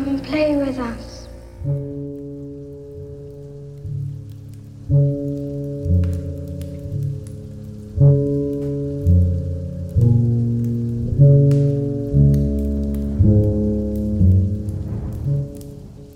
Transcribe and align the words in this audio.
Come 0.00 0.12
and 0.12 0.22
play 0.22 0.56
with 0.56 0.78
us. 0.78 1.28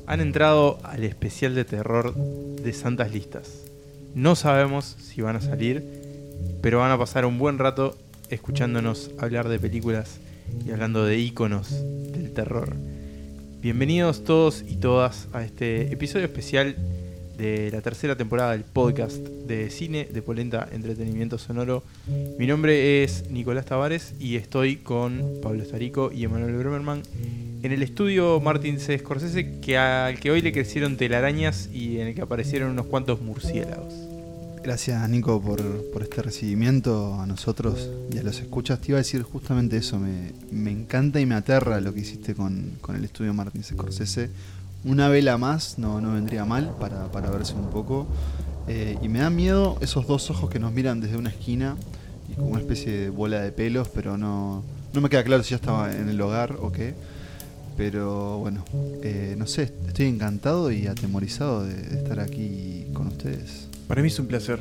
Han 0.06 0.20
entrado 0.20 0.78
al 0.82 1.04
especial 1.04 1.54
de 1.54 1.66
terror 1.66 2.14
de 2.14 2.72
Santas 2.72 3.12
Listas. 3.12 3.66
No 4.14 4.34
sabemos 4.34 4.96
si 4.98 5.20
van 5.20 5.36
a 5.36 5.42
salir, 5.42 5.84
pero 6.62 6.78
van 6.78 6.90
a 6.90 6.96
pasar 6.96 7.26
un 7.26 7.38
buen 7.38 7.58
rato 7.58 7.98
escuchándonos 8.30 9.10
hablar 9.18 9.50
de 9.50 9.58
películas 9.58 10.20
y 10.64 10.70
hablando 10.70 11.04
de 11.04 11.18
íconos 11.18 11.70
del 12.12 12.32
terror. 12.32 12.93
Bienvenidos 13.64 14.24
todos 14.24 14.62
y 14.68 14.76
todas 14.76 15.26
a 15.32 15.42
este 15.42 15.90
episodio 15.90 16.26
especial 16.26 16.76
de 17.38 17.70
la 17.70 17.80
tercera 17.80 18.14
temporada 18.14 18.52
del 18.52 18.62
podcast 18.62 19.16
de 19.16 19.70
cine 19.70 20.06
de 20.12 20.20
Polenta 20.20 20.68
Entretenimiento 20.70 21.38
Sonoro. 21.38 21.82
Mi 22.38 22.46
nombre 22.46 23.02
es 23.02 23.30
Nicolás 23.30 23.64
Tavares 23.64 24.12
y 24.20 24.36
estoy 24.36 24.76
con 24.76 25.40
Pablo 25.42 25.62
Estarico 25.62 26.12
y 26.12 26.24
Emanuel 26.24 26.58
Bremerman 26.58 27.04
en 27.62 27.72
el 27.72 27.82
estudio 27.82 28.38
Martin 28.38 28.78
C. 28.78 28.98
Scorsese 28.98 29.60
que 29.60 29.78
al 29.78 30.20
que 30.20 30.30
hoy 30.30 30.42
le 30.42 30.52
crecieron 30.52 30.98
telarañas 30.98 31.70
y 31.72 32.00
en 32.00 32.08
el 32.08 32.14
que 32.14 32.20
aparecieron 32.20 32.70
unos 32.70 32.84
cuantos 32.84 33.22
murciélagos. 33.22 34.13
Gracias 34.64 35.06
Nico 35.10 35.42
por, 35.42 35.60
por 35.92 36.02
este 36.02 36.22
recibimiento 36.22 37.20
a 37.20 37.26
nosotros 37.26 37.90
y 38.10 38.16
a 38.16 38.22
los 38.22 38.40
escuchas. 38.40 38.80
Te 38.80 38.92
iba 38.92 38.96
a 38.96 39.02
decir 39.02 39.22
justamente 39.22 39.76
eso, 39.76 39.98
me, 39.98 40.32
me 40.50 40.70
encanta 40.70 41.20
y 41.20 41.26
me 41.26 41.34
aterra 41.34 41.82
lo 41.82 41.92
que 41.92 42.00
hiciste 42.00 42.34
con, 42.34 42.72
con 42.80 42.96
el 42.96 43.04
estudio 43.04 43.34
Martin 43.34 43.62
Scorsese. 43.62 44.30
Una 44.86 45.08
vela 45.08 45.36
más 45.36 45.78
no, 45.78 46.00
no 46.00 46.14
vendría 46.14 46.46
mal 46.46 46.74
para, 46.80 47.12
para 47.12 47.28
verse 47.28 47.52
un 47.52 47.68
poco. 47.68 48.06
Eh, 48.66 48.96
y 49.02 49.08
me 49.10 49.18
da 49.18 49.28
miedo 49.28 49.76
esos 49.82 50.06
dos 50.06 50.30
ojos 50.30 50.48
que 50.48 50.58
nos 50.58 50.72
miran 50.72 50.98
desde 51.02 51.18
una 51.18 51.28
esquina 51.28 51.76
y 52.30 52.34
como 52.34 52.48
una 52.48 52.60
especie 52.60 52.90
de 52.90 53.10
bola 53.10 53.42
de 53.42 53.52
pelos, 53.52 53.88
pero 53.88 54.16
no, 54.16 54.62
no 54.94 55.00
me 55.02 55.10
queda 55.10 55.24
claro 55.24 55.42
si 55.42 55.50
ya 55.50 55.56
estaba 55.56 55.94
en 55.94 56.08
el 56.08 56.18
hogar 56.22 56.56
o 56.58 56.72
qué. 56.72 56.94
Pero 57.76 58.38
bueno, 58.38 58.64
eh, 59.02 59.34
no 59.36 59.46
sé, 59.46 59.74
estoy 59.86 60.06
encantado 60.06 60.72
y 60.72 60.86
atemorizado 60.86 61.64
de, 61.64 61.74
de 61.74 61.98
estar 61.98 62.18
aquí 62.18 62.86
con 62.94 63.08
ustedes. 63.08 63.68
Para 63.88 64.02
mí 64.02 64.08
es 64.08 64.18
un 64.18 64.26
placer. 64.26 64.58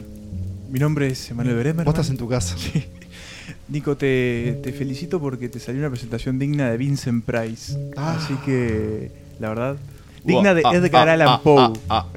Mi 0.70 0.80
nombre 0.80 1.08
es 1.08 1.30
Emanuel 1.30 1.58
Bremer. 1.58 1.86
Vos 1.86 1.94
estás 1.94 2.10
en 2.10 2.18
tu 2.18 2.28
casa. 2.28 2.56
Sí. 2.58 2.84
Nico, 3.70 3.96
te, 3.96 4.60
te 4.64 4.74
felicito 4.74 5.20
porque 5.20 5.50
te 5.50 5.60
salió 5.60 5.80
una 5.82 5.90
presentación 5.90 6.40
digna 6.40 6.70
de 6.72 6.78
Vincent 6.78 7.24
Price. 7.24 7.78
Ah. 7.96 8.18
Así 8.20 8.34
que, 8.46 9.12
la 9.40 9.50
verdad, 9.50 9.78
digna 10.24 10.54
de 10.54 10.62
Edgar 10.62 11.10
Allan 11.10 11.42
Poe. 11.42 11.74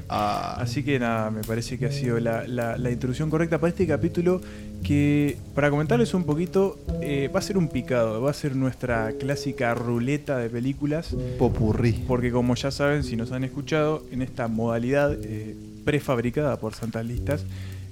Así 0.09 0.83
que 0.83 0.99
nada, 0.99 1.31
me 1.31 1.43
parece 1.43 1.79
que 1.79 1.87
ha 1.87 1.93
sido 1.93 2.19
la, 2.21 2.47
la- 2.47 2.77
la 2.77 2.91
introducción 2.91 3.31
correcta 3.31 3.59
para 3.59 3.71
este 3.71 3.87
capítulo 3.87 4.41
que, 4.83 5.37
para 5.55 5.71
comentarles 5.71 6.15
un 6.15 6.25
poquito, 6.25 6.79
eh, 7.03 7.31
va 7.35 7.39
a 7.41 7.43
ser 7.43 7.59
un 7.59 7.69
picado, 7.69 8.21
va 8.23 8.31
a 8.31 8.35
ser 8.35 8.55
nuestra 8.57 9.13
clásica 9.19 9.75
ruleta 9.75 10.39
de 10.39 10.49
películas. 10.49 11.15
Popurrí. 11.39 12.05
Porque 12.07 12.31
como 12.33 12.55
ya 12.55 12.71
saben, 12.71 13.03
si 13.05 13.17
nos 13.17 13.33
han 13.33 13.45
escuchado, 13.45 14.05
en 14.11 14.23
esta 14.23 14.49
modalidad 14.49 15.17
eh, 15.23 15.57
prefabricada 15.87 16.59
por 16.61 16.75
Santas 16.75 17.07
Listas, 17.07 17.45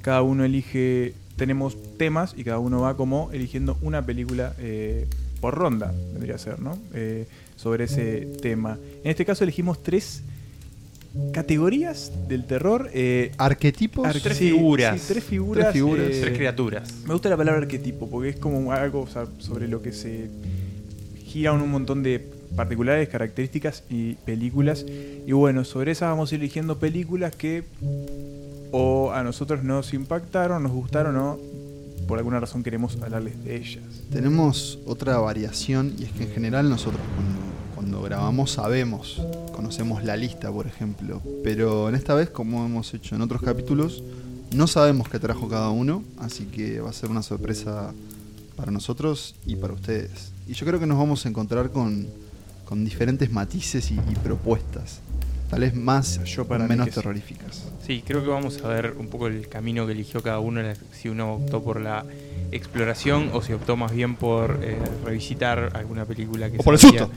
cada 0.03 0.20
uno 0.20 0.45
elige, 0.45 1.14
tenemos 1.37 1.78
temas 1.97 2.34
y 2.36 2.45
cada 2.45 2.59
uno 2.59 2.83
va 2.83 2.95
como 2.98 3.31
eligiendo 3.33 3.78
una 3.81 4.05
película 4.05 4.53
eh, 4.59 5.06
por 5.41 5.55
ronda, 5.55 5.95
vendría 6.12 6.34
a 6.34 6.39
ser, 6.39 6.59
¿no? 6.61 6.77
Eh, 6.92 7.27
sobre 7.56 7.84
ese 7.84 8.27
tema. 8.42 8.77
En 9.03 9.11
este 9.11 9.25
caso 9.25 9.45
elegimos 9.45 9.83
tres 9.83 10.23
categorías 11.33 12.11
del 12.28 12.45
terror. 12.45 12.91
eh, 12.92 13.31
Arquetipos. 13.39 14.06
ar- 14.06 14.20
Tres 14.20 14.36
sí, 14.36 14.51
figuras. 14.51 15.01
sí, 15.01 15.06
tres 15.12 15.25
figuras. 15.25 15.64
Tres 15.67 15.73
figuras. 15.75 16.06
eh, 16.11 16.19
Tres 16.20 16.36
criaturas. 16.36 16.95
me 17.07 17.13
gusta 17.13 17.29
la 17.29 17.36
palabra 17.36 17.61
arquetipo 17.63 18.11
porque 18.11 18.30
es 18.30 18.36
como 18.36 18.73
algo 18.73 19.02
o 19.02 19.07
sea, 19.08 19.27
sobre 19.39 19.69
lo 19.69 19.80
que 19.80 19.92
se 19.92 20.29
gira 21.24 21.52
un 21.52 21.70
montón 21.70 22.02
de 22.02 22.29
particulares 22.57 23.09
características 23.09 23.85
y 23.89 24.15
películas. 24.15 24.85
Y 25.27 25.33
bueno, 25.33 25.65
sobre 25.65 25.92
esas 25.92 26.11
vamos 26.11 26.31
a 26.31 26.35
ir 26.35 26.41
eligiendo 26.41 26.79
películas 26.79 27.35
que 27.35 27.65
o 28.73 29.13
a 29.13 29.23
nosotros 29.23 29.63
nos 29.63 29.95
impactaron, 29.95 30.63
nos 30.63 30.73
gustaron 30.73 31.17
o 31.17 31.39
por 32.09 32.19
alguna 32.19 32.41
razón 32.41 32.63
queremos 32.63 32.98
hablarles 33.01 33.43
de 33.45 33.57
ellas. 33.57 33.85
Tenemos 34.11 34.79
otra 34.87 35.19
variación 35.19 35.95
y 35.98 36.05
es 36.05 36.13
que 36.13 36.25
en 36.25 36.31
general 36.31 36.69
nosotros 36.69 37.01
cuando, 37.14 37.41
cuando 37.75 38.03
grabamos 38.03 38.53
sabemos, 38.53 39.23
conocemos 39.55 40.05
la 40.05 40.17
lista, 40.17 40.51
por 40.51 40.67
ejemplo. 40.67 41.23
Pero 41.43 41.89
en 41.89 41.95
esta 41.95 42.14
vez, 42.14 42.29
como 42.31 42.64
hemos 42.64 42.93
hecho 42.93 43.14
en 43.14 43.23
otros 43.23 43.43
capítulos, 43.43 44.03
no 44.55 44.67
sabemos 44.67 45.09
qué 45.09 45.19
trajo 45.19 45.48
cada 45.48 45.70
uno, 45.70 46.03
así 46.19 46.45
que 46.45 46.81
va 46.81 46.91
a 46.91 46.93
ser 46.93 47.11
una 47.11 47.23
sorpresa 47.23 47.93
para 48.57 48.70
nosotros 48.70 49.35
y 49.47 49.57
para 49.57 49.73
ustedes. 49.73 50.33
Y 50.47 50.53
yo 50.53 50.67
creo 50.67 50.79
que 50.79 50.87
nos 50.87 50.98
vamos 50.98 51.25
a 51.25 51.29
encontrar 51.29 51.70
con, 51.70 52.07
con 52.64 52.85
diferentes 52.85 53.30
matices 53.30 53.91
y, 53.91 53.95
y 53.95 54.14
propuestas, 54.23 55.01
tal 55.51 55.61
vez 55.61 55.75
más 55.75 56.23
Yo 56.25 56.47
para 56.47 56.67
menos 56.67 56.86
sí. 56.89 56.95
terroríficas. 56.95 57.64
Sí, 57.86 58.02
creo 58.07 58.23
que 58.23 58.29
vamos 58.30 58.63
a 58.64 58.69
ver 58.69 58.95
un 58.98 59.08
poco 59.08 59.27
el 59.27 59.48
camino 59.48 59.86
que 59.86 59.92
eligió 59.92 60.23
cada 60.23 60.39
uno, 60.41 60.63
si 60.92 61.08
uno 61.11 61.35
optó 61.35 61.63
por 61.63 61.80
la 61.80 62.05
exploración 62.52 63.30
o 63.35 63.42
si 63.42 63.52
optó 63.52 63.77
más 63.77 63.92
bien 63.92 64.17
por 64.17 64.58
eh, 64.63 64.79
revisitar 65.05 65.73
alguna 65.75 66.05
película 66.07 66.51
que 66.51 66.58
O 66.58 66.63
por 66.63 66.75
el 66.75 66.80
susto. 66.80 67.11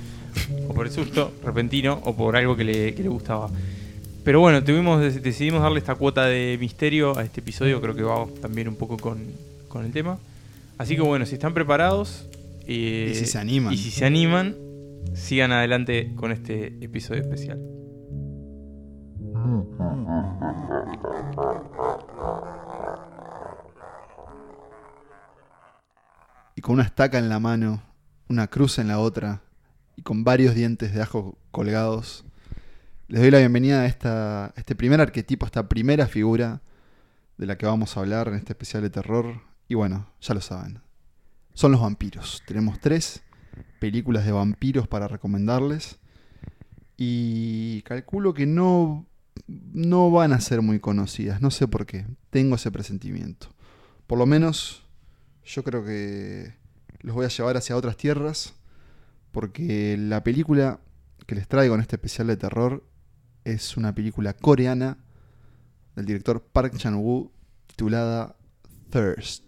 o 0.68 0.74
por 0.74 0.88
el 0.88 0.92
susto 0.92 1.32
repentino 1.44 2.02
o 2.04 2.16
por 2.16 2.36
algo 2.36 2.56
que 2.58 2.64
le, 2.66 2.94
que 2.96 3.04
le 3.04 3.10
gustaba. 3.10 3.50
Pero 4.26 4.42
bueno, 4.42 4.62
tuvimos, 4.62 5.02
decidimos 5.24 5.62
darle 5.62 5.80
esta 5.80 5.96
cuota 5.96 6.26
de 6.26 6.58
misterio 6.60 7.18
a 7.18 7.24
este 7.24 7.40
episodio, 7.40 7.80
creo 7.80 7.96
que 7.96 8.04
va 8.04 8.26
también 8.42 8.68
un 8.68 8.76
poco 8.76 8.98
con, 8.98 9.20
con 9.70 9.86
el 9.86 9.94
tema. 9.94 10.18
Así 10.78 10.96
que 10.96 11.02
bueno, 11.02 11.26
si 11.26 11.36
están 11.36 11.54
preparados 11.54 12.26
eh, 12.68 13.12
Y 13.14 13.16
si 13.16 13.26
se 13.26 13.38
animan. 13.38 13.74
y 13.74 13.78
si 13.78 13.90
se 13.90 14.04
animan, 14.06 14.54
sigan 15.14 15.52
adelante 15.52 16.14
con 16.16 16.32
este 16.32 16.84
episodio 16.84 17.22
especial. 17.22 17.60
y 26.58 26.62
con 26.62 26.74
una 26.74 26.84
estaca 26.84 27.20
en 27.20 27.30
la 27.30 27.40
mano, 27.40 27.84
una 28.28 28.48
cruz 28.48 28.80
en 28.80 28.88
la 28.88 28.98
otra 28.98 29.44
y 29.96 30.02
con 30.02 30.24
varios 30.24 30.56
dientes 30.56 30.92
de 30.92 31.04
ajo 31.04 31.38
colgados, 31.52 32.26
les 33.08 33.22
doy 33.22 33.30
la 33.30 33.38
bienvenida 33.38 33.82
a, 33.82 33.86
esta, 33.86 34.54
este 34.56 34.76
primer 34.76 35.00
arquetipo, 35.00 35.46
a 35.46 35.48
esta 35.48 35.70
primera 35.70 36.08
figura 36.08 36.62
de 37.38 37.46
la 37.46 37.60
que 37.60 37.68
vamos 37.68 37.96
a 37.96 38.00
hablar 38.00 38.30
en 38.30 38.34
este 38.34 38.54
especial 38.54 38.82
de 38.82 38.90
terror. 38.90 39.40
Y 39.68 39.76
bueno, 39.76 40.10
ya 40.20 40.34
lo 40.34 40.42
saben, 40.42 40.82
son 41.54 41.74
los 41.74 41.82
vampiros. 41.82 42.42
Tenemos 42.48 42.80
tres 42.80 43.22
películas 43.80 44.26
de 44.26 44.32
vampiros 44.32 44.88
para 44.88 45.08
recomendarles 45.08 46.00
y 46.98 47.82
calculo 47.84 48.34
que 48.34 48.46
no, 48.46 49.06
no 49.48 50.12
van 50.12 50.34
a 50.34 50.42
ser 50.42 50.62
muy 50.62 50.80
conocidas, 50.80 51.42
no 51.42 51.52
sé 51.52 51.68
por 51.68 51.86
qué, 51.86 52.06
tengo 52.30 52.56
ese 52.56 52.72
presentimiento. 52.72 53.50
Por 54.08 54.18
lo 54.18 54.26
menos 54.26 54.84
yo 55.46 55.64
creo 55.64 55.86
que 55.86 56.54
los 57.02 57.16
voy 57.16 57.26
a 57.26 57.30
llevar 57.30 57.58
hacia 57.58 57.76
otras 57.76 57.98
tierras 57.98 58.56
porque 59.32 59.96
la 59.98 60.24
película 60.24 60.80
que 61.26 61.36
les 61.36 61.48
traigo 61.48 61.76
en 61.76 61.82
este 61.82 61.98
especial 61.98 62.28
de 62.28 62.38
terror 62.38 62.84
es 63.44 63.78
una 63.78 63.94
película 63.94 64.34
coreana 64.34 64.98
del 65.96 66.06
director 66.06 66.42
Park 66.42 66.76
Chan-woo 66.78 67.32
titulada 67.68 68.36
Thirst. 68.90 69.44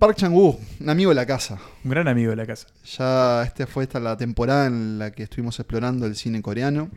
Park 0.00 0.16
Chan-woo, 0.16 0.58
un 0.80 0.88
amigo 0.88 1.10
de 1.10 1.14
la 1.14 1.26
casa. 1.26 1.58
Un 1.84 1.90
gran 1.90 2.08
amigo 2.08 2.30
de 2.30 2.36
la 2.36 2.46
casa. 2.46 2.66
Ya 2.98 3.42
esta 3.44 3.66
fue 3.66 3.84
esta 3.84 4.00
la 4.00 4.16
temporada 4.16 4.66
en 4.66 4.98
la 4.98 5.10
que 5.12 5.22
estuvimos 5.24 5.58
explorando 5.60 6.06
el 6.06 6.16
cine 6.16 6.40
coreano. 6.42 6.90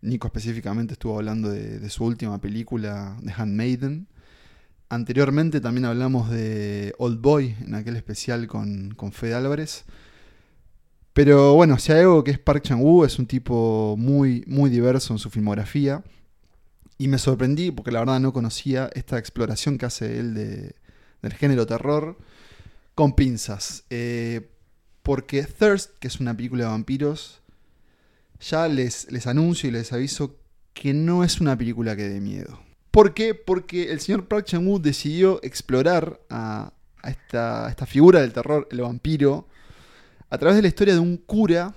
Nico 0.00 0.26
específicamente 0.26 0.94
estuvo 0.94 1.16
hablando 1.16 1.48
de, 1.48 1.78
de 1.78 1.90
su 1.90 2.04
última 2.04 2.40
película, 2.40 3.16
The 3.24 3.32
Handmaiden. 3.36 4.08
Anteriormente 4.88 5.60
también 5.60 5.84
hablamos 5.84 6.28
de 6.30 6.94
Old 6.98 7.20
Boy 7.20 7.56
en 7.60 7.74
aquel 7.74 7.96
especial 7.96 8.46
con, 8.48 8.92
con 8.94 9.12
Fede 9.12 9.34
Álvarez. 9.34 9.84
Pero 11.12 11.54
bueno, 11.54 11.78
si 11.78 11.92
hay 11.92 12.00
algo 12.00 12.24
que 12.24 12.30
es 12.32 12.38
Park 12.38 12.62
Chan-wook, 12.64 13.06
es 13.06 13.18
un 13.18 13.26
tipo 13.26 13.94
muy, 13.98 14.44
muy 14.46 14.70
diverso 14.70 15.12
en 15.14 15.18
su 15.18 15.30
filmografía. 15.30 16.02
Y 16.98 17.08
me 17.08 17.18
sorprendí 17.18 17.70
porque 17.70 17.92
la 17.92 18.00
verdad 18.00 18.20
no 18.20 18.32
conocía 18.32 18.90
esta 18.94 19.18
exploración 19.18 19.78
que 19.78 19.86
hace 19.86 20.18
él 20.18 20.34
de- 20.34 20.74
del 21.22 21.32
género 21.34 21.66
terror 21.66 22.18
con 22.94 23.14
pinzas. 23.14 23.84
Eh, 23.90 24.48
porque 25.02 25.42
Thirst, 25.44 25.98
que 25.98 26.08
es 26.08 26.20
una 26.20 26.36
película 26.36 26.64
de 26.64 26.70
vampiros, 26.70 27.40
ya 28.40 28.68
les, 28.68 29.10
les 29.10 29.26
anuncio 29.26 29.68
y 29.68 29.72
les 29.72 29.92
aviso 29.92 30.36
que 30.74 30.94
no 30.94 31.24
es 31.24 31.40
una 31.40 31.56
película 31.56 31.96
que 31.96 32.08
dé 32.08 32.20
miedo. 32.20 32.60
¿Por 32.90 33.14
qué? 33.14 33.34
Porque 33.34 33.90
el 33.90 34.00
señor 34.00 34.26
Park 34.26 34.46
Chan-wook 34.46 34.82
decidió 34.82 35.40
explorar 35.42 36.20
a, 36.28 36.72
esta, 37.04 37.68
esta 37.68 37.86
figura 37.86 38.20
del 38.20 38.32
terror, 38.32 38.68
el 38.70 38.80
vampiro, 38.82 39.48
a 40.30 40.38
través 40.38 40.56
de 40.56 40.62
la 40.62 40.68
historia 40.68 40.94
de 40.94 41.00
un 41.00 41.16
cura 41.16 41.74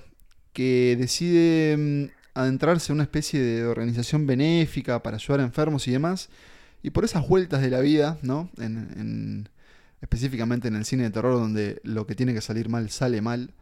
que 0.54 0.96
decide 0.98 1.78
mm, 1.78 2.06
adentrarse 2.34 2.92
en 2.92 2.96
una 2.96 3.04
especie 3.04 3.42
de 3.42 3.66
organización 3.66 4.28
benéfica 4.28 5.02
para 5.04 5.18
ayudar 5.18 5.40
a 5.40 5.44
enfermos 5.44 5.88
y 5.88 5.92
demás. 5.92 6.30
Y 6.84 6.92
por 6.92 7.04
esas 7.06 7.28
vueltas 7.28 7.62
de 7.62 7.70
la 7.70 7.80
vida, 7.80 8.18
¿no? 8.22 8.50
En- 8.58 9.50
específicamente 10.06 10.68
en 10.68 10.76
el 10.76 10.86
cine 10.86 11.04
de 11.04 11.10
terror, 11.10 11.34
donde 11.34 11.82
lo 11.84 12.06
que 12.06 12.14
tiene 12.14 12.34
que 12.34 12.42
salir 12.42 12.70
mal 12.70 12.92
sale 12.92 13.22
mal, 13.22 13.54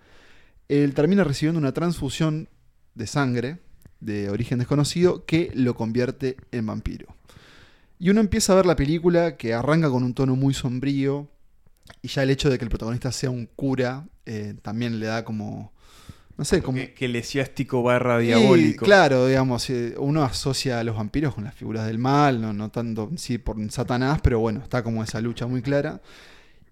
él 0.68 0.94
termina 0.94 1.24
recibiendo 1.24 1.58
una 1.60 1.72
transfusión 1.72 2.50
de 2.96 3.08
sangre 3.08 3.60
de 4.02 4.30
origen 4.30 4.60
desconocido 4.60 5.26
que 5.26 5.52
lo 5.56 5.76
convierte 5.76 6.36
en 6.52 6.66
vampiro. 6.66 7.16
Y 7.98 8.10
uno 8.10 8.20
empieza 8.20 8.52
a 8.52 8.58
ver 8.58 8.66
la 8.66 8.76
película 8.76 9.38
que 9.38 9.54
arranca 9.54 9.90
con 9.90 10.04
un 10.04 10.14
tono 10.14 10.36
muy 10.36 10.54
sombrío 10.54 11.30
y 12.02 12.10
ya 12.10 12.24
el 12.24 12.30
hecho 12.30 12.50
de 12.50 12.58
que 12.58 12.66
el 12.66 12.70
protagonista 12.70 13.14
sea 13.14 13.30
un 13.30 13.46
cura 13.46 14.06
eh, 14.26 14.56
también 14.62 15.00
le 15.00 15.06
da 15.06 15.24
como, 15.24 15.72
no 16.38 16.44
sé, 16.44 16.62
como... 16.62 16.78
Que, 16.78 16.94
que 16.94 17.08
lesiástico 17.08 17.82
barra 17.84 18.20
diabólico. 18.20 18.84
claro, 18.86 19.28
digamos, 19.28 19.70
eh, 19.70 19.96
uno 19.98 20.24
asocia 20.24 20.80
a 20.80 20.84
los 20.84 20.98
vampiros 20.98 21.36
con 21.36 21.46
las 21.46 21.56
figuras 21.56 21.88
del 21.88 22.00
mal, 22.00 22.42
no, 22.42 22.52
no 22.52 22.70
tanto 22.70 23.12
sí 23.16 23.38
por 23.38 23.56
Satanás, 23.72 24.20
pero 24.22 24.40
bueno, 24.40 24.60
está 24.62 24.84
como 24.84 25.02
esa 25.02 25.22
lucha 25.22 25.48
muy 25.48 25.62
clara. 25.62 26.02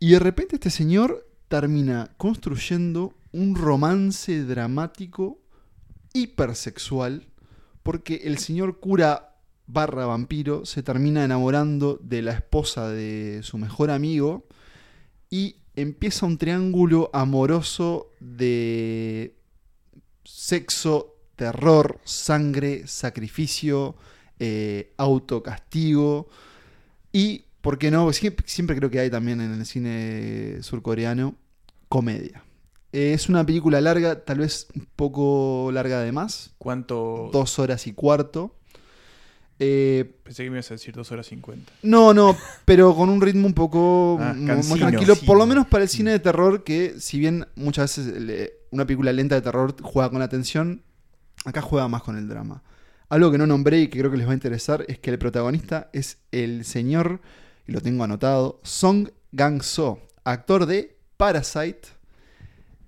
Y 0.03 0.13
de 0.13 0.19
repente 0.19 0.56
este 0.56 0.71
señor 0.71 1.30
termina 1.48 2.09
construyendo 2.18 3.13
un 3.31 3.56
romance 3.56 4.44
dramático 4.45 5.38
hipersexual, 6.12 7.27
porque 7.83 8.21
el 8.24 8.39
señor 8.39 8.80
cura 8.80 9.36
barra 9.68 10.07
vampiro 10.07 10.65
se 10.65 10.81
termina 10.81 11.24
enamorando 11.24 12.00
de 12.01 12.24
la 12.24 12.31
esposa 12.31 12.89
de 12.89 13.42
su 13.44 13.59
mejor 13.59 13.92
amigo 13.92 14.48
y 15.30 15.57
empieza 15.75 16.25
un 16.25 16.39
triángulo 16.39 17.12
amoroso 17.13 18.09
de 18.19 19.36
sexo, 20.24 21.15
terror, 21.36 22.00
sangre, 22.06 22.88
sacrificio, 22.88 23.95
eh, 24.39 24.95
autocastigo 24.98 26.27
y, 27.13 27.45
¿por 27.61 27.77
qué 27.77 27.91
no? 27.91 28.11
Siempre, 28.13 28.45
siempre 28.47 28.75
creo 28.75 28.89
que 28.89 28.99
hay 28.99 29.09
también 29.09 29.39
en 29.41 29.53
el 29.53 29.65
cine 29.65 30.57
surcoreano 30.61 31.35
comedia. 31.89 32.43
Eh, 32.93 33.13
es 33.13 33.29
una 33.29 33.45
película 33.45 33.79
larga, 33.81 34.23
tal 34.25 34.39
vez 34.39 34.67
un 34.75 34.85
poco 34.95 35.69
larga 35.73 36.01
de 36.01 36.11
más, 36.11 36.53
¿Cuánto? 36.57 37.29
dos 37.31 37.57
horas 37.59 37.87
y 37.87 37.93
cuarto. 37.93 38.55
Eh, 39.59 40.15
Pensé 40.23 40.43
que 40.43 40.49
me 40.49 40.55
ibas 40.57 40.71
a 40.71 40.73
decir 40.73 40.93
dos 40.95 41.11
horas 41.11 41.27
cincuenta. 41.27 41.71
no, 41.83 42.13
no, 42.13 42.35
pero 42.65 42.95
con 42.95 43.09
un 43.09 43.21
ritmo 43.21 43.45
un 43.45 43.53
poco 43.53 44.17
Ah, 44.19 44.35
cansino. 44.45 44.77
tranquilo. 44.89 45.15
Por 45.25 45.37
lo 45.37 45.45
menos 45.45 45.67
para 45.67 45.83
el 45.83 45.89
cine 45.89 46.11
de 46.11 46.19
terror, 46.19 46.63
que 46.63 46.95
si 46.99 47.19
bien 47.19 47.45
muchas 47.55 47.95
veces 47.97 48.19
le- 48.21 48.53
una 48.71 48.85
película 48.87 49.13
lenta 49.13 49.35
de 49.35 49.41
terror 49.41 49.75
juega 49.83 50.09
con 50.09 50.19
la 50.19 50.29
tensión, 50.29 50.81
acá 51.45 51.61
juega 51.61 51.87
más 51.87 52.01
con 52.01 52.17
el 52.17 52.27
drama. 52.27 52.63
Algo 53.09 53.29
que 53.31 53.37
no 53.37 53.45
nombré 53.45 53.81
y 53.81 53.87
que 53.89 53.99
creo 53.99 54.09
que 54.09 54.17
les 54.17 54.25
va 54.25 54.31
a 54.31 54.35
interesar 54.35 54.83
es 54.87 54.97
que 54.97 55.11
el 55.11 55.19
protagonista 55.19 55.89
es 55.93 56.17
el 56.31 56.65
señor, 56.65 57.21
lo 57.71 57.81
tengo 57.81 58.03
anotado, 58.03 58.59
Song 58.63 59.09
Gang-so, 59.31 60.00
actor 60.23 60.65
de 60.65 60.97
Parasite 61.18 62.00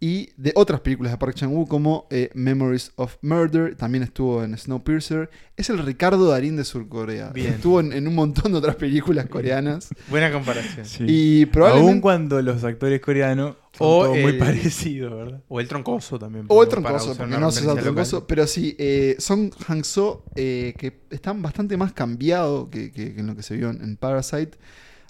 y 0.06 0.32
de 0.36 0.52
otras 0.56 0.82
películas 0.82 1.14
de 1.14 1.18
Park 1.18 1.34
Chan-wook 1.36 1.70
como 1.70 2.08
eh, 2.10 2.30
Memories 2.34 2.92
of 2.98 3.16
Murder, 3.22 3.76
también 3.76 4.04
estuvo 4.04 4.44
en 4.44 4.58
Snowpiercer. 4.58 5.30
Es 5.56 5.70
el 5.70 5.78
Ricardo 5.80 6.28
Darín 6.28 6.58
de 6.58 6.66
Surcorea. 6.66 7.30
Bien. 7.30 7.54
Estuvo 7.54 7.80
en, 7.80 7.94
en 7.94 8.06
un 8.10 8.14
montón 8.16 8.52
de 8.52 8.58
otras 8.58 8.76
películas 8.76 9.28
coreanas. 9.28 9.88
Buena 10.10 10.30
comparación. 10.30 10.86
Y 11.08 11.46
probablemente... 11.46 11.90
Aún 11.94 12.02
cuando 12.02 12.42
los 12.42 12.62
actores 12.66 13.00
coreanos 13.00 13.56
son 13.78 13.88
O 13.88 14.04
todos 14.04 14.18
muy 14.20 14.34
parecidos, 14.34 15.16
¿verdad? 15.16 15.42
O 15.48 15.62
el 15.62 15.70
troncoso 15.70 16.20
también. 16.20 16.46
O 16.50 16.62
el 16.64 16.68
troncoso, 16.68 17.16
porque 17.16 17.38
no 17.38 17.50
se 17.50 17.62
usa 17.62 17.72
el 17.72 17.78
local. 17.78 17.84
troncoso. 17.84 18.28
Pero 18.28 18.46
sí, 18.46 18.76
eh, 18.78 19.16
Song 19.20 19.52
Hang-so, 19.68 20.26
eh, 20.36 20.74
que 20.78 21.00
está 21.12 21.32
bastante 21.32 21.78
más 21.78 21.94
cambiado 21.94 22.70
que, 22.70 22.92
que- 22.92 23.14
que 23.14 23.22
en 23.22 23.28
lo 23.28 23.38
que 23.38 23.44
se 23.44 23.56
vio 23.56 23.70
en, 23.70 23.82
en 23.82 23.96
Parasite, 23.96 24.58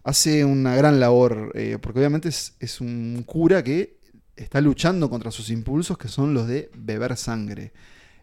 hace 0.04 0.45
una 0.45 0.75
gran 0.75 1.00
labor, 1.00 1.51
eh, 1.56 1.80
porque 1.81 1.98
obviamente 1.98 2.30
es, 2.30 2.56
es 2.60 2.80
un 2.80 3.24
cura 3.25 3.63
que 3.63 4.03
está 4.35 4.62
luchando 4.62 5.09
contra 5.09 5.31
sus 5.31 5.50
impulsos, 5.50 5.97
que 5.97 6.07
son 6.07 6.33
los 6.33 6.47
de 6.47 6.69
beber 6.75 7.15
sangre. 7.18 7.71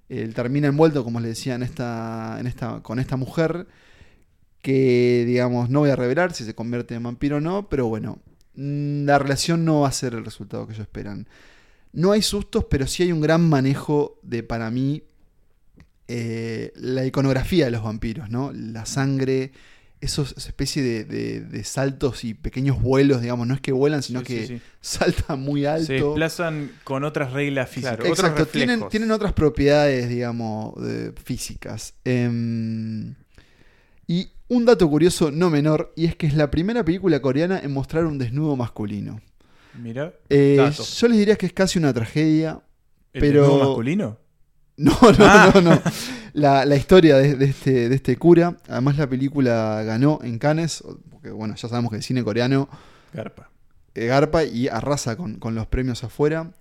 Él 0.08 0.34
termina 0.34 0.68
envuelto, 0.68 1.04
como 1.04 1.20
les 1.20 1.30
decía, 1.30 1.54
en 1.54 1.62
esta, 1.62 2.38
en 2.40 2.46
esta, 2.46 2.82
con 2.82 2.98
esta 2.98 3.16
mujer, 3.16 3.66
que, 4.60 5.24
digamos, 5.26 5.70
no 5.70 5.80
voy 5.80 5.90
a 5.90 5.96
revelar 5.96 6.32
si 6.32 6.44
se 6.44 6.54
convierte 6.54 6.94
en 6.94 7.04
vampiro 7.04 7.36
o 7.36 7.40
no, 7.40 7.68
pero 7.68 7.86
bueno, 7.86 8.18
mm, 8.54 9.04
la 9.04 9.18
relación 9.18 9.64
no 9.64 9.80
va 9.82 9.88
a 9.88 9.92
ser 9.92 10.14
el 10.14 10.24
resultado 10.24 10.66
que 10.66 10.72
ellos 10.74 10.82
esperan. 10.82 11.28
No 11.92 12.12
hay 12.12 12.22
sustos, 12.22 12.64
pero 12.64 12.86
sí 12.86 13.04
hay 13.04 13.12
un 13.12 13.20
gran 13.20 13.48
manejo 13.48 14.18
de, 14.22 14.42
para 14.42 14.70
mí, 14.70 15.04
eh, 16.08 16.72
la 16.74 17.06
iconografía 17.06 17.66
de 17.66 17.70
los 17.70 17.84
vampiros, 17.84 18.30
¿no? 18.30 18.52
La 18.52 18.86
sangre, 18.86 19.52
esos 20.00 20.32
esa 20.37 20.49
especie 20.49 20.82
de, 20.82 21.05
de- 21.05 21.41
de 21.43 21.64
saltos 21.64 22.25
y 22.25 22.35
pequeños 22.35 22.81
vuelos, 22.81 23.20
digamos, 23.20 23.47
no 23.47 23.55
es 23.55 23.61
que 23.61 23.73
vuelan, 23.73 24.02
sino 24.02 24.20
Sí, 24.20 24.26
que 24.26 24.47
sí, 24.47 24.56
sí. 24.58 24.62
saltan 24.81 25.41
muy 25.41 25.67
alto. 25.67 25.87
Se 25.87 25.93
desplazan 25.94 26.70
con 26.85 27.05
otras 27.05 27.32
reglas 27.32 27.69
físicas. 27.69 27.97
Claro. 27.97 28.11
Exacto, 28.11 28.47
tienen, 28.47 28.88
tienen 28.88 29.11
otras 29.11 29.32
propiedades, 29.35 30.08
digamos, 30.08 30.75
de- 30.82 31.12
físicas. 31.23 31.94
Em, 32.05 33.14
y 34.06 34.31
un 34.49 34.64
dato 34.64 34.88
curioso 34.88 35.31
no 35.31 35.50
menor, 35.50 35.93
y 35.97 36.06
es 36.06 36.17
que 36.17 36.26
es 36.26 36.35
la 36.35 36.50
primera 36.50 36.85
película 36.85 37.20
coreana 37.20 37.61
en 37.61 37.73
mostrar 37.73 38.05
un 38.06 38.19
desnudo 38.19 38.56
masculino. 38.56 39.20
Mira, 39.81 40.12
Eh, 40.29 40.56
yo 40.99 41.08
les 41.08 41.19
diría 41.19 41.37
que 41.37 41.46
es 41.46 41.53
casi 41.53 41.79
una 41.79 41.93
tragedia. 41.93 42.61
¿el 43.12 43.20
Pero- 43.20 43.43
desnudo 43.43 43.58
masculino? 43.69 44.19
No, 44.85 44.93
no, 45.03 45.17
Ah. 45.27 45.50
no, 45.55 45.61
no. 45.61 45.82
La, 46.32 46.65
la 46.65 46.77
historia 46.77 47.17
de, 47.17 47.34
de 47.34 47.44
este, 47.46 47.89
de 47.89 47.94
este 47.94 48.17
cura. 48.17 48.56
Además, 48.69 48.96
la 48.96 49.08
película 49.08 49.82
ganó 49.82 50.20
en 50.22 50.39
Cannes, 50.39 50.82
porque 51.10 51.31
bueno, 51.31 51.55
ya 51.56 51.69
sabemos 51.69 51.91
que 51.91 51.96
el 51.99 52.03
cine 52.03 52.22
coreano 52.25 52.69
Garpa. 53.13 53.51
eh, 53.94 54.06
garpa 54.06 54.44
y 54.44 54.69
arrasa 54.69 55.17
con, 55.17 55.34
con 55.41 55.55
los 55.55 55.67
premios 55.67 56.03
afuera. 56.05 56.53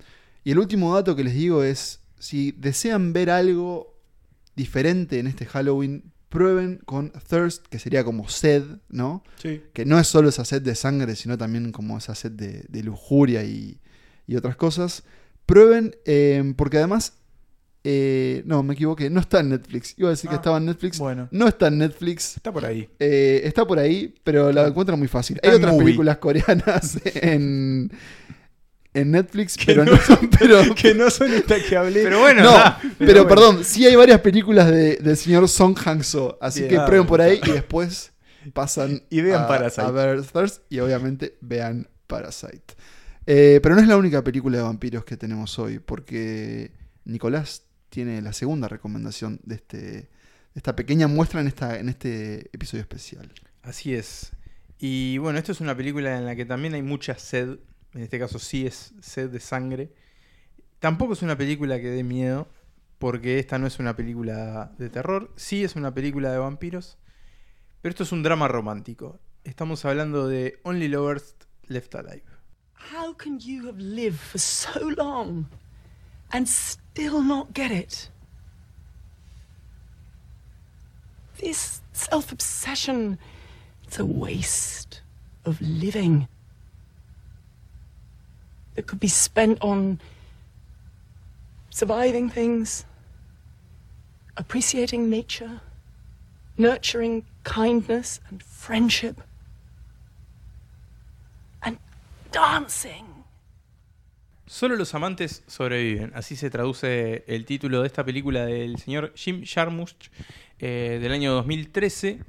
Y 0.44 0.52
el 0.52 0.60
último 0.60 0.94
dato 0.96 1.16
que 1.16 1.24
les 1.24 1.34
digo 1.36 1.64
es, 1.64 2.00
si 2.18 2.52
desean 2.52 3.14
ver 3.14 3.30
algo 3.30 3.96
diferente 4.56 5.20
en 5.20 5.28
este 5.28 5.46
Halloween, 5.46 6.12
prueben 6.30 6.82
con 6.86 7.12
Thirst, 7.30 7.68
que 7.68 7.80
sería 7.80 8.04
como 8.04 8.28
sed, 8.28 8.64
¿no? 8.90 9.24
Sí. 9.42 9.62
Que 9.74 9.86
no 9.86 9.98
es 10.00 10.08
solo 10.08 10.30
esa 10.30 10.46
sed 10.46 10.62
de 10.62 10.76
sangre, 10.76 11.16
sino 11.16 11.38
también 11.38 11.72
como 11.72 11.98
esa 11.98 12.16
sed 12.16 12.32
de, 12.32 12.66
de 12.68 12.84
lujuria 12.84 13.44
y, 13.44 13.80
y 14.28 14.36
otras 14.36 14.56
cosas. 14.56 15.04
Prueben, 15.46 15.96
eh, 16.06 16.54
porque 16.58 16.78
además, 16.78 17.14
eh, 17.84 18.44
no, 18.46 18.62
me 18.64 18.74
equivoqué, 18.74 19.10
no 19.10 19.20
está 19.22 19.40
en 19.40 19.50
Netflix. 19.50 19.94
Iba 19.98 20.10
a 20.10 20.12
decir 20.12 20.30
que 20.30 20.36
Ah, 20.36 20.40
estaba 20.40 20.58
en 20.58 20.66
Netflix. 20.66 21.00
Bueno, 21.00 21.28
No 21.32 21.48
está 21.48 21.68
en 21.68 21.78
Netflix. 21.78 22.36
está 22.38 22.52
por 22.52 22.66
ahí. 22.66 22.90
Eh, 23.00 23.42
está 23.46 23.66
por 23.66 23.80
ahí, 23.80 24.14
pero 24.24 24.52
la 24.52 24.68
encuentran 24.68 25.00
muy 25.00 25.08
fácil. 25.08 25.38
Está 25.38 25.50
Hay 25.50 25.56
otras 25.56 25.72
Movie. 25.74 25.86
películas 25.86 26.18
coreanas 26.18 27.00
en, 27.16 27.92
en 28.94 29.12
Netflix, 29.12 29.56
Que 29.56 29.66
pero 29.68 29.86
no 29.86 29.92
no, 29.94 30.00
pero, 30.40 30.76
que 30.76 30.94
no 30.94 31.10
son 31.10 31.32
estas 31.34 31.62
que 31.64 31.78
hablé. 31.78 32.04
Pero 32.04 32.20
bueno, 32.20 32.44
no, 32.44 32.50
ah, 32.52 32.80
pero, 32.98 33.24
bueno. 33.24 33.28
perdón, 33.28 33.64
sí 33.64 33.86
hay 33.86 33.96
varias 33.96 34.20
películas 34.22 34.70
de- 34.70 34.98
del 34.98 35.16
señor 35.18 35.48
Song 35.48 35.76
Hang-so, 35.78 36.38
así 36.42 36.68
que 36.68 36.78
Ah, 36.78 36.86
prueben 36.86 37.08
por 37.08 37.22
ahí 37.22 37.40
y 37.46 37.52
después 37.52 38.12
pasan 38.54 39.04
Y 39.10 39.22
vean 39.22 39.44
a, 39.44 39.48
Parasite. 39.48 39.82
a 39.82 39.92
ver 39.92 40.22
Thirst 40.24 40.64
y 40.70 40.80
obviamente 40.80 41.38
vean 41.42 41.88
Parasite. 42.08 42.64
Eh, 43.26 43.60
pero 43.62 43.76
no 43.76 43.82
es 43.82 43.88
la 43.88 43.96
única 43.96 44.24
película 44.24 44.58
de 44.58 44.64
vampiros 44.64 45.04
que 45.06 45.16
tenemos 45.18 45.60
hoy, 45.60 45.78
porque 45.80 46.72
Nicolás 47.06 47.64
tiene 47.90 48.22
la 48.22 48.34
segunda 48.34 48.68
recomendación 48.68 49.40
de, 49.44 49.56
este, 49.56 49.78
de 49.78 50.10
esta 50.56 50.76
pequeña 50.76 51.08
muestra 51.08 51.42
en, 51.42 51.48
esta, 51.48 51.80
en 51.80 51.90
este 51.90 52.50
episodio 52.54 52.82
especial. 52.82 53.32
Así 53.62 53.94
es. 53.94 54.32
Y 54.78 55.18
bueno, 55.18 55.40
esto 55.40 55.52
es 55.52 55.60
una 55.60 55.76
película 55.76 56.18
en 56.18 56.26
la 56.26 56.36
que 56.36 56.46
también 56.46 56.74
hay 56.74 56.82
mucha 56.82 57.18
sed. 57.18 57.60
En 57.94 58.02
este 58.02 58.20
caso 58.20 58.40
sí 58.40 58.66
es 58.66 58.94
sed 59.02 59.30
de 59.30 59.40
sangre. 59.40 59.94
Tampoco 60.80 61.14
es 61.14 61.22
una 61.22 61.38
película 61.38 61.82
que 61.82 61.90
dé 61.90 62.04
miedo, 62.04 62.48
porque 63.00 63.40
esta 63.40 63.58
no 63.58 63.68
es 63.68 63.80
una 63.80 63.96
película 63.96 64.74
de 64.78 64.90
terror. 64.90 65.34
Sí 65.36 65.64
es 65.64 65.76
una 65.76 65.94
película 65.94 66.32
de 66.32 66.38
vampiros, 66.38 66.98
pero 67.82 67.92
esto 67.92 68.04
es 68.04 68.12
un 68.14 68.24
drama 68.24 68.48
romántico. 68.48 69.20
Estamos 69.44 69.84
hablando 69.84 70.28
de 70.28 70.60
Only 70.64 70.88
Lovers 70.88 71.36
Left 71.68 71.96
Alive. 71.96 72.24
How 72.94 73.16
can 73.18 73.40
you 73.40 73.68
have 73.68 73.78
lived 73.78 74.20
for 74.20 74.40
so 74.40 74.90
long 74.92 75.48
and 76.32 76.48
still 77.00 77.22
not 77.22 77.54
get 77.54 77.72
it. 77.72 78.10
This 81.40 81.82
self 81.94 82.30
obsession, 82.30 83.18
it's 83.86 84.00
a 84.00 84.06
waste 84.06 85.00
of 85.46 85.62
living 85.62 86.28
that 88.76 88.86
could 88.86 89.00
be 89.00 89.08
spent 89.08 89.60
on 89.62 90.02
surviving 91.70 92.30
things, 92.30 92.84
appreciating 94.36 95.10
nature, 95.10 95.62
nurturing 96.58 97.26
kindness 97.46 98.20
and 98.30 98.44
friendship, 98.44 99.22
and 101.64 101.78
dancing. 102.34 103.09
Solo 104.50 104.76
los 104.76 104.96
amantes 104.96 105.44
sobreviven. 105.46 106.12
Así 106.16 106.36
se 106.36 106.50
traduce 106.50 107.24
el 107.28 107.46
título 107.46 107.82
de 107.82 107.88
esta 107.88 108.04
película 108.04 108.48
del 108.48 108.80
señor 108.80 109.14
Jim 109.16 109.44
Jarmusch 109.46 110.10
eh, 110.58 110.98
del 111.00 111.12
año 111.12 111.34
2013. 111.34 112.20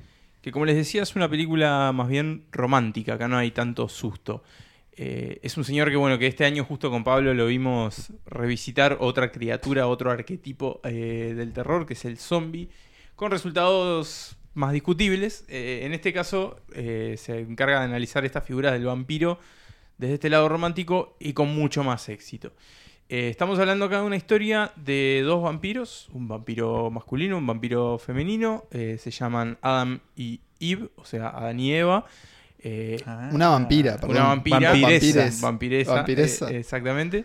Que 0.42 0.52
como 0.52 0.66
les 0.66 0.76
decía 0.76 1.02
es 1.02 1.16
una 1.16 1.30
película 1.30 1.92
más 1.94 2.08
bien 2.10 2.44
romántica. 2.52 3.14
Acá 3.14 3.26
no 3.26 3.38
hay 3.38 3.52
tanto 3.52 3.88
susto. 3.88 4.42
Eh, 4.92 5.40
es 5.42 5.56
un 5.56 5.64
señor 5.64 5.88
que 5.88 5.96
bueno 5.96 6.18
que 6.18 6.26
este 6.26 6.44
año 6.44 6.62
justo 6.62 6.90
con 6.90 7.04
Pablo 7.04 7.32
lo 7.32 7.46
vimos 7.46 8.12
revisitar 8.26 8.98
otra 9.00 9.32
criatura, 9.32 9.86
otro 9.86 10.10
arquetipo 10.10 10.82
eh, 10.84 11.32
del 11.34 11.54
terror 11.54 11.86
que 11.86 11.94
es 11.94 12.04
el 12.04 12.18
zombie. 12.18 12.68
Con 13.16 13.30
resultados 13.30 14.36
más 14.52 14.74
discutibles. 14.74 15.46
En 15.48 15.94
este 15.94 16.12
caso 16.12 16.60
se 16.74 17.40
encarga 17.40 17.78
de 17.78 17.86
analizar 17.86 18.26
esta 18.26 18.42
figura 18.42 18.72
del 18.72 18.84
vampiro 18.84 19.38
desde 20.00 20.14
este 20.14 20.30
lado 20.30 20.48
romántico 20.48 21.16
y 21.20 21.32
con 21.34 21.54
mucho 21.54 21.84
más 21.84 22.08
éxito. 22.08 22.52
Eh, 23.08 23.28
estamos 23.28 23.58
hablando 23.58 23.84
acá 23.86 24.00
de 24.00 24.06
una 24.06 24.16
historia 24.16 24.72
de 24.76 25.22
dos 25.24 25.42
vampiros, 25.42 26.08
un 26.12 26.28
vampiro 26.28 26.90
masculino, 26.90 27.38
un 27.38 27.46
vampiro 27.46 27.98
femenino, 27.98 28.64
eh, 28.70 28.96
se 28.98 29.10
llaman 29.10 29.58
Adam 29.62 30.00
y 30.16 30.40
Eve, 30.60 30.88
o 30.96 31.04
sea, 31.04 31.28
Adán 31.28 31.58
y 31.60 31.72
Eva. 31.74 32.04
Eh, 32.62 32.98
Ah. 33.06 33.30
Una 33.32 33.48
vampira, 33.48 33.96
perdón. 33.96 34.10
una 34.16 34.24
vampira, 34.28 34.70
Vampires. 34.70 35.40
vampiresa, 35.40 35.94
Vampiresa. 35.94 36.50
eh, 36.50 36.58
exactamente. 36.58 37.24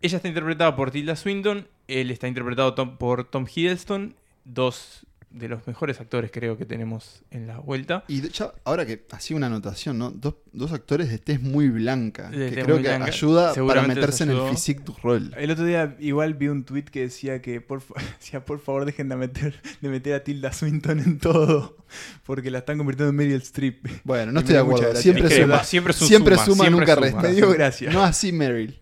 Ella 0.00 0.16
está 0.16 0.28
interpretada 0.28 0.74
por 0.76 0.90
Tilda 0.90 1.14
Swinton, 1.14 1.68
él 1.88 2.10
está 2.10 2.26
interpretado 2.26 2.74
tom- 2.74 2.96
por 2.96 3.24
Tom 3.24 3.44
Hiddleston, 3.52 4.14
dos 4.44 5.06
de 5.32 5.48
los 5.48 5.66
mejores 5.66 5.98
actores 6.00 6.30
creo 6.30 6.58
que 6.58 6.66
tenemos 6.66 7.22
en 7.30 7.46
la 7.46 7.58
vuelta. 7.58 8.04
Y 8.08 8.24
hecho, 8.24 8.54
ahora 8.64 8.84
que 8.84 9.04
hacía 9.10 9.36
una 9.36 9.46
anotación, 9.46 9.98
¿no? 9.98 10.10
Dos, 10.10 10.34
dos 10.52 10.72
actores 10.72 11.08
de 11.08 11.18
tez 11.18 11.40
muy 11.40 11.68
blanca. 11.68 12.28
De 12.30 12.50
que 12.50 12.62
creo 12.62 12.76
que 12.76 12.82
blanca. 12.82 13.06
ayuda 13.06 13.54
para 13.66 13.82
meterse 13.82 14.24
en 14.24 14.30
el 14.30 14.48
physique 14.50 14.82
du 14.84 14.94
rol. 15.02 15.32
El 15.36 15.50
otro 15.50 15.64
día 15.64 15.96
igual 16.00 16.34
vi 16.34 16.48
un 16.48 16.64
tweet 16.64 16.84
que 16.84 17.00
decía 17.00 17.40
que 17.40 17.60
por, 17.60 17.82
decía, 18.20 18.44
por 18.44 18.60
favor 18.60 18.84
dejen 18.84 19.08
de 19.08 19.16
meter, 19.16 19.60
de 19.80 19.88
meter 19.88 20.14
a 20.14 20.22
Tilda 20.24 20.52
Swinton 20.52 21.00
en 21.00 21.18
todo, 21.18 21.76
porque 22.24 22.50
la 22.50 22.58
están 22.58 22.78
convirtiendo 22.78 23.10
en 23.10 23.16
Meryl 23.16 23.40
Streep. 23.42 23.86
Bueno, 24.04 24.32
no 24.32 24.40
estoy 24.40 24.54
de 24.54 24.60
acuerdo. 24.60 24.94
Siempre 24.96 25.30
suma. 25.42 25.64
siempre 25.64 25.92
su- 25.92 26.06
Siempre 26.06 26.36
suma, 26.36 26.68
nunca 26.70 26.94
suma. 26.94 27.06
resta. 27.06 27.22
Me 27.22 27.32
dio 27.32 27.50
gracia. 27.54 27.90
No 27.90 28.02
así 28.02 28.32
Meryl. 28.32 28.78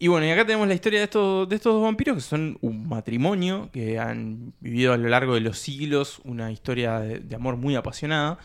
Y 0.00 0.06
bueno, 0.06 0.26
y 0.26 0.30
acá 0.30 0.46
tenemos 0.46 0.68
la 0.68 0.74
historia 0.74 1.00
de 1.00 1.04
estos, 1.06 1.48
de 1.48 1.56
estos 1.56 1.74
dos 1.74 1.82
vampiros 1.82 2.16
que 2.16 2.22
son 2.22 2.56
un 2.60 2.88
matrimonio 2.88 3.68
que 3.72 3.98
han 3.98 4.52
vivido 4.60 4.92
a 4.92 4.96
lo 4.96 5.08
largo 5.08 5.34
de 5.34 5.40
los 5.40 5.58
siglos 5.58 6.20
una 6.22 6.52
historia 6.52 7.00
de, 7.00 7.34
amor 7.34 7.56
muy 7.56 7.74
apasionada, 7.74 8.38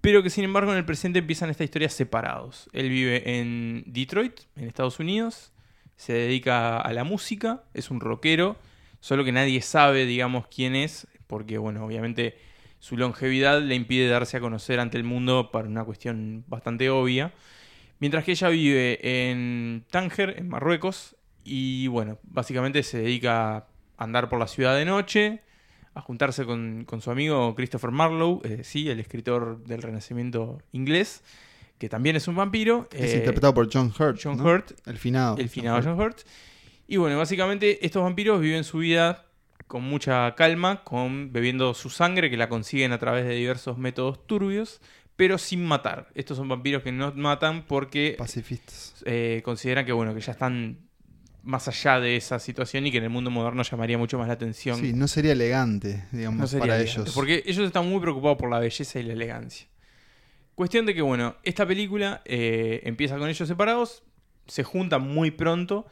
pero 0.00 0.22
que 0.22 0.30
sin 0.30 0.44
embargo 0.44 0.72
en 0.72 0.78
el 0.78 0.86
presente 0.86 1.18
empiezan 1.18 1.50
esta 1.50 1.62
historia 1.62 1.90
separados. 1.90 2.70
Él 2.72 2.88
vive 2.88 3.38
en 3.38 3.84
Detroit, 3.86 4.40
en 4.56 4.66
Estados 4.66 4.98
Unidos, 4.98 5.52
se 5.96 6.14
dedica 6.14 6.78
a 6.78 6.92
la 6.94 7.04
música, 7.04 7.64
es 7.74 7.90
un 7.90 8.00
rockero, 8.00 8.56
solo 9.00 9.24
que 9.24 9.32
nadie 9.32 9.60
sabe, 9.60 10.06
digamos, 10.06 10.46
quién 10.46 10.74
es, 10.74 11.06
porque 11.26 11.58
bueno, 11.58 11.84
obviamente 11.84 12.38
su 12.78 12.96
longevidad 12.96 13.60
le 13.60 13.74
impide 13.74 14.08
darse 14.08 14.38
a 14.38 14.40
conocer 14.40 14.80
ante 14.80 14.96
el 14.96 15.04
mundo 15.04 15.50
para 15.50 15.68
una 15.68 15.84
cuestión 15.84 16.44
bastante 16.48 16.88
obvia. 16.88 17.34
Mientras 18.00 18.24
que 18.24 18.32
ella 18.32 18.48
vive 18.48 18.98
en 19.02 19.84
Tánger, 19.90 20.34
en 20.38 20.48
Marruecos, 20.48 21.16
y 21.44 21.86
bueno, 21.88 22.18
básicamente 22.22 22.82
se 22.82 22.98
dedica 22.98 23.56
a 23.56 23.66
andar 23.96 24.28
por 24.28 24.38
la 24.38 24.46
ciudad 24.46 24.76
de 24.76 24.84
noche, 24.84 25.42
a 25.94 26.00
juntarse 26.00 26.44
con, 26.44 26.84
con 26.84 27.00
su 27.00 27.10
amigo 27.10 27.54
Christopher 27.54 27.90
Marlowe, 27.90 28.40
eh, 28.44 28.62
sí, 28.62 28.88
el 28.88 29.00
escritor 29.00 29.64
del 29.64 29.82
Renacimiento 29.82 30.62
inglés, 30.72 31.24
que 31.78 31.88
también 31.88 32.16
es 32.16 32.28
un 32.28 32.36
vampiro. 32.36 32.88
Es 32.92 33.14
eh, 33.14 33.18
interpretado 33.18 33.54
por 33.54 33.68
John 33.72 33.92
Hurt. 33.98 34.20
John 34.22 34.36
¿no? 34.36 34.44
Hurt, 34.44 34.72
El 34.86 34.98
finado. 34.98 35.36
el 35.38 35.48
finado 35.48 35.80
John 35.82 35.98
Hurt. 35.98 36.20
Y 36.86 36.96
bueno, 36.96 37.18
básicamente 37.18 37.84
estos 37.84 38.02
vampiros 38.02 38.40
viven 38.40 38.64
su 38.64 38.78
vida 38.78 39.26
con 39.66 39.82
mucha 39.82 40.34
calma, 40.34 40.82
con 40.84 41.32
bebiendo 41.32 41.74
su 41.74 41.90
sangre, 41.90 42.30
que 42.30 42.36
la 42.36 42.48
consiguen 42.48 42.92
a 42.92 42.98
través 42.98 43.26
de 43.26 43.34
diversos 43.34 43.76
métodos 43.76 44.26
turbios, 44.26 44.80
pero 45.18 45.36
sin 45.36 45.64
matar. 45.66 46.06
Estos 46.14 46.36
son 46.36 46.46
vampiros 46.48 46.84
que 46.84 46.92
no 46.92 47.12
matan 47.16 47.64
porque 47.66 48.14
Pacifistas. 48.16 49.02
eh, 49.04 49.42
consideran 49.44 49.84
que 49.84 49.90
bueno 49.90 50.14
que 50.14 50.20
ya 50.20 50.30
están 50.30 50.78
más 51.42 51.66
allá 51.66 51.98
de 51.98 52.14
esa 52.14 52.38
situación 52.38 52.86
y 52.86 52.92
que 52.92 52.98
en 52.98 53.04
el 53.04 53.10
mundo 53.10 53.28
moderno 53.28 53.64
llamaría 53.64 53.98
mucho 53.98 54.16
más 54.16 54.28
la 54.28 54.34
atención. 54.34 54.78
Sí, 54.78 54.92
no 54.92 55.08
sería 55.08 55.32
elegante, 55.32 56.04
digamos, 56.12 56.38
No 56.38 56.46
sería 56.46 56.60
para 56.60 56.76
elegante, 56.76 57.00
ellos. 57.02 57.14
Porque 57.16 57.42
ellos 57.46 57.66
están 57.66 57.88
muy 57.88 58.00
preocupados 58.00 58.38
por 58.38 58.48
la 58.48 58.60
belleza 58.60 59.00
y 59.00 59.02
la 59.02 59.12
elegancia. 59.14 59.66
Cuestión 60.54 60.86
de 60.86 60.94
que, 60.94 61.02
bueno, 61.02 61.34
esta 61.42 61.66
película 61.66 62.22
eh, 62.24 62.80
empieza 62.84 63.18
con 63.18 63.28
ellos 63.28 63.48
separados, 63.48 64.04
se 64.46 64.62
juntan 64.62 65.02
muy 65.02 65.32
pronto. 65.32 65.86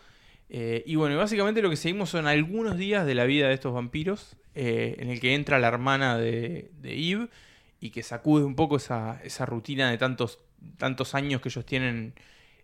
eh, 0.49 0.85
y 0.87 0.95
bueno, 0.95 1.17
básicamente 1.17 1.63
lo 1.63 1.71
que 1.71 1.77
seguimos 1.77 2.11
son 2.11 2.29
algunos 2.29 2.77
días 2.79 3.07
de 3.07 3.17
la 3.17 3.25
vida 3.25 3.49
de 3.49 3.55
estos 3.55 3.75
vampiros, 3.75 4.37
en 4.55 5.11
el 5.11 5.19
que 5.21 5.35
entra 5.35 5.59
la 5.59 5.67
hermana 5.69 6.17
de, 6.17 6.71
de 6.81 7.11
Eve 7.11 7.29
y 7.81 7.91
que 7.91 8.03
sacude 8.03 8.45
un 8.45 8.55
poco 8.55 8.77
esa, 8.77 9.21
esa 9.23 9.47
rutina 9.47 9.91
de 9.91 9.99
tantos, 9.99 10.39
tantos 10.79 11.15
años 11.15 11.41
que 11.41 11.49
ellos 11.49 11.65
tienen 11.67 12.15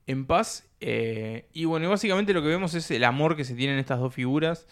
en 0.07 0.27
paz. 0.27 0.65
eh, 0.81 1.47
y 1.53 1.65
bueno, 1.65 1.89
básicamente 1.91 2.33
lo 2.33 2.43
que 2.43 2.49
vemos 2.49 2.75
es 2.75 2.91
el 2.91 3.05
amor 3.05 3.37
que 3.37 3.45
se 3.45 3.55
tienen 3.55 3.79
estas 3.79 4.01
dos 4.01 4.15
figuras 4.15 4.67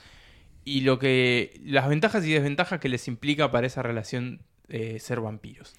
y 0.65 0.83
lo 0.83 0.99
que 0.99 1.61
las 1.65 1.89
ventajas 1.89 2.25
y 2.27 2.33
desventajas 2.33 2.81
que 2.81 2.89
les 2.89 3.09
implica 3.09 3.51
para 3.51 3.67
esa 3.67 3.83
relación 3.83 4.41
eh, 4.69 4.99
ser 5.01 5.21
vampiros. 5.21 5.75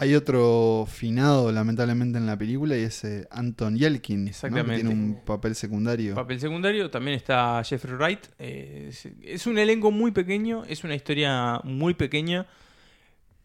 Hay 0.00 0.14
otro 0.14 0.86
finado, 0.88 1.50
lamentablemente, 1.50 2.18
en 2.18 2.26
la 2.26 2.38
película 2.38 2.76
y 2.76 2.82
es 2.82 3.02
eh, 3.02 3.26
Anton 3.32 3.76
Yelkin. 3.76 4.26
¿no? 4.26 4.64
Que 4.64 4.74
tiene 4.74 4.90
un 4.90 5.22
papel 5.24 5.56
secundario. 5.56 6.14
Papel 6.14 6.38
secundario 6.38 6.88
también 6.88 7.16
está 7.16 7.60
Jeffrey 7.64 7.96
Wright. 7.96 8.26
eh, 8.38 8.86
es, 8.90 9.08
es 9.22 9.46
un 9.48 9.58
elenco 9.58 9.90
muy 9.90 10.12
pequeño, 10.12 10.62
es 10.68 10.84
una 10.84 10.94
historia 10.94 11.60
muy 11.64 11.94
pequeña, 11.94 12.46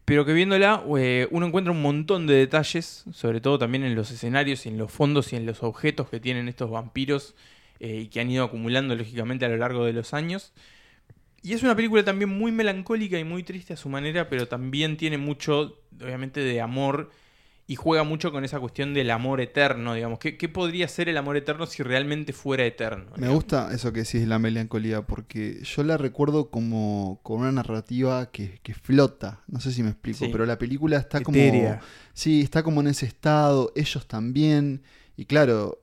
pero 0.04 0.24
que 0.24 0.32
viéndola 0.32 0.84
eh, 0.98 1.28
uno 1.30 1.46
encuentra 1.46 1.72
un 1.72 1.82
montón 1.82 2.26
de 2.26 2.34
detalles, 2.34 3.04
sobre 3.12 3.40
todo 3.40 3.58
también 3.58 3.84
en 3.84 3.94
los 3.94 4.10
escenarios 4.10 4.66
y 4.66 4.68
en 4.68 4.78
los 4.78 4.92
fondos 4.92 5.32
y 5.32 5.36
en 5.36 5.46
los 5.46 5.62
objetos 5.62 6.08
que 6.10 6.20
tienen 6.20 6.48
estos 6.48 6.70
vampiros 6.70 7.34
eh, 7.80 8.02
y 8.04 8.08
que 8.08 8.20
han 8.20 8.30
ido 8.30 8.44
acumulando 8.44 8.94
lógicamente 8.94 9.44
a 9.44 9.48
lo 9.48 9.56
largo 9.56 9.84
de 9.84 9.92
los 9.92 10.12
años. 10.12 10.52
Y 11.42 11.52
es 11.52 11.62
una 11.62 11.76
película 11.76 12.04
también 12.04 12.30
muy 12.30 12.52
melancólica 12.52 13.18
y 13.18 13.24
muy 13.24 13.42
triste 13.42 13.74
a 13.74 13.76
su 13.76 13.88
manera, 13.88 14.28
pero 14.28 14.48
también 14.48 14.96
tiene 14.96 15.18
mucho, 15.18 15.78
obviamente, 16.00 16.40
de 16.40 16.60
amor 16.60 17.10
y 17.66 17.76
juega 17.76 18.04
mucho 18.04 18.30
con 18.30 18.44
esa 18.44 18.60
cuestión 18.60 18.92
del 18.92 19.10
amor 19.10 19.40
eterno, 19.40 19.94
digamos. 19.94 20.18
¿Qué, 20.18 20.36
qué 20.36 20.50
podría 20.50 20.86
ser 20.86 21.08
el 21.08 21.16
amor 21.16 21.36
eterno 21.38 21.64
si 21.64 21.82
realmente 21.82 22.34
fuera 22.34 22.64
eterno? 22.66 23.06
Me 23.12 23.22
digamos? 23.22 23.34
gusta 23.36 23.70
eso 23.72 23.90
que 23.92 24.00
decís 24.00 24.20
de 24.20 24.26
la 24.26 24.38
melancolía, 24.38 25.02
porque 25.02 25.62
yo 25.62 25.82
la 25.82 25.96
recuerdo 25.96 26.50
como 26.50 27.20
con 27.22 27.40
una 27.40 27.52
narrativa 27.52 28.30
que, 28.30 28.60
que 28.62 28.74
flota. 28.74 29.40
No 29.46 29.60
sé 29.60 29.72
si 29.72 29.82
me 29.82 29.88
explico, 29.90 30.18
Sí. 30.26 30.28
pero 30.30 30.44
la 30.44 30.58
película 30.58 30.98
está 30.98 31.22
como. 31.22 31.38
Etérea. 31.38 31.80
Sí, 32.12 32.42
está 32.42 32.62
como 32.62 32.82
en 32.82 32.88
ese 32.88 33.06
estado, 33.06 33.72
ellos 33.74 34.06
también. 34.06 34.82
Y 35.16 35.24
claro, 35.24 35.80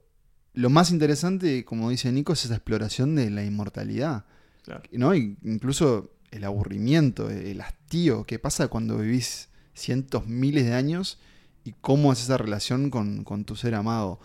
lo 0.53 0.69
más 0.69 0.91
interesante, 0.91 1.65
como 1.65 1.89
dice 1.89 2.11
Nico, 2.11 2.33
es 2.33 2.45
esa 2.45 2.55
exploración 2.55 3.15
de 3.15 3.29
la 3.31 3.43
inmortalidad. 3.43 4.25
Claro. 4.65 4.83
¿no? 4.91 5.15
Y 5.15 5.35
incluso 5.43 6.11
el 6.29 6.43
aburrimiento, 6.43 7.29
el 7.31 7.59
hastío 7.61 8.23
que 8.23 8.37
pasa 8.37 8.67
cuando 8.67 8.97
vivís 8.99 9.49
cientos, 9.73 10.27
miles 10.27 10.65
de 10.65 10.75
años 10.75 11.17
y 11.63 11.73
cómo 11.81 12.11
es 12.13 12.21
esa 12.21 12.37
relación 12.37 12.89
con, 12.89 13.23
con 13.23 13.45
tu 13.45 13.55
ser 13.55 13.75
amado. 13.75 14.19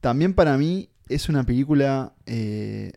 También 0.00 0.34
para 0.34 0.56
mí 0.58 0.88
es 1.08 1.28
una 1.28 1.44
película 1.44 2.14
eh, 2.26 2.92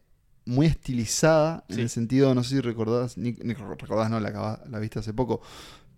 muy 0.45 0.65
estilizada 0.67 1.63
en 1.69 1.79
el 1.79 1.89
sentido, 1.89 2.33
no 2.33 2.43
sé 2.43 2.55
si 2.55 2.61
recordás, 2.61 3.17
ni, 3.17 3.33
ni 3.33 3.53
recordás, 3.53 4.09
no, 4.09 4.19
la, 4.19 4.61
la 4.69 4.79
viste 4.79 4.99
hace 4.99 5.13
poco, 5.13 5.41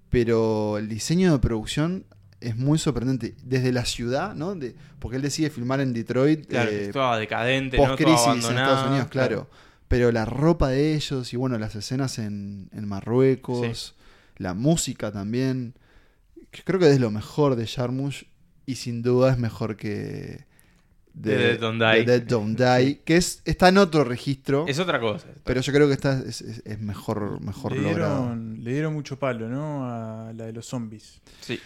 pero 0.10 0.78
el 0.78 0.88
diseño 0.88 1.32
de 1.32 1.40
producción 1.40 2.06
es 2.40 2.56
muy 2.56 2.78
sorprendente. 2.78 3.36
Desde 3.44 3.72
la 3.72 3.86
ciudad, 3.86 4.36
¿no? 4.36 4.56
De, 4.56 4.76
porque 5.00 5.18
él 5.18 5.24
decide 5.24 5.50
filmar 5.50 5.82
en 5.82 5.94
Detroit. 5.94 6.48
Claro, 6.48 6.70
eh, 6.72 7.20
decadente, 7.20 7.78
¿no? 7.78 7.84
Toda 7.84 7.98
post-crisis 7.98 8.46
en 8.50 8.58
Estados 8.58 8.90
Unidos, 8.90 9.08
claro. 9.08 9.50
Pero 9.88 10.12
la 10.12 10.26
ropa 10.26 10.70
de 10.70 10.96
ellos 10.96 11.34
y 11.34 11.38
bueno, 11.38 11.58
las 11.58 11.76
escenas 11.76 12.20
en, 12.20 12.70
en 12.74 12.88
Marruecos, 12.88 13.96
la 14.38 14.54
música 14.54 15.12
también. 15.12 15.76
Que 16.52 16.64
Creo 16.64 16.80
que 16.80 16.90
es 16.92 17.00
lo 17.00 17.12
mejor 17.12 17.56
de 17.56 17.68
Jarmusch 17.68 18.24
y 18.66 18.76
sin 18.76 19.02
duda 19.02 19.32
es 19.32 19.38
mejor 19.38 19.76
que 19.78 20.46
de, 21.14 21.36
De 21.36 21.38
Dead 21.38 21.60
Don't 21.60 21.82
Die. 21.82 22.04
Dead 22.06 22.22
Don't 22.22 22.60
Die, 22.60 23.02
que 23.04 23.18
es, 23.18 23.42
está 23.46 23.70
en 23.70 23.78
otro 23.80 24.04
registro, 24.04 24.66
Es 24.68 24.78
otra 24.80 25.00
cosa. 25.00 25.28
pero 25.44 25.62
yo 25.62 25.74
creo 25.74 25.88
que 25.88 25.94
esta 25.94 26.20
es, 26.20 26.42
es- 26.42 26.62
es 26.66 26.80
mejor, 26.80 27.42
mejor 27.42 27.72
le, 27.76 27.82
logrado. 27.82 28.22
dieron, 28.22 28.64
le 28.64 28.72
dieron 28.74 28.94
mucho 28.94 29.18
palo, 29.18 29.50
¿no? 29.50 29.84
A 29.90 30.32
la 30.34 30.46
de 30.46 30.54
los 30.54 30.66
zombies. 30.68 31.20
Sí. 31.42 31.60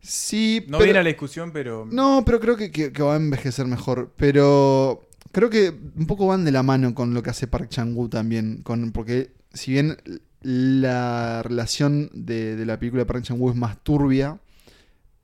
Sí, 0.00 0.64
No 0.68 0.78
pero- 0.78 0.84
viene 0.84 0.98
a 0.98 1.02
la 1.02 1.08
discusión, 1.08 1.50
pero. 1.52 1.86
No, 1.90 2.22
pero 2.26 2.40
creo 2.40 2.56
que, 2.56 2.70
que- 2.70 2.92
que 2.92 3.02
va 3.02 3.14
a 3.14 3.16
envejecer 3.16 3.66
mejor. 3.66 4.12
Pero 4.16 5.08
creo 5.32 5.48
que 5.50 5.68
un 5.96 6.06
poco 6.06 6.26
van 6.26 6.44
de 6.44 6.52
la 6.52 6.62
mano 6.62 6.94
con 6.94 7.14
lo 7.14 7.22
que 7.22 7.30
hace 7.30 7.46
Park 7.46 7.68
Chan-wook 7.70 8.10
también. 8.10 8.62
Con, 8.62 8.92
porque 8.92 9.32
si 9.52 9.72
bien 9.72 9.96
la 10.44 11.42
relación 11.42 12.10
de, 12.12 12.54
de 12.56 12.66
la 12.66 12.78
película 12.78 13.02
de 13.02 13.06
Park 13.06 13.22
Chan-wook 13.24 13.50
es 13.52 13.56
más 13.56 13.82
turbia, 13.82 14.38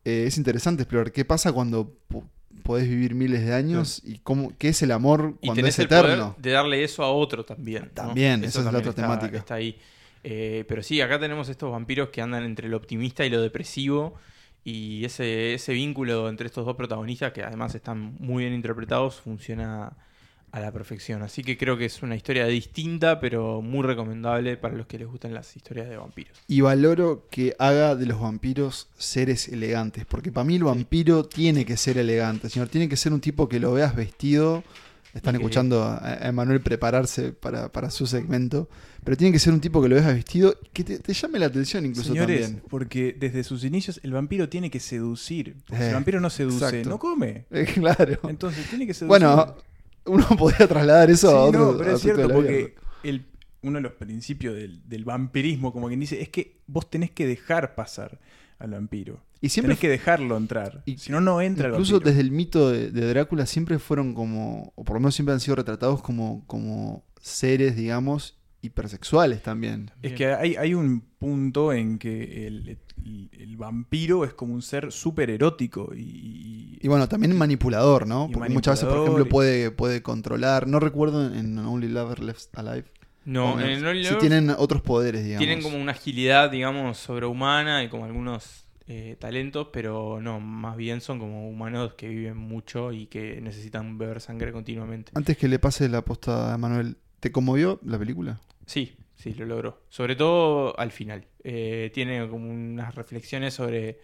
eh, 0.04 0.24
es 0.26 0.36
interesante 0.38 0.82
explorar 0.82 1.12
qué 1.12 1.24
pasa 1.24 1.52
cuando 1.52 1.92
po- 2.08 2.24
podés 2.62 2.88
vivir 2.88 3.14
miles 3.14 3.44
de 3.44 3.52
años 3.54 4.00
y 4.04 4.18
cómo, 4.18 4.52
qué 4.58 4.68
es 4.70 4.80
el 4.82 4.92
amor 4.92 5.34
Y 5.42 5.46
cuando 5.48 5.60
tenés 5.62 5.74
es 5.74 5.78
el 5.80 5.84
eterno. 5.86 6.30
poder 6.30 6.42
de 6.42 6.50
darle 6.50 6.84
eso 6.84 7.04
a 7.04 7.10
otro 7.10 7.44
también. 7.44 7.84
¿no? 7.84 7.90
También, 7.90 8.42
esa 8.44 8.60
es 8.60 8.64
la 8.64 8.70
otra 8.78 8.90
está- 8.90 9.02
temática. 9.02 9.36
Está 9.38 9.54
ahí. 9.54 9.78
Eh, 10.24 10.64
pero 10.68 10.82
sí, 10.82 11.00
acá 11.00 11.18
tenemos 11.20 11.48
estos 11.48 11.70
vampiros 11.70 12.08
que 12.10 12.20
andan 12.22 12.44
entre 12.44 12.68
lo 12.68 12.76
optimista 12.76 13.24
y 13.24 13.30
lo 13.30 13.40
depresivo. 13.42 14.14
Y 14.64 15.04
ese, 15.06 15.54
ese 15.54 15.72
vínculo 15.72 16.28
entre 16.28 16.46
estos 16.46 16.66
dos 16.66 16.76
protagonistas, 16.76 17.32
que 17.32 17.42
además 17.42 17.74
están 17.74 18.14
muy 18.18 18.44
bien 18.44 18.54
interpretados, 18.54 19.20
funciona 19.20 19.92
a 20.52 20.60
la 20.60 20.72
perfección. 20.72 21.22
Así 21.22 21.42
que 21.44 21.56
creo 21.56 21.76
que 21.78 21.84
es 21.84 22.02
una 22.02 22.16
historia 22.16 22.46
distinta, 22.46 23.20
pero 23.20 23.62
muy 23.62 23.86
recomendable 23.86 24.56
para 24.56 24.74
los 24.74 24.86
que 24.86 24.98
les 24.98 25.06
gustan 25.08 25.32
las 25.32 25.54
historias 25.56 25.88
de 25.88 25.96
vampiros. 25.96 26.36
Y 26.48 26.60
valoro 26.60 27.26
que 27.30 27.54
haga 27.58 27.94
de 27.94 28.06
los 28.06 28.20
vampiros 28.20 28.88
seres 28.98 29.48
elegantes. 29.48 30.04
Porque 30.06 30.32
para 30.32 30.44
mí 30.44 30.56
el 30.56 30.64
vampiro 30.64 31.24
tiene 31.24 31.64
que 31.64 31.76
ser 31.76 31.98
elegante, 31.98 32.48
señor. 32.48 32.68
Tiene 32.68 32.88
que 32.88 32.96
ser 32.96 33.12
un 33.12 33.20
tipo 33.20 33.48
que 33.48 33.60
lo 33.60 33.72
veas 33.72 33.94
vestido. 33.94 34.64
Están 35.14 35.34
escuchando 35.34 35.82
a 35.84 36.18
Emanuel 36.28 36.60
prepararse 36.60 37.32
para, 37.32 37.70
para 37.70 37.90
su 37.90 38.06
segmento. 38.06 38.68
Pero 39.02 39.16
tiene 39.16 39.32
que 39.32 39.38
ser 39.38 39.52
un 39.52 39.60
tipo 39.60 39.82
que 39.82 39.88
lo 39.88 39.94
veas 39.96 40.06
vestido 40.06 40.54
y 40.62 40.68
que 40.68 40.84
te, 40.84 40.98
te 40.98 41.14
llame 41.14 41.38
la 41.38 41.46
atención 41.46 41.86
incluso 41.86 42.12
Señores, 42.12 42.42
también. 42.42 42.62
porque 42.68 43.16
desde 43.18 43.42
sus 43.44 43.64
inicios 43.64 43.98
el 44.04 44.12
vampiro 44.12 44.48
tiene 44.48 44.70
que 44.70 44.78
seducir. 44.78 45.56
Porque 45.66 45.76
si 45.78 45.82
Eh, 45.84 45.88
el 45.88 45.94
vampiro 45.94 46.20
no 46.20 46.28
seduce, 46.30 46.64
exacto. 46.64 46.88
no 46.90 46.98
come. 46.98 47.46
Eh, 47.50 47.64
claro. 47.64 48.18
Entonces 48.28 48.68
tiene 48.68 48.86
que 48.86 48.94
seducir. 48.94 49.08
Bueno, 49.08 49.56
uno 50.06 50.26
podría 50.38 50.66
trasladar 50.68 51.10
eso 51.10 51.28
Sí, 51.28 51.34
a 51.34 51.40
otro 51.40 51.72
no, 51.72 51.78
pero 51.78 51.92
es 51.94 52.00
cierto 52.00 52.28
porque 52.28 52.74
el, 53.02 53.26
uno 53.62 53.76
de 53.78 53.82
los 53.82 53.92
principios 53.92 54.54
del, 54.54 54.88
del 54.88 55.04
vampirismo, 55.04 55.72
como 55.72 55.88
quien 55.88 56.00
dice, 56.00 56.20
es 56.20 56.28
que 56.28 56.60
vos 56.66 56.88
tenés 56.90 57.10
que 57.10 57.26
dejar 57.26 57.74
pasar 57.74 58.18
al 58.58 58.70
vampiro. 58.72 59.20
Y 59.42 59.48
siempre 59.48 59.68
tenés 59.74 59.80
que 59.80 59.88
dejarlo 59.88 60.36
entrar. 60.36 60.82
y- 60.84 60.98
si 60.98 61.10
no, 61.12 61.20
no 61.20 61.40
entra 61.40 61.68
Incluso 61.68 61.98
desde 62.00 62.20
el 62.20 62.30
mito 62.30 62.70
de, 62.70 62.90
de 62.90 63.08
Drácula 63.08 63.46
siempre 63.46 63.78
fueron 63.78 64.12
como, 64.14 64.72
o 64.76 64.84
por 64.84 64.94
lo 64.96 65.00
menos 65.00 65.14
siempre 65.14 65.32
han 65.32 65.40
sido 65.40 65.56
retratados 65.56 66.02
como, 66.02 66.44
como 66.46 67.04
seres, 67.20 67.74
digamos, 67.76 68.38
hipersexuales 68.62 69.42
también. 69.42 69.90
Es 70.02 70.12
que 70.12 70.26
hay, 70.26 70.56
hay 70.56 70.74
un 70.74 71.00
punto 71.18 71.72
en 71.72 71.98
que 71.98 72.46
el, 72.46 72.68
el- 72.68 73.30
el 73.32 73.56
vampiro 73.56 74.24
es 74.24 74.34
como 74.34 74.52
un 74.54 74.60
ser 74.62 74.92
súper 74.92 75.30
erótico 75.30 75.92
y, 75.96 76.78
Y 76.82 76.88
bueno, 76.88 77.08
también 77.08 77.36
manipulador, 77.36 78.06
¿no? 78.06 78.28
Porque 78.32 78.50
muchas 78.50 78.74
veces, 78.74 78.88
por 78.88 79.02
ejemplo, 79.02 79.26
puede, 79.28 79.70
puede 79.70 80.02
controlar. 80.02 80.66
No 80.66 80.80
recuerdo 80.80 81.32
en 81.34 81.58
Only 81.58 81.88
Lover 81.88 82.20
Left 82.20 82.56
Alive. 82.58 82.84
No, 83.24 83.58
en 83.60 83.66
el 83.66 83.84
Only 83.86 84.02
si 84.04 84.10
Lovers 84.10 84.20
tienen 84.20 84.50
otros 84.50 84.82
poderes, 84.82 85.24
digamos. 85.24 85.46
tienen 85.46 85.62
como 85.62 85.78
una 85.80 85.92
agilidad, 85.92 86.50
digamos, 86.50 86.98
sobrehumana 86.98 87.82
y 87.84 87.88
como 87.88 88.04
algunos 88.06 88.64
eh, 88.86 89.16
talentos, 89.20 89.68
pero 89.72 90.20
no, 90.20 90.40
más 90.40 90.76
bien 90.76 91.00
son 91.00 91.18
como 91.18 91.48
humanos 91.48 91.94
que 91.96 92.08
viven 92.08 92.36
mucho 92.36 92.92
y 92.92 93.06
que 93.06 93.40
necesitan 93.40 93.98
beber 93.98 94.20
sangre 94.20 94.52
continuamente. 94.52 95.12
Antes 95.14 95.36
que 95.36 95.48
le 95.48 95.58
pase 95.58 95.88
la 95.88 96.02
posta 96.04 96.52
a 96.54 96.58
Manuel, 96.58 96.96
¿te 97.20 97.30
conmovió 97.32 97.78
la 97.84 97.98
película? 97.98 98.40
Sí, 98.66 98.96
sí, 99.16 99.34
lo 99.34 99.46
logró. 99.46 99.82
Sobre 99.88 100.16
todo 100.16 100.78
al 100.78 100.90
final. 100.92 101.26
Eh, 101.44 101.90
tiene 101.94 102.28
como 102.28 102.50
unas 102.50 102.94
reflexiones 102.94 103.54
sobre, 103.54 103.98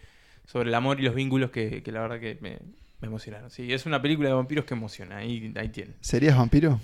sobre 0.46 0.68
el 0.68 0.74
amor 0.74 1.00
y 1.00 1.04
los 1.04 1.14
vínculos 1.14 1.50
que, 1.50 1.82
que 1.82 1.92
la 1.92 2.00
verdad 2.02 2.20
que 2.20 2.38
me, 2.40 2.58
me 3.00 3.08
emocionaron. 3.08 3.50
Sí, 3.50 3.72
es 3.72 3.86
una 3.86 4.00
película 4.02 4.28
de 4.28 4.34
vampiros 4.34 4.64
que 4.64 4.74
emociona. 4.74 5.18
Ahí, 5.18 5.52
ahí 5.56 5.68
tiene. 5.68 5.94
¿Serías 6.00 6.36
vampiro? 6.36 6.80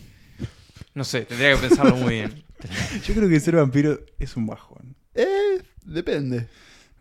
No 0.95 1.05
sé, 1.05 1.23
tendría 1.23 1.55
que 1.55 1.68
pensarlo 1.68 1.97
muy 1.97 2.14
bien. 2.14 2.45
yo 3.07 3.14
creo 3.14 3.29
que 3.29 3.40
ser 3.40 3.57
vampiro 3.57 3.99
es 4.18 4.37
un 4.37 4.47
bajón. 4.47 4.95
Eh, 5.14 5.62
depende. 5.85 6.49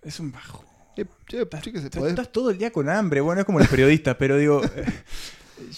Es 0.01 0.19
un 0.19 0.31
bajón. 0.31 0.65
Eh, 0.97 1.05
yo 1.29 1.47
qué 1.49 1.57
sé, 1.61 1.69
Estás, 1.85 2.01
podés- 2.01 2.09
estás 2.09 2.31
todo 2.31 2.49
el 2.51 2.57
día 2.57 2.71
con 2.71 2.89
hambre. 2.89 3.21
Bueno, 3.21 3.41
es 3.41 3.45
como 3.45 3.59
los 3.59 3.67
periodistas, 3.67 4.15
pero 4.17 4.37
digo. 4.37 4.61
eh, 4.75 4.85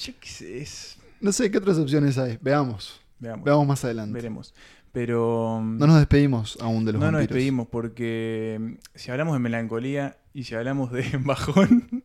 yo 0.02 0.14
qué 0.20 0.30
sé, 0.30 0.58
es. 0.60 0.98
No 1.22 1.32
sé, 1.32 1.50
¿qué 1.52 1.58
otras 1.58 1.78
opciones 1.78 2.18
hay? 2.18 2.38
Veamos. 2.42 3.00
Veamos. 3.24 3.46
Veamos 3.46 3.68
más 3.68 3.84
adelante. 3.86 4.14
Veremos. 4.14 4.54
Pero. 4.92 5.60
mm, 5.62 5.78
No 5.80 5.88
nos 5.88 5.98
despedimos 5.98 6.58
aún 6.62 6.86
de 6.86 6.92
los 6.94 7.00
no 7.00 7.08
nos 7.08 7.14
vampiros. 7.14 7.30
despedimos 7.36 7.68
porque 7.68 8.58
mm, 8.62 8.74
si 8.96 9.12
hablamos 9.12 9.34
de 9.34 9.40
melancolía 9.40 10.18
y 10.34 10.44
si 10.44 10.54
hablamos 10.56 10.92
de 10.92 11.04
bajón, 11.20 12.04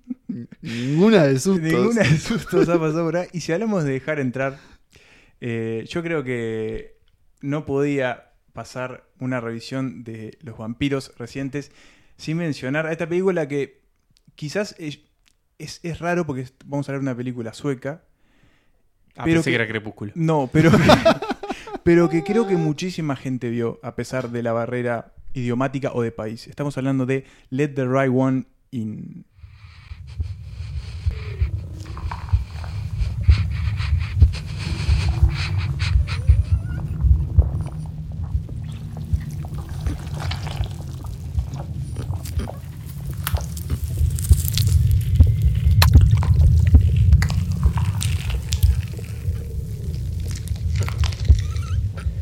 Ninguna 0.62 1.24
de 1.24 1.38
sustos. 1.38 1.62
ninguna 1.72 2.02
de 2.02 2.18
sustos 2.18 2.68
ha 2.68 2.78
pasado 2.78 3.04
por 3.04 3.16
ahí. 3.16 3.28
Y 3.32 3.40
si 3.40 3.52
hablamos 3.52 3.84
de 3.84 3.92
dejar 3.92 4.20
entrar, 4.20 4.58
eh, 5.40 5.84
yo 5.88 6.02
creo 6.02 6.22
que 6.24 6.98
no 7.40 7.66
podía 7.66 8.32
pasar 8.52 9.08
una 9.20 9.40
revisión 9.40 10.02
de 10.04 10.36
los 10.42 10.58
vampiros 10.58 11.12
recientes 11.18 11.70
sin 12.16 12.36
mencionar 12.38 12.86
a 12.86 12.92
esta 12.92 13.08
película 13.08 13.46
que 13.46 13.82
quizás 14.34 14.74
es, 14.78 15.00
es, 15.58 15.80
es 15.82 15.98
raro 16.00 16.26
porque 16.26 16.46
vamos 16.66 16.88
a 16.88 16.92
de 16.92 16.98
una 16.98 17.16
película 17.16 17.52
sueca. 17.52 18.04
Ah, 19.18 19.24
Pero 19.24 19.38
pensé 19.38 19.50
que- 19.50 19.56
que 19.56 19.62
era 19.62 19.66
Crepúsculo. 19.66 20.12
No, 20.14 20.48
pero, 20.52 20.70
pero 21.82 22.08
que 22.08 22.22
creo 22.22 22.46
que 22.46 22.56
muchísima 22.56 23.16
gente 23.16 23.50
vio 23.50 23.80
a 23.82 23.96
pesar 23.96 24.30
de 24.30 24.42
la 24.44 24.52
barrera 24.52 25.12
idiomática 25.34 25.90
o 25.92 26.02
de 26.02 26.12
país. 26.12 26.46
Estamos 26.46 26.78
hablando 26.78 27.04
de 27.04 27.24
Let 27.50 27.70
the 27.74 27.84
Right 27.86 28.12
One 28.14 28.44
In. 28.70 29.24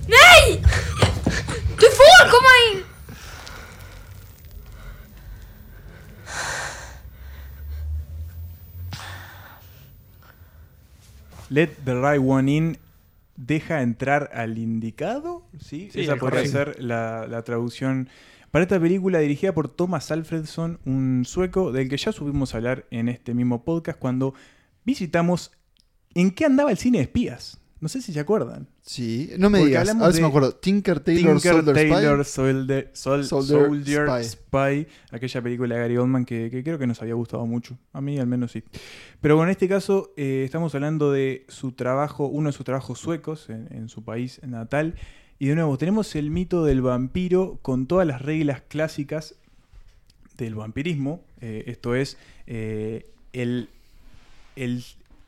Nej! 0.09 0.61
Du 1.81 1.91
får 1.91 2.31
komma 2.31 2.51
in! 2.71 2.85
Let 11.57 11.71
the 11.87 11.95
Right 11.95 12.21
One 12.23 12.53
In 12.53 12.79
deja 13.35 13.81
entrar 13.81 14.29
al 14.35 14.59
indicado. 14.59 15.49
Sí, 15.59 15.89
Sí, 15.91 16.03
esa 16.03 16.17
podría 16.17 16.45
ser 16.45 16.83
la, 16.83 17.27
la 17.27 17.45
traducción. 17.45 18.11
Para 18.51 18.65
esta 18.65 18.79
película 18.79 19.21
dirigida 19.21 19.55
por 19.55 19.71
Thomas 19.71 20.11
Alfredson, 20.11 20.81
un 20.85 21.25
sueco 21.25 21.73
del 21.73 21.89
que 21.89 21.97
ya 21.97 22.13
subimos 22.13 22.53
a 22.53 22.59
hablar 22.59 22.85
en 22.91 23.09
este 23.09 23.33
mismo 23.33 23.65
podcast 23.65 23.99
cuando 23.99 24.35
visitamos 24.85 25.51
en 26.13 26.31
qué 26.31 26.45
andaba 26.45 26.71
el 26.71 26.77
cine 26.77 26.99
de 26.99 27.05
espías. 27.05 27.59
No 27.79 27.89
sé 27.91 28.01
si 28.01 28.13
se 28.15 28.21
acuerdan. 28.21 28.67
Sí, 28.83 29.31
no 29.39 29.51
me 29.51 29.59
Porque 29.59 29.69
digas. 29.69 29.89
A 29.91 30.07
ver 30.07 30.13
si 30.15 30.23
me 30.23 30.29
acuerdo. 30.29 30.55
Tinker 30.55 31.01
Taylor 31.01 31.41
Tinker 31.41 31.53
Soldier 31.65 32.25
Spy. 32.25 32.25
Soldier, 32.25 32.91
Sol- 32.95 33.25
Soldier 33.27 33.67
Soldier 33.67 34.09
Spy. 34.25 34.25
Spy. 34.25 34.87
aquella 35.11 35.43
película 35.43 35.75
de 35.75 35.81
Gary 35.83 35.97
Oldman 35.99 36.25
que, 36.25 36.49
que 36.51 36.63
creo 36.65 36.79
que 36.79 36.87
nos 36.87 37.03
había 37.03 37.13
gustado 37.15 37.45
mucho. 37.45 37.77
A 37.93 38.01
mí 38.01 38.19
al 38.19 38.27
menos 38.27 38.53
sí. 38.53 38.63
Pero 39.21 39.37
bueno, 39.37 39.49
en 39.51 39.53
este 39.53 39.69
caso 39.69 40.15
eh, 40.17 40.43
estamos 40.47 40.75
hablando 40.75 41.13
de 41.13 41.45
su 41.49 41.73
trabajo, 41.73 42.27
uno 42.27 42.49
de 42.49 42.53
sus 42.55 42.65
trabajos 42.65 42.99
suecos 42.99 43.51
en, 43.51 43.69
en 43.71 43.89
su 43.91 44.03
país 44.03 44.41
natal. 44.43 44.95
Y 45.39 45.49
de 45.49 45.55
nuevo, 45.55 45.77
tenemos 45.77 46.17
el 46.17 46.31
mito 46.31 46.65
del 46.65 46.81
vampiro 46.81 47.59
con 47.61 47.87
todas 47.87 48.07
las 48.07 48.23
reglas 48.23 48.63
clásicas 48.69 49.35
del 50.39 50.55
vampirismo. 50.55 51.23
Eh, 51.43 51.65
esto 51.67 51.95
es 51.95 52.17
eh, 52.47 53.05
el, 53.35 53.69
el, 54.57 54.83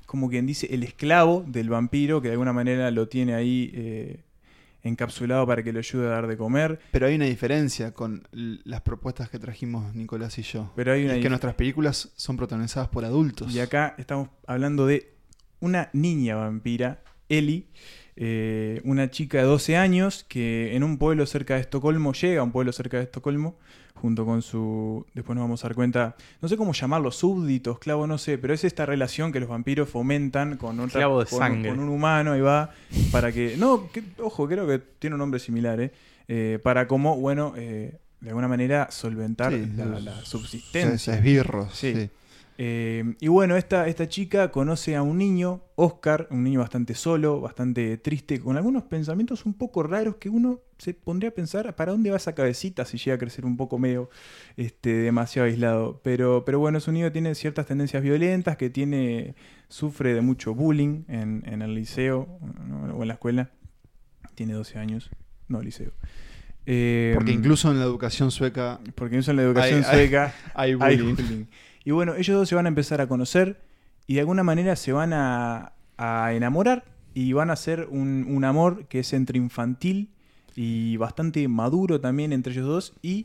como 0.09 0.31
quien 0.31 0.47
dice, 0.47 0.69
el 0.71 0.85
esclavo 0.85 1.45
del 1.47 1.69
vampiro, 1.69 2.23
que 2.23 2.29
de 2.29 2.33
alguna 2.33 2.55
manera 2.55 2.91
lo 2.91 3.09
tiene 3.09 3.35
ahí 3.35 3.71
eh, 3.75 4.23
encapsulado 4.83 5.47
para 5.47 5.63
que 5.63 5.71
lo 5.71 5.81
ayude 5.81 6.07
a 6.07 6.09
dar 6.09 6.27
de 6.27 6.39
comer. 6.39 6.81
Pero 6.93 7.09
hay 7.09 7.17
una 7.17 7.27
diferencia 7.27 7.93
con 7.93 8.27
las 8.33 8.81
propuestas 8.81 9.29
que 9.29 9.39
trajimos 9.39 9.95
Nicolás 9.95 10.39
y 10.39 10.43
yo. 10.45 10.73
Pero 10.75 10.95
hay 10.95 11.03
Y 11.03 11.05
una 11.05 11.17
es 11.17 11.23
que 11.23 11.29
nuestras 11.29 11.55
películas 11.57 12.11
son 12.17 12.39
protagonizadas 12.39 12.89
por 12.89 13.05
adultos. 13.05 13.55
Y 13.55 13.61
acá 13.61 13.97
estamos 13.99 14.31
hablando 14.47 14.87
de 14.87 15.13
una 15.61 15.91
niña 15.93 16.37
vampira, 16.37 17.03
Ellie, 17.29 17.67
eh, 18.21 18.81
una 18.85 19.11
chica 19.11 19.39
de 19.39 19.45
12 19.45 19.77
años 19.77 20.25
que 20.29 20.75
en 20.75 20.83
un 20.83 20.99
pueblo 20.99 21.25
cerca 21.25 21.55
de 21.55 21.61
Estocolmo, 21.61 22.13
llega 22.13 22.41
a 22.41 22.45
un 22.45 22.51
pueblo 22.53 22.73
cerca 22.73 22.97
de 22.97 23.05
Estocolmo, 23.05 23.57
junto 23.95 24.25
con 24.27 24.43
su... 24.43 25.07
Después 25.15 25.35
nos 25.37 25.45
vamos 25.45 25.65
a 25.65 25.69
dar 25.69 25.75
cuenta, 25.77 26.17
no 26.43 26.49
sé 26.49 26.57
cómo 26.57 26.73
llamarlo, 26.73 27.11
súbditos, 27.13 27.79
clavo, 27.79 28.07
no 28.09 28.19
sé, 28.19 28.37
pero 28.39 28.55
es 28.55 28.65
esta 28.65 28.87
relación 28.87 29.31
que 29.33 29.41
los 29.41 29.49
vampiros 29.49 29.89
fomentan 29.89 30.57
con, 30.57 30.79
otra- 30.81 30.99
Clavo 31.01 31.21
de 31.21 31.27
con- 31.27 31.39
sangre. 31.39 31.69
con 31.71 31.79
un 31.79 31.89
humano 31.89 32.37
y 32.37 32.41
va 32.41 32.71
para 33.13 33.31
que... 33.33 33.57
No, 33.57 33.91
que- 33.93 34.03
ojo, 34.21 34.49
creo 34.49 34.67
que 34.67 34.79
tiene 34.81 35.15
un 35.15 35.19
nombre 35.21 35.39
similar, 35.41 35.81
¿eh? 35.81 35.93
Eh, 36.29 36.59
para 36.63 36.87
como, 36.89 37.17
bueno, 37.17 37.55
eh, 37.57 37.99
de 38.21 38.29
alguna 38.31 38.49
manera 38.49 38.89
solventar 38.91 39.53
Sí, 39.53 39.67
la, 39.77 40.25
subsistencia. 40.25 40.99
se 41.15 41.19
esbirros, 41.19 41.73
Sí. 41.75 41.95
sí. 41.95 42.11
Eh, 42.61 43.15
y 43.21 43.29
bueno, 43.29 43.57
esta, 43.57 43.87
esta 43.87 44.09
chica 44.09 44.51
conoce 44.51 44.97
a 44.97 45.03
un 45.03 45.17
niño, 45.17 45.63
Oscar, 45.77 46.27
un 46.33 46.43
niño 46.43 46.59
bastante 46.59 46.97
solo, 46.97 47.41
bastante 47.41 47.97
triste, 47.99 48.41
con 48.41 48.57
algunos 48.57 48.83
pensamientos 48.83 49.47
un 49.47 49.55
poco 49.55 49.85
raros 49.85 50.17
que 50.17 50.29
uno 50.29 50.61
se 50.77 50.93
pondría 50.93 51.31
a 51.31 51.35
pensar 51.35 51.75
para 51.77 51.93
dónde 51.93 52.11
va 52.11 52.17
esa 52.17 52.35
cabecita 52.35 52.85
si 52.85 52.99
llega 52.99 53.15
a 53.15 53.19
crecer 53.19 53.45
un 53.47 53.57
poco 53.57 53.79
medio 53.79 54.11
este, 54.57 54.91
demasiado 54.93 55.47
aislado. 55.47 56.01
Pero, 56.03 56.45
pero 56.45 56.59
bueno, 56.59 56.79
es 56.79 56.89
un 56.89 56.95
niño 56.95 57.07
que 57.07 57.13
tiene 57.13 57.37
ciertas 57.37 57.67
tendencias 57.67 58.03
violentas, 58.03 58.57
que 58.57 58.71
tiene, 58.71 59.37
sufre 59.69 60.13
de 60.13 60.21
mucho 60.21 60.53
bullying 60.53 61.05
en, 61.07 61.45
en 61.47 61.63
el 61.63 61.77
liceo 61.77 62.41
¿no? 62.67 62.97
o 62.97 63.03
en 63.03 63.09
la 63.09 63.15
escuela. 63.15 63.51
Tiene 64.35 64.55
12 64.55 64.79
años, 64.81 65.11
no 65.47 65.63
liceo. 65.63 65.93
Eh, 66.67 67.13
Porque 67.15 67.31
incluso 67.33 67.71
en 67.71 67.79
la 67.79 67.85
educación 67.85 68.31
sueca 68.31 68.79
porque 68.95 69.15
incluso 69.15 69.31
en 69.31 69.37
la 69.39 69.43
educación 69.45 69.85
Hay- 69.87 69.95
sueca 69.97 70.35
hay 70.55 70.77
hay 70.81 70.97
bullying. 70.97 71.15
bullying. 71.15 71.45
Y 71.89 71.91
bueno, 71.93 72.15
ellos 72.17 72.37
dos 72.37 72.49
se 72.51 72.55
van 72.55 72.67
a 72.67 72.69
empezar 72.69 73.01
a 73.01 73.07
conocer 73.07 73.63
y 74.07 74.15
de 74.17 74.21
alguna 74.21 74.43
manera 74.43 74.77
se 74.77 74.93
van 74.93 75.15
a, 75.15 75.73
a 75.97 76.35
enamorar 76.35 76.85
y 77.15 77.33
van 77.33 77.49
a 77.49 77.55
hacer 77.55 77.89
un, 77.91 78.27
un 78.29 78.45
amor 78.45 78.87
que 78.89 78.99
es 78.99 79.15
entre 79.15 79.39
infantil 79.39 80.11
y 80.55 80.99
bastante 80.99 81.49
maduro 81.49 81.99
también 81.99 82.35
entre 82.35 82.53
ellos 82.53 82.67
dos 82.67 82.93
y 83.01 83.25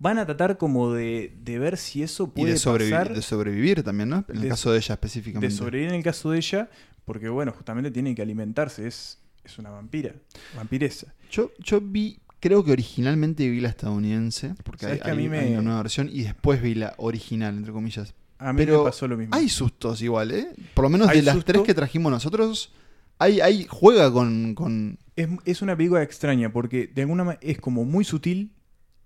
van 0.00 0.18
a 0.18 0.26
tratar 0.26 0.58
como 0.58 0.92
de, 0.92 1.32
de 1.44 1.60
ver 1.60 1.76
si 1.76 2.02
eso 2.02 2.24
Y 2.34 2.40
puede 2.40 2.52
de, 2.54 2.58
sobrevi- 2.58 2.90
pasar 2.90 3.14
de 3.14 3.22
sobrevivir 3.22 3.84
también, 3.84 4.08
¿no? 4.08 4.24
En 4.30 4.34
el 4.36 4.42
de- 4.42 4.48
caso 4.48 4.72
de 4.72 4.78
ella 4.78 4.88
de 4.88 4.92
específicamente. 4.94 5.54
sobrevivir 5.54 5.90
en 5.90 5.94
el 5.98 6.02
caso 6.02 6.32
de 6.32 6.38
ella 6.38 6.68
porque 7.04 7.28
bueno, 7.28 7.52
justamente 7.52 7.92
tiene 7.92 8.16
que 8.16 8.22
alimentarse, 8.22 8.84
es, 8.88 9.20
es 9.44 9.58
una 9.60 9.70
vampira, 9.70 10.12
vampiresa. 10.56 11.14
Yo, 11.30 11.52
yo 11.60 11.80
vi, 11.80 12.18
creo 12.40 12.64
que 12.64 12.72
originalmente 12.72 13.48
vi 13.48 13.60
la 13.60 13.68
estadounidense, 13.68 14.54
porque 14.64 14.86
hay, 14.86 14.90
¿Sabes 14.92 15.02
que 15.04 15.10
a 15.10 15.12
hay- 15.12 15.18
mí 15.18 15.28
me- 15.28 15.38
hay 15.40 15.52
una 15.52 15.62
nueva 15.62 15.82
versión, 15.82 16.08
y 16.12 16.22
después 16.22 16.60
vi 16.62 16.74
la 16.74 16.94
original, 16.98 17.56
entre 17.56 17.72
comillas. 17.72 18.14
A 18.38 18.52
mí 18.52 18.58
Pero 18.58 18.78
me 18.84 18.90
pasó 18.90 19.08
lo 19.08 19.16
mismo. 19.16 19.34
Hay 19.34 19.48
sustos 19.48 20.02
igual, 20.02 20.30
¿eh? 20.30 20.48
Por 20.74 20.82
lo 20.84 20.90
menos 20.90 21.08
de 21.08 21.22
las 21.22 21.34
susto. 21.34 21.52
tres 21.52 21.62
que 21.64 21.72
trajimos 21.74 22.12
nosotros, 22.12 22.72
hay, 23.18 23.40
hay 23.40 23.66
juega 23.68 24.12
con, 24.12 24.54
con... 24.54 24.98
Es, 25.16 25.28
es 25.46 25.62
una 25.62 25.74
película 25.74 26.02
extraña 26.02 26.52
porque 26.52 26.86
de 26.86 27.02
alguna 27.02 27.24
manera 27.24 27.40
es 27.42 27.58
como 27.58 27.84
muy 27.86 28.04
sutil, 28.04 28.52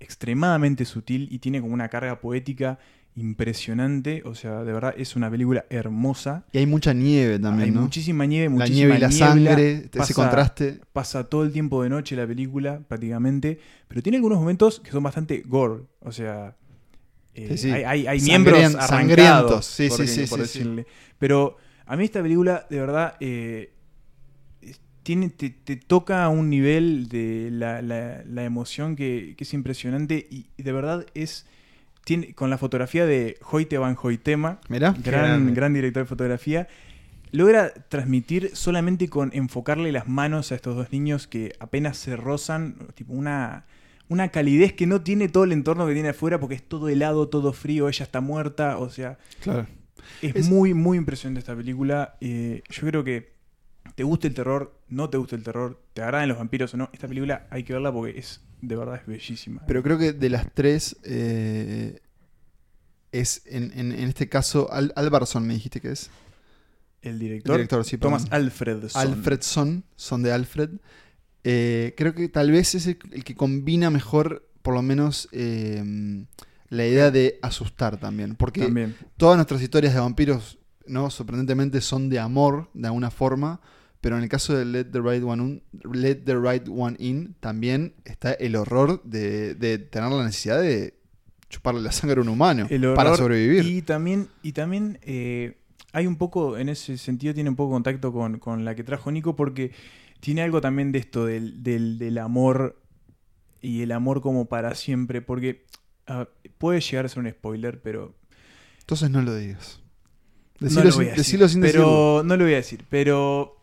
extremadamente 0.00 0.84
sutil 0.84 1.28
y 1.30 1.38
tiene 1.38 1.60
como 1.60 1.72
una 1.74 1.88
carga 1.88 2.20
poética 2.20 2.78
impresionante. 3.20 4.22
O 4.24 4.34
sea, 4.34 4.64
de 4.64 4.72
verdad 4.72 4.94
es 4.96 5.14
una 5.16 5.30
película 5.30 5.64
hermosa. 5.70 6.44
Y 6.52 6.58
hay 6.58 6.66
mucha 6.66 6.92
nieve 6.94 7.38
también, 7.38 7.68
Hay 7.70 7.74
¿no? 7.74 7.82
muchísima 7.82 8.26
nieve, 8.26 8.46
la 8.46 8.50
muchísima 8.50 8.74
nieve 8.76 8.96
y 8.96 9.00
la 9.00 9.08
niebla, 9.08 9.26
sangre, 9.26 9.70
ese 9.72 9.88
pasa- 9.90 10.14
contraste. 10.14 10.80
Pasa 10.92 11.24
todo 11.24 11.44
el 11.44 11.52
tiempo 11.52 11.82
de 11.82 11.90
noche 11.90 12.16
la 12.16 12.26
película, 12.26 12.80
prácticamente. 12.88 13.58
Pero 13.88 14.02
tiene 14.02 14.16
algunos 14.16 14.38
momentos 14.38 14.80
que 14.80 14.90
son 14.90 15.02
bastante 15.02 15.42
gore. 15.46 15.82
O 16.00 16.10
sea, 16.12 16.56
eh, 17.34 17.48
Sí, 17.50 17.58
sí. 17.58 17.70
hay, 17.70 17.84
hay- 17.84 18.06
hay 18.06 18.18
Sangrien- 18.18 18.24
miembros 18.26 18.74
arrancados, 18.74 18.88
sangrientos. 18.88 19.66
Sí, 19.66 20.26
por, 20.28 20.40
decirle. 20.40 20.86
Pero 21.18 21.56
a 21.86 21.96
mí 21.96 22.04
esta 22.04 22.22
película, 22.22 22.66
de 22.68 22.80
verdad, 22.80 23.14
eh, 23.20 23.72
tiene, 25.02 25.30
te, 25.30 25.50
te 25.50 25.76
toca 25.76 26.24
a 26.24 26.28
un 26.28 26.50
nivel 26.50 27.08
de 27.08 27.48
la, 27.50 27.80
la- 27.82 28.22
la 28.24 28.44
emoción 28.44 28.96
que, 28.96 29.34
que 29.36 29.44
es 29.44 29.54
impresionante 29.54 30.26
y 30.30 30.46
de 30.62 30.72
verdad 30.72 31.06
es... 31.14 31.46
Tiene, 32.10 32.34
con 32.34 32.50
la 32.50 32.58
fotografía 32.58 33.06
de 33.06 33.38
Hoyte 33.52 33.78
van 33.78 33.96
Hoytema, 34.02 34.58
Mirá. 34.68 34.96
gran, 35.04 35.54
gran 35.54 35.72
director 35.74 36.02
de 36.02 36.08
fotografía, 36.08 36.66
logra 37.30 37.72
transmitir 37.88 38.50
solamente 38.54 39.08
con 39.08 39.30
enfocarle 39.32 39.92
las 39.92 40.08
manos 40.08 40.50
a 40.50 40.56
estos 40.56 40.74
dos 40.74 40.90
niños 40.90 41.28
que 41.28 41.52
apenas 41.60 41.96
se 41.98 42.16
rozan, 42.16 42.74
tipo 42.96 43.12
una, 43.12 43.64
una 44.08 44.30
calidez 44.30 44.72
que 44.72 44.88
no 44.88 45.02
tiene 45.02 45.28
todo 45.28 45.44
el 45.44 45.52
entorno 45.52 45.86
que 45.86 45.92
tiene 45.94 46.08
afuera 46.08 46.40
porque 46.40 46.56
es 46.56 46.64
todo 46.64 46.88
helado, 46.88 47.28
todo 47.28 47.52
frío, 47.52 47.88
ella 47.88 48.02
está 48.04 48.20
muerta, 48.20 48.78
o 48.78 48.90
sea, 48.90 49.16
Claro. 49.40 49.68
es, 50.20 50.34
Es- 50.34 50.48
muy, 50.50 50.74
muy 50.74 50.98
impresionante 50.98 51.38
esta 51.38 51.54
película. 51.54 52.16
Eh, 52.20 52.62
yo 52.70 52.88
creo 52.88 53.04
que 53.04 53.34
te 54.00 54.04
guste 54.04 54.28
el 54.28 54.34
terror, 54.34 54.72
no 54.88 55.10
te 55.10 55.18
guste 55.18 55.36
el 55.36 55.42
terror, 55.42 55.78
te 55.92 56.00
agradan 56.00 56.26
los 56.26 56.38
vampiros 56.38 56.72
o 56.72 56.78
no, 56.78 56.88
esta 56.94 57.06
película 57.06 57.46
hay 57.50 57.64
que 57.64 57.74
verla 57.74 57.92
porque 57.92 58.18
es, 58.18 58.40
de 58.62 58.74
verdad, 58.74 58.94
es 58.96 59.06
bellísima. 59.06 59.60
Pero 59.66 59.82
creo 59.82 59.98
que 59.98 60.14
de 60.14 60.30
las 60.30 60.50
tres 60.54 60.96
eh, 61.04 62.00
es, 63.12 63.42
en, 63.44 63.70
en- 63.78 63.92
en 63.92 64.08
este 64.08 64.26
caso, 64.30 64.72
Al 64.72 64.94
Alvarsson 64.96 65.46
me 65.46 65.52
dijiste 65.52 65.82
que 65.82 65.90
es. 65.92 66.08
el 67.02 67.18
director, 67.18 67.56
El 67.56 67.58
director, 67.58 67.84
sí, 67.84 67.98
Thomas. 67.98 68.24
Alfredson. 68.30 69.02
Alfredson, 69.02 69.84
son 69.96 70.22
de 70.22 70.32
Alfred. 70.32 70.70
Eh, 71.44 71.92
creo 71.94 72.14
que 72.14 72.30
tal 72.30 72.50
vez 72.50 72.74
es 72.74 72.86
el, 72.86 72.98
el 73.12 73.22
que 73.22 73.34
combina 73.34 73.90
mejor, 73.90 74.48
por 74.62 74.72
lo 74.72 74.80
menos, 74.80 75.28
eh, 75.32 76.24
la 76.70 76.86
idea 76.86 77.10
de 77.10 77.38
asustar 77.42 77.98
también. 78.00 78.34
Porque 78.34 78.62
También. 78.62 78.96
todas 79.18 79.36
nuestras 79.36 79.60
historias 79.60 79.92
de 79.92 80.00
vampiros, 80.00 80.58
¿no? 80.86 81.10
Sorprendentemente 81.10 81.82
son 81.82 82.08
de 82.08 82.18
amor, 82.18 82.70
de 82.72 82.86
alguna 82.86 83.10
forma. 83.10 83.60
Pero 84.00 84.16
en 84.16 84.22
el 84.22 84.28
caso 84.28 84.56
de 84.56 84.64
Let 84.64 84.84
the 84.86 85.00
Right 85.00 85.22
One, 85.22 85.42
Un- 85.42 85.62
Let 85.92 86.16
the 86.24 86.36
Right 86.38 86.66
One 86.68 86.96
In, 86.98 87.34
también 87.40 87.94
está 88.04 88.32
el 88.32 88.56
horror 88.56 89.02
de, 89.04 89.54
de 89.54 89.78
tener 89.78 90.10
la 90.10 90.24
necesidad 90.24 90.60
de 90.60 90.94
chuparle 91.50 91.80
la 91.82 91.92
sangre 91.92 92.18
a 92.18 92.22
un 92.22 92.28
humano 92.28 92.66
El 92.70 92.84
horror 92.84 92.96
para 92.96 93.16
sobrevivir. 93.16 93.64
Y 93.66 93.82
también, 93.82 94.28
y 94.42 94.52
también 94.52 94.98
eh, 95.02 95.58
hay 95.92 96.06
un 96.06 96.16
poco, 96.16 96.56
en 96.56 96.68
ese 96.70 96.96
sentido, 96.96 97.34
tiene 97.34 97.50
un 97.50 97.56
poco 97.56 97.72
contacto 97.72 98.12
con, 98.12 98.38
con 98.38 98.64
la 98.64 98.74
que 98.74 98.84
trajo 98.84 99.10
Nico, 99.10 99.36
porque 99.36 99.72
tiene 100.20 100.42
algo 100.42 100.60
también 100.60 100.92
de 100.92 100.98
esto, 101.00 101.26
del, 101.26 101.62
del, 101.62 101.98
del 101.98 102.18
amor 102.18 102.80
y 103.60 103.82
el 103.82 103.92
amor 103.92 104.22
como 104.22 104.46
para 104.46 104.74
siempre, 104.74 105.20
porque 105.20 105.66
puede 106.58 106.80
llegar 106.80 107.04
a 107.04 107.08
ser 107.08 107.18
un 107.22 107.30
spoiler, 107.30 107.80
pero 107.82 108.14
Entonces 108.80 109.10
no 109.10 109.20
lo 109.22 109.34
digas. 109.34 109.80
no 110.60 110.66
Decilo, 110.68 110.84
lo 110.84 110.90
sin, 110.92 110.98
voy 110.98 111.06
a 111.06 111.08
decir. 111.10 111.24
decilo 111.24 111.48
sin 111.48 111.60
decirlo. 111.60 111.84
pero 111.84 112.22
no 112.24 112.36
lo 112.36 112.44
voy 112.44 112.54
a 112.54 112.56
decir, 112.56 112.84
pero 112.88 113.56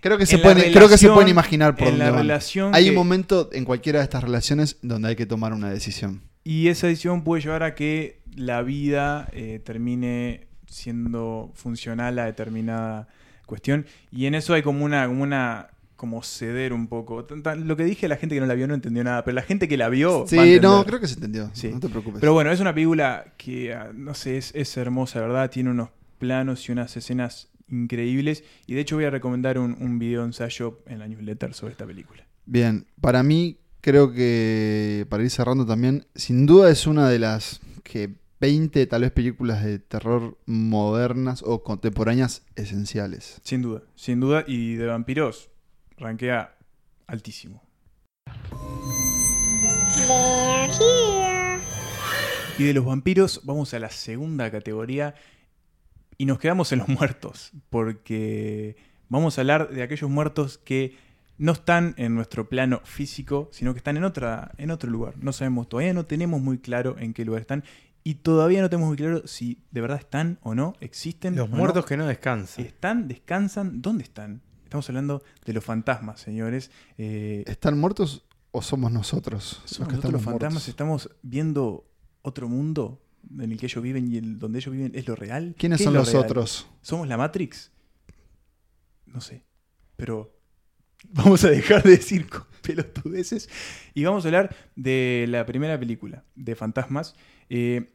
Creo 0.00 0.16
que 0.18 0.26
se, 0.26 0.38
pueden, 0.38 0.72
creo 0.72 0.88
que 0.88 0.96
se 0.98 1.08
pueden 1.08 1.28
imaginar 1.28 1.74
por 1.74 1.88
en 1.88 1.94
dónde 1.94 2.04
la 2.04 2.10
van. 2.12 2.20
relación 2.22 2.74
Hay 2.74 2.84
que- 2.84 2.90
un 2.90 2.96
momento 2.96 3.50
en 3.52 3.64
cualquiera 3.64 3.98
de 3.98 4.04
estas 4.04 4.22
relaciones 4.22 4.78
donde 4.82 5.08
hay 5.08 5.16
que 5.16 5.26
tomar 5.26 5.52
una 5.52 5.70
decisión. 5.70 6.22
Y 6.44 6.68
esa 6.68 6.86
decisión 6.86 7.24
puede 7.24 7.42
llevar 7.42 7.62
a 7.62 7.74
que 7.74 8.20
la 8.36 8.62
vida 8.62 9.28
eh, 9.32 9.60
termine 9.64 10.46
siendo 10.66 11.50
funcional 11.54 12.18
a 12.18 12.26
determinada 12.26 13.08
cuestión. 13.46 13.86
Y 14.10 14.26
en 14.26 14.34
eso 14.34 14.54
hay 14.54 14.62
como 14.62 14.84
una, 14.84 15.06
como 15.06 15.22
una, 15.22 15.68
como 15.96 16.22
ceder 16.22 16.72
un 16.72 16.86
poco. 16.86 17.26
Lo 17.56 17.76
que 17.76 17.84
dije 17.84 18.06
a 18.06 18.08
la 18.08 18.16
gente 18.16 18.34
que 18.34 18.40
no 18.40 18.46
la 18.46 18.54
vio 18.54 18.68
no 18.68 18.74
entendió 18.74 19.02
nada, 19.02 19.24
pero 19.24 19.34
la 19.34 19.42
gente 19.42 19.66
que 19.68 19.76
la 19.76 19.88
vio. 19.88 20.24
Sí, 20.28 20.58
no, 20.62 20.84
creo 20.84 21.00
que 21.00 21.08
se 21.08 21.14
entendió. 21.14 21.50
Sí. 21.54 21.68
No 21.68 21.80
te 21.80 21.88
preocupes. 21.88 22.20
Pero 22.20 22.32
bueno, 22.34 22.52
es 22.52 22.60
una 22.60 22.72
película 22.72 23.32
que, 23.36 23.74
ah, 23.74 23.90
no 23.94 24.14
sé, 24.14 24.36
es, 24.38 24.52
es 24.54 24.76
hermosa, 24.76 25.20
¿verdad? 25.20 25.50
Tiene 25.50 25.70
unos 25.70 25.88
planos 26.18 26.68
y 26.68 26.72
unas 26.72 26.96
escenas 26.96 27.47
increíbles. 27.70 28.44
Y 28.66 28.74
de 28.74 28.80
hecho 28.80 28.96
voy 28.96 29.04
a 29.04 29.10
recomendar 29.10 29.58
un, 29.58 29.76
un 29.80 29.98
video 29.98 30.24
ensayo 30.24 30.80
en 30.86 30.98
la 30.98 31.08
newsletter 31.08 31.54
sobre 31.54 31.72
esta 31.72 31.86
película. 31.86 32.26
Bien, 32.46 32.86
para 33.00 33.22
mí 33.22 33.58
creo 33.80 34.12
que, 34.12 35.06
para 35.08 35.22
ir 35.22 35.30
cerrando 35.30 35.66
también, 35.66 36.06
sin 36.14 36.46
duda 36.46 36.70
es 36.70 36.86
una 36.86 37.08
de 37.08 37.18
las 37.18 37.60
que 37.82 38.14
20 38.40 38.86
tal 38.86 39.02
vez 39.02 39.10
películas 39.10 39.64
de 39.64 39.78
terror 39.78 40.38
modernas 40.46 41.42
o 41.44 41.62
contemporáneas 41.62 42.42
esenciales. 42.56 43.40
Sin 43.42 43.62
duda, 43.62 43.82
sin 43.96 44.20
duda. 44.20 44.44
Y 44.46 44.74
de 44.74 44.86
vampiros, 44.86 45.50
rankea 45.96 46.56
altísimo. 47.06 47.62
They're 50.06 50.70
here. 50.72 51.28
Y 52.58 52.64
de 52.64 52.74
los 52.74 52.84
vampiros 52.84 53.42
vamos 53.44 53.72
a 53.72 53.78
la 53.78 53.88
segunda 53.88 54.50
categoría 54.50 55.14
y 56.18 56.26
nos 56.26 56.38
quedamos 56.38 56.72
en 56.72 56.80
los 56.80 56.88
muertos, 56.88 57.52
porque 57.70 58.76
vamos 59.08 59.38
a 59.38 59.40
hablar 59.40 59.70
de 59.70 59.82
aquellos 59.82 60.10
muertos 60.10 60.58
que 60.58 60.96
no 61.38 61.52
están 61.52 61.94
en 61.96 62.16
nuestro 62.16 62.48
plano 62.48 62.80
físico, 62.84 63.48
sino 63.52 63.72
que 63.72 63.78
están 63.78 63.96
en, 63.96 64.04
otra, 64.04 64.50
en 64.58 64.72
otro 64.72 64.90
lugar. 64.90 65.14
No 65.18 65.32
sabemos, 65.32 65.68
todavía 65.68 65.94
no 65.94 66.04
tenemos 66.04 66.40
muy 66.40 66.58
claro 66.58 66.96
en 66.98 67.14
qué 67.14 67.24
lugar 67.24 67.40
están 67.40 67.62
y 68.02 68.14
todavía 68.14 68.60
no 68.60 68.68
tenemos 68.68 68.88
muy 68.88 68.96
claro 68.96 69.26
si 69.26 69.62
de 69.70 69.80
verdad 69.80 69.98
están 69.98 70.38
o 70.42 70.54
no, 70.54 70.74
existen. 70.80 71.36
Los 71.36 71.48
no. 71.48 71.56
muertos 71.56 71.86
que 71.86 71.96
no 71.96 72.06
descansan. 72.06 72.64
están, 72.64 73.06
descansan, 73.06 73.80
¿dónde 73.80 74.02
están? 74.02 74.42
Estamos 74.64 74.88
hablando 74.88 75.22
de 75.46 75.52
los 75.52 75.64
fantasmas, 75.64 76.20
señores. 76.20 76.70
Eh, 76.98 77.44
¿Están 77.46 77.78
muertos 77.78 78.24
o 78.50 78.60
somos 78.60 78.90
nosotros? 78.90 79.62
somos 79.64 79.78
los 79.78 79.88
que 79.88 79.94
nosotros 79.94 80.12
los 80.12 80.22
fantasmas, 80.22 80.52
muertos? 80.54 80.68
estamos 80.68 81.10
viendo 81.22 81.86
otro 82.22 82.48
mundo 82.48 83.00
en 83.38 83.52
el 83.52 83.58
que 83.58 83.66
ellos 83.66 83.82
viven 83.82 84.12
y 84.12 84.16
el, 84.18 84.38
donde 84.38 84.58
ellos 84.60 84.72
viven 84.72 84.92
es 84.94 85.06
lo 85.08 85.16
real. 85.16 85.54
¿Quiénes 85.58 85.78
¿Qué 85.78 85.82
es 85.82 85.84
son 85.86 85.94
lo 85.94 86.00
los 86.00 86.12
real? 86.12 86.24
otros? 86.24 86.68
¿Somos 86.82 87.08
la 87.08 87.16
Matrix? 87.16 87.70
No 89.06 89.20
sé. 89.20 89.44
Pero 89.96 90.34
vamos 91.10 91.44
a 91.44 91.50
dejar 91.50 91.82
de 91.82 91.90
decir 91.90 92.26
pelotudeces 92.62 93.48
y 93.94 94.04
vamos 94.04 94.24
a 94.24 94.28
hablar 94.28 94.54
de 94.76 95.26
la 95.28 95.46
primera 95.46 95.78
película 95.78 96.24
de 96.34 96.54
fantasmas. 96.54 97.14
Eh, 97.50 97.90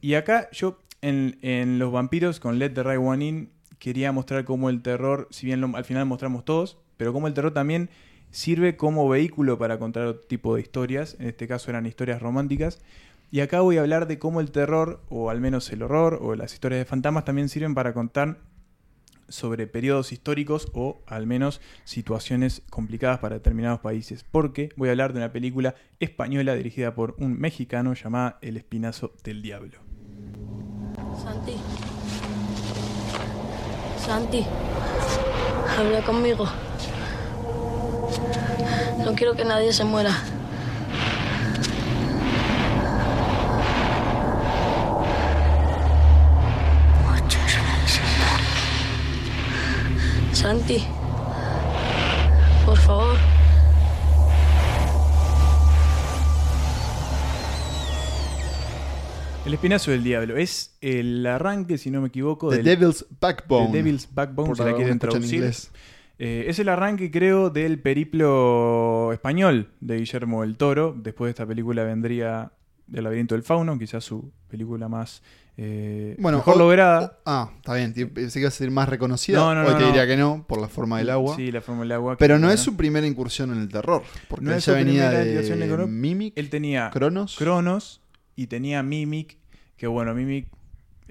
y 0.00 0.14
acá 0.14 0.48
yo, 0.52 0.78
en, 1.00 1.38
en 1.42 1.78
Los 1.78 1.92
vampiros, 1.92 2.40
con 2.40 2.58
Let 2.58 2.70
the 2.70 2.82
Right 2.82 2.98
One 3.00 3.24
In, 3.24 3.50
quería 3.78 4.12
mostrar 4.12 4.44
cómo 4.44 4.70
el 4.70 4.82
terror, 4.82 5.28
si 5.30 5.46
bien 5.46 5.60
lo- 5.60 5.76
al 5.76 5.84
final 5.84 6.06
mostramos 6.06 6.44
todos, 6.44 6.78
pero 6.96 7.12
cómo 7.12 7.26
el 7.28 7.34
terror 7.34 7.52
también 7.52 7.90
sirve 8.30 8.76
como 8.76 9.08
vehículo 9.08 9.58
para 9.58 9.78
contar 9.78 10.06
otro 10.06 10.26
tipo 10.26 10.54
de 10.54 10.62
historias. 10.62 11.16
En 11.20 11.28
este 11.28 11.46
caso 11.46 11.70
eran 11.70 11.86
historias 11.86 12.22
románticas. 12.22 12.80
Y 13.32 13.40
acá 13.40 13.62
voy 13.62 13.78
a 13.78 13.80
hablar 13.80 14.06
de 14.06 14.20
cómo 14.20 14.40
el 14.40 14.52
terror, 14.52 15.02
o 15.08 15.30
al 15.30 15.40
menos 15.40 15.72
el 15.72 15.82
horror, 15.82 16.20
o 16.22 16.36
las 16.36 16.52
historias 16.52 16.78
de 16.78 16.84
fantasmas 16.84 17.24
también 17.24 17.48
sirven 17.48 17.74
para 17.74 17.94
contar 17.94 18.38
sobre 19.28 19.66
periodos 19.66 20.12
históricos 20.12 20.68
o 20.74 21.00
al 21.06 21.26
menos 21.26 21.62
situaciones 21.84 22.62
complicadas 22.70 23.18
para 23.20 23.36
determinados 23.36 23.80
países. 23.80 24.24
Porque 24.30 24.68
voy 24.76 24.90
a 24.90 24.92
hablar 24.92 25.14
de 25.14 25.20
una 25.20 25.32
película 25.32 25.74
española 25.98 26.54
dirigida 26.54 26.94
por 26.94 27.16
un 27.18 27.40
mexicano 27.40 27.94
llamada 27.94 28.38
El 28.42 28.58
Espinazo 28.58 29.12
del 29.24 29.40
Diablo. 29.40 29.78
Santi. 31.22 31.54
Santi. 33.98 34.44
Habla 35.78 36.02
conmigo. 36.04 36.46
No 39.04 39.14
quiero 39.14 39.34
que 39.34 39.44
nadie 39.46 39.72
se 39.72 39.84
muera. 39.84 40.10
Muchas 47.10 47.52
gracias. 47.54 48.06
Santi. 50.42 50.82
Por 52.66 52.76
favor. 52.76 53.16
El 59.46 59.54
Espinazo 59.54 59.92
del 59.92 60.02
Diablo 60.02 60.36
es 60.36 60.76
el 60.80 61.24
arranque, 61.28 61.78
si 61.78 61.92
no 61.92 62.00
me 62.00 62.08
equivoco, 62.08 62.50
The 62.50 62.56
del 62.56 62.64
Devil's 62.64 63.06
Backbone. 63.20 63.68
The 63.68 63.72
Devil's 63.72 64.08
Backbone, 64.12 64.48
Por 64.48 64.56
si 64.56 64.64
la 64.64 64.74
quieren 64.74 64.98
traducir. 64.98 65.44
Eh, 66.18 66.46
es 66.48 66.58
el 66.58 66.68
arranque, 66.68 67.12
creo, 67.12 67.50
del 67.50 67.78
periplo 67.78 69.12
español 69.12 69.68
de 69.78 69.98
Guillermo 69.98 70.42
el 70.42 70.56
Toro. 70.56 70.92
Después 70.96 71.28
de 71.28 71.30
esta 71.30 71.46
película 71.46 71.84
vendría 71.84 72.50
El 72.92 73.04
laberinto 73.04 73.36
del 73.36 73.44
fauno, 73.44 73.78
quizás 73.78 74.02
su 74.02 74.32
película 74.48 74.88
más 74.88 75.22
eh, 75.56 76.16
Bueno, 76.18 76.38
mejor 76.38 76.54
o- 76.56 76.58
lograda. 76.58 77.18
Ah, 77.26 77.50
está 77.56 77.74
bien. 77.74 77.92
Pensé 77.92 78.34
que 78.34 78.40
iba 78.40 78.48
a 78.48 78.52
ser 78.52 78.70
más 78.70 78.88
reconocida. 78.88 79.38
No, 79.38 79.54
no, 79.54 79.60
Hoy 79.62 79.72
no, 79.72 79.74
te 79.76 79.80
no. 79.80 79.86
diría 79.88 80.06
que 80.06 80.16
no, 80.16 80.44
por 80.48 80.60
la 80.60 80.68
forma 80.68 80.98
del 80.98 81.10
agua. 81.10 81.36
Sí, 81.36 81.52
la 81.52 81.60
forma 81.60 81.82
del 81.82 81.92
agua. 81.92 82.16
Pero 82.18 82.38
no 82.38 82.50
es 82.50 82.60
su 82.60 82.76
primera 82.76 83.06
incursión 83.06 83.52
en 83.52 83.60
el 83.60 83.68
terror. 83.68 84.02
Porque 84.28 84.44
No 84.44 84.60
su 84.60 84.72
venía 84.72 85.10
de. 85.10 85.86
Mimic, 85.86 86.32
Él 86.36 86.50
tenía 86.50 86.90
Cronos. 86.90 87.36
Cronos 87.36 88.00
y 88.36 88.46
tenía 88.46 88.82
Mimic, 88.82 89.36
que 89.76 89.86
bueno, 89.86 90.14
Mimic 90.14 90.48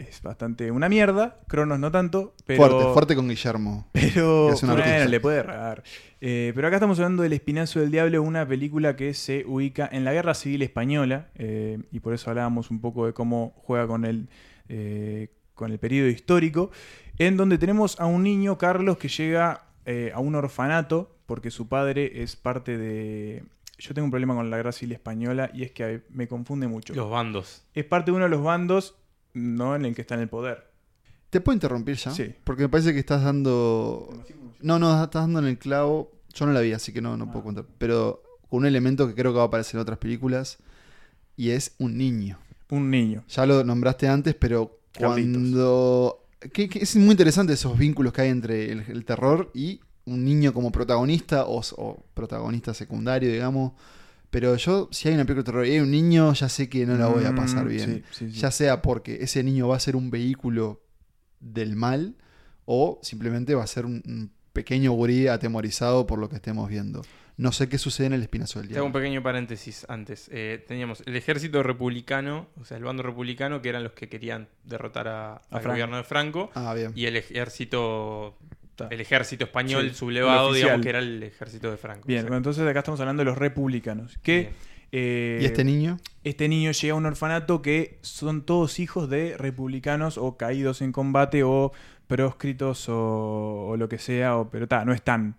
es 0.09 0.21
bastante 0.21 0.71
una 0.71 0.89
mierda, 0.89 1.39
Cronos 1.47 1.79
no 1.79 1.91
tanto, 1.91 2.35
pero... 2.45 2.67
Fuerte, 2.67 2.93
fuerte 2.93 3.15
con 3.15 3.27
Guillermo. 3.27 3.87
Pero 3.91 4.49
bueno, 4.61 4.73
artista. 4.73 5.05
le 5.05 5.19
puede 5.19 5.39
errar. 5.39 5.83
Eh, 6.19 6.51
pero 6.55 6.67
acá 6.67 6.77
estamos 6.77 6.99
hablando 6.99 7.23
del 7.23 7.33
Espinazo 7.33 7.79
del 7.79 7.91
Diablo, 7.91 8.21
una 8.21 8.47
película 8.47 8.95
que 8.95 9.13
se 9.13 9.43
ubica 9.45 9.89
en 9.91 10.03
la 10.03 10.13
Guerra 10.13 10.33
Civil 10.33 10.61
Española, 10.61 11.29
eh, 11.35 11.79
y 11.91 11.99
por 11.99 12.13
eso 12.13 12.29
hablábamos 12.29 12.71
un 12.71 12.81
poco 12.81 13.05
de 13.05 13.13
cómo 13.13 13.53
juega 13.57 13.87
con 13.87 14.05
el, 14.05 14.29
eh, 14.69 15.29
con 15.55 15.71
el 15.71 15.79
periodo 15.79 16.09
histórico, 16.09 16.71
en 17.17 17.37
donde 17.37 17.57
tenemos 17.57 17.99
a 17.99 18.05
un 18.05 18.23
niño, 18.23 18.57
Carlos, 18.57 18.97
que 18.97 19.07
llega 19.07 19.65
eh, 19.85 20.11
a 20.13 20.19
un 20.19 20.35
orfanato, 20.35 21.15
porque 21.25 21.49
su 21.49 21.67
padre 21.67 22.21
es 22.23 22.35
parte 22.35 22.77
de... 22.77 23.43
Yo 23.79 23.95
tengo 23.95 24.05
un 24.05 24.11
problema 24.11 24.35
con 24.35 24.51
la 24.51 24.57
Guerra 24.57 24.71
Civil 24.71 24.93
Española 24.93 25.49
y 25.53 25.63
es 25.63 25.71
que 25.71 26.01
me 26.09 26.27
confunde 26.27 26.67
mucho. 26.67 26.93
Los 26.93 27.09
bandos. 27.09 27.63
Es 27.73 27.83
parte 27.85 28.11
de 28.11 28.15
uno 28.15 28.25
de 28.25 28.29
los 28.29 28.43
bandos, 28.43 28.95
no 29.33 29.75
en 29.75 29.85
el 29.85 29.95
que 29.95 30.01
está 30.01 30.15
en 30.15 30.21
el 30.21 30.29
poder. 30.29 30.69
¿Te 31.29 31.39
puedo 31.41 31.53
interrumpir 31.53 31.95
ya? 31.95 32.11
Sí. 32.11 32.33
Porque 32.43 32.63
me 32.63 32.69
parece 32.69 32.93
que 32.93 32.99
estás 32.99 33.23
dando. 33.23 34.09
No, 34.61 34.79
no, 34.79 34.91
estás 35.03 35.23
dando 35.23 35.39
en 35.39 35.45
el 35.45 35.57
clavo. 35.57 36.11
Yo 36.33 36.45
no 36.45 36.51
la 36.53 36.59
vi, 36.61 36.73
así 36.73 36.91
que 36.93 37.01
no, 37.01 37.15
no 37.17 37.25
Ah. 37.25 37.31
puedo 37.31 37.43
contar. 37.45 37.65
Pero 37.77 38.21
con 38.49 38.59
un 38.59 38.65
elemento 38.65 39.07
que 39.07 39.15
creo 39.15 39.31
que 39.31 39.37
va 39.37 39.43
a 39.43 39.47
aparecer 39.47 39.75
en 39.75 39.81
otras 39.81 39.97
películas. 39.97 40.57
Y 41.37 41.51
es 41.51 41.73
un 41.79 41.97
niño. 41.97 42.37
Un 42.69 42.89
niño. 42.91 43.23
Ya 43.29 43.45
lo 43.45 43.63
nombraste 43.63 44.07
antes, 44.07 44.35
pero 44.35 44.79
cuando. 44.97 46.17
que- 46.53 46.67
que 46.69 46.79
es 46.79 46.95
muy 46.95 47.11
interesante 47.11 47.53
esos 47.53 47.77
vínculos 47.77 48.13
que 48.13 48.21
hay 48.21 48.29
entre 48.29 48.71
el, 48.71 48.79
el 48.89 49.05
terror 49.05 49.51
y 49.53 49.79
un 50.05 50.25
niño 50.25 50.53
como 50.53 50.71
protagonista 50.71 51.45
o, 51.45 51.61
o 51.77 52.03
protagonista 52.13 52.73
secundario, 52.73 53.31
digamos. 53.31 53.73
Pero 54.31 54.55
yo, 54.55 54.87
si 54.91 55.07
hay 55.09 55.13
una 55.15 55.25
película 55.25 55.41
de 55.43 55.45
terror 55.45 55.65
y 55.67 55.71
hay 55.71 55.79
un 55.81 55.91
niño, 55.91 56.33
ya 56.33 56.49
sé 56.49 56.67
que 56.69 56.85
no 56.85 56.95
la 56.97 57.07
voy 57.07 57.25
a 57.25 57.35
pasar 57.35 57.65
Mm, 57.65 57.69
bien. 57.69 58.03
sí, 58.11 58.25
sí, 58.27 58.31
sí. 58.31 58.39
Ya 58.39 58.49
sea 58.49 58.81
porque 58.81 59.19
ese 59.21 59.43
niño 59.43 59.67
va 59.67 59.75
a 59.75 59.79
ser 59.79 59.95
un 59.95 60.09
vehículo 60.09 60.81
del 61.39 61.75
mal 61.75 62.15
o 62.65 62.99
simplemente 63.03 63.53
va 63.55 63.63
a 63.63 63.67
ser 63.67 63.85
un, 63.85 64.01
un 64.05 64.31
pequeño 64.53 64.91
gurí 64.93 65.27
atemorizado 65.27 66.07
por 66.07 66.17
lo 66.19 66.29
que 66.29 66.35
estemos 66.37 66.69
viendo. 66.69 67.01
No 67.37 67.51
sé 67.51 67.67
qué 67.69 67.77
sucede 67.77 68.07
en 68.07 68.13
el 68.13 68.21
espinazo 68.21 68.59
del 68.59 68.67
Te 68.69 68.75
hago 68.75 68.85
un 68.85 68.91
diablo. 68.91 69.03
pequeño 69.05 69.23
paréntesis 69.23 69.85
antes. 69.89 70.29
Eh, 70.31 70.63
teníamos 70.67 71.01
el 71.07 71.15
ejército 71.15 71.63
republicano, 71.63 72.47
o 72.59 72.65
sea, 72.65 72.77
el 72.77 72.83
bando 72.83 73.03
republicano, 73.03 73.61
que 73.61 73.69
eran 73.69 73.83
los 73.83 73.93
que 73.93 74.07
querían 74.09 74.47
derrotar 74.63 75.07
a- 75.07 75.33
al 75.35 75.41
Franco. 75.49 75.69
gobierno 75.69 75.97
de 75.97 76.03
Franco. 76.03 76.51
Ah, 76.53 76.73
bien. 76.73 76.91
Y 76.95 77.05
el 77.05 77.15
ejército 77.15 78.37
El 78.89 78.99
ejército 79.01 79.43
español 79.45 79.89
Sí, 79.89 79.95
sublevado, 79.95 80.53
digamos 80.53 80.81
que 80.81 80.89
era 80.89 80.99
el 80.99 81.21
ejército 81.23 81.69
de 81.69 81.77
Franco. 81.77 82.07
Bien, 82.07 82.23
bueno, 82.23 82.37
entonces 82.37 82.67
acá 82.67 82.79
estamos 82.79 82.99
hablando 82.99 83.21
de 83.21 83.25
los 83.25 83.37
republicanos. 83.37 84.17
Que 84.23 84.49
eh, 84.91 85.39
¿Y 85.41 85.45
este 85.45 85.63
niño? 85.63 85.97
este 86.23 86.47
niño 86.49 86.71
llega 86.71 86.93
a 86.93 86.97
un 86.97 87.05
orfanato 87.05 87.61
que 87.61 87.99
son 88.01 88.41
todos 88.45 88.79
hijos 88.79 89.09
de 89.09 89.37
republicanos 89.37 90.17
o 90.17 90.35
caídos 90.37 90.81
en 90.81 90.91
combate 90.91 91.43
o 91.43 91.71
próscritos 92.07 92.89
o, 92.89 93.67
o 93.69 93.77
lo 93.77 93.87
que 93.87 93.97
sea, 93.99 94.37
o, 94.37 94.49
pero 94.49 94.67
ta, 94.67 94.83
no 94.83 94.93
están. 94.93 95.35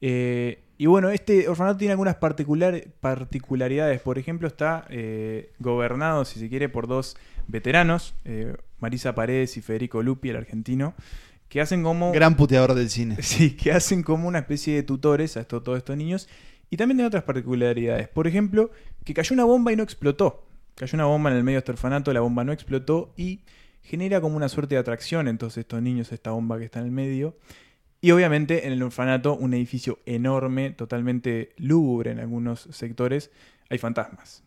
Eh, 0.00 0.60
y 0.78 0.86
bueno, 0.86 1.08
este 1.10 1.48
orfanato 1.48 1.78
tiene 1.78 1.92
algunas 1.92 2.16
particular- 2.16 2.84
particularidades. 3.00 4.00
Por 4.00 4.18
ejemplo, 4.18 4.46
está 4.48 4.86
eh, 4.90 5.52
gobernado, 5.58 6.24
si 6.24 6.38
se 6.40 6.48
quiere, 6.48 6.68
por 6.68 6.86
dos 6.86 7.16
veteranos, 7.46 8.14
eh, 8.24 8.54
Marisa 8.80 9.14
Paredes 9.14 9.56
y 9.56 9.62
Federico 9.62 10.02
Lupi, 10.02 10.30
el 10.30 10.36
argentino, 10.36 10.94
que 11.48 11.60
hacen 11.60 11.82
como... 11.82 12.12
Gran 12.12 12.36
puteador 12.36 12.74
del 12.74 12.90
cine. 12.90 13.16
Sí, 13.22 13.52
que 13.56 13.72
hacen 13.72 14.02
como 14.02 14.28
una 14.28 14.40
especie 14.40 14.74
de 14.74 14.82
tutores 14.82 15.36
a 15.36 15.40
esto- 15.40 15.62
todos 15.62 15.78
estos 15.78 15.96
niños. 15.96 16.28
Y 16.70 16.76
también 16.76 16.96
tiene 16.98 17.06
otras 17.08 17.22
particularidades. 17.22 18.08
Por 18.08 18.26
ejemplo, 18.26 18.70
que 19.04 19.14
cayó 19.14 19.34
una 19.34 19.44
bomba 19.44 19.72
y 19.72 19.76
no 19.76 19.82
explotó. 19.84 20.46
Cayó 20.74 20.96
una 20.96 21.04
bomba 21.06 21.30
en 21.30 21.36
el 21.36 21.44
medio 21.44 21.56
de 21.56 21.60
este 21.60 21.72
orfanato, 21.72 22.12
la 22.12 22.20
bomba 22.20 22.44
no 22.44 22.52
explotó 22.52 23.14
y 23.16 23.40
genera 23.82 24.20
como 24.20 24.36
una 24.36 24.48
suerte 24.48 24.74
de 24.74 24.80
atracción 24.80 25.28
en 25.28 25.38
todos 25.38 25.56
estos 25.56 25.80
niños, 25.80 26.10
esta 26.12 26.32
bomba 26.32 26.58
que 26.58 26.64
está 26.64 26.80
en 26.80 26.86
el 26.86 26.90
medio. 26.90 27.36
Y 28.00 28.10
obviamente 28.10 28.66
en 28.66 28.72
el 28.72 28.82
orfanato, 28.82 29.34
un 29.36 29.54
edificio 29.54 30.00
enorme, 30.06 30.70
totalmente 30.70 31.54
lúgubre 31.56 32.10
en 32.10 32.18
algunos 32.18 32.68
sectores, 32.72 33.30
hay 33.70 33.78
fantasmas. 33.78 34.42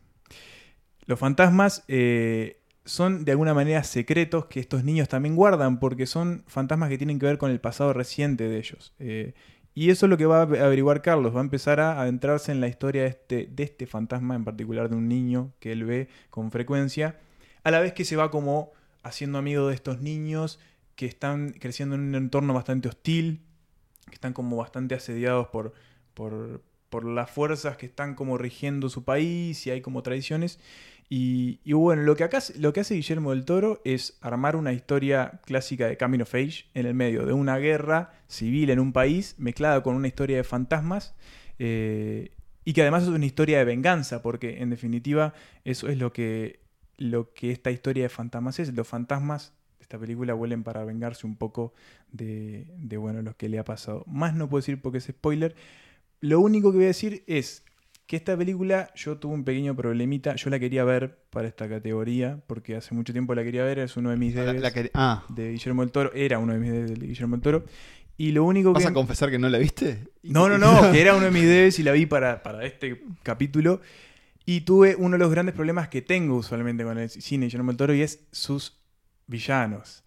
Los 1.05 1.17
fantasmas 1.17 1.83
eh, 1.87 2.58
son 2.89 3.23
de 3.23 3.31
alguna 3.33 3.53
manera 3.53 3.83
secretos 3.83 4.45
que 4.45 4.59
estos 4.59 4.83
niños 4.83 5.07
también 5.07 5.35
guardan 5.35 5.79
porque 5.79 6.07
son 6.07 6.43
fantasmas 6.47 6.89
que 6.89 6.97
tienen 6.97 7.19
que 7.19 7.27
ver 7.27 7.37
con 7.37 7.51
el 7.51 7.59
pasado 7.59 7.93
reciente 7.93 8.49
de 8.49 8.57
ellos. 8.57 8.93
Eh, 8.97 9.33
y 9.75 9.91
eso 9.91 10.07
es 10.07 10.09
lo 10.09 10.17
que 10.17 10.25
va 10.25 10.39
a 10.39 10.41
averiguar 10.41 11.03
Carlos. 11.03 11.35
Va 11.35 11.39
a 11.39 11.43
empezar 11.43 11.79
a 11.79 12.01
adentrarse 12.01 12.51
en 12.51 12.59
la 12.59 12.67
historia 12.67 13.03
de 13.03 13.09
este, 13.09 13.47
de 13.51 13.63
este 13.63 13.85
fantasma, 13.85 14.35
en 14.35 14.43
particular 14.43 14.89
de 14.89 14.95
un 14.95 15.07
niño 15.07 15.53
que 15.59 15.71
él 15.71 15.85
ve 15.85 16.09
con 16.31 16.51
frecuencia, 16.51 17.19
a 17.63 17.69
la 17.69 17.79
vez 17.79 17.93
que 17.93 18.05
se 18.05 18.15
va 18.15 18.31
como 18.31 18.71
haciendo 19.03 19.37
amigo 19.37 19.67
de 19.67 19.75
estos 19.75 20.01
niños 20.01 20.59
que 20.95 21.05
están 21.05 21.51
creciendo 21.51 21.93
en 21.93 22.01
un 22.01 22.15
entorno 22.15 22.55
bastante 22.55 22.89
hostil, 22.89 23.41
que 24.07 24.15
están 24.15 24.33
como 24.33 24.57
bastante 24.57 24.95
asediados 24.95 25.47
por, 25.49 25.73
por, 26.15 26.63
por 26.89 27.05
las 27.05 27.29
fuerzas 27.29 27.77
que 27.77 27.85
están 27.85 28.15
como 28.15 28.39
rigiendo 28.39 28.89
su 28.89 29.03
país 29.03 29.67
y 29.67 29.69
hay 29.69 29.81
como 29.81 30.01
tradiciones. 30.01 30.59
Y, 31.11 31.73
bueno, 31.73 32.03
lo 32.03 32.15
que, 32.15 32.29
lo 32.59 32.71
que 32.71 32.81
hace 32.81 32.93
Guillermo 32.93 33.31
del 33.31 33.43
Toro 33.43 33.81
es 33.83 34.19
armar 34.21 34.55
una 34.55 34.73
historia 34.73 35.41
clásica 35.43 35.87
de 35.87 35.97
Coming 35.97 36.21
of 36.21 36.35
Age 36.35 36.65
en 36.75 36.85
el 36.85 36.93
medio 36.93 37.25
de 37.25 37.33
una 37.33 37.57
guerra 37.57 38.13
civil 38.27 38.69
en 38.69 38.79
un 38.79 38.93
país 38.93 39.33
mezclada 39.39 39.81
con 39.81 39.95
una 39.95 40.07
historia 40.07 40.37
de 40.37 40.43
fantasmas. 40.43 41.15
eh, 41.57 42.31
y 42.69 42.73
que 42.73 42.81
además 42.83 43.03
es 43.03 43.09
una 43.09 43.25
historia 43.25 43.57
de 43.57 43.65
venganza, 43.65 44.21
porque 44.21 44.61
en 44.61 44.69
definitiva 44.69 45.33
eso 45.63 45.87
es 45.87 45.97
lo 45.97 46.13
que, 46.13 46.59
lo 46.97 47.33
que 47.33 47.49
esta 47.51 47.71
historia 47.71 48.03
de 48.03 48.09
fantasmas 48.09 48.59
es. 48.59 48.71
Los 48.75 48.87
fantasmas 48.87 49.53
de 49.79 49.83
esta 49.83 49.97
película 49.97 50.35
vuelven 50.35 50.63
para 50.63 50.83
vengarse 50.83 51.25
un 51.25 51.35
poco 51.35 51.73
de, 52.11 52.67
de 52.77 52.97
bueno, 52.97 53.23
lo 53.23 53.35
que 53.35 53.49
le 53.49 53.57
ha 53.57 53.63
pasado. 53.63 54.03
Más 54.05 54.35
no 54.35 54.49
puedo 54.49 54.61
decir 54.61 54.79
porque 54.79 54.99
es 54.99 55.05
spoiler. 55.05 55.55
Lo 56.21 56.39
único 56.41 56.71
que 56.71 56.77
voy 56.77 56.85
a 56.85 56.89
decir 56.89 57.23
es 57.25 57.63
que 58.09 58.15
esta 58.15 58.35
película 58.35 58.89
yo 58.95 59.17
tuve 59.19 59.35
un 59.35 59.43
pequeño 59.43 59.75
problemita. 59.75 60.35
Yo 60.35 60.49
la 60.49 60.57
quería 60.59 60.83
ver 60.83 61.19
para 61.29 61.47
esta 61.47 61.69
categoría, 61.69 62.41
porque 62.47 62.75
hace 62.75 62.95
mucho 62.95 63.13
tiempo 63.13 63.35
la 63.35 63.43
quería 63.43 63.63
ver, 63.63 63.77
es 63.77 63.95
uno 63.97 64.09
de 64.09 64.17
mis 64.17 64.33
La- 64.33 64.45
debes 64.45 64.61
la 64.63 64.73
que- 64.73 64.89
ah, 64.95 65.23
de 65.29 65.51
Guillermo 65.51 65.83
del 65.83 65.91
Toro, 65.91 66.11
era 66.15 66.39
uno 66.39 66.53
de 66.53 66.59
mis 66.59 66.71
debes 66.71 66.99
de 66.99 67.05
Guillermo 67.05 67.35
del 67.35 67.43
Toro. 67.43 67.65
Y 68.17 68.31
lo 68.31 68.45
único 68.45 68.73
¿Vas 68.73 68.81
que... 68.81 68.89
a 68.89 68.93
confesar 68.93 69.29
que 69.29 69.37
no 69.37 69.47
la 69.47 69.59
viste? 69.59 70.07
No, 70.23 70.49
no, 70.49 70.57
no, 70.57 70.91
que 70.91 70.99
era 70.99 71.13
uno 71.15 71.25
de 71.25 71.31
mis 71.31 71.43
debes 71.43 71.77
y 71.77 71.83
la 71.83 71.91
vi 71.91 72.07
para, 72.07 72.41
para 72.41 72.65
este 72.65 73.03
capítulo. 73.21 73.79
Y 74.43 74.61
tuve 74.61 74.95
uno 74.95 75.11
de 75.11 75.19
los 75.19 75.29
grandes 75.29 75.53
problemas 75.53 75.87
que 75.89 76.01
tengo 76.01 76.35
usualmente 76.37 76.83
con 76.83 76.97
el 76.97 77.09
cine 77.11 77.41
de 77.45 77.47
Guillermo 77.49 77.71
del 77.71 77.77
Toro 77.77 77.93
y 77.93 78.01
es 78.01 78.27
sus 78.31 78.75
villanos. 79.27 80.03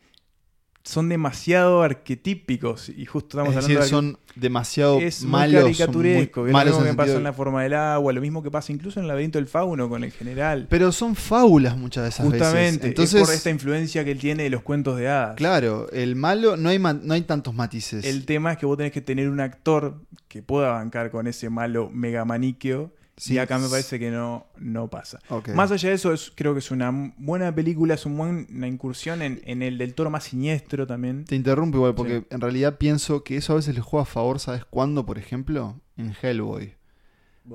Son 0.84 1.08
demasiado 1.08 1.82
arquetípicos 1.82 2.88
y 2.88 3.06
justo 3.06 3.38
estamos 3.38 3.52
es 3.54 3.64
hablando 3.64 3.80
decir, 3.80 3.82
de 3.82 3.88
son 3.88 4.18
demasiado 4.34 4.98
es 4.98 5.22
muy 5.22 5.30
malos. 5.30 5.52
son 5.54 5.62
muy 5.62 5.76
caricaturesco, 5.78 6.46
es 6.46 6.52
lo 6.52 6.64
mismo 6.64 6.84
que 6.84 6.94
pasa 6.94 7.12
en 7.12 7.22
la 7.22 7.32
forma 7.32 7.62
del 7.62 7.74
agua, 7.74 8.12
lo 8.12 8.20
mismo 8.20 8.42
que 8.42 8.50
pasa 8.50 8.72
incluso 8.72 8.98
en 8.98 9.04
el 9.04 9.08
laberinto 9.08 9.38
del 9.38 9.46
fauno 9.46 9.88
con 9.88 10.02
el 10.04 10.10
general. 10.12 10.66
Pero 10.68 10.90
son 10.90 11.14
fábulas 11.14 11.76
muchas 11.76 12.02
de 12.04 12.08
esas 12.08 12.26
Justamente, 12.26 12.78
veces. 12.78 12.84
Entonces, 12.84 13.20
es 13.20 13.26
por 13.26 13.34
esta 13.34 13.50
influencia 13.50 14.04
que 14.04 14.10
él 14.12 14.18
tiene 14.18 14.42
de 14.42 14.50
los 14.50 14.62
cuentos 14.62 14.96
de 14.98 15.08
hadas. 15.08 15.36
claro, 15.36 15.88
el 15.92 16.16
malo, 16.16 16.56
no 16.56 16.68
hay, 16.68 16.78
no 16.78 17.14
hay 17.14 17.22
tantos 17.22 17.54
matices. 17.54 18.04
El 18.04 18.24
tema 18.24 18.52
es 18.52 18.58
que 18.58 18.66
vos 18.66 18.76
tenés 18.76 18.92
que 18.92 19.00
tener 19.00 19.28
un 19.28 19.40
actor 19.40 20.00
que 20.28 20.42
pueda 20.42 20.70
bancar 20.72 21.10
con 21.10 21.26
ese 21.26 21.50
malo 21.50 21.90
mega 21.90 22.24
maniqueo. 22.24 22.90
Sí, 23.22 23.35
y 23.35 23.38
acá 23.38 23.58
me 23.58 23.68
parece 23.68 23.98
que 23.98 24.11
no, 24.11 24.46
no 24.58 24.88
pasa. 24.88 25.20
Más 25.54 25.70
allá 25.70 25.90
de 25.90 25.94
eso, 25.94 26.12
es, 26.12 26.32
creo 26.35 26.54
que 26.54 26.58
es 26.58 26.70
una 26.72 27.12
buena 27.18 27.54
película, 27.54 27.94
es 27.94 28.04
un 28.04 28.16
buen- 28.18 28.46
una 28.52 28.66
incursión 28.66 29.22
en, 29.22 29.40
en 29.44 29.62
el 29.62 29.78
del 29.78 29.94
toro 29.94 30.11
más 30.11 30.24
siniestro 30.24 30.87
también. 30.87 31.24
Te 31.24 31.37
interrumpo 31.37 31.78
igual, 31.78 31.94
porque 31.94 32.20
Sí. 32.20 32.26
en 32.30 32.40
realidad 32.40 32.78
pienso 32.78 33.22
que 33.22 33.37
eso 33.37 33.52
a 33.52 33.56
veces 33.56 33.74
le 33.74 33.80
juega 33.80 34.02
a 34.02 34.06
favor, 34.06 34.40
¿sabes 34.40 34.64
cuándo? 34.64 35.06
Por 35.06 35.18
ejemplo, 35.18 35.80
en 35.96 36.14
Hellboy. 36.20 36.74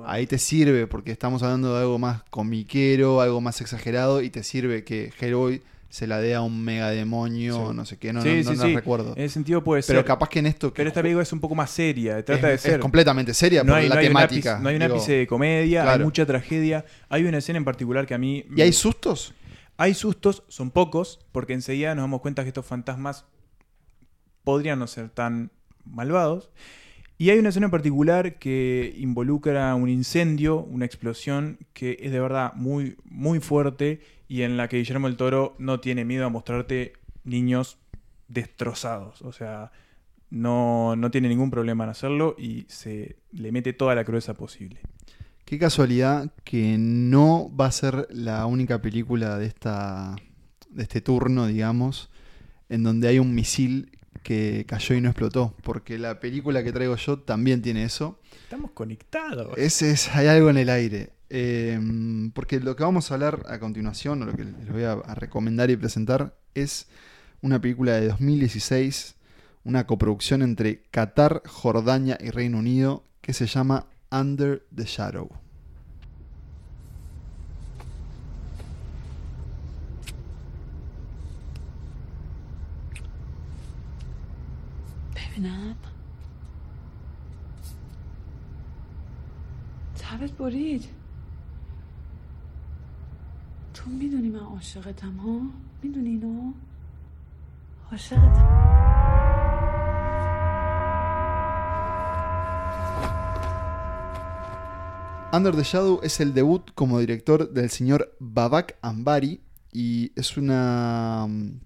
Ahí 0.04 0.26
te 0.26 0.38
sirve, 0.38 0.86
porque 0.86 1.10
estamos 1.12 1.42
hablando 1.42 1.74
de 1.74 1.80
algo 1.80 1.98
más 1.98 2.22
comiquero, 2.30 3.20
algo 3.20 3.40
más 3.40 3.60
exagerado, 3.60 4.20
y 4.22 4.30
te 4.30 4.42
sirve 4.44 4.84
que 4.84 5.12
Hellboy 5.20 5.62
se 5.90 6.06
la 6.06 6.18
dé 6.20 6.34
a 6.34 6.42
un 6.42 6.62
mega 6.64 6.90
demonio, 6.90 7.68
Sí. 7.70 7.74
no 7.76 7.84
sé 7.86 7.96
qué, 7.96 8.12
no, 8.12 8.20
Sí, 8.22 8.42
no, 8.44 8.50
sí, 8.52 8.56
no 8.56 8.64
recuerdo. 8.76 9.14
En 9.16 9.22
ese 9.24 9.34
sentido 9.34 9.64
puede 9.64 9.82
Pero 9.86 10.00
ser. 10.00 10.04
capaz 10.04 10.28
que 10.28 10.38
en 10.40 10.46
esto... 10.46 10.70
que 10.72 10.76
pero 10.78 10.88
esta 10.88 11.00
película 11.00 11.22
es 11.22 11.32
un 11.32 11.40
poco 11.40 11.54
más 11.54 11.70
seria, 11.70 12.22
trata 12.24 12.34
es, 12.34 12.42
de 12.42 12.54
es 12.54 12.60
ser. 12.60 12.80
completamente 12.80 13.32
seria 13.32 13.62
no 13.64 13.72
por 13.72 13.78
hay, 13.78 13.88
la 13.88 13.94
no 13.94 14.00
hay 14.00 14.06
un 14.06 14.10
temática. 14.10 14.58
no 14.60 14.68
hay 14.68 14.76
un 14.76 14.82
ápice 14.82 15.12
de 15.12 15.26
comedia, 15.26 15.90
hay 15.90 15.98
mucha 16.00 16.26
tragedia. 16.26 16.84
Hay 17.08 17.24
una 17.24 17.38
escena 17.38 17.56
en 17.56 17.64
particular 17.64 18.06
que 18.06 18.14
a 18.14 18.18
mí. 18.18 18.44
¿Y 18.54 18.60
hay 18.60 18.72
sustos? 18.72 19.32
Hay 19.78 19.94
sustos, 19.94 20.42
son 20.48 20.70
pocos, 20.72 21.20
porque 21.32 21.52
enseguida 21.54 21.94
nos 21.94 22.02
damos 22.02 22.20
cuenta 22.20 22.42
que 22.42 22.48
estos 22.48 22.66
fantasmas 22.66 23.24
podrían 24.44 24.78
no 24.78 24.86
ser 24.86 25.08
tan 25.08 25.50
malvados. 25.84 26.50
Y 27.16 27.30
hay 27.30 27.38
una 27.38 27.48
escena 27.48 27.66
en 27.66 27.70
particular 27.70 28.38
que 28.38 28.94
involucra 28.98 29.74
un 29.74 29.88
incendio, 29.88 30.60
una 30.60 30.84
explosión, 30.84 31.58
que 31.72 31.96
es 32.00 32.12
de 32.12 32.20
verdad 32.20 32.52
muy, 32.54 32.96
muy 33.04 33.40
fuerte 33.40 34.00
y 34.28 34.42
en 34.42 34.56
la 34.56 34.68
que 34.68 34.76
Guillermo 34.76 35.08
el 35.08 35.16
Toro 35.16 35.56
no 35.58 35.80
tiene 35.80 36.04
miedo 36.04 36.26
a 36.26 36.28
mostrarte 36.28 36.92
niños 37.24 37.78
destrozados. 38.28 39.22
O 39.22 39.32
sea, 39.32 39.72
no, 40.30 40.94
no 40.96 41.10
tiene 41.10 41.28
ningún 41.28 41.50
problema 41.50 41.84
en 41.84 41.90
hacerlo 41.90 42.36
y 42.38 42.66
se 42.68 43.16
le 43.32 43.50
mete 43.52 43.72
toda 43.72 43.94
la 43.94 44.04
crudeza 44.04 44.34
posible. 44.34 44.80
Qué 45.44 45.58
casualidad 45.58 46.30
que 46.44 46.76
no 46.78 47.50
va 47.56 47.66
a 47.66 47.72
ser 47.72 48.06
la 48.10 48.44
única 48.44 48.82
película 48.82 49.38
de 49.38 49.46
esta 49.46 50.14
de 50.70 50.82
este 50.82 51.00
turno, 51.00 51.46
digamos, 51.46 52.10
en 52.68 52.82
donde 52.82 53.08
hay 53.08 53.18
un 53.18 53.34
misil 53.34 53.98
que 54.22 54.66
cayó 54.68 54.94
y 54.94 55.00
no 55.00 55.08
explotó, 55.08 55.54
porque 55.62 55.98
la 55.98 56.20
película 56.20 56.62
que 56.62 56.72
traigo 56.72 56.96
yo 56.96 57.20
también 57.20 57.62
tiene 57.62 57.84
eso. 57.84 58.20
Estamos 58.42 58.72
conectados. 58.72 59.56
Ese 59.56 59.90
es, 59.90 60.14
hay 60.14 60.26
algo 60.26 60.50
en 60.50 60.58
el 60.58 60.68
aire. 60.68 61.10
Eh, 61.29 61.79
porque 62.33 62.59
lo 62.59 62.75
que 62.75 62.83
vamos 62.83 63.09
a 63.09 63.15
hablar 63.15 63.43
a 63.47 63.59
continuación, 63.59 64.21
o 64.21 64.25
lo 64.25 64.33
que 64.33 64.45
les 64.45 64.71
voy 64.71 64.83
a, 64.83 64.93
a 64.93 65.15
recomendar 65.15 65.69
y 65.71 65.77
presentar, 65.77 66.37
es 66.53 66.87
una 67.41 67.59
película 67.59 67.93
de 67.93 68.07
2016, 68.07 69.15
una 69.63 69.85
coproducción 69.85 70.41
entre 70.41 70.83
Qatar, 70.91 71.41
Jordania 71.45 72.17
y 72.21 72.29
Reino 72.29 72.59
Unido, 72.59 73.03
que 73.21 73.33
se 73.33 73.47
llama 73.47 73.87
Under 74.11 74.65
the 74.75 74.85
Shadow. 74.85 75.29
ببینم 85.15 85.75
تبت 89.97 90.37
برید 90.37 90.85
تو 93.87 93.89
میدونی 93.89 94.29
من 94.29 94.39
عاشقتم 94.39 95.17
ها 95.17 95.41
میدونی 95.83 96.09
اینو 96.09 96.53
عاشقتم 97.91 98.73
Under 105.31 105.51
the 105.55 105.63
Shadow 105.63 105.99
es 106.03 106.19
el 106.19 106.33
debut 106.35 106.61
como 106.75 106.99
director 106.99 107.49
del 107.51 107.69
señor 107.71 108.15
Babak 108.19 108.75
Ambari 108.81 109.41
y 109.71 110.11
es 110.15 110.37
una... 110.37 111.25
mm, 111.27 111.59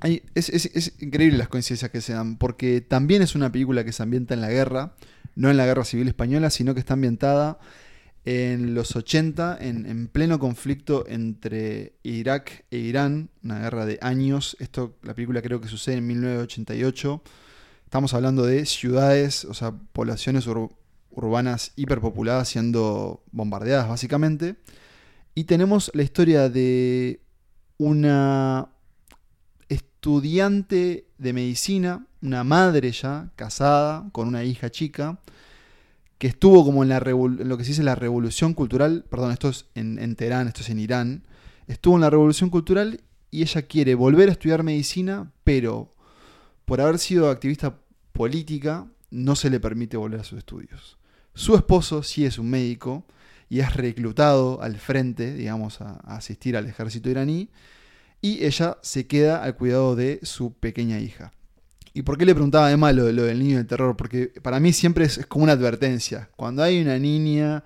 hay- 0.00 0.22
es, 0.34 0.50
es- 0.50 0.70
es 0.74 0.92
increíble 1.00 1.38
las 1.38 1.48
coincidencias 1.48 1.90
que 1.90 2.02
se 2.02 2.12
dan 2.12 2.36
porque 2.36 2.82
también 2.82 3.22
es 3.22 3.34
una 3.34 3.50
película 3.50 3.84
que 3.84 3.92
se 3.92 4.02
ambienta 4.02 4.34
en 4.34 4.42
la 4.42 4.50
guerra, 4.50 4.92
no 5.34 5.48
en 5.50 5.56
la 5.56 5.64
guerra 5.64 5.84
civil 5.84 6.08
española, 6.08 6.50
sino 6.50 6.74
que 6.74 6.80
está 6.80 6.92
ambientada 6.92 7.58
en 8.23 8.75
los 8.75 8.95
80, 8.95 9.57
en, 9.61 9.85
en 9.85 10.07
pleno 10.07 10.37
conflicto 10.39 11.05
entre 11.07 11.93
Irak 12.03 12.65
e 12.69 12.77
Irán, 12.77 13.29
una 13.43 13.59
guerra 13.59 13.85
de 13.85 13.97
años. 14.01 14.55
Esto, 14.59 14.97
la 15.01 15.13
película 15.15 15.41
creo 15.41 15.59
que 15.59 15.67
sucede 15.67 15.95
en 15.95 16.07
1988. 16.07 17.23
Estamos 17.85 18.13
hablando 18.13 18.45
de 18.45 18.65
ciudades, 18.65 19.43
o 19.45 19.53
sea, 19.53 19.71
poblaciones 19.71 20.47
ur- 20.47 20.71
urbanas 21.09 21.73
hiperpopuladas 21.75 22.47
siendo 22.49 23.23
bombardeadas 23.31 23.89
básicamente. 23.89 24.55
Y 25.33 25.45
tenemos 25.45 25.89
la 25.93 26.03
historia 26.03 26.49
de 26.49 27.21
una 27.77 28.69
estudiante 29.67 31.07
de 31.17 31.33
medicina, 31.33 32.05
una 32.21 32.43
madre 32.43 32.91
ya, 32.91 33.31
casada, 33.35 34.09
con 34.11 34.27
una 34.27 34.43
hija 34.43 34.69
chica, 34.69 35.19
que 36.21 36.27
estuvo 36.27 36.63
como 36.63 36.83
en, 36.83 36.89
la 36.89 36.99
lo 36.99 37.57
que 37.57 37.63
se 37.63 37.71
dice 37.71 37.81
la 37.81 37.95
revolución 37.95 38.53
cultural, 38.53 39.05
perdón, 39.09 39.31
esto 39.31 39.49
es 39.49 39.65
en, 39.73 40.15
Teherán, 40.15 40.47
esto 40.47 40.61
es 40.61 40.69
en 40.69 40.77
Irán, 40.77 41.23
estuvo 41.65 41.95
en 41.95 42.01
la 42.01 42.11
revolución 42.11 42.51
cultural 42.51 43.01
y 43.31 43.41
ella 43.41 43.63
quiere 43.63 43.95
volver 43.95 44.29
a 44.29 44.33
estudiar 44.33 44.61
medicina, 44.61 45.31
pero 45.43 45.95
por 46.65 46.79
haber 46.79 46.99
sido 46.99 47.31
activista 47.31 47.79
política, 48.13 48.85
no 49.09 49.35
se 49.35 49.49
le 49.49 49.59
permite 49.59 49.97
volver 49.97 50.19
a 50.19 50.23
sus 50.23 50.37
estudios. 50.37 50.99
Su 51.33 51.55
esposo 51.55 52.03
sí 52.03 52.23
es 52.23 52.37
un 52.37 52.51
médico 52.51 53.03
y 53.49 53.61
es 53.61 53.73
reclutado 53.73 54.61
al 54.61 54.77
frente, 54.77 55.33
digamos, 55.33 55.81
a 55.81 55.93
asistir 56.01 56.55
al 56.55 56.67
ejército 56.67 57.09
iraní, 57.09 57.49
y 58.21 58.45
ella 58.45 58.77
se 58.83 59.07
queda 59.07 59.43
al 59.43 59.55
cuidado 59.55 59.95
de 59.95 60.19
su 60.21 60.53
pequeña 60.53 60.99
hija. 60.99 61.31
¿Y 61.93 62.03
por 62.03 62.17
qué 62.17 62.25
le 62.25 62.33
preguntaba 62.33 62.67
además 62.67 62.95
lo, 62.95 63.11
lo 63.11 63.23
del 63.23 63.39
niño 63.39 63.57
del 63.57 63.67
terror? 63.67 63.97
Porque 63.97 64.27
para 64.41 64.59
mí 64.59 64.71
siempre 64.73 65.05
es, 65.05 65.17
es 65.17 65.25
como 65.25 65.43
una 65.43 65.53
advertencia. 65.53 66.29
Cuando 66.35 66.63
hay 66.63 66.81
una 66.81 66.97
niña 66.99 67.63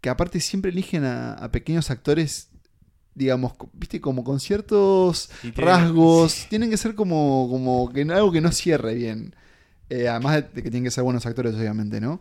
que 0.00 0.08
aparte 0.10 0.40
siempre 0.40 0.70
eligen 0.70 1.04
a, 1.04 1.34
a 1.34 1.50
pequeños 1.52 1.90
actores, 1.90 2.48
digamos, 3.14 3.52
viste, 3.72 4.00
como 4.00 4.24
con 4.24 4.40
ciertos 4.40 5.30
tiene- 5.42 5.56
rasgos, 5.56 6.46
tienen 6.50 6.70
que 6.70 6.76
ser 6.76 6.94
como, 6.94 7.48
como 7.50 7.92
que 7.92 8.02
algo 8.02 8.32
que 8.32 8.40
no 8.40 8.50
cierre 8.52 8.94
bien. 8.94 9.34
Eh, 9.88 10.08
además 10.08 10.34
de 10.52 10.62
que 10.62 10.70
tienen 10.70 10.84
que 10.84 10.90
ser 10.90 11.04
buenos 11.04 11.24
actores, 11.26 11.54
obviamente, 11.54 12.00
¿no? 12.00 12.20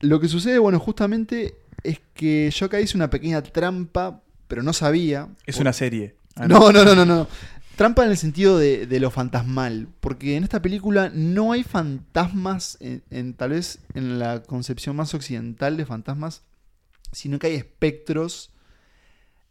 Lo 0.00 0.20
que 0.20 0.28
sucede, 0.28 0.58
bueno, 0.58 0.78
justamente 0.78 1.54
es 1.82 2.00
que 2.14 2.50
yo 2.50 2.66
acá 2.66 2.80
hice 2.80 2.96
una 2.96 3.10
pequeña 3.10 3.42
trampa, 3.42 4.22
pero 4.48 4.62
no 4.62 4.72
sabía. 4.72 5.28
Es 5.46 5.56
Por- 5.56 5.62
una 5.62 5.72
serie. 5.72 6.16
Ah, 6.36 6.46
no, 6.46 6.70
no, 6.72 6.84
no, 6.84 6.94
no, 6.94 7.04
no. 7.04 7.26
Trampa 7.80 8.04
en 8.04 8.10
el 8.10 8.18
sentido 8.18 8.58
de, 8.58 9.00
lo 9.00 9.10
fantasmal. 9.10 9.88
Porque 10.00 10.36
en 10.36 10.44
esta 10.44 10.60
película 10.60 11.10
no 11.14 11.52
hay 11.52 11.62
fantasmas, 11.62 12.76
en, 12.78 13.32
tal 13.32 13.52
vez 13.52 13.78
en 13.94 14.18
la 14.18 14.42
concepción 14.42 14.96
más 14.96 15.14
occidental 15.14 15.78
de 15.78 15.86
fantasmas, 15.86 16.42
sino 17.10 17.38
que 17.38 17.46
hay 17.46 17.54
espectros 17.54 18.52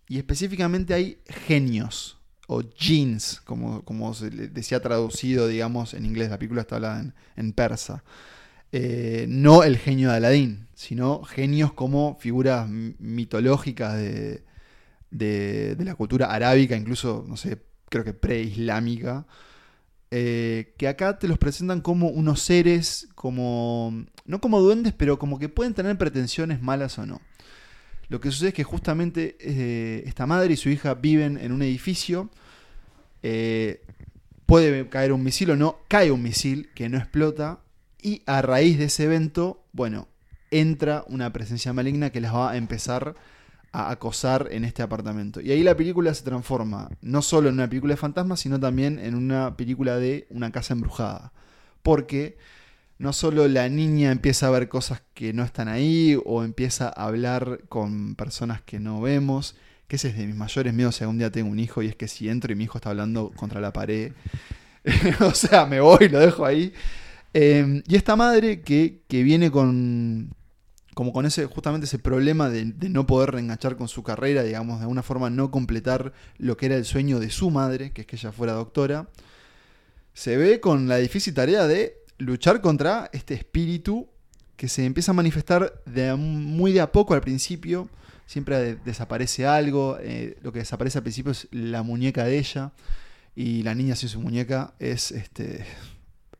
y 0.07 0.19
específicamente 0.19 0.93
hay 0.93 1.17
genios 1.25 2.19
o 2.45 2.61
jeans, 2.61 3.41
como, 3.45 3.83
como 3.83 4.13
se 4.13 4.29
decía 4.29 4.79
traducido, 4.79 5.47
digamos, 5.47 5.95
en 5.95 6.05
inglés. 6.05 6.29
La 6.29 6.37
película 6.37 6.61
está 6.61 6.75
hablada 6.75 7.11
en, 7.35 7.53
persa. 7.53 8.03
Eh, 8.71 9.25
no 9.27 9.63
el 9.63 9.79
genio 9.79 10.11
de 10.11 10.17
Aladín, 10.17 10.67
sino 10.75 11.23
genios 11.23 11.73
como 11.73 12.15
figuras 12.19 12.69
mitológicas 12.69 13.95
de, 13.95 14.43
de, 15.09 15.73
de 15.73 15.83
la 15.83 15.95
cultura 15.95 16.27
arábica, 16.27 16.75
incluso, 16.75 17.25
no 17.27 17.35
sé, 17.35 17.57
creo 17.89 18.03
que 18.03 18.13
preislámica, 18.13 19.25
eh, 20.11 20.73
que 20.77 20.87
acá 20.87 21.19
te 21.19 21.27
los 21.27 21.37
presentan 21.37 21.81
como 21.81 22.07
unos 22.07 22.41
seres, 22.41 23.07
como, 23.15 24.05
no 24.25 24.41
como 24.41 24.59
duendes, 24.61 24.93
pero 24.93 25.19
como 25.19 25.37
que 25.37 25.49
pueden 25.49 25.73
tener 25.73 25.97
pretensiones 25.97 26.61
malas 26.61 26.97
o 26.97 27.05
no. 27.05 27.21
Lo 28.07 28.19
que 28.19 28.31
sucede 28.31 28.49
es 28.49 28.55
que 28.55 28.63
justamente 28.63 29.37
eh, 29.39 30.03
esta 30.07 30.25
madre 30.25 30.53
y 30.53 30.57
su 30.57 30.69
hija 30.69 30.95
viven 30.95 31.37
en 31.37 31.51
un 31.51 31.61
edificio, 31.61 32.29
eh, 33.21 33.81
puede 34.47 34.89
caer 34.89 35.13
un 35.13 35.23
misil 35.23 35.51
o 35.51 35.55
no, 35.55 35.77
cae 35.87 36.11
un 36.11 36.23
misil 36.23 36.69
que 36.73 36.89
no 36.89 36.97
explota 36.97 37.59
y 38.01 38.23
a 38.25 38.41
raíz 38.41 38.79
de 38.79 38.85
ese 38.85 39.03
evento, 39.03 39.63
bueno, 39.73 40.07
entra 40.49 41.03
una 41.07 41.31
presencia 41.31 41.71
maligna 41.71 42.09
que 42.09 42.21
las 42.21 42.33
va 42.33 42.51
a 42.51 42.57
empezar 42.57 43.09
a 43.09 43.38
acosar 43.71 44.47
en 44.51 44.65
este 44.65 44.81
apartamento. 44.81 45.41
Y 45.41 45.51
ahí 45.51 45.63
la 45.63 45.75
película 45.75 46.13
se 46.13 46.23
transforma 46.23 46.89
no 47.01 47.21
solo 47.21 47.49
en 47.49 47.55
una 47.55 47.69
película 47.69 47.93
de 47.93 47.97
fantasmas, 47.97 48.39
sino 48.39 48.59
también 48.59 48.99
en 48.99 49.15
una 49.15 49.55
película 49.55 49.97
de 49.97 50.27
una 50.29 50.51
casa 50.51 50.73
embrujada. 50.73 51.31
Porque 51.83 52.37
no 52.97 53.13
solo 53.13 53.47
la 53.47 53.69
niña 53.69 54.11
empieza 54.11 54.47
a 54.47 54.51
ver 54.51 54.69
cosas 54.69 55.01
que 55.13 55.33
no 55.33 55.43
están 55.43 55.67
ahí 55.67 56.17
o 56.25 56.43
empieza 56.43 56.87
a 56.87 57.05
hablar 57.05 57.61
con 57.69 58.15
personas 58.15 58.61
que 58.61 58.79
no 58.79 59.01
vemos, 59.01 59.55
que 59.87 59.95
ese 59.95 60.09
es 60.09 60.17
de 60.17 60.27
mis 60.27 60.35
mayores 60.35 60.73
miedos 60.73 60.95
si 60.95 61.03
algún 61.03 61.17
día 61.17 61.31
tengo 61.31 61.49
un 61.49 61.59
hijo 61.59 61.81
y 61.81 61.87
es 61.87 61.95
que 61.95 62.07
si 62.07 62.29
entro 62.29 62.51
y 62.51 62.55
mi 62.55 62.65
hijo 62.65 62.77
está 62.77 62.89
hablando 62.89 63.31
contra 63.35 63.61
la 63.61 63.71
pared, 63.71 64.11
o 65.21 65.33
sea, 65.33 65.65
me 65.65 65.79
voy 65.79 66.05
y 66.05 66.09
lo 66.09 66.19
dejo 66.19 66.45
ahí. 66.45 66.73
Eh, 67.33 67.83
y 67.87 67.95
esta 67.95 68.15
madre 68.15 68.61
que, 68.61 69.01
que 69.07 69.23
viene 69.23 69.51
con, 69.51 70.35
como 70.93 71.13
con 71.13 71.25
ese, 71.25 71.45
justamente 71.45 71.85
ese 71.85 71.99
problema 71.99 72.49
de, 72.49 72.65
no 72.89 73.05
poder 73.05 73.31
reenganchar 73.31 73.77
con 73.77 73.87
su 73.87 74.03
carrera, 74.03 74.43
digamos, 74.43 74.79
de 74.79 74.83
alguna 74.83 75.03
forma 75.03 75.29
no 75.29 75.51
completar 75.51 76.13
lo 76.37 76.57
que 76.57 76.65
era 76.67 76.75
el 76.75 76.85
sueño 76.85 77.19
de 77.19 77.29
su 77.29 77.51
madre, 77.51 77.91
que 77.91 78.01
es 78.01 78.07
que 78.07 78.15
ella 78.15 78.31
fuera 78.31 78.53
doctora, 78.53 79.07
se 80.13 80.35
ve 80.37 80.59
con 80.59 80.87
la 80.87 80.97
difícil 80.97 81.33
tarea 81.33 81.67
de 81.67 81.97
luchar 82.17 82.61
contra 82.61 83.09
este 83.13 83.33
espíritu 83.33 84.09
que 84.57 84.67
se 84.67 84.83
empieza 84.85 85.11
a 85.11 85.13
manifestar 85.13 85.81
de 85.85 86.13
muy 86.15 86.73
de 86.73 86.81
a 86.81 86.91
poco 86.91 87.13
al 87.13 87.21
principio. 87.21 87.87
Siempre 88.25 88.57
de- 88.59 88.75
desaparece 88.75 89.45
algo. 89.47 89.97
eh, 90.01 90.37
lo 90.41 90.51
que 90.51 90.59
desaparece 90.59 90.97
al 90.97 91.03
principio 91.03 91.31
es 91.31 91.47
la 91.51 91.81
muñeca 91.83 92.25
de 92.25 92.37
ella. 92.37 92.73
Y 93.35 93.63
la 93.63 93.73
niña 93.73 93.95
sin 93.95 94.09
su 94.09 94.19
muñeca 94.19 94.73
es 94.79 95.11
este. 95.11 95.65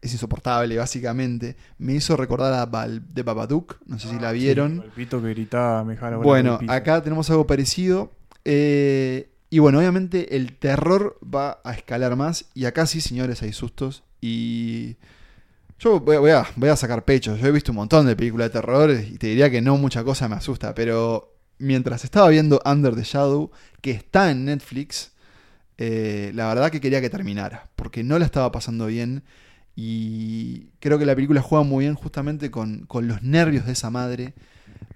Es 0.02 0.14
insoportable, 0.14 0.78
básicamente. 0.78 1.58
Me 1.78 1.94
hizo 1.94 2.16
recordar 2.16 2.54
a 2.54 2.66
Bal- 2.66 3.04
de 3.14 3.24
Babadook. 3.24 3.78
No 3.86 4.00
sé 4.00 4.08
si 4.10 4.20
la 4.20 4.32
vieron. 4.32 4.82
El 4.86 4.92
pito 4.92 5.22
que 5.22 5.30
gritaba, 5.30 5.84
me 5.84 5.96
Bueno, 6.18 6.60
acá 6.70 7.02
tenemos 7.04 7.30
algo 7.30 7.46
parecido. 7.46 8.12
Eh, 8.46 9.30
y 9.50 9.60
bueno, 9.60 9.80
obviamente 9.80 10.36
el 10.38 10.56
terror 10.58 11.20
va 11.24 11.60
a 11.64 11.74
escalar 11.74 12.16
más. 12.16 12.46
Y 12.54 12.66
acá 12.66 12.86
sí, 12.86 13.02
señores, 13.02 13.42
hay 13.42 13.52
sustos. 13.52 14.04
Y 14.22 14.96
yo 15.80 16.00
voy 16.00 16.16
a, 16.16 16.20
voy 16.20 16.32
a- 16.32 16.48
voy 16.56 16.70
a 16.70 16.76
sacar 16.78 17.04
pecho. 17.04 17.36
Yo 17.36 17.48
he 17.48 17.52
visto 17.52 17.72
un 17.74 17.78
montón 17.78 18.06
de 18.06 18.16
películas 18.16 18.48
de 18.50 18.60
terror 18.62 18.92
y 18.92 19.18
te 19.18 19.28
diría 19.28 19.50
que 19.50 19.62
no 19.62 19.76
mucha 19.78 20.04
cosa 20.06 20.30
me 20.30 20.36
asusta. 20.36 20.74
Pero 20.76 21.36
mientras 21.58 22.06
estaba 22.06 22.30
viendo 22.30 22.62
Under 22.66 22.96
the 22.96 23.04
Shadow, 23.04 23.52
que 23.82 23.92
está 23.92 24.32
en 24.32 24.46
Netflix, 24.46 25.12
eh, 25.78 26.32
la 26.36 26.48
verdad 26.48 26.72
que 26.72 26.80
quería 26.80 27.02
que 27.02 27.10
terminara. 27.10 27.70
Porque 27.76 28.04
no 28.04 28.18
la 28.18 28.26
estaba 28.26 28.50
pasando 28.52 28.86
bien. 28.86 29.24
Y 29.82 30.72
creo 30.82 31.00
que 31.00 31.06
la 31.06 31.16
película 31.16 31.42
juega 31.42 31.64
muy 31.64 31.86
bien 31.86 31.96
justamente 31.96 32.52
con, 32.52 32.86
con 32.86 33.08
los 33.08 33.24
nervios 33.24 33.66
de 33.66 33.72
esa 33.72 33.90
madre 33.90 34.34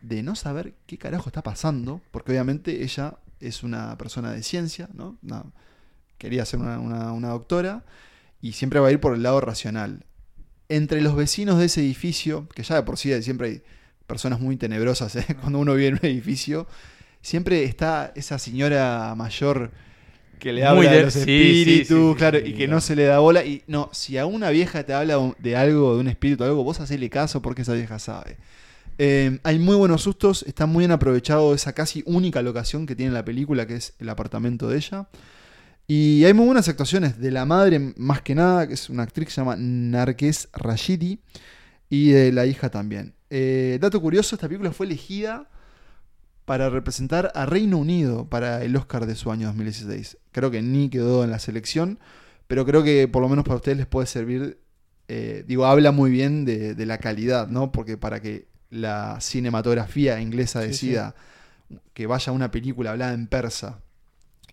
de 0.01 0.23
no 0.23 0.35
saber 0.35 0.73
qué 0.87 0.97
carajo 0.97 1.29
está 1.29 1.41
pasando, 1.41 2.01
porque 2.11 2.33
obviamente 2.33 2.83
ella 2.83 3.15
es 3.39 3.63
una 3.63 3.97
persona 3.97 4.33
de 4.33 4.43
ciencia, 4.43 4.89
¿no? 4.93 5.17
Quería 6.17 6.43
ser 6.43 6.59
una, 6.59 6.79
una- 6.79 7.13
una 7.13 7.29
doctora 7.29 7.85
y 8.41 8.51
siempre 8.51 8.81
va 8.81 8.89
a 8.89 8.91
ir 8.91 8.99
por 8.99 9.13
el 9.15 9.23
lado 9.23 9.39
racional. 9.39 10.03
Entre 10.67 10.99
los 10.99 11.15
vecinos 11.15 11.59
de 11.59 11.65
ese 11.67 11.79
edificio, 11.79 12.49
que 12.49 12.63
ya 12.63 12.75
de 12.75 12.83
por 12.83 12.97
sí 12.97 13.09
siempre 13.23 13.47
hay 13.47 13.61
personas 14.05 14.41
muy 14.41 14.57
tenebrosas 14.57 15.15
¿eh? 15.15 15.25
cuando 15.39 15.59
uno 15.59 15.75
vive 15.75 15.87
en 15.87 15.93
un 15.93 16.05
edificio, 16.05 16.67
siempre 17.21 17.63
está 17.63 18.11
esa 18.17 18.37
señora 18.37 19.13
mayor 19.15 19.71
que 20.39 20.51
le 20.53 20.61
Muy 20.61 20.67
habla 20.87 20.91
de- 20.91 20.97
de 20.97 21.03
los 21.03 21.13
sí, 21.13 21.19
sí, 21.19 21.31
espíritus, 21.31 21.87
sí, 21.87 22.09
sí, 22.11 22.15
claro, 22.17 22.39
sí, 22.39 22.49
y 22.49 22.53
que 22.53 22.67
no. 22.67 22.75
no 22.75 22.81
se 22.81 22.95
le 22.95 23.03
da 23.05 23.19
bola. 23.19 23.45
Y 23.45 23.63
no, 23.67 23.89
si 23.93 24.17
a 24.17 24.25
una 24.25 24.49
vieja 24.49 24.83
te 24.83 24.93
habla 24.93 25.33
de 25.39 25.55
algo, 25.55 25.95
de 25.95 25.99
un 26.01 26.07
espíritu, 26.07 26.43
algo, 26.43 26.63
vos 26.63 26.79
hacele 26.79 27.09
caso 27.09 27.41
porque 27.41 27.61
esa 27.63 27.73
vieja 27.73 27.99
sabe. 27.99 28.37
Eh, 28.99 29.39
hay 29.43 29.57
muy 29.59 29.75
buenos 29.75 30.03
sustos, 30.03 30.43
está 30.47 30.65
muy 30.65 30.81
bien 30.81 30.91
aprovechado 30.91 31.53
esa 31.55 31.73
casi 31.73 32.03
única 32.05 32.41
locación 32.41 32.85
que 32.85 32.95
tiene 32.95 33.11
la 33.11 33.25
película, 33.25 33.65
que 33.65 33.75
es 33.75 33.93
el 33.99 34.09
apartamento 34.09 34.67
de 34.69 34.77
ella. 34.77 35.07
Y 35.87 36.23
hay 36.25 36.33
muy 36.33 36.45
buenas 36.45 36.67
actuaciones 36.69 37.19
de 37.19 37.31
la 37.31 37.45
madre, 37.45 37.93
más 37.97 38.21
que 38.21 38.35
nada, 38.35 38.67
que 38.67 38.73
es 38.75 38.89
una 38.89 39.03
actriz 39.03 39.27
que 39.27 39.33
se 39.33 39.41
llama 39.41 39.55
Narques 39.57 40.47
Rashidi, 40.53 41.19
y 41.89 42.09
de 42.11 42.31
la 42.31 42.45
hija 42.45 42.69
también. 42.69 43.13
Eh, 43.29 43.77
dato 43.81 43.99
curioso, 44.01 44.35
esta 44.35 44.47
película 44.47 44.71
fue 44.71 44.85
elegida 44.85 45.49
para 46.45 46.69
representar 46.69 47.31
a 47.35 47.45
Reino 47.45 47.77
Unido 47.77 48.27
para 48.29 48.63
el 48.63 48.75
Oscar 48.75 49.05
de 49.05 49.15
su 49.15 49.31
año 49.31 49.47
2016. 49.47 50.17
Creo 50.31 50.51
que 50.51 50.61
ni 50.61 50.89
quedó 50.89 51.23
en 51.23 51.31
la 51.31 51.39
selección, 51.39 51.99
pero 52.47 52.65
creo 52.65 52.83
que 52.83 53.07
por 53.07 53.21
lo 53.21 53.29
menos 53.29 53.45
para 53.45 53.55
ustedes 53.57 53.77
les 53.77 53.87
puede 53.87 54.07
servir. 54.07 54.59
eh, 55.07 55.43
digo, 55.47 55.65
habla 55.65 55.91
muy 55.91 56.11
bien 56.11 56.45
de, 56.45 56.75
de 56.75 56.85
la 56.85 56.97
calidad, 56.97 57.47
¿no? 57.47 57.71
Porque 57.71 57.97
para 57.97 58.21
que 58.21 58.47
la 58.69 59.19
cinematografía 59.21 60.19
inglesa 60.21 60.61
Sí, 60.61 60.67
decida 60.67 61.15
que 61.93 62.07
vaya 62.07 62.31
una 62.31 62.51
película 62.51 62.91
hablada 62.91 63.13
en 63.13 63.27
persa 63.27 63.79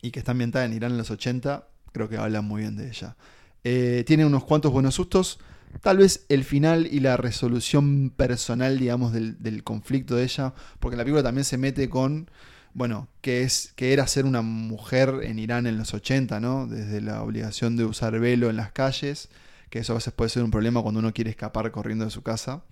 y 0.02 0.10
que 0.10 0.18
está 0.20 0.32
ambientada 0.32 0.64
en 0.64 0.72
Irán 0.72 0.92
en 0.92 0.98
los 0.98 1.10
80, 1.10 1.66
creo 1.92 2.08
que 2.08 2.16
habla 2.16 2.40
muy 2.40 2.62
bien 2.62 2.76
de 2.76 2.88
ella. 2.88 3.16
Eh, 3.64 4.04
tiene 4.06 4.24
unos 4.24 4.44
cuantos 4.44 4.72
buenos 4.72 4.94
sustos. 4.94 5.38
Tal 5.82 5.98
vez 5.98 6.26
el 6.28 6.44
final 6.44 6.88
y 6.90 7.00
la 7.00 7.16
resolución 7.16 8.10
personal, 8.10 8.78
digamos, 8.78 9.12
del, 9.12 9.42
del 9.42 9.62
conflicto 9.64 10.16
de 10.16 10.24
ella, 10.24 10.52
porque 10.78 10.96
la 10.96 11.04
película 11.04 11.22
también 11.22 11.44
se 11.44 11.58
mete 11.58 11.88
con, 11.88 12.30
bueno, 12.74 13.08
que, 13.20 13.42
es, 13.42 13.72
que 13.76 13.92
era 13.92 14.06
ser 14.06 14.24
una 14.24 14.42
mujer 14.42 15.20
en 15.22 15.38
Irán 15.38 15.66
en 15.66 15.78
los 15.78 15.94
80, 15.94 16.40
¿no? 16.40 16.66
Desde 16.66 17.00
la 17.00 17.22
obligación 17.22 17.76
de 17.76 17.84
usar 17.84 18.18
velo 18.18 18.50
en 18.50 18.56
las 18.56 18.72
calles, 18.72 19.28
que 19.70 19.80
eso 19.80 19.92
a 19.92 19.96
veces 19.96 20.12
puede 20.12 20.28
ser 20.30 20.42
un 20.42 20.50
problema 20.50 20.82
cuando 20.82 21.00
uno 21.00 21.14
quiere 21.14 21.30
escapar 21.30 21.70
corriendo 21.70 22.04
de 22.04 22.10
su 22.10 22.22
casa, 22.22 22.62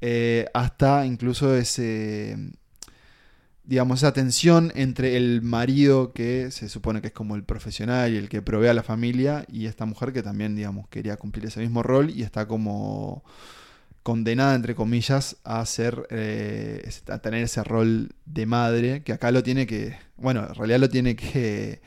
eh, 0.00 0.46
hasta 0.54 1.04
incluso 1.04 1.54
ese, 1.54 2.36
digamos, 3.64 4.00
esa 4.00 4.12
tensión 4.12 4.72
entre 4.74 5.16
el 5.16 5.42
marido 5.42 6.12
que 6.12 6.50
se 6.50 6.68
supone 6.68 7.00
que 7.00 7.08
es 7.08 7.12
como 7.12 7.36
el 7.36 7.44
profesional 7.44 8.12
y 8.12 8.16
el 8.16 8.28
que 8.28 8.42
provee 8.42 8.68
a 8.68 8.74
la 8.74 8.82
familia 8.82 9.44
y 9.48 9.66
esta 9.66 9.86
mujer 9.86 10.12
que 10.12 10.22
también, 10.22 10.56
digamos, 10.56 10.88
quería 10.88 11.16
cumplir 11.16 11.46
ese 11.46 11.60
mismo 11.60 11.82
rol 11.82 12.10
y 12.10 12.22
está 12.22 12.46
como 12.48 13.22
condenada, 14.02 14.54
entre 14.54 14.74
comillas, 14.74 15.36
a 15.44 15.64
ser, 15.66 16.06
eh, 16.10 16.88
a 17.08 17.18
tener 17.18 17.44
ese 17.44 17.62
rol 17.62 18.10
de 18.24 18.46
madre, 18.46 19.02
que 19.02 19.12
acá 19.12 19.30
lo 19.30 19.42
tiene 19.42 19.66
que, 19.66 19.96
bueno, 20.16 20.46
en 20.48 20.54
realidad 20.54 20.80
lo 20.80 20.88
tiene 20.88 21.14
que, 21.16 21.82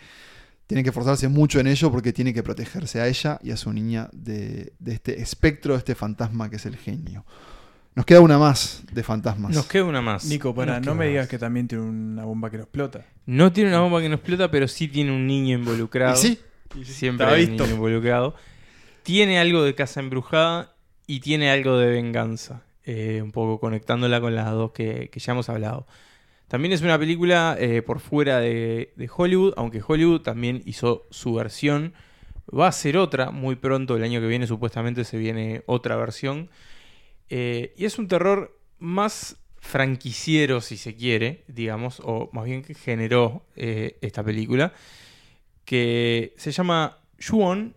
tiene 0.68 0.84
que 0.84 0.90
esforzarse 0.90 1.28
mucho 1.28 1.60
en 1.60 1.68
ello 1.68 1.92
porque 1.92 2.14
tiene 2.14 2.34
que 2.34 2.44
protegerse 2.44 3.02
a 3.02 3.08
ella 3.08 3.40
y 3.44 3.52
a 3.52 3.58
su 3.58 3.74
niña 3.74 4.10
de, 4.14 4.74
de 4.80 4.94
este 4.94 5.22
espectro, 5.22 5.74
de 5.74 5.80
este 5.80 5.96
fantasma 5.96 6.50
que 6.50 6.58
es 6.58 6.66
el 6.66 6.78
genio. 6.78 7.26
Nos 7.96 8.06
queda 8.06 8.22
una 8.22 8.38
más 8.40 8.84
de 8.92 9.04
fantasmas. 9.04 9.52
Nos 9.54 9.68
queda 9.68 9.84
una 9.84 10.02
más. 10.02 10.26
Nico, 10.26 10.54
para, 10.56 10.78
Nos 10.78 10.86
no 10.88 10.96
me 10.96 11.08
digas 11.08 11.24
más. 11.24 11.30
que 11.30 11.38
también 11.38 11.68
tiene 11.68 11.84
una 11.84 12.26
bomba 12.26 12.50
que 12.50 12.58
no 12.58 12.64
explota. 12.64 13.06
No 13.26 13.52
tiene 13.52 13.70
una 13.70 13.82
bomba 13.82 14.02
que 14.02 14.10
no 14.10 14.16
explota, 14.16 14.50
pero 14.50 14.68
sí 14.68 14.88
tiene 14.88 15.12
un 15.12 15.28
niño 15.28 15.56
involucrado. 15.58 16.16
Y 16.16 16.18
sí, 16.18 16.40
Siempre 16.86 17.26
hay 17.28 17.44
un 17.44 17.50
visto. 17.52 17.64
niño 17.66 17.76
involucrado. 17.76 18.34
Tiene 19.04 19.38
algo 19.40 19.64
de 19.64 19.76
casa 19.76 20.00
embrujada 20.00 20.74
y 21.06 21.20
tiene 21.20 21.52
algo 21.52 21.78
de 21.78 21.88
venganza. 21.88 22.64
eh, 22.86 23.22
un 23.24 23.32
poco 23.32 23.60
conectándola 23.60 24.20
con 24.20 24.36
las 24.36 24.52
dos 24.52 24.72
que, 24.72 25.10
que 25.12 25.20
ya 25.20 25.32
hemos 25.34 25.48
hablado. 25.50 25.86
También 26.50 26.74
es 26.74 26.82
una 26.82 27.00
película 27.00 27.56
eh, 27.60 27.82
por 27.82 28.00
fuera 28.00 28.40
de, 28.40 28.92
de 28.98 29.10
Hollywood, 29.16 29.54
aunque 29.56 29.82
Hollywood 29.86 30.22
también 30.22 30.62
hizo 30.66 31.06
su 31.10 31.34
versión. 31.34 31.94
Va 32.58 32.68
a 32.68 32.72
ser 32.74 32.98
otra 32.98 33.32
muy 33.32 33.56
pronto, 33.56 33.96
el 33.96 34.04
año 34.04 34.20
que 34.20 34.28
viene 34.28 34.48
supuestamente 34.48 35.06
se 35.06 35.18
viene 35.18 35.64
otra 35.68 35.96
versión. 35.96 36.50
Eh, 37.36 37.74
y 37.76 37.86
es 37.86 37.98
un 37.98 38.08
terror 38.08 38.56
más 38.78 39.38
franquiciero, 39.58 40.62
si 40.62 40.78
se 40.78 40.96
quiere, 40.96 41.44
digamos, 41.48 42.00
o 42.06 42.30
más 42.32 42.46
bien 42.46 42.62
que 42.62 42.76
generó 42.76 43.44
eh, 43.56 43.98
esta 44.02 44.24
película, 44.24 44.72
que 45.66 46.36
se 46.38 46.52
llama 46.52 47.00
Ju-On. 47.20 47.76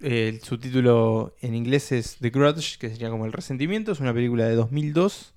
El 0.00 0.40
subtítulo 0.40 1.36
en 1.40 1.54
inglés 1.54 1.92
es 1.92 2.16
The 2.16 2.30
Grudge, 2.30 2.78
que 2.78 2.90
sería 2.90 3.10
como 3.10 3.26
El 3.26 3.32
Resentimiento. 3.32 3.92
Es 3.92 4.00
una 4.00 4.12
película 4.12 4.46
de 4.46 4.56
2002, 4.56 5.34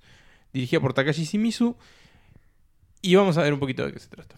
dirigida 0.52 0.80
por 0.80 0.92
Takashi 0.92 1.22
Shimizu. 1.22 1.76
Y 3.02 3.14
vamos 3.14 3.38
a 3.38 3.42
ver 3.42 3.52
un 3.52 3.60
poquito 3.60 3.86
de 3.86 3.92
qué 3.92 4.00
se 4.00 4.08
trata. 4.08 4.34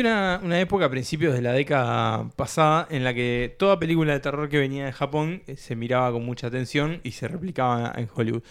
Una, 0.00 0.40
una 0.42 0.58
época 0.58 0.86
a 0.86 0.88
principios 0.88 1.34
de 1.34 1.42
la 1.42 1.52
década 1.52 2.30
pasada 2.34 2.88
en 2.90 3.04
la 3.04 3.12
que 3.12 3.54
toda 3.58 3.78
película 3.78 4.14
de 4.14 4.20
terror 4.20 4.48
que 4.48 4.58
venía 4.58 4.86
de 4.86 4.92
Japón 4.92 5.42
eh, 5.46 5.56
se 5.56 5.76
miraba 5.76 6.10
con 6.10 6.24
mucha 6.24 6.46
atención 6.46 7.00
y 7.04 7.10
se 7.10 7.28
replicaba 7.28 7.92
en 7.94 8.08
Hollywood. 8.14 8.42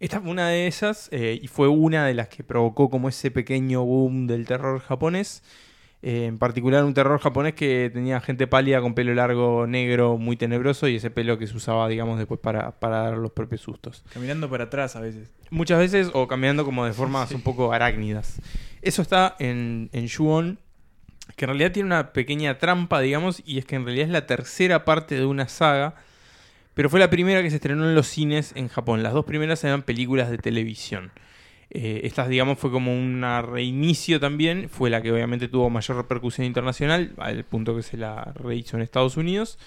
Esta 0.00 0.20
fue 0.20 0.32
una 0.32 0.48
de 0.48 0.66
esas 0.66 1.08
eh, 1.12 1.38
y 1.40 1.46
fue 1.46 1.68
una 1.68 2.04
de 2.04 2.14
las 2.14 2.26
que 2.26 2.42
provocó 2.42 2.90
como 2.90 3.08
ese 3.08 3.30
pequeño 3.30 3.84
boom 3.84 4.26
del 4.26 4.44
terror 4.44 4.80
japonés. 4.80 5.44
Eh, 6.02 6.26
en 6.26 6.38
particular 6.38 6.82
un 6.82 6.94
terror 6.94 7.20
japonés 7.20 7.54
que 7.54 7.90
tenía 7.92 8.20
gente 8.20 8.48
pálida 8.48 8.80
con 8.80 8.94
pelo 8.94 9.14
largo, 9.14 9.68
negro, 9.68 10.18
muy 10.18 10.36
tenebroso 10.36 10.88
y 10.88 10.96
ese 10.96 11.10
pelo 11.10 11.38
que 11.38 11.46
se 11.46 11.56
usaba, 11.56 11.86
digamos, 11.86 12.18
después 12.18 12.40
para, 12.40 12.72
para 12.80 13.02
dar 13.02 13.18
los 13.18 13.30
propios 13.30 13.60
sustos. 13.60 14.02
Caminando 14.12 14.50
para 14.50 14.64
atrás 14.64 14.96
a 14.96 15.00
veces. 15.00 15.32
Muchas 15.50 15.78
veces 15.78 16.10
o 16.12 16.26
cambiando 16.26 16.64
como 16.64 16.84
de 16.84 16.92
formas 16.92 17.30
un 17.34 17.42
poco 17.42 17.72
arácnidas. 17.72 18.40
Eso 18.82 19.02
está 19.02 19.36
en, 19.38 19.90
en 19.92 20.08
Ju-On, 20.08 20.58
que 21.36 21.44
en 21.44 21.48
realidad 21.50 21.72
tiene 21.72 21.86
una 21.86 22.12
pequeña 22.12 22.58
trampa, 22.58 23.00
digamos, 23.00 23.42
y 23.44 23.58
es 23.58 23.64
que 23.64 23.76
en 23.76 23.84
realidad 23.84 24.06
es 24.06 24.12
la 24.12 24.26
tercera 24.26 24.84
parte 24.84 25.14
de 25.14 25.24
una 25.24 25.48
saga, 25.48 25.94
pero 26.74 26.90
fue 26.90 27.00
la 27.00 27.10
primera 27.10 27.42
que 27.42 27.50
se 27.50 27.56
estrenó 27.56 27.88
en 27.88 27.94
los 27.94 28.06
cines 28.06 28.52
en 28.54 28.68
Japón. 28.68 29.02
Las 29.02 29.12
dos 29.12 29.24
primeras 29.24 29.62
eran 29.64 29.82
películas 29.82 30.30
de 30.30 30.38
televisión. 30.38 31.10
Eh, 31.70 32.00
estas, 32.04 32.28
digamos, 32.28 32.58
fue 32.58 32.70
como 32.70 32.92
un 32.92 33.22
reinicio 33.52 34.20
también, 34.20 34.68
fue 34.70 34.88
la 34.88 35.02
que 35.02 35.12
obviamente 35.12 35.48
tuvo 35.48 35.68
mayor 35.68 35.98
repercusión 35.98 36.46
internacional, 36.46 37.12
al 37.18 37.44
punto 37.44 37.76
que 37.76 37.82
se 37.82 37.96
la 37.96 38.32
rehizo 38.34 38.76
en 38.76 38.82
Estados 38.82 39.16
Unidos, 39.16 39.58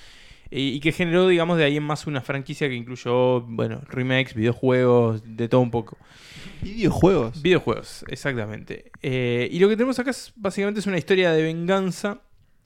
eh, 0.49 0.59
y 0.59 0.80
que 0.80 0.91
generó, 0.91 1.28
digamos, 1.28 1.57
de 1.57 1.66
ahí 1.66 1.78
en 1.78 1.84
más 1.84 2.07
una 2.07 2.22
franquicia 2.22 2.68
que 2.68 2.76
incluyó, 2.76 3.41
bueno, 3.41 3.82
remakes, 3.88 4.34
videojuegos, 4.34 5.22
de 5.26 5.47
todo 5.47 5.62
un 5.62 5.72
poco. 5.72 5.97
Videojuegos. 6.62 7.41
Videojuegos, 7.41 8.05
exactamente. 8.07 8.91
Eh, 9.01 9.49
y 9.51 9.59
lo 9.59 9.68
que 9.70 9.76
tenemos 9.76 9.97
acá 9.99 10.12
es 10.12 10.32
básicamente 10.36 10.80
es 10.80 10.88
una 10.88 10.97
historia 10.97 11.32
de 11.32 11.43
venganza 11.43 12.22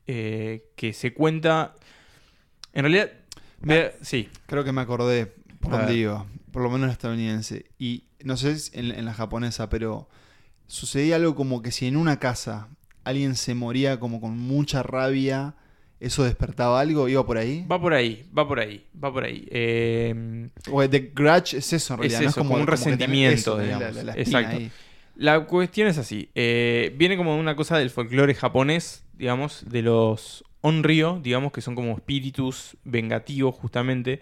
eh, 0.08 0.70
que 0.76 0.94
se 0.94 1.14
cuenta. 1.14 1.76
En 2.74 2.84
realidad, 2.84 3.12
vea- 3.62 3.94
sí, 4.02 4.30
Creo 4.48 4.64
que 4.64 4.72
me 4.72 4.82
acordé 4.82 5.28
por 5.60 5.72
donde. 5.72 5.94
Por 6.52 6.62
lo 6.62 6.70
menos 6.70 6.84
en 6.84 6.88
la 6.88 6.94
estadounidense. 6.94 7.66
Y 7.80 8.06
no 8.24 8.38
sé 8.38 8.58
si 8.60 8.78
en, 8.80 8.92
en 8.92 9.06
la 9.06 9.14
japonesa, 9.14 9.70
pero 9.70 10.08
sucedía 10.68 11.16
algo 11.18 11.36
como 11.36 11.62
que 11.62 11.72
si 11.72 11.86
en 11.88 11.96
una 11.98 12.20
casa 12.20 12.70
alguien 13.04 13.36
se 13.36 13.54
moría 13.56 14.00
como 14.00 14.20
con 14.22 14.38
mucha 14.38 14.82
rabia, 14.84 15.56
eso 16.06 16.24
despertaba 16.24 16.80
algo, 16.80 17.08
iba 17.10 17.26
por 17.26 17.38
ahí. 17.38 17.66
va 17.70 17.80
por 17.82 17.94
ahí, 17.94 18.26
va 18.38 18.48
por 18.48 18.60
ahí, 18.60 18.86
va 19.04 19.12
por 19.14 19.24
ahí. 19.24 19.48
Eh, 19.52 20.50
Porque 20.70 20.88
The 20.90 21.12
Grudge 21.14 21.58
es 21.58 21.74
eso 21.74 21.94
en 21.96 22.04
Es 22.04 22.12
realidad, 22.12 22.22
¿no? 22.22 22.30
eso, 22.30 22.42
como 22.42 22.56
un 22.56 22.68
resentimiento, 22.68 23.60
eso, 23.60 23.60
digamos. 23.60 23.96
la- 23.96 24.04
la- 24.04 24.14
Exacto. 24.14 24.58
ahí. 24.58 24.72
la 25.16 25.46
cuestión 25.46 25.88
es 25.88 25.98
así: 25.98 26.30
eh, 26.36 26.94
viene 26.98 27.18
como 27.18 27.38
una 27.38 27.56
cosa 27.56 27.78
del 27.78 27.90
folclore 27.90 28.34
japonés, 28.36 29.04
digamos, 29.18 29.64
de 29.70 29.82
los 29.82 30.44
onryo, 30.62 31.20
digamos, 31.22 31.52
que 31.52 31.62
son 31.62 31.76
como 31.76 31.94
espíritus 31.96 32.76
vengativos, 32.84 33.56
justamente, 33.56 34.22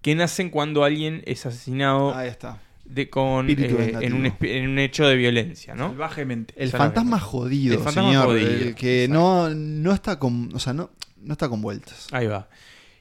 que 0.00 0.14
nacen 0.14 0.50
cuando 0.50 0.84
alguien 0.84 1.22
es 1.26 1.44
asesinado 1.46 2.14
Ahí 2.14 2.28
está. 2.28 2.60
de, 2.84 3.08
con, 3.08 3.48
eh, 3.48 3.54
en, 4.00 4.12
un, 4.14 4.32
en 4.40 4.68
un 4.70 4.78
hecho 4.80 5.06
de 5.06 5.14
violencia, 5.16 5.74
¿no? 5.74 5.88
Salvajemente. 5.90 6.54
El 6.56 6.70
fantasma 6.70 7.20
jodido, 7.20 7.74
El 7.74 7.80
fantasma 7.80 8.08
señor, 8.10 8.24
jodido, 8.26 8.50
el 8.50 8.74
que 8.74 9.06
no, 9.08 9.50
no 9.50 9.92
está 9.92 10.18
con, 10.18 10.50
o 10.54 10.58
sea, 10.58 10.72
no, 10.72 10.90
no 11.22 11.32
está 11.32 11.48
con 11.48 11.62
vueltas. 11.62 12.08
Ahí 12.12 12.26
va. 12.26 12.48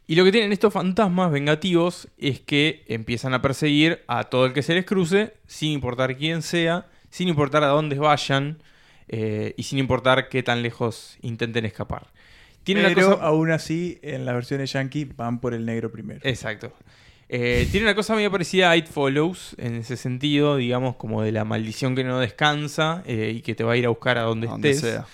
Y 0.08 0.16
lo 0.16 0.26
que 0.26 0.32
tienen 0.32 0.52
estos 0.52 0.74
fantasmas 0.74 1.32
vengativos 1.32 2.08
es 2.18 2.40
que 2.40 2.84
empiezan 2.88 3.34
a 3.34 3.42
perseguir 3.42 4.04
a 4.08 4.26
todo 4.26 4.46
el 4.46 4.54
que 4.54 4.64
se 4.64 4.74
les 4.74 4.86
cruce, 4.86 5.36
sin 5.48 5.72
importar 5.72 6.18
quién 6.18 6.42
sea, 6.42 6.88
sin 7.10 7.30
importar 7.30 7.64
a 7.64 7.68
dónde 7.68 7.98
vayan 7.98 8.62
eh, 9.08 9.54
y 9.58 9.64
sin 9.64 9.80
importar 9.80 10.28
qué 10.30 10.44
tan 10.44 10.64
lejos 10.64 11.18
intenten 11.22 11.66
escapar. 11.66 12.08
Tiene 12.64 12.82
una 12.82 12.90
Pero 12.90 13.12
cosa... 13.12 13.24
aún 13.24 13.52
así, 13.52 14.00
en 14.02 14.26
las 14.26 14.36
versiones 14.36 14.74
yankee 14.74 15.06
van 15.06 15.40
por 15.40 15.54
el 15.54 15.66
negro 15.66 15.92
primero. 15.92 16.20
Exacto. 16.24 16.74
Eh, 17.30 17.68
tiene 17.72 17.86
una 17.86 17.96
cosa 17.96 18.14
muy 18.14 18.28
parecida 18.28 18.72
a 18.72 18.76
It 18.76 18.88
Follows, 18.88 19.56
en 19.58 19.76
ese 19.76 19.96
sentido, 19.96 20.58
digamos, 20.58 20.98
como 20.98 21.22
de 21.22 21.32
la 21.32 21.46
maldición 21.46 21.96
que 21.96 22.04
no 22.04 22.20
descansa 22.20 23.04
eh, 23.06 23.34
y 23.38 23.42
que 23.42 23.56
te 23.56 23.64
va 23.64 23.74
a 23.74 23.78
ir 23.78 23.86
a 23.86 23.90
buscar 23.90 24.18
a 24.18 24.24
donde 24.24 24.48
a 24.48 24.52
donde 24.52 24.72
estés. 24.72 24.92
sea. 24.92 25.06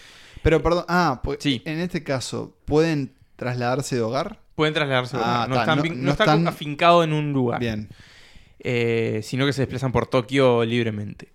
Pero 0.48 0.64
perdón, 0.64 0.86
ah, 0.88 1.20
pues, 1.26 1.40
Sí. 1.42 1.62
en 1.66 1.80
este 1.80 2.04
caso, 2.04 2.56
¿pueden 2.64 3.12
trasladarse 3.36 3.98
de 3.98 4.02
hogar? 4.02 4.40
Pueden 4.56 4.74
trasladarse. 4.74 5.18
a 5.18 5.20
un 5.20 5.26
Ah, 5.26 5.46
no, 5.50 5.60
están 5.60 6.04
no- 6.06 6.12
están- 6.12 6.48
afincado 6.48 7.04
en 7.04 7.12
un 7.12 7.34
lugar. 7.34 7.60
Bien. 7.60 7.90
eh, 8.60 9.20
sino 9.24 9.46
que 9.46 9.52
se 9.54 9.62
desplazan 9.64 9.92
por 9.92 10.08
Tokio 10.08 10.64
libremente. 10.66 11.32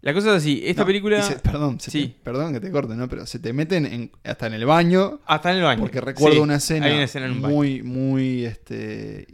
La 0.00 0.14
cosa 0.14 0.30
es 0.30 0.36
así, 0.42 0.62
esta 0.64 0.82
No, 0.82 0.86
película... 0.86 1.20
se- 1.22 1.36
perdón, 1.40 1.78
se 1.80 1.90
Sí. 1.90 2.06
te- 2.08 2.24
perdón 2.24 2.52
que 2.52 2.60
te 2.60 2.70
corte, 2.70 2.94
¿no? 2.94 3.08
Pero 3.08 3.26
se 3.26 3.38
te 3.40 3.52
meten 3.52 3.84
en- 3.86 4.12
hasta 4.24 4.46
en 4.46 4.54
el 4.54 4.64
baño. 4.64 5.20
Hasta 5.26 5.50
en 5.50 5.56
el 5.58 5.64
baño. 5.64 5.80
Porque 5.80 6.00
recuerdo 6.00 6.36
Sí, 6.36 6.40
una 6.42 6.54
escena, 6.56 6.86
Hay 6.86 6.92
una 6.94 7.02
escena 7.04 7.26
en 7.26 7.32
un 7.32 7.42
baño. 7.42 7.54
muy, 7.54 7.82
muy, 7.82 8.44
este, 8.46 9.26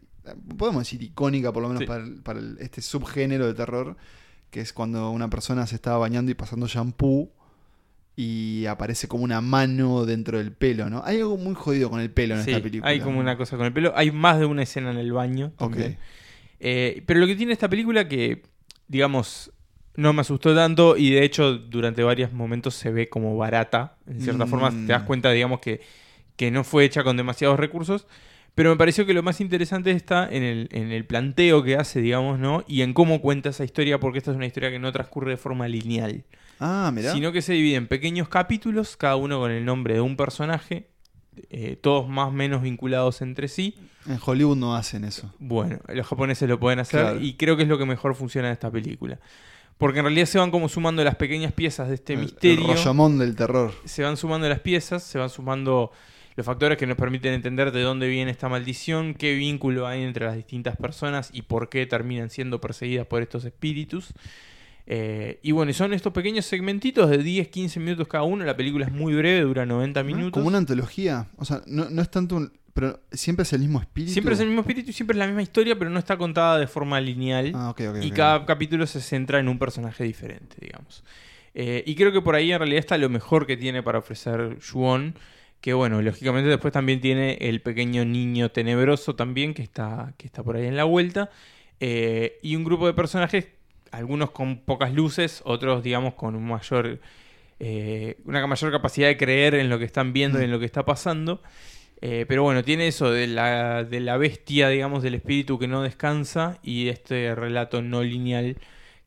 podemos 0.57 0.81
decir 0.83 1.03
icónica 1.03 1.53
por 1.53 1.63
lo 1.63 1.69
menos 1.69 1.83
Sí. 1.83 1.87
para, 1.87 2.05
para 2.23 2.39
el- 2.41 2.57
este 2.61 2.81
subgénero 2.81 3.47
de 3.47 3.53
terror, 3.55 3.97
que 4.51 4.61
es 4.61 4.73
cuando 4.73 5.11
una 5.11 5.29
persona 5.31 5.67
se 5.67 5.75
estaba 5.77 5.99
bañando 5.99 6.31
y 6.31 6.35
pasando 6.35 6.67
shampoo 6.67 7.31
y 8.17 8.67
aparece 8.67 9.09
como 9.09 9.25
una 9.25 9.41
mano 9.41 10.07
dentro 10.07 10.39
del 10.39 10.53
pelo, 10.53 10.89
¿no? 10.89 11.03
Hay 11.05 11.19
algo 11.19 11.37
muy 11.37 11.55
jodido 11.55 11.91
con 11.91 12.01
el 12.01 12.11
pelo 12.11 12.37
en 12.37 12.45
Sí, 12.45 12.51
esta 12.53 12.63
película. 12.63 12.91
hay 12.91 13.01
como 13.01 13.19
una 13.19 13.37
cosa 13.37 13.57
con 13.57 13.67
el 13.67 13.73
pelo. 13.73 13.93
Hay 13.97 14.11
más 14.13 14.39
de 14.39 14.47
una 14.47 14.63
escena 14.63 14.91
en 14.93 14.99
el 14.99 15.13
baño. 15.13 15.53
Ok. 15.57 15.71
también. 15.73 15.99
Eh, 16.61 17.03
pero 17.07 17.21
lo 17.21 17.27
que 17.27 17.35
tiene 17.37 17.53
esta 17.53 17.69
película 17.69 18.09
que, 18.09 18.43
digamos, 18.89 19.51
no 19.97 20.13
me 20.13 20.21
asustó 20.23 20.55
tanto 20.55 20.97
y 20.97 21.11
de 21.11 21.25
hecho 21.25 21.59
durante 21.59 22.03
varios 22.03 22.33
momentos 22.33 22.75
se 22.75 22.91
ve 22.91 23.09
como 23.09 23.37
barata. 23.37 23.97
En 24.07 24.21
cierta 24.21 24.47
Mm. 24.47 24.49
forma 24.49 24.71
te 24.71 24.93
das 24.93 25.03
cuenta, 25.03 25.31
digamos, 25.33 25.61
que, 25.61 25.81
que 26.37 26.51
no 26.51 26.63
fue 26.65 26.85
hecha 26.85 27.03
con 27.05 27.17
demasiados 27.17 27.59
recursos. 27.59 28.07
Pero 28.55 28.71
me 28.71 28.77
pareció 28.77 29.05
que 29.05 29.15
lo 29.15 29.25
más 29.25 29.41
interesante 29.41 29.91
está 29.91 30.29
en 30.31 30.45
el, 30.45 30.69
en 30.71 30.93
el 30.93 31.05
planteo 31.05 31.65
que 31.65 31.75
hace, 31.75 32.01
digamos, 32.01 32.39
¿no? 32.39 32.63
Y 32.69 32.83
en 32.83 32.93
cómo 32.95 33.21
cuenta 33.21 33.49
esa 33.49 33.65
historia, 33.65 33.99
porque 33.99 34.19
esta 34.19 34.31
es 34.31 34.37
una 34.37 34.47
historia 34.47 34.71
que 34.71 34.79
no 34.79 34.93
transcurre 34.93 35.33
de 35.33 35.37
forma 35.37 35.67
lineal. 35.67 36.23
Ah, 36.61 36.91
mirá. 36.95 37.13
Sino 37.13 37.33
que 37.33 37.43
se 37.43 37.53
divide 37.55 37.77
en 37.77 37.87
pequeños 37.89 38.29
capítulos, 38.29 38.97
cada 38.97 39.17
uno 39.17 39.39
con 39.41 39.51
el 39.51 39.65
nombre 39.65 39.95
de 39.95 40.01
un 40.01 40.17
personaje, 40.17 40.89
eh, 41.51 41.77
todos 41.81 42.09
más 42.09 42.29
o 42.29 42.33
menos 42.33 42.63
vinculados 42.63 43.21
entre 43.23 43.49
sí. 43.49 43.75
En 44.07 44.19
Hollywood 44.25 44.57
no 44.57 44.77
hacen 44.77 45.05
eso. 45.05 45.33
Bueno, 45.39 45.79
los 45.89 46.07
japoneses 46.07 46.49
lo 46.49 46.61
pueden 46.61 46.79
hacer 46.79 47.01
Claro. 47.01 47.21
y 47.21 47.35
creo 47.35 47.57
que 47.57 47.63
es 47.65 47.69
lo 47.69 47.79
que 47.79 47.87
mejor 47.87 48.15
funciona 48.15 48.49
de 48.49 48.55
esta 48.55 48.71
película. 48.71 49.19
Porque 49.79 49.99
en 49.99 50.05
realidad 50.05 50.27
se 50.27 50.39
van 50.39 50.51
como 50.53 50.69
sumando 50.69 51.03
las 51.03 51.17
pequeñas 51.17 51.53
piezas 51.53 51.89
de 51.89 51.95
este 51.97 52.13
El- 52.13 52.21
misterio. 52.21 52.71
El 52.71 52.77
Rollomón 52.77 53.19
del 53.19 53.35
terror. 53.35 53.73
se 53.85 54.03
van 54.05 54.17
sumando 54.17 54.49
las 54.49 54.61
piezas, 54.61 55.03
se 55.03 55.19
van 55.19 55.31
sumando 55.31 55.91
los 56.37 56.47
factores 56.47 56.79
que 56.79 56.87
nos 56.87 56.97
permiten 56.97 57.33
entender 57.33 57.73
de 57.73 57.83
dónde 57.83 58.09
viene 58.09 58.31
esta 58.31 58.49
maldición, 58.49 59.15
qué 59.15 59.35
vínculo 59.35 59.87
hay 59.87 60.03
entre 60.03 60.27
las 60.27 60.37
distintas 60.37 60.77
personas 60.77 61.31
y 61.33 61.43
por 61.43 61.69
qué 61.69 61.87
terminan 61.87 62.31
siendo 62.31 62.61
perseguidas 62.61 63.07
por 63.07 63.23
estos 63.23 63.45
espíritus. 63.45 64.13
Eh, 64.87 65.41
y 65.43 65.53
bueno, 65.53 65.73
son 65.73 65.95
estos 65.95 66.13
pequeños 66.13 66.45
segmentitos 66.45 67.09
de 67.09 67.19
10, 67.19 67.49
15 67.49 67.81
minutos 67.81 68.09
cada 68.09 68.25
uno. 68.25 68.45
La 68.45 68.57
película 68.57 68.87
es 68.87 68.93
muy 68.93 69.15
breve, 69.15 69.41
dura 69.41 69.65
90 69.65 70.03
minutos. 70.03 70.33
Como 70.33 70.49
una 70.49 70.59
antología. 70.59 71.29
O 71.37 71.45
sea, 71.45 71.63
no, 71.67 71.89
no 71.91 72.03
es 72.03 72.11
tanto 72.11 72.37
un... 72.37 72.53
Pero 72.75 73.01
siempre 73.13 73.45
es 73.45 73.53
el 73.53 73.61
mismo 73.61 73.81
espíritu. 73.81 74.13
Siempre 74.13 74.35
es 74.35 74.41
el 74.41 74.49
mismo 74.49 74.63
espíritu 74.63 74.91
y 74.91 74.93
siempre 74.93 75.15
es 75.15 75.19
la 75.19 75.27
misma 75.27 75.43
historia, 75.43 75.79
pero 75.79 75.91
no 75.91 75.99
está 75.99 76.17
contada 76.17 76.59
de 76.59 76.67
forma 76.67 77.01
lineal. 77.01 77.53
Ah, 77.55 77.71
ok, 77.71 77.81
ok. 77.89 77.97
y 78.03 78.11
cada 78.11 78.45
capítulo 78.45 78.85
se 78.89 79.01
centra 79.01 79.39
en 79.39 79.49
un 79.49 79.61
personaje 79.61 80.03
diferente, 80.03 80.57
digamos. 80.61 81.05
Eh, 81.55 81.85
y 81.87 81.95
creo 81.95 82.13
que 82.13 82.21
por 82.21 82.35
ahí 82.35 82.51
en 82.51 82.59
realidad 82.59 82.81
está 82.81 82.99
lo 82.99 83.09
mejor 83.09 83.47
que 83.47 83.57
tiene 83.57 83.83
para 83.83 83.99
ofrecer 84.01 84.59
Juon. 84.61 85.15
Que 85.61 85.73
bueno, 85.73 86.03
lógicamente 86.03 86.51
después 86.51 86.73
también 86.75 87.01
tiene 87.01 87.39
el 87.41 87.63
pequeño 87.63 88.05
niño 88.05 88.51
tenebroso 88.51 89.15
también, 89.15 89.55
que 89.55 89.63
está, 89.63 90.13
que 90.19 90.27
está 90.27 90.43
por 90.43 90.57
ahí 90.57 90.67
en 90.67 90.77
la 90.77 90.85
vuelta. 90.85 91.31
Eh, 91.81 92.39
y 92.43 92.57
un 92.57 92.65
grupo 92.65 92.87
de 92.87 92.93
personajes, 92.93 93.47
algunos 93.97 94.31
con 94.31 94.59
pocas 94.61 94.93
luces, 94.93 95.43
otros 95.45 95.83
digamos 95.83 96.15
con 96.15 96.35
un 96.35 96.47
mayor, 96.47 97.01
eh, 97.61 98.19
una 98.25 98.47
mayor 98.47 98.73
capacidad 98.73 99.09
de 99.09 99.17
creer 99.17 99.55
en 99.55 99.69
lo 99.69 99.79
que 99.79 99.85
están 99.85 100.13
viendo 100.13 100.41
y 100.41 100.45
en 100.45 100.51
lo 100.51 100.59
que 100.59 100.67
está 100.67 100.85
pasando. 100.85 101.43
Eh, 102.01 102.27
pero 102.29 102.43
bueno, 102.43 102.63
tiene 102.63 102.87
eso 102.89 103.11
de 103.11 103.27
la, 103.27 103.85
de 103.85 104.01
la 104.01 104.17
bestia, 104.17 104.69
digamos, 104.69 105.03
del 105.03 105.15
espíritu 105.15 105.59
que 105.59 105.69
no 105.69 105.83
descansa 105.83 106.59
y 106.63 106.89
este 106.89 107.35
relato 107.35 107.81
no 107.81 108.03
lineal 108.03 108.59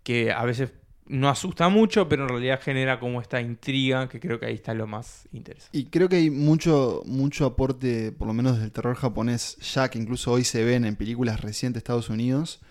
que 0.03 0.31
a 0.31 0.43
veces 0.45 0.71
no 1.09 1.29
asusta 1.29 1.69
mucho, 1.69 2.09
pero 2.09 2.23
en 2.23 2.29
realidad 2.29 2.59
genera 2.61 2.99
como 2.99 3.21
esta 3.21 3.41
intriga 3.41 4.09
que 4.09 4.19
creo 4.19 4.39
que 4.39 4.47
ahí 4.47 4.55
está 4.55 4.73
lo 4.73 4.87
más 4.87 5.27
interesante. 5.31 5.77
Y 5.77 5.85
creo 5.85 6.09
que 6.09 6.17
hay 6.17 6.29
mucho, 6.29 7.03
mucho 7.05 7.45
aporte, 7.45 8.11
por 8.11 8.27
lo 8.27 8.33
menos 8.33 8.59
del 8.59 8.71
terror 8.71 8.95
japonés, 8.95 9.57
ya 9.73 9.89
que 9.89 9.99
incluso 9.99 10.31
hoy 10.31 10.43
se 10.43 10.63
ven 10.63 10.85
en 10.85 10.95
películas 10.95 11.41
recientes 11.41 11.75
de 11.75 11.79
Estados 11.79 12.09
Unidos. 12.09 12.61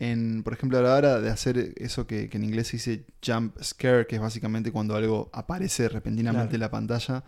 En, 0.00 0.42
por 0.42 0.54
ejemplo, 0.54 0.78
a 0.78 0.82
la 0.82 0.94
hora 0.94 1.20
de 1.20 1.30
hacer 1.30 1.74
eso 1.76 2.06
que, 2.06 2.28
que 2.28 2.38
en 2.38 2.44
inglés 2.44 2.68
se 2.68 2.78
dice 2.78 3.04
jump 3.24 3.56
scare, 3.62 4.06
que 4.06 4.16
es 4.16 4.20
básicamente 4.20 4.72
cuando 4.72 4.96
algo 4.96 5.28
aparece 5.32 5.88
repentinamente 5.90 6.48
Claro. 6.48 6.54
en 6.56 6.60
la 6.60 6.70
pantalla. 6.70 7.24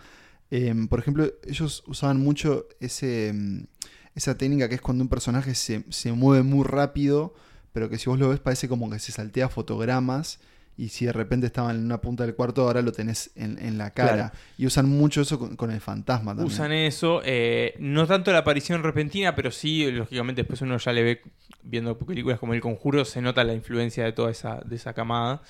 Em, 0.50 0.88
por 0.88 0.98
ejemplo, 0.98 1.30
ellos 1.46 1.84
usaban 1.86 2.18
mucho 2.18 2.66
ese, 2.80 3.28
em, 3.28 3.66
esa 4.14 4.36
técnica 4.38 4.68
que 4.68 4.74
es 4.76 4.80
cuando 4.80 5.04
un 5.04 5.08
personaje 5.08 5.54
se, 5.54 5.84
se 5.90 6.12
mueve 6.12 6.42
muy 6.42 6.64
rápido, 6.64 7.34
pero 7.74 7.88
que 7.90 7.98
si 7.98 8.08
vos 8.10 8.18
lo 8.18 8.30
ves 8.30 8.40
parece 8.40 8.68
como 8.68 8.90
que 8.90 8.98
se 8.98 9.12
saltea 9.12 9.48
fotogramas 9.50 10.40
y 10.76 10.88
si 10.88 11.04
de 11.04 11.12
repente 11.12 11.46
estaba 11.46 11.70
en 11.70 11.84
una 11.84 12.00
punta 12.00 12.24
del 12.24 12.34
cuarto, 12.34 12.62
ahora 12.62 12.80
lo 12.80 12.92
tenés 12.92 13.30
en, 13.36 13.58
en 13.58 13.76
la 13.76 13.90
cara. 13.90 14.14
Claro. 14.14 14.32
Y 14.56 14.64
usan 14.66 14.88
mucho 14.88 15.20
eso 15.20 15.38
con, 15.38 15.54
con 15.56 15.70
el 15.70 15.80
fantasma 15.82 16.32
también. 16.32 16.46
Usan 16.46 16.72
eso, 16.72 17.20
eh, 17.24 17.74
no 17.78 18.06
tanto 18.06 18.32
la 18.32 18.38
aparición 18.38 18.82
repentina, 18.82 19.34
pero 19.34 19.50
sí, 19.50 19.90
lógicamente, 19.92 20.42
después 20.42 20.62
uno 20.62 20.78
ya 20.78 20.92
le 20.92 21.02
ve 21.02 21.22
viendo 21.62 21.96
películas 21.98 22.38
como 22.38 22.54
El 22.54 22.60
Conjuro, 22.60 23.04
se 23.04 23.20
nota 23.22 23.44
la 23.44 23.54
influencia 23.54 24.04
de 24.04 24.12
toda 24.12 24.30
esa, 24.30 24.60
de 24.64 24.76
esa 24.76 24.92
camada. 24.94 25.42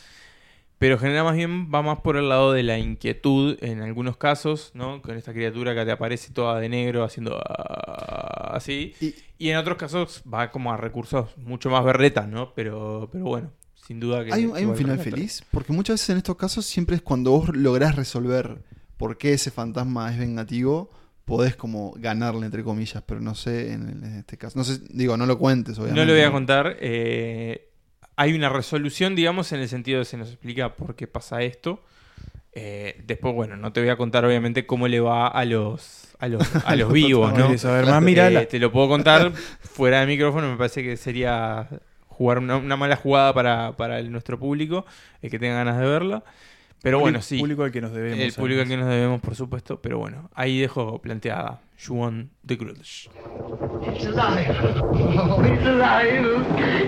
Pero 0.79 0.99
genera 0.99 1.23
más 1.23 1.37
bien, 1.37 1.73
va 1.73 1.81
más 1.83 2.01
por 2.01 2.17
el 2.17 2.29
lado 2.29 2.53
de 2.53 2.65
la 2.65 2.77
inquietud 2.79 3.57
en 3.63 3.83
algunos 3.83 4.17
casos, 4.17 4.73
¿no? 4.75 5.01
Con 5.01 5.17
esta 5.17 5.33
criatura 5.33 5.77
que 5.77 5.85
te 5.85 5.93
aparece 5.93 6.33
toda 6.33 6.59
de 6.59 6.69
negro 6.69 7.05
haciendo 7.05 7.41
ah, 7.41 8.53
así. 8.55 8.95
Y- 9.01 9.15
Y 9.39 9.51
en 9.51 9.57
otros 9.59 9.77
casos 9.77 10.23
va 10.33 10.51
como 10.51 10.73
a 10.73 10.77
recursos 10.77 11.37
mucho 11.37 11.71
más 11.71 11.85
berretas, 11.85 12.29
¿no? 12.29 12.53
Pero, 12.55 13.09
pero 13.13 13.25
bueno, 13.25 13.51
sin 13.75 14.01
duda 14.01 14.25
que... 14.25 14.33
¿Hay, 14.33 14.45
un- 14.47 14.57
hay 14.57 14.65
un 14.65 14.77
final 14.77 14.99
feliz? 14.99 15.45
Porque 15.51 15.73
muchas 15.73 15.95
veces 15.95 16.11
en 16.11 16.17
estos 16.19 16.37
casos 16.37 16.65
siempre 16.67 16.97
es 16.97 17.03
cuando 17.03 17.31
vos 17.33 17.49
lográs 17.57 17.95
resolver 17.97 18.59
por 18.97 19.19
qué 19.19 19.33
ese 19.35 19.51
fantasma 19.53 20.13
es 20.13 20.19
vengativo, 20.19 20.91
podés 21.25 21.57
como 21.57 21.93
ganarle, 21.97 22.47
entre 22.47 22.63
comillas, 22.65 23.03
pero 23.07 23.21
no 23.21 23.35
sé 23.35 23.73
en, 23.73 23.89
el- 23.89 24.05
en 24.05 24.19
este 24.19 24.37
caso. 24.37 24.59
No 24.59 24.65
sé, 24.65 24.81
digo, 24.91 25.17
no 25.17 25.27
lo 25.27 25.39
cuentes, 25.39 25.79
obviamente. 25.79 26.01
No 26.01 26.07
lo 26.07 26.13
voy 26.13 26.23
a 26.23 26.31
contar. 26.33 26.77
eh, 26.81 27.69
hay 28.17 28.35
una 28.35 28.49
resolución, 28.49 29.15
digamos, 29.15 29.53
en 29.53 29.61
el 29.61 29.69
sentido 29.69 29.99
de 30.01 30.05
se 30.05 30.17
nos 30.17 30.29
explica 30.29 30.75
por 30.75 30.95
qué 30.95 31.07
pasa 31.07 31.43
esto. 31.43 31.83
Eh, 32.55 33.03
después, 33.07 33.35
bueno, 33.35 33.57
no 33.57 33.73
te 33.73 33.81
voy 33.81 33.89
a 33.89 33.97
contar, 33.97 34.25
obviamente, 34.27 34.67
cómo 34.67 34.87
le 34.89 35.01
va 35.01 35.27
a 35.29 35.45
los, 35.47 36.09
a 36.19 36.29
los, 36.29 36.43
a 36.67 36.77
los 36.77 36.93
vivos, 36.93 37.31
¿no? 37.33 37.37
¿Quieres 37.47 37.63
saber 37.63 37.87
más? 37.87 38.03
Mírala. 38.03 38.43
Eh, 38.43 38.47
te 38.47 38.59
lo 38.59 38.71
puedo 38.71 38.89
contar 38.89 39.33
fuera 39.61 40.01
de 40.01 40.07
micrófono. 40.07 40.51
Me 40.51 40.57
parece 40.59 40.83
que 40.83 40.97
sería 40.99 41.69
jugar 42.09 42.39
una, 42.39 42.57
una 42.59 42.77
mala 42.77 42.97
jugada 42.97 43.33
para, 43.33 43.75
para 43.77 43.99
el- 43.99 44.13
nuestro 44.13 44.39
público, 44.39 44.85
el 45.23 45.31
que 45.31 45.39
tenga 45.39 45.55
ganas 45.55 45.79
de 45.79 45.87
verla. 45.87 46.23
Pero 46.83 46.99
bueno, 46.99 47.23
sí. 47.23 47.39
Público 47.39 47.63
al 47.63 47.71
que 47.71 47.81
nos 47.81 47.93
debemos. 47.93 48.19
el 48.19 48.33
público 48.33 48.63
al 48.63 48.69
que 48.69 48.77
nos 48.77 48.89
debemos, 48.89 49.21
por 49.21 49.37
supuesto. 49.37 49.81
Pero 49.81 49.99
bueno, 49.99 50.29
ahí 50.35 50.61
dejo 50.61 51.01
planteada 51.01 51.63
Juan 51.87 52.31
de 52.43 52.57
Grudge. 52.57 53.09
It's 53.95 54.07
alive. 54.07 54.57
Oh, 54.61 55.45
it's 55.45 55.65
alive. 55.65 56.21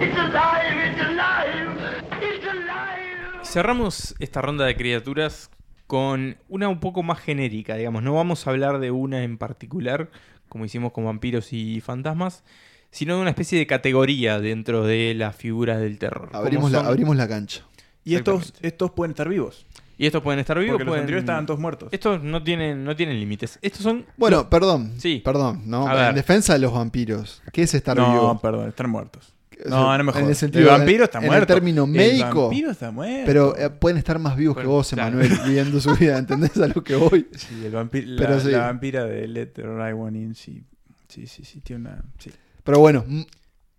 It's 0.04 0.18
alive. 0.18 0.90
It's 0.90 1.00
alive. 1.00 1.78
It's 2.20 2.46
alive. 2.46 3.44
Cerramos 3.44 4.16
esta 4.18 4.42
ronda 4.42 4.64
de 4.64 4.74
criaturas 4.76 5.50
con 5.86 6.38
una 6.48 6.68
un 6.68 6.80
poco 6.80 7.04
más 7.04 7.20
genérica, 7.20 7.76
digamos. 7.76 8.02
No 8.02 8.14
vamos 8.14 8.46
a 8.46 8.50
hablar 8.50 8.80
de 8.80 8.90
una 8.90 9.22
en 9.22 9.38
particular, 9.38 10.10
como 10.48 10.64
hicimos 10.64 10.90
con 10.90 11.04
vampiros 11.04 11.52
y 11.52 11.80
fantasmas, 11.80 12.42
sino 12.90 13.14
de 13.14 13.20
una 13.20 13.30
especie 13.30 13.58
de 13.58 13.66
categoría 13.68 14.40
dentro 14.40 14.84
de 14.84 15.14
las 15.14 15.36
figuras 15.36 15.78
del 15.80 15.98
terror. 15.98 16.30
Abrimos 16.32 16.72
la, 16.72 16.80
abrimos 16.80 17.16
la 17.16 17.28
cancha. 17.28 17.64
Y 18.02 18.16
estos, 18.16 18.54
estos 18.60 18.90
pueden 18.90 19.12
estar 19.12 19.28
vivos. 19.28 19.66
Y 19.96 20.06
estos 20.06 20.22
pueden 20.22 20.40
estar 20.40 20.58
vivos, 20.58 20.72
Porque 20.72 20.84
los 20.84 20.90
pueden- 20.92 21.02
anteriores 21.02 21.22
estaban 21.22 21.46
todos 21.46 21.60
muertos. 21.60 21.88
Estos 21.92 22.22
no 22.22 22.42
tienen, 22.42 22.84
no 22.84 22.96
tienen 22.96 23.18
límites. 23.20 23.58
Estos 23.62 23.82
son... 23.82 24.04
Bueno, 24.16 24.50
perdón. 24.50 24.92
Sí. 24.98 25.22
Perdón, 25.24 25.62
¿no? 25.66 25.86
A 25.86 25.92
En 25.92 25.98
ver. 25.98 26.14
defensa 26.14 26.52
de 26.54 26.58
los 26.58 26.72
vampiros. 26.72 27.42
¿Qué 27.52 27.62
es 27.62 27.74
estar 27.74 27.96
no, 27.96 28.10
vivo? 28.12 28.40
perdón, 28.40 28.68
están 28.68 28.90
muertos. 28.90 29.32
O 29.64 29.68
No, 29.68 29.86
sea, 29.86 29.98
no 29.98 30.04
me 30.04 30.10
en 30.10 30.14
jodas. 30.14 30.28
el 30.30 30.34
sentido- 30.36 30.64
el 30.72 30.78
vampiro 30.78 31.04
está 31.04 31.18
en 31.18 31.24
el 31.24 31.30
muerto. 31.30 31.54
término 31.54 31.86
médico, 31.86 32.26
El 32.26 32.34
vampiro 32.34 32.70
está 32.72 32.90
muerto. 32.90 33.22
Pero 33.24 33.56
eh, 33.56 33.70
pueden 33.70 33.98
estar 33.98 34.18
más 34.18 34.36
vivos 34.36 34.56
que 34.56 34.66
vos, 34.66 34.90
claro. 34.90 35.20
Emanuel, 35.20 35.40
viviendo 35.46 35.80
su 35.80 35.94
vida. 35.94 36.18
¿Entendés 36.18 36.56
a 36.58 36.66
lo 36.66 36.82
que 36.82 36.96
voy? 36.96 37.28
Sí, 37.36 37.64
el 37.64 37.72
vampi- 37.72 38.04
la, 38.04 38.20
Pero 38.26 38.40
sí. 38.40 38.50
la 38.50 38.58
vampira 38.66 39.04
de 39.04 39.28
Let 39.28 39.46
the 39.52 39.62
Right 39.62 39.94
One 39.96 40.18
In, 40.18 40.34
sí. 40.34 40.64
Sí, 41.08 41.28
sí, 41.28 41.44
sí, 41.44 41.60
tiene 41.60 41.82
una... 41.82 42.02
Sí. 42.18 42.32
Pero 42.64 42.80
bueno, 42.80 43.04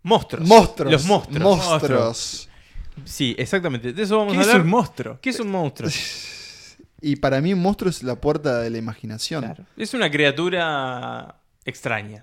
Monstruos. 0.03 0.47
monstruos. 0.47 0.91
Los 0.93 1.05
monstruos. 1.05 1.43
Monstruos. 1.43 2.49
Sí, 3.03 3.35
exactamente. 3.37 3.93
De 3.93 4.03
eso 4.03 4.17
vamos 4.17 4.33
¿Qué 4.33 4.39
a 4.39 4.41
es 4.41 4.47
hablar. 4.47 4.61
un 4.61 4.69
monstruo? 4.69 5.19
¿Qué 5.21 5.29
es 5.29 5.39
un 5.39 5.51
monstruo? 5.51 5.89
Y 7.01 7.17
para 7.17 7.41
mí 7.41 7.53
un 7.53 7.61
monstruo 7.61 7.89
es 7.89 8.01
la 8.03 8.15
puerta 8.15 8.59
de 8.61 8.69
la 8.69 8.77
imaginación. 8.77 9.43
Claro. 9.43 9.65
Es 9.77 9.93
una 9.93 10.09
criatura 10.09 11.35
extraña. 11.65 12.21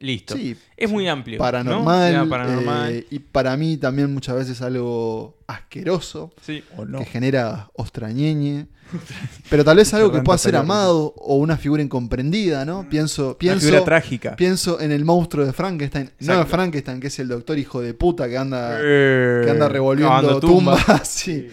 Listo. 0.00 0.36
Sí, 0.36 0.56
Es 0.76 0.88
muy 0.90 1.08
amplio. 1.08 1.38
¿no? 1.38 1.44
paranormal. 1.44 2.92
Eh, 2.92 3.06
y 3.10 3.18
para 3.18 3.56
mí 3.56 3.76
también 3.78 4.12
muchas 4.14 4.36
veces 4.36 4.62
algo 4.62 5.36
asqueroso. 5.48 6.32
Sí. 6.40 6.62
¿O 6.76 6.84
no? 6.84 7.00
que 7.00 7.04
genera 7.06 7.68
ostrañeñe. 7.74 8.66
Pero 9.50 9.64
tal 9.64 9.76
vez 9.76 9.92
algo 9.94 10.10
que 10.12 10.20
pueda 10.22 10.38
ser 10.38 10.56
amado 10.56 11.12
o 11.16 11.36
una 11.36 11.56
figura 11.56 11.82
incomprendida, 11.82 12.64
¿no? 12.64 12.88
Pienso, 12.88 13.30
Una 13.30 13.34
figura 13.38 13.58
pienso, 13.58 13.84
trágica. 13.84 14.36
pienso 14.36 14.80
en 14.80 14.92
el 14.92 15.04
monstruo 15.04 15.44
de 15.44 15.52
Frankenstein. 15.52 16.10
No 16.20 16.38
de 16.38 16.46
Frankenstein, 16.46 17.00
que 17.00 17.08
es 17.08 17.18
el 17.18 17.28
doctor 17.28 17.58
hijo 17.58 17.80
de 17.80 17.92
puta 17.94 18.28
que 18.28 18.38
anda, 18.38 18.78
Eh, 18.80 19.42
que 19.44 19.50
anda 19.50 19.68
revolviendo 19.68 20.40
tumbas. 20.40 20.84
sí. 21.08 21.48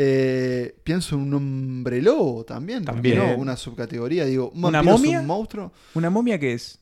Eh, 0.00 0.76
pienso 0.84 1.16
en 1.16 1.22
un 1.22 1.34
hombre 1.34 2.00
lobo 2.00 2.44
también. 2.44 2.84
¿por 2.84 3.02
qué 3.02 3.12
También. 3.14 3.18
no? 3.18 3.36
Una 3.36 3.56
subcategoría. 3.56 4.24
Digo, 4.24 4.50
¿un 4.54 4.64
¿Una 4.66 4.78
es 4.78 4.84
momia? 4.86 5.20
un 5.20 5.26
monstruo? 5.26 5.72
¿Una 5.94 6.08
momia 6.10 6.38
qué 6.38 6.52
es? 6.54 6.78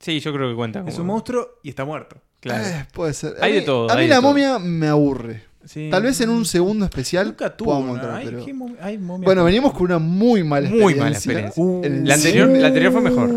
Sí, 0.00 0.18
yo 0.20 0.32
creo 0.32 0.48
que 0.50 0.56
cuenta. 0.56 0.80
Es 0.80 0.94
como- 0.94 1.00
un 1.00 1.06
monstruo 1.08 1.60
y 1.62 1.68
está 1.70 1.84
muerto. 1.84 2.16
Claro. 2.40 2.64
Eh, 2.66 2.86
puede 2.92 3.12
ser. 3.12 3.34
A 3.40 3.44
Hay 3.44 3.52
de 3.52 3.60
todo, 3.62 3.90
A 3.90 3.96
mí 3.96 4.06
la 4.08 4.16
todo. 4.16 4.28
momia 4.30 4.58
me 4.58 4.88
aburre. 4.88 5.44
Sí. 5.62 5.88
Tal 5.90 6.02
vez 6.04 6.18
en 6.22 6.30
un 6.30 6.46
segundo 6.46 6.86
especial 6.86 7.26
Nunca 7.26 7.54
tuvo 7.54 7.72
podamos 7.72 7.90
una. 7.90 8.00
entrar, 8.00 8.16
Hay, 8.20 8.24
pero- 8.26 8.44
¿qué 8.46 8.54
momi- 8.54 8.76
hay 8.80 8.96
momias 8.96 9.26
Bueno, 9.26 9.44
venimos 9.44 9.72
con 9.74 9.82
una 9.82 9.98
muy 9.98 10.42
mala 10.42 10.70
Muy 10.70 10.94
experiencia. 10.94 11.02
mala 11.04 11.48
experiencia. 11.48 11.62
Uh, 11.62 12.06
La 12.06 12.14
anterior, 12.14 12.48
la 12.48 12.66
anterior 12.68 12.92
fue 12.92 13.00
mejor. 13.02 13.30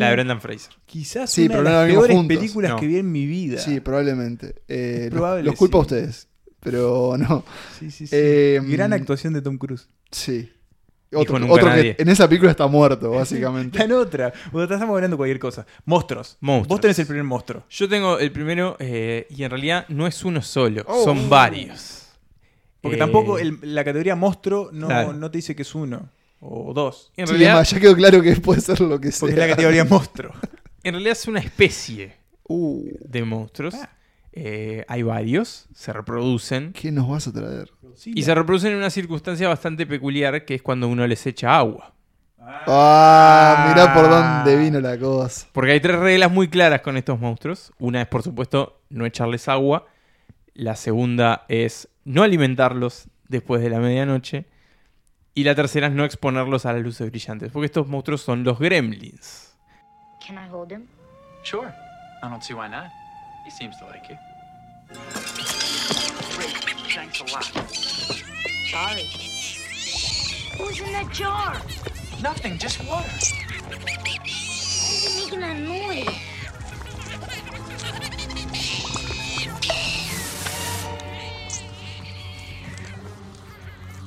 La 0.00 0.06
de 0.08 0.12
Brendan 0.12 0.40
Fraser. 0.40 0.72
Quizás 0.86 1.30
Sí, 1.30 1.42
una 1.46 1.50
pero 1.56 1.62
de 1.68 1.70
las 1.74 1.86
peores 1.86 2.16
juntos. 2.16 2.36
películas 2.36 2.70
No. 2.72 2.76
que 2.80 2.86
vi 2.88 2.96
en 2.98 3.12
mi 3.12 3.26
vida. 3.26 3.58
Sí, 3.60 3.78
probablemente. 3.78 4.56
Eh, 4.66 5.02
los- 5.04 5.10
probable, 5.12 5.42
los 5.44 5.54
culpo 5.54 5.78
a 5.78 5.80
ustedes. 5.82 6.26
Pero 6.60 7.14
no. 7.16 7.44
sí, 7.78 7.92
sí. 7.92 8.08
sí. 8.08 8.16
Eh, 8.16 8.60
Gran 8.64 8.92
actuación 8.92 9.32
de 9.34 9.42
Tom 9.42 9.56
Cruise. 9.56 9.88
Sí. 10.10 10.50
Otro, 11.12 11.38
nunca 11.38 11.54
otro 11.54 11.68
nadie. 11.68 11.96
que 11.96 12.02
en 12.02 12.08
esa 12.10 12.28
película 12.28 12.50
está 12.50 12.66
muerto, 12.66 13.10
básicamente. 13.12 13.82
En 13.82 13.92
otra. 13.92 14.32
Bueno, 14.52 14.64
estamos 14.72 14.94
hablando 14.94 15.14
de 15.14 15.18
cualquier 15.18 15.38
cosa. 15.38 15.66
Monstruos. 15.84 16.36
Monstruos. 16.40 16.68
Vos 16.68 16.80
tenés 16.80 16.98
el 16.98 17.06
primer 17.06 17.24
monstruo. 17.24 17.62
Yo 17.70 17.88
tengo 17.88 18.18
el 18.18 18.30
primero 18.32 18.76
eh, 18.78 19.26
y 19.30 19.42
en 19.42 19.50
realidad 19.50 19.86
no 19.88 20.06
es 20.06 20.24
uno 20.24 20.42
solo, 20.42 20.82
Oh. 20.86 21.04
son 21.04 21.28
varios. 21.30 22.04
Porque 22.80 22.96
Eh, 22.96 22.98
tampoco 22.98 23.38
el- 23.38 23.58
la 23.62 23.84
categoría 23.84 24.14
monstruo 24.16 24.70
no, 24.72 24.86
Claro. 24.86 25.12
no 25.14 25.30
te 25.30 25.38
dice 25.38 25.56
que 25.56 25.62
es 25.62 25.74
uno 25.74 26.10
o 26.40 26.72
dos. 26.72 27.10
En 27.16 27.26
Sí, 27.26 27.32
realidad, 27.32 27.52
además, 27.54 27.70
ya 27.70 27.80
quedó 27.80 27.96
claro 27.96 28.22
que 28.22 28.36
puede 28.36 28.60
ser 28.60 28.80
lo 28.80 29.00
que 29.00 29.10
sea. 29.10 29.20
Porque 29.20 29.32
es 29.34 29.38
la 29.38 29.48
categoría 29.48 29.84
monstruo. 29.84 30.32
en 30.84 30.92
realidad 30.94 31.12
es 31.12 31.26
una 31.26 31.40
especie 31.40 32.16
Uh, 32.50 32.82
de 33.00 33.24
monstruos. 33.24 33.74
Ah. 33.74 33.90
Eh, 34.40 34.84
hay 34.86 35.02
varios, 35.02 35.66
se 35.74 35.92
reproducen. 35.92 36.72
¿Qué 36.72 36.92
nos 36.92 37.08
vas 37.08 37.26
a 37.26 37.32
traer? 37.32 37.72
Y 38.04 38.22
se 38.22 38.32
reproducen 38.32 38.70
en 38.70 38.78
una 38.78 38.90
circunstancia 38.90 39.48
bastante 39.48 39.84
peculiar, 39.84 40.44
que 40.44 40.54
es 40.54 40.62
cuando 40.62 40.86
uno 40.86 41.04
les 41.08 41.26
echa 41.26 41.56
agua. 41.56 41.92
Ah, 42.40 43.66
mirá 43.68 43.92
por 43.92 44.08
dónde 44.08 44.56
vino 44.56 44.80
la 44.80 44.96
cosa. 44.96 45.48
Porque 45.52 45.72
hay 45.72 45.80
tres 45.80 45.98
reglas 45.98 46.30
muy 46.30 46.46
claras 46.46 46.82
con 46.82 46.96
estos 46.96 47.18
monstruos. 47.18 47.72
Una 47.80 48.02
es, 48.02 48.06
por 48.06 48.22
supuesto, 48.22 48.80
no 48.90 49.06
echarles 49.06 49.48
agua. 49.48 49.88
La 50.54 50.76
segunda 50.76 51.44
es 51.48 51.88
no 52.04 52.22
alimentarlos 52.22 53.08
después 53.26 53.60
de 53.60 53.70
la 53.70 53.80
medianoche. 53.80 54.46
Y 55.34 55.42
la 55.42 55.56
tercera 55.56 55.88
es 55.88 55.92
no 55.92 56.04
exponerlos 56.04 56.64
a 56.64 56.72
las 56.74 56.82
luces 56.82 57.10
brillantes. 57.10 57.50
Porque 57.50 57.66
estos 57.66 57.88
monstruos 57.88 58.20
son 58.20 58.44
los 58.44 58.60
gremlins. 58.60 59.52
Can 60.24 60.36
I 60.36 60.48
hold 60.48 60.70
him? 60.70 60.86
Sure. 61.42 61.74
I 62.22 62.28
don't 62.28 62.42
see 62.42 62.54
why 62.54 62.68
not. 62.68 62.86
He 63.44 63.50
seems 63.50 63.76
to 63.78 63.86
like 63.86 64.08
you. 64.08 64.27
Great. 64.88 66.56
Thanks 66.94 67.20
a 67.20 67.24
lot. 67.24 67.44
Sorry. 68.70 69.04
Who's 70.56 70.80
in 70.80 70.92
that 70.92 71.10
jar? 71.12 71.60
Nothing, 72.22 72.58
just 72.58 72.82
water. 72.88 73.08
Why 73.08 73.74
is 74.94 75.04
it 75.06 75.14
making 75.16 75.40
that 75.40 75.58
noise? 75.58 76.08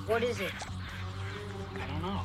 What 0.07 0.23
is 0.23 0.39
it? 0.41 0.51
I 1.75 1.87
don't 1.87 2.01
know. 2.01 2.21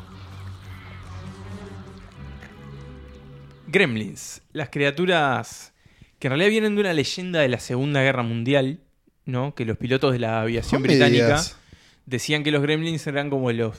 Gremlins. 3.69 4.41
Las 4.53 4.69
criaturas 4.71 5.73
que 6.19 6.29
en 6.29 6.31
realidad 6.33 6.51
vienen 6.51 6.75
de 6.75 6.81
una 6.81 6.93
leyenda 6.93 7.41
de 7.41 7.49
la 7.49 7.61
Segunda 7.61 8.03
Guerra 8.03 8.23
Mundial. 8.23 8.81
¿no? 9.25 9.55
Que 9.57 9.65
los 9.65 9.77
pilotos 9.77 10.13
de 10.13 10.21
la 10.21 10.41
aviación 10.41 10.81
No 10.83 10.87
británica 10.87 11.43
decían 12.07 12.45
que 12.45 12.53
los 12.53 12.63
gremlins 12.63 13.05
eran 13.09 13.29
como 13.29 13.51
los 13.51 13.77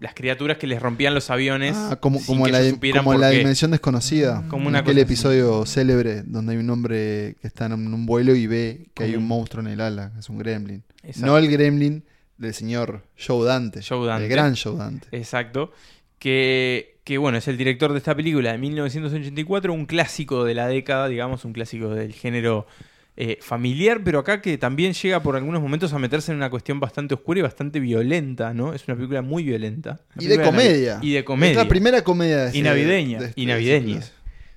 las 0.00 0.14
criaturas 0.14 0.58
que 0.58 0.66
les 0.68 0.80
rompían 0.82 1.12
los 1.14 1.28
aviones. 1.30 1.74
Ah, 1.76 1.98
como, 2.00 2.18
sin 2.18 2.26
como 2.26 2.44
que 2.46 2.52
la, 2.52 2.60
ellos 2.60 2.74
supieran 2.74 3.02
como 3.04 3.14
por 3.14 3.20
la 3.20 3.30
qué. 3.30 3.38
dimensión 3.38 3.70
desconocida. 3.72 4.44
Como 4.48 4.66
una 4.68 4.80
aquel 4.80 4.94
cosa 4.94 5.04
así. 5.04 5.12
episodio 5.12 5.66
célebre 5.66 6.22
donde 6.22 6.52
hay 6.52 6.58
un 6.58 6.70
hombre 6.70 7.36
que 7.40 7.46
está 7.48 7.66
en 7.66 7.72
un 7.74 8.06
vuelo 8.06 8.34
y 8.36 8.46
ve 8.48 8.86
que 8.94 9.04
hay 9.04 9.10
Como 9.12 9.18
un 9.18 9.22
un- 9.24 9.28
monstruo 9.28 9.64
en 9.64 9.72
el 9.72 9.80
ala, 9.80 10.12
es 10.18 10.28
un 10.28 10.38
gremlin. 10.38 10.82
Exacto. 11.04 11.26
No 11.26 11.38
el 11.38 11.48
gremlin 11.48 12.04
del 12.36 12.54
señor 12.54 13.02
Joe 13.24 13.44
Dante. 13.46 13.82
Joe 13.88 14.04
Dante. 14.06 14.24
El 14.24 14.30
gran 14.30 14.56
Joe 14.56 14.76
Dante. 14.76 15.08
Exacto. 15.12 15.72
Que, 16.18 16.97
que, 17.08 17.16
bueno, 17.16 17.38
es 17.38 17.48
el 17.48 17.56
director 17.56 17.90
de 17.92 17.96
esta 17.96 18.14
película 18.14 18.52
de 18.52 18.58
1984, 18.58 19.72
un 19.72 19.86
clásico 19.86 20.44
de 20.44 20.52
la 20.52 20.68
década, 20.68 21.08
digamos, 21.08 21.46
un 21.46 21.54
clásico 21.54 21.88
del 21.94 22.12
género 22.12 22.66
eh, 23.16 23.38
familiar, 23.40 24.02
pero 24.04 24.18
acá 24.18 24.42
que 24.42 24.58
también 24.58 24.92
llega 24.92 25.22
por 25.22 25.34
algunos 25.34 25.62
momentos 25.62 25.90
a 25.94 25.98
meterse 25.98 26.32
en 26.32 26.36
una 26.36 26.50
cuestión 26.50 26.80
bastante 26.80 27.14
oscura 27.14 27.38
y 27.38 27.42
bastante 27.42 27.80
violenta, 27.80 28.52
¿no? 28.52 28.74
Es 28.74 28.86
una 28.88 28.94
película 28.94 29.22
muy 29.22 29.42
violenta. 29.42 30.00
Y 30.18 30.26
de 30.26 30.42
comedia. 30.42 30.98
Y 31.00 31.12
de 31.12 31.24
comedia. 31.24 31.52
Es 31.52 31.56
la 31.56 31.66
primera 31.68 32.04
comedia 32.04 32.44
de 32.44 32.58
Y 32.58 32.60
navideña. 32.60 33.20
de 33.20 33.26
este- 33.28 33.40
y 33.40 33.46
navideña. 33.46 34.00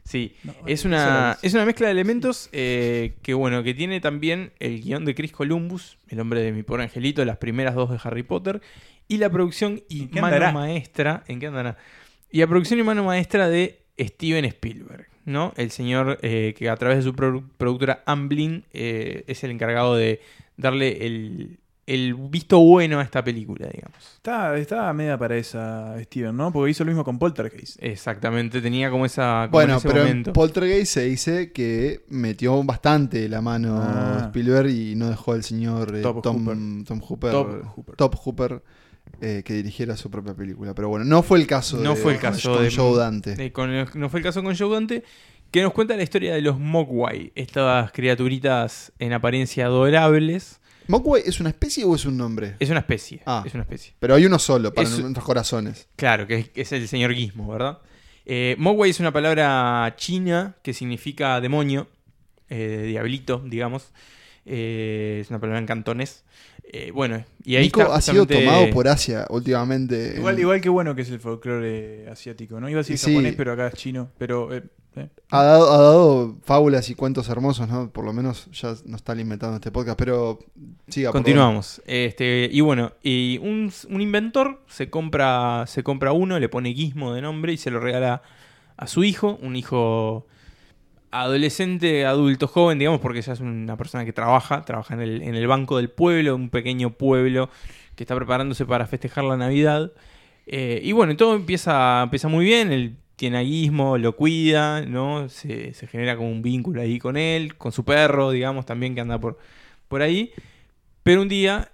Sí, 0.03 0.35
No, 0.43 0.53
es 0.67 0.83
una, 0.83 1.37
es 1.41 1.53
una 1.53 1.63
mezcla 1.63 1.85
de 1.87 1.93
elementos 1.93 2.49
eh, 2.51 3.13
que 3.21 3.33
bueno, 3.33 3.63
que 3.63 3.73
tiene 3.73 4.01
también 4.01 4.51
el 4.59 4.81
guion 4.81 5.05
de 5.05 5.15
Chris 5.15 5.31
Columbus, 5.31 5.97
el 6.09 6.19
hombre 6.19 6.41
de 6.41 6.51
mi 6.51 6.63
pobre 6.63 6.83
angelito, 6.83 7.23
las 7.23 7.37
primeras 7.37 7.75
dos 7.75 7.91
de 7.91 7.97
Harry 8.03 8.23
Potter, 8.23 8.59
y 9.07 9.19
la 9.19 9.29
producción 9.29 9.83
y 9.87 10.01
¿En 10.01 10.09
qué 10.09 10.21
mano 10.21 10.51
maestra, 10.51 11.23
¿en 11.27 11.39
qué 11.39 11.47
andará? 11.47 11.77
Y 12.31 12.39
la 12.39 12.47
producción 12.47 12.79
y 12.79 12.83
mano 12.83 13.03
maestra 13.03 13.49
de 13.49 13.79
Steven 13.99 14.45
Spielberg, 14.45 15.07
¿no? 15.25 15.53
El 15.57 15.71
señor 15.71 16.17
eh, 16.21 16.53
que 16.57 16.69
a 16.69 16.75
través 16.77 16.97
de 16.97 17.03
su 17.03 17.13
produ- 17.13 17.43
productora 17.57 18.03
Amblin 18.05 18.63
eh, 18.73 19.23
es 19.27 19.43
el 19.43 19.51
encargado 19.51 19.95
de 19.95 20.21
darle 20.57 21.05
el, 21.05 21.57
el 21.87 22.13
visto 22.15 22.59
bueno 22.59 22.99
a 22.99 23.03
esta 23.03 23.23
película, 23.23 23.67
digamos. 23.67 23.97
Está, 24.15 24.57
está 24.57 24.93
media 24.93 25.17
para 25.17 25.35
esa 25.35 25.95
Steven, 26.03 26.35
¿no? 26.37 26.51
Porque 26.53 26.71
hizo 26.71 26.83
lo 26.85 26.89
mismo 26.91 27.03
con 27.03 27.19
Poltergeist. 27.19 27.77
Exactamente, 27.83 28.61
tenía 28.61 28.89
como 28.89 29.05
esa... 29.05 29.41
como 29.49 29.51
Bueno, 29.51 29.73
en 29.73 29.77
ese 29.79 29.87
pero 29.89 30.01
momento. 30.03 30.29
en 30.29 30.33
Poltergeist 30.33 30.93
se 30.93 31.03
dice 31.05 31.51
que 31.51 32.05
metió 32.09 32.63
bastante 32.63 33.27
la 33.27 33.41
mano 33.41 33.77
Ah. 33.83 34.23
Spielberg 34.27 34.69
y 34.69 34.95
no 34.95 35.09
dejó 35.09 35.33
al 35.33 35.43
señor 35.43 35.95
eh, 35.97 36.01
Top 36.01 36.21
Tom, 36.21 36.37
Hooper. 36.47 36.85
Tom 36.85 37.01
Hooper, 37.01 37.31
Top 37.31 37.65
Hooper. 37.75 37.95
Top 37.95 38.15
Hooper, 38.15 38.63
eh, 39.19 39.43
que 39.45 39.53
dirigiera 39.53 39.97
su 39.97 40.09
propia 40.09 40.33
película. 40.33 40.73
Pero 40.73 40.89
bueno, 40.89 41.05
no 41.05 41.23
fue 41.23 41.39
el 41.39 41.47
caso 41.47 41.77
No 41.77 41.95
de, 41.95 42.01
fue 42.01 42.13
el 42.13 42.19
caso 42.19 42.53
con 42.53 42.63
de- 42.63 42.71
Joe 42.75 42.97
Dante. 42.97 43.45
Eh, 43.45 43.51
con 43.51 43.69
el- 43.71 43.87
no 43.95 44.09
fue 44.09 44.19
el 44.19 44.23
caso 44.23 44.41
con 44.43 44.55
Joe 44.55 44.73
Dante, 44.73 45.03
que 45.51 45.61
nos 45.61 45.73
cuenta 45.73 45.95
la 45.97 46.03
historia 46.03 46.33
de 46.33 46.41
los 46.41 46.57
Mogwai, 46.59 47.31
estas 47.35 47.91
criaturitas 47.91 48.91
en 48.99 49.13
apariencia 49.13 49.65
adorables. 49.65 50.59
¿Mogwai 50.87 51.21
es 51.25 51.39
una 51.39 51.49
especie 51.49 51.83
o 51.83 51.93
es 51.95 52.05
un 52.05 52.17
nombre? 52.17 52.55
Es 52.59 52.69
una 52.69 52.79
especie. 52.79 53.21
Ah. 53.25 53.43
Es 53.45 53.53
una 53.53 53.63
especie. 53.63 53.93
Pero 53.99 54.15
hay 54.15 54.25
uno 54.25 54.39
solo 54.39 54.73
para 54.73 54.87
Es- 54.87 54.97
nuestros 54.99 55.25
corazones. 55.25 55.87
Claro, 55.95 56.25
que 56.27 56.35
es, 56.39 56.49
que 56.49 56.61
es 56.61 56.71
el 56.71 56.87
señor 56.87 57.13
Gizmo, 57.13 57.47
¿verdad? 57.51 57.79
Eh, 58.25 58.55
Mogwai 58.59 58.89
es 58.91 58.99
una 58.99 59.11
palabra 59.11 59.93
china 59.97 60.55
que 60.63 60.73
significa 60.73 61.39
demonio, 61.41 61.87
eh, 62.49 62.83
diablito, 62.87 63.41
digamos. 63.45 63.91
Eh, 64.45 65.19
es 65.21 65.29
una 65.29 65.39
palabra 65.39 65.59
en 65.59 65.65
cantonés. 65.65 66.23
Eh, 66.73 66.91
bueno, 66.91 67.23
y 67.43 67.55
ahí 67.57 67.63
Nico 67.65 67.81
está 67.81 67.95
ha 67.95 68.01
sido 68.01 68.25
tomado 68.25 68.69
por 68.71 68.87
Asia 68.87 69.25
últimamente. 69.29 70.13
Igual, 70.17 70.35
En- 70.35 70.41
igual 70.41 70.61
que 70.61 70.69
bueno 70.69 70.95
que 70.95 71.01
es 71.01 71.09
el 71.09 71.19
folclore 71.19 72.07
asiático, 72.09 72.59
¿no? 72.59 72.69
Iba 72.69 72.79
a 72.79 72.83
decir 72.83 72.97
Sí. 72.97 73.11
japonés, 73.11 73.35
pero 73.35 73.51
acá 73.53 73.67
es 73.67 73.73
chino. 73.73 74.09
Pero, 74.17 74.53
eh, 74.55 74.63
eh. 74.95 75.09
Ha 75.31 75.43
dado, 75.43 75.71
ha 75.73 75.77
dado 75.77 76.37
fábulas 76.43 76.89
y 76.89 76.95
cuentos 76.95 77.27
hermosos, 77.29 77.67
¿no? 77.67 77.89
Por 77.91 78.05
lo 78.05 78.13
menos 78.13 78.47
ya 78.51 78.69
nos 78.85 78.95
está 79.01 79.11
alimentando 79.11 79.55
este 79.55 79.71
podcast, 79.71 79.97
pero 79.97 80.39
siga. 80.87 81.09
por 81.11 81.19
Continuamos. 81.19 81.81
Este, 81.85 82.47
y 82.51 82.61
bueno, 82.61 82.93
y 83.03 83.37
un, 83.39 83.71
un 83.89 84.01
inventor 84.01 84.61
se 84.67 84.89
compra, 84.89 85.65
se 85.67 85.83
compra 85.83 86.13
uno, 86.13 86.39
le 86.39 86.47
pone 86.49 86.73
Gizmo 86.73 87.13
de 87.13 87.21
nombre 87.21 87.53
y 87.53 87.57
se 87.57 87.69
lo 87.71 87.79
regala 87.79 88.21
a 88.77 88.87
su 88.87 89.03
hijo, 89.03 89.37
un 89.41 89.55
hijo 89.55 90.25
adolescente, 91.11 92.05
adulto, 92.05 92.47
joven, 92.47 92.79
digamos, 92.79 93.01
porque 93.01 93.21
ya 93.21 93.33
es 93.33 93.41
una 93.41 93.77
persona 93.77 94.05
que 94.05 94.13
trabaja, 94.13 94.63
trabaja 94.63 94.95
en 94.95 95.01
el, 95.35 95.47
banco 95.47 95.77
del 95.77 95.89
pueblo, 95.89 96.35
un 96.35 96.49
pequeño 96.49 96.91
pueblo 96.91 97.49
que 97.95 98.03
está 98.03 98.15
preparándose 98.15 98.65
para 98.65 98.87
festejar 98.87 99.25
la 99.25 99.37
Navidad. 99.37 99.91
Eh, 100.47 100.81
y 100.83 100.93
bueno, 100.93 101.15
todo 101.17 101.35
empieza, 101.35 102.01
empieza 102.03 102.27
muy 102.27 102.45
bien, 102.45 102.71
él 102.71 102.97
tiene 103.17 103.37
a 103.37 103.43
Gizmo, 103.43 103.97
lo 103.97 104.15
cuida, 104.15 104.81
¿no? 104.81 105.29
Se, 105.29 105.73
se 105.73 105.87
genera 105.87 106.15
como 106.15 106.31
un 106.31 106.41
vínculo 106.41 106.81
ahí 106.81 106.97
con 106.97 107.17
él, 107.17 107.55
con 107.57 107.71
su 107.71 107.85
perro, 107.85 108.31
digamos, 108.31 108.65
también 108.65 108.95
que 108.95 109.01
anda 109.01 109.19
por, 109.19 109.37
por 109.87 110.01
ahí. 110.01 110.31
Pero 111.03 111.21
un 111.21 111.27
día, 111.27 111.71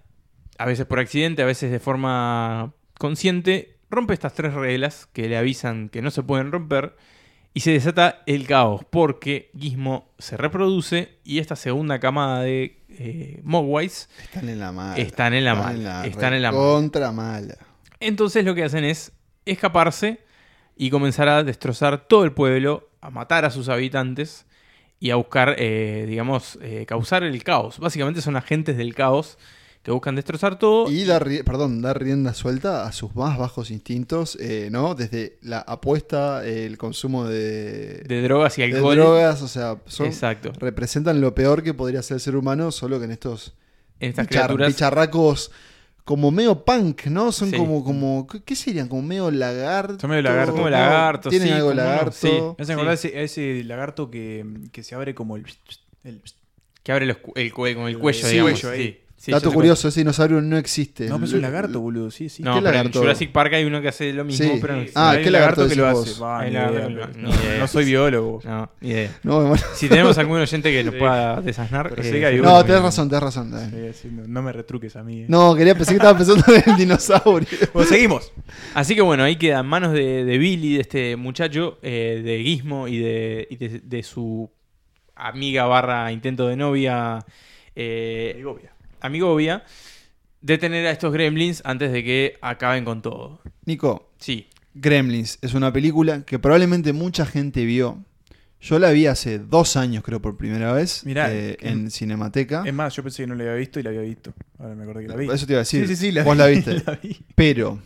a 0.58 0.66
veces 0.66 0.86
por 0.86 1.00
accidente, 1.00 1.44
a 1.44 1.46
veces 1.46 1.72
de 1.72 1.80
forma 1.80 2.74
consciente, 2.98 3.78
rompe 3.90 4.14
estas 4.14 4.34
tres 4.34 4.54
reglas 4.54 5.08
que 5.14 5.30
le 5.30 5.38
avisan 5.38 5.90
que 5.90 6.02
no 6.02 6.12
se 6.12 6.24
pueden 6.24 6.52
romper 6.52 6.96
y 7.54 7.62
se 7.62 7.72
desata 7.72 8.24
el 8.26 8.46
caos 8.46 8.82
porque 8.90 9.52
Gizmo 9.58 10.12
se 10.20 10.38
reproduce 10.38 11.18
y 11.24 11.40
esta 11.40 11.56
segunda 11.56 12.00
camada 12.00 12.42
de 12.42 12.84
eh, 12.90 13.42
Mogwais. 13.44 14.10
Están 14.24 14.50
en 14.50 14.60
la 14.60 14.72
mala. 14.72 14.98
Están 14.98 15.34
en 15.34 15.46
la 15.46 15.56
mala, 15.56 16.06
están 16.06 16.34
en 16.34 16.42
la. 16.44 16.52
Contra 16.52 17.12
mala. 17.12 17.58
Entonces 18.00 18.46
lo 18.46 18.54
que 18.54 18.64
hacen 18.64 18.84
es 18.84 19.12
escaparse 19.46 20.20
y 20.76 20.90
comenzar 20.90 21.28
a 21.30 21.44
destrozar 21.44 22.08
todo 22.08 22.24
el 22.24 22.32
pueblo, 22.32 22.90
a 23.02 23.10
matar 23.10 23.46
a 23.46 23.50
sus 23.50 23.70
habitantes 23.70 24.46
y 25.00 25.12
a 25.12 25.16
buscar, 25.16 25.56
eh, 25.58 26.06
digamos, 26.08 26.60
eh, 26.62 26.86
causar 26.88 27.24
el 27.24 27.44
caos. 27.44 27.80
Básicamente 27.80 28.22
son 28.22 28.36
agentes 28.36 28.78
del 28.78 28.94
caos 28.94 29.38
que 29.88 29.92
buscan 29.94 30.16
destrozar 30.16 30.60
todo. 30.60 30.92
Y 30.92 31.06
dar, 31.06 31.26
perdón, 31.46 31.82
dar 31.82 31.98
rienda 32.04 32.34
suelta 32.34 32.86
a 32.86 32.92
sus 32.92 33.16
más 33.16 33.38
bajos 33.38 33.72
instintos, 33.72 34.38
eh, 34.42 34.68
¿no? 34.70 34.96
Desde 34.96 35.38
la 35.42 35.60
apuesta, 35.60 36.46
el 36.46 36.78
consumo 36.78 37.24
de, 37.24 38.04
de 38.06 38.22
drogas 38.22 38.58
y 38.58 38.64
de 38.68 38.76
alcohol. 38.76 38.98
drogas, 38.98 39.42
o 39.42 39.48
sea, 39.48 39.78
son, 39.86 40.08
Exacto. 40.08 40.52
representan 40.60 41.22
lo 41.22 41.34
peor 41.34 41.64
que 41.64 41.74
podría 41.74 42.02
ser 42.02 42.16
el 42.16 42.20
ser 42.20 42.36
humano, 42.36 42.70
solo 42.72 43.00
que 43.00 43.06
en 43.06 43.12
estos 43.12 43.54
En 44.02 44.10
estas 44.10 44.26
bichar- 44.28 44.30
criaturas. 44.48 44.68
bicharracos 44.68 45.52
como 46.04 46.32
medio 46.32 46.66
punk, 46.66 47.06
¿no? 47.06 47.32
Son 47.32 47.50
Sí. 47.50 47.56
como, 47.56 47.82
como, 47.86 48.28
¿qué- 48.28 48.44
¿qué 48.44 48.58
serían? 48.58 48.90
Como 48.90 49.04
medio 49.04 49.32
lagarto. 49.32 50.00
Son 50.02 50.10
medio 50.10 50.24
lagarto. 50.24 50.52
Como 50.52 50.70
lagarto, 50.70 51.30
Tienen 51.30 51.48
sí, 51.48 51.54
algo 51.54 51.70
como 51.70 51.78
lagarto. 51.82 52.12
sí. 52.12 52.28
Me 52.58 52.64
hace 52.64 52.74
acordar 52.74 52.92
a 52.92 52.96
ese, 52.96 53.24
ese 53.24 53.64
lagarto 53.64 54.12
que, 54.12 54.46
que 54.74 54.84
se 54.84 54.96
abre 54.96 55.16
como 55.16 55.38
el. 55.38 55.46
el- 56.04 56.22
Que 56.84 56.92
abre 56.92 57.06
los 57.06 57.18
el, 57.36 57.54
con 57.54 57.68
el 57.70 57.98
cuello, 58.00 58.26
Sí, 58.28 58.32
digamos. 58.34 58.52
cuello 58.60 58.70
ahí. 58.72 58.84
Sí, 58.88 59.00
sí, 59.18 59.32
Dato 59.32 59.52
curioso, 59.52 59.88
ese 59.90 60.00
dinosaurio 60.02 60.40
no 60.42 60.58
existe. 60.58 61.08
no, 61.10 61.16
pero 61.16 61.26
es 61.26 61.34
un 61.34 61.42
lagarto, 61.42 61.82
boludo. 61.82 62.10
Sí, 62.12 62.30
sí. 62.30 62.44
cuál- 62.44 62.54
¿Qué 62.54 62.60
No, 62.62 62.64
pero 62.64 62.70
en 62.70 62.78
lagarto? 62.78 63.00
Jurassic 63.00 63.32
Park 63.32 63.54
hay 63.56 63.66
uno 63.66 63.82
que 63.82 63.88
hace 63.90 64.14
lo 64.14 64.24
mismo, 64.24 64.46
Sí. 64.54 64.58
pero 64.62 64.74
no 64.76 64.82
existe. 64.82 65.00
Ah, 65.00 65.10
hay 65.12 65.22
¿qué 65.22 65.28
un 65.28 65.34
lagarto 65.34 65.68
que 65.68 65.76
lo 65.76 65.86
decís 65.88 66.00
hace? 66.02 66.10
vos? 66.12 66.24
Va, 66.24 66.40
Hay 66.40 66.48
ni 66.50 66.54
lagarto 66.54 66.78
idea, 66.78 66.88
que 66.88 66.94
lo- 66.94 67.08
ni 67.08 67.22
no, 67.24 67.58
no 67.60 67.68
soy 67.68 67.86
biólogo. 67.86 68.40
No, 68.46 68.70
ni 68.80 68.90
idea. 68.90 69.12
No, 69.24 69.48
bueno. 69.48 69.64
Si 69.74 69.90
tenemos 69.90 70.18
algún 70.18 70.40
oyente 70.40 70.72
que 70.72 70.84
nos 70.84 70.96
pueda 70.96 71.42
desasnar. 71.42 71.90
Pero 71.90 72.02
eh, 72.04 72.06
sé 72.06 72.20
que 72.20 72.26
hay 72.26 72.34
sí. 72.36 72.40
uno. 72.40 72.50
no, 72.52 72.64
tenés 72.66 72.82
razón, 72.82 73.10
tenés 73.10 73.24
razón. 73.24 73.52
no, 73.52 74.28
no 74.28 74.42
me 74.42 74.52
retruques 74.54 74.96
a 74.96 75.04
mí. 75.04 75.22
eh. 75.22 75.26
No, 75.28 75.56
quería 75.56 75.74
pensé 75.76 75.92
que 75.92 75.98
estaba 75.98 76.18
pensando 76.18 76.44
en 76.54 76.64
el 76.72 76.76
dinosaurio. 76.78 77.48
Bueno, 77.74 77.90
seguimos. 77.90 78.32
Así 78.74 78.96
que 78.96 79.02
bueno, 79.02 79.24
ahí 79.24 79.36
queda 79.36 79.60
en 79.60 79.66
manos 79.66 79.94
de, 79.94 80.24
de 80.26 80.38
Billy, 80.38 80.76
de 80.76 80.82
este 80.82 81.16
muchacho, 81.16 81.80
eh, 81.82 82.22
de 82.24 82.44
Gizmo 82.44 82.88
y 82.88 83.00
de, 83.00 83.48
y 83.50 83.56
de- 83.58 83.80
de 83.84 84.04
su 84.04 84.50
amiga 85.16 85.66
barra 85.66 86.12
intento 86.12 86.48
de 86.48 86.56
novia, 86.56 87.26
eh, 87.76 88.44
Segovia. 89.02 89.08
amigovia, 89.08 89.64
detener 90.42 90.86
a 90.88 90.92
estos 90.92 91.12
gremlins 91.14 91.62
antes 91.66 91.92
de 91.92 92.04
que 92.04 92.38
acaben 92.42 92.86
con 92.86 93.02
todo. 93.02 93.42
Nico, 93.66 94.12
Sí, 94.20 94.48
Gremlins 94.74 95.40
es 95.42 95.54
una 95.54 95.72
película 95.74 96.24
que 96.24 96.40
probablemente 96.40 96.94
mucha 96.94 97.26
gente 97.26 97.66
vio. 97.66 98.04
Yo 98.60 98.80
la 98.80 98.90
vi 98.92 99.06
hace 99.06 99.38
dos 99.40 99.76
años, 99.78 100.04
creo, 100.04 100.20
por 100.22 100.36
primera 100.38 100.72
vez 100.74 101.06
Mirá, 101.06 101.32
eh, 101.34 101.58
que- 101.60 101.70
en 101.70 101.92
Cinemateca. 101.92 102.64
Es 102.66 102.74
más, 102.74 102.96
yo 102.96 103.04
pensé 103.04 103.24
que 103.24 103.28
no 103.28 103.36
la 103.36 103.44
había 103.44 103.56
visto 103.56 103.80
y 103.80 103.84
la 103.84 103.90
había 103.90 104.02
visto. 104.02 104.34
Ahora 104.58 104.74
me 104.76 104.84
acordé 104.84 105.04
que 105.04 105.08
la 105.10 105.16
vi. 105.16 105.30
Eso 105.30 105.46
te 105.46 105.54
iba 105.54 105.60
a 105.60 105.62
decir. 105.64 105.88
Sí, 105.88 105.96
sí, 105.96 106.06
sí, 106.08 106.12
la 106.12 106.24
vos 106.24 106.34
vi, 106.36 106.40
la 106.40 106.48
viste. 106.48 106.74
la 106.86 107.00
vi. 107.02 107.18
Pero, 107.36 107.80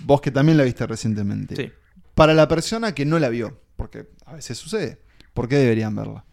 vos 0.00 0.20
que 0.20 0.30
también 0.30 0.58
la 0.58 0.64
viste 0.64 0.86
recientemente. 0.86 1.56
sí. 1.56 1.70
Para 2.14 2.34
la 2.34 2.46
persona 2.46 2.94
que 2.94 3.04
no 3.06 3.18
la 3.18 3.30
vio, 3.30 3.58
porque 3.74 4.06
a 4.26 4.34
veces 4.34 4.58
sucede, 4.58 4.98
¿por 5.32 5.48
qué 5.48 5.56
deberían 5.56 5.96
verla? 5.96 6.24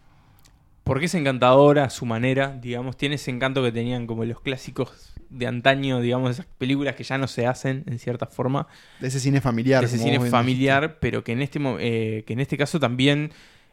Porque 0.84 1.06
es 1.06 1.14
encantadora 1.14 1.84
a 1.84 1.90
su 1.90 2.06
manera, 2.06 2.56
digamos, 2.60 2.96
tiene 2.96 3.16
ese 3.16 3.30
encanto 3.30 3.62
que 3.62 3.70
tenían 3.70 4.06
como 4.06 4.24
los 4.24 4.40
clásicos 4.40 5.12
de 5.28 5.46
antaño, 5.46 6.00
digamos, 6.00 6.32
esas 6.32 6.46
películas 6.46 6.96
que 6.96 7.04
ya 7.04 7.16
no 7.18 7.28
se 7.28 7.46
hacen 7.46 7.84
en 7.86 7.98
cierta 7.98 8.26
forma. 8.26 8.66
De 8.98 9.08
ese 9.08 9.20
cine 9.20 9.40
familiar. 9.40 9.80
de 9.80 9.86
ese 9.86 9.98
cine 9.98 10.18
familiar, 10.28 10.98
pero 11.00 11.22
que 11.22 11.32
en 11.32 11.42
este 11.42 11.60
eh, 11.78 12.24
que 12.26 12.32
en 12.32 12.40
este 12.40 12.56
caso 12.56 12.80
también 12.80 13.30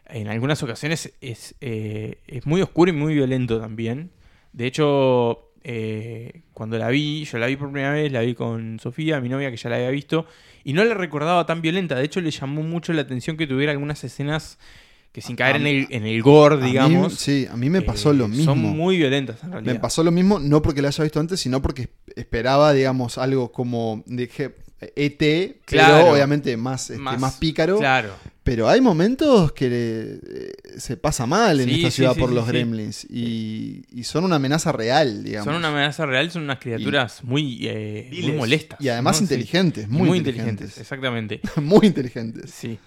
en 0.10 0.28
algunas 0.28 0.62
ocasiones 0.64 1.14
es, 1.22 1.56
eh, 1.62 2.20
es 2.28 2.46
muy 2.46 2.62
oscuro 2.62 2.92
y 2.92 2.94
muy 2.94 3.14
violento 3.14 3.60
también. 3.60 4.12
De 4.54 4.68
hecho, 4.68 5.52
eh, 5.64 6.42
cuando 6.54 6.78
la 6.78 6.90
vi, 6.90 7.26
yo 7.26 7.38
la 7.38 7.48
vi 7.48 7.56
por 7.56 7.72
primera 7.72 7.92
vez, 7.92 8.12
la 8.12 8.22
vi 8.22 8.34
con 8.34 8.80
Sofía, 8.80 9.20
mi 9.20 9.30
novia 9.30 9.52
que 9.52 9.58
ya 9.58 9.70
la 9.70 9.76
había 9.78 9.90
visto, 9.90 10.26
y 10.64 10.74
no 10.74 10.84
la 10.86 10.94
recordaba 10.94 11.46
tan 11.46 11.62
violenta. 11.62 11.96
De 11.96 12.06
hecho, 12.06 12.22
le 12.22 12.32
llamó 12.32 12.64
mucho 12.64 12.94
la 12.94 13.02
atención 13.02 13.38
que 13.38 13.48
tuviera 13.48 13.72
algunas 13.72 14.04
escenas 14.04 14.60
que 15.12 15.22
sin 15.22 15.36
caer 15.36 15.56
A 15.56 15.60
en 15.60 15.68
el, 15.68 15.88
en 15.90 16.06
el 16.06 16.22
gore, 16.22 16.56
A 16.56 16.60
mí- 16.60 16.66
digamos. 16.68 17.14
sí, 17.16 17.48
a 17.52 17.58
mí 17.58 17.70
me 17.70 17.82
pasó 17.82 18.12
eh, 18.12 18.16
lo 18.16 18.28
mismo. 18.28 18.46
Son 18.46 18.60
muy 18.60 18.98
violentas 18.98 19.44
en 19.44 19.52
realidad. 19.52 19.74
Me 19.74 19.80
pasó 19.80 20.04
lo 20.04 20.12
mismo, 20.12 20.40
no 20.40 20.62
porque 20.62 20.82
la 20.82 20.90
haya 20.90 21.04
visto 21.04 21.20
antes, 21.20 21.40
sino 21.40 21.62
porque 21.62 21.90
esperaba, 22.16 22.74
digamos, 22.74 23.18
algo 23.18 23.52
como 23.52 24.04
de 24.06 24.30
je- 24.30 24.54
ET, 24.96 25.58
Claro. 25.66 25.96
pero 25.98 26.12
obviamente 26.14 26.56
más, 26.56 26.92
este, 26.92 27.02
más, 27.02 27.36
pícaro. 27.38 27.80
Claro. 27.80 28.14
Pero 28.44 28.70
hay 28.70 28.80
momentos 28.80 29.52
que 29.54 29.68
eh, 30.24 30.52
se 30.78 30.96
pasa 30.98 31.26
mal 31.26 31.60
en 31.60 31.68
Sí, 31.68 31.76
esta 31.78 31.92
ciudad 31.92 32.14
sí, 32.14 32.20
por 32.20 32.32
los 32.32 32.48
gremlins. 32.48 33.06
Y, 33.10 33.84
y 33.92 34.04
son 34.04 34.24
una 34.24 34.36
amenaza 34.36 34.72
real, 34.72 35.24
digamos. 35.24 35.46
Son 35.46 35.56
una 35.56 35.70
amenaza 35.70 36.06
real, 36.06 36.30
son 36.30 36.44
unas 36.44 36.60
criaturas 36.60 37.24
muy, 37.24 37.58
eh, 37.68 38.08
muy 38.22 38.32
molestas. 38.34 38.80
Y 38.80 38.88
además 38.90 39.20
inteligentes, 39.20 39.90
muy, 39.90 40.20
inteligentes. 40.20 40.48
inteligentes. 40.48 40.78
exactamente. 40.78 41.42
muy 41.62 41.88
inteligentes. 41.88 42.52
Sí. 42.52 42.78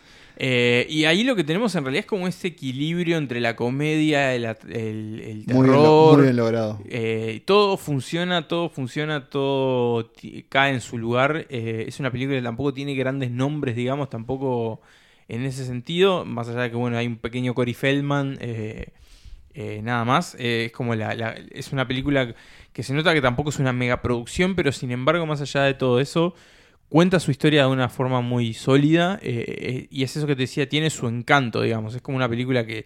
Eh, 0.43 0.87
y 0.89 1.05
ahí 1.05 1.23
lo 1.23 1.37
que 1.37 1.45
tenemos 1.45 1.75
en 1.75 1.85
realidad 1.85 2.01
es 2.01 2.07
como 2.07 2.27
ese 2.27 2.49
equilibrio 2.49 3.19
entre 3.19 3.41
la 3.41 3.57
comedia, 3.57 4.35
el, 4.35 4.47
el, 4.47 5.21
el 5.23 5.45
Muy 5.47 5.69
bien, 5.69 5.83
lo- 5.83 6.01
terror. 6.01 6.15
muy 6.17 6.23
bien 6.25 6.37
logrado. 6.37 6.79
Eh, 6.89 7.43
todo 7.45 7.77
funciona, 7.77 8.49
todo 8.49 8.71
funciona, 8.71 9.29
todo 9.29 10.11
cae 10.49 10.73
en 10.73 10.81
su 10.81 10.97
lugar. 10.97 11.47
Eh, 11.51 11.85
es 11.89 12.01
una 12.01 12.11
película 12.11 12.39
que 12.39 12.43
tampoco 12.43 12.73
tiene 12.73 12.95
grandes 12.95 13.31
nombres, 13.31 13.77
digamos, 13.77 14.09
tampoco 14.09 14.81
en 15.29 15.45
ese 15.45 15.67
sentido. 15.67 16.25
Más 16.25 16.49
allá 16.49 16.63
de 16.63 16.71
que, 16.71 16.77
bueno, 16.77 16.97
hay 16.97 17.07
un 17.07 17.17
pequeño 17.19 17.53
Cory 17.53 17.75
Feldman, 17.75 18.39
eh, 18.41 19.81
nada 19.83 20.05
más. 20.07 20.37
Es 20.39 20.73
como 20.73 20.95
la, 20.95 21.15
la- 21.15 21.35
es 21.51 21.73
una 21.73 21.87
película 21.87 22.35
que 22.73 22.83
se 22.83 22.95
nota 22.95 23.13
que 23.13 23.21
tampoco 23.21 23.51
es 23.51 23.59
una 23.59 23.73
megaproducción, 23.73 24.55
pero 24.55 24.73
sin 24.73 24.91
embargo, 24.91 25.27
más 25.27 25.41
allá 25.41 25.63
de 25.65 25.75
todo 25.75 26.01
eso, 26.01 26.35
cuenta 26.91 27.21
su 27.21 27.31
historia 27.31 27.63
de 27.63 27.69
una 27.69 27.89
forma 27.89 28.21
muy 28.21 28.53
sólida. 28.53 29.19
eh, 29.23 29.45
eh, 29.47 29.89
y 29.91 30.03
es 30.03 30.15
eso 30.17 30.27
que 30.27 30.37
te 30.37 30.43
decía, 30.43 30.69
tiene 30.69 30.91
su 30.91 31.09
encanto, 31.09 31.63
digamos. 31.63 31.95
Es 31.95 32.03
como 32.03 32.17
una 32.17 32.29
película 32.29 32.67
que 32.67 32.85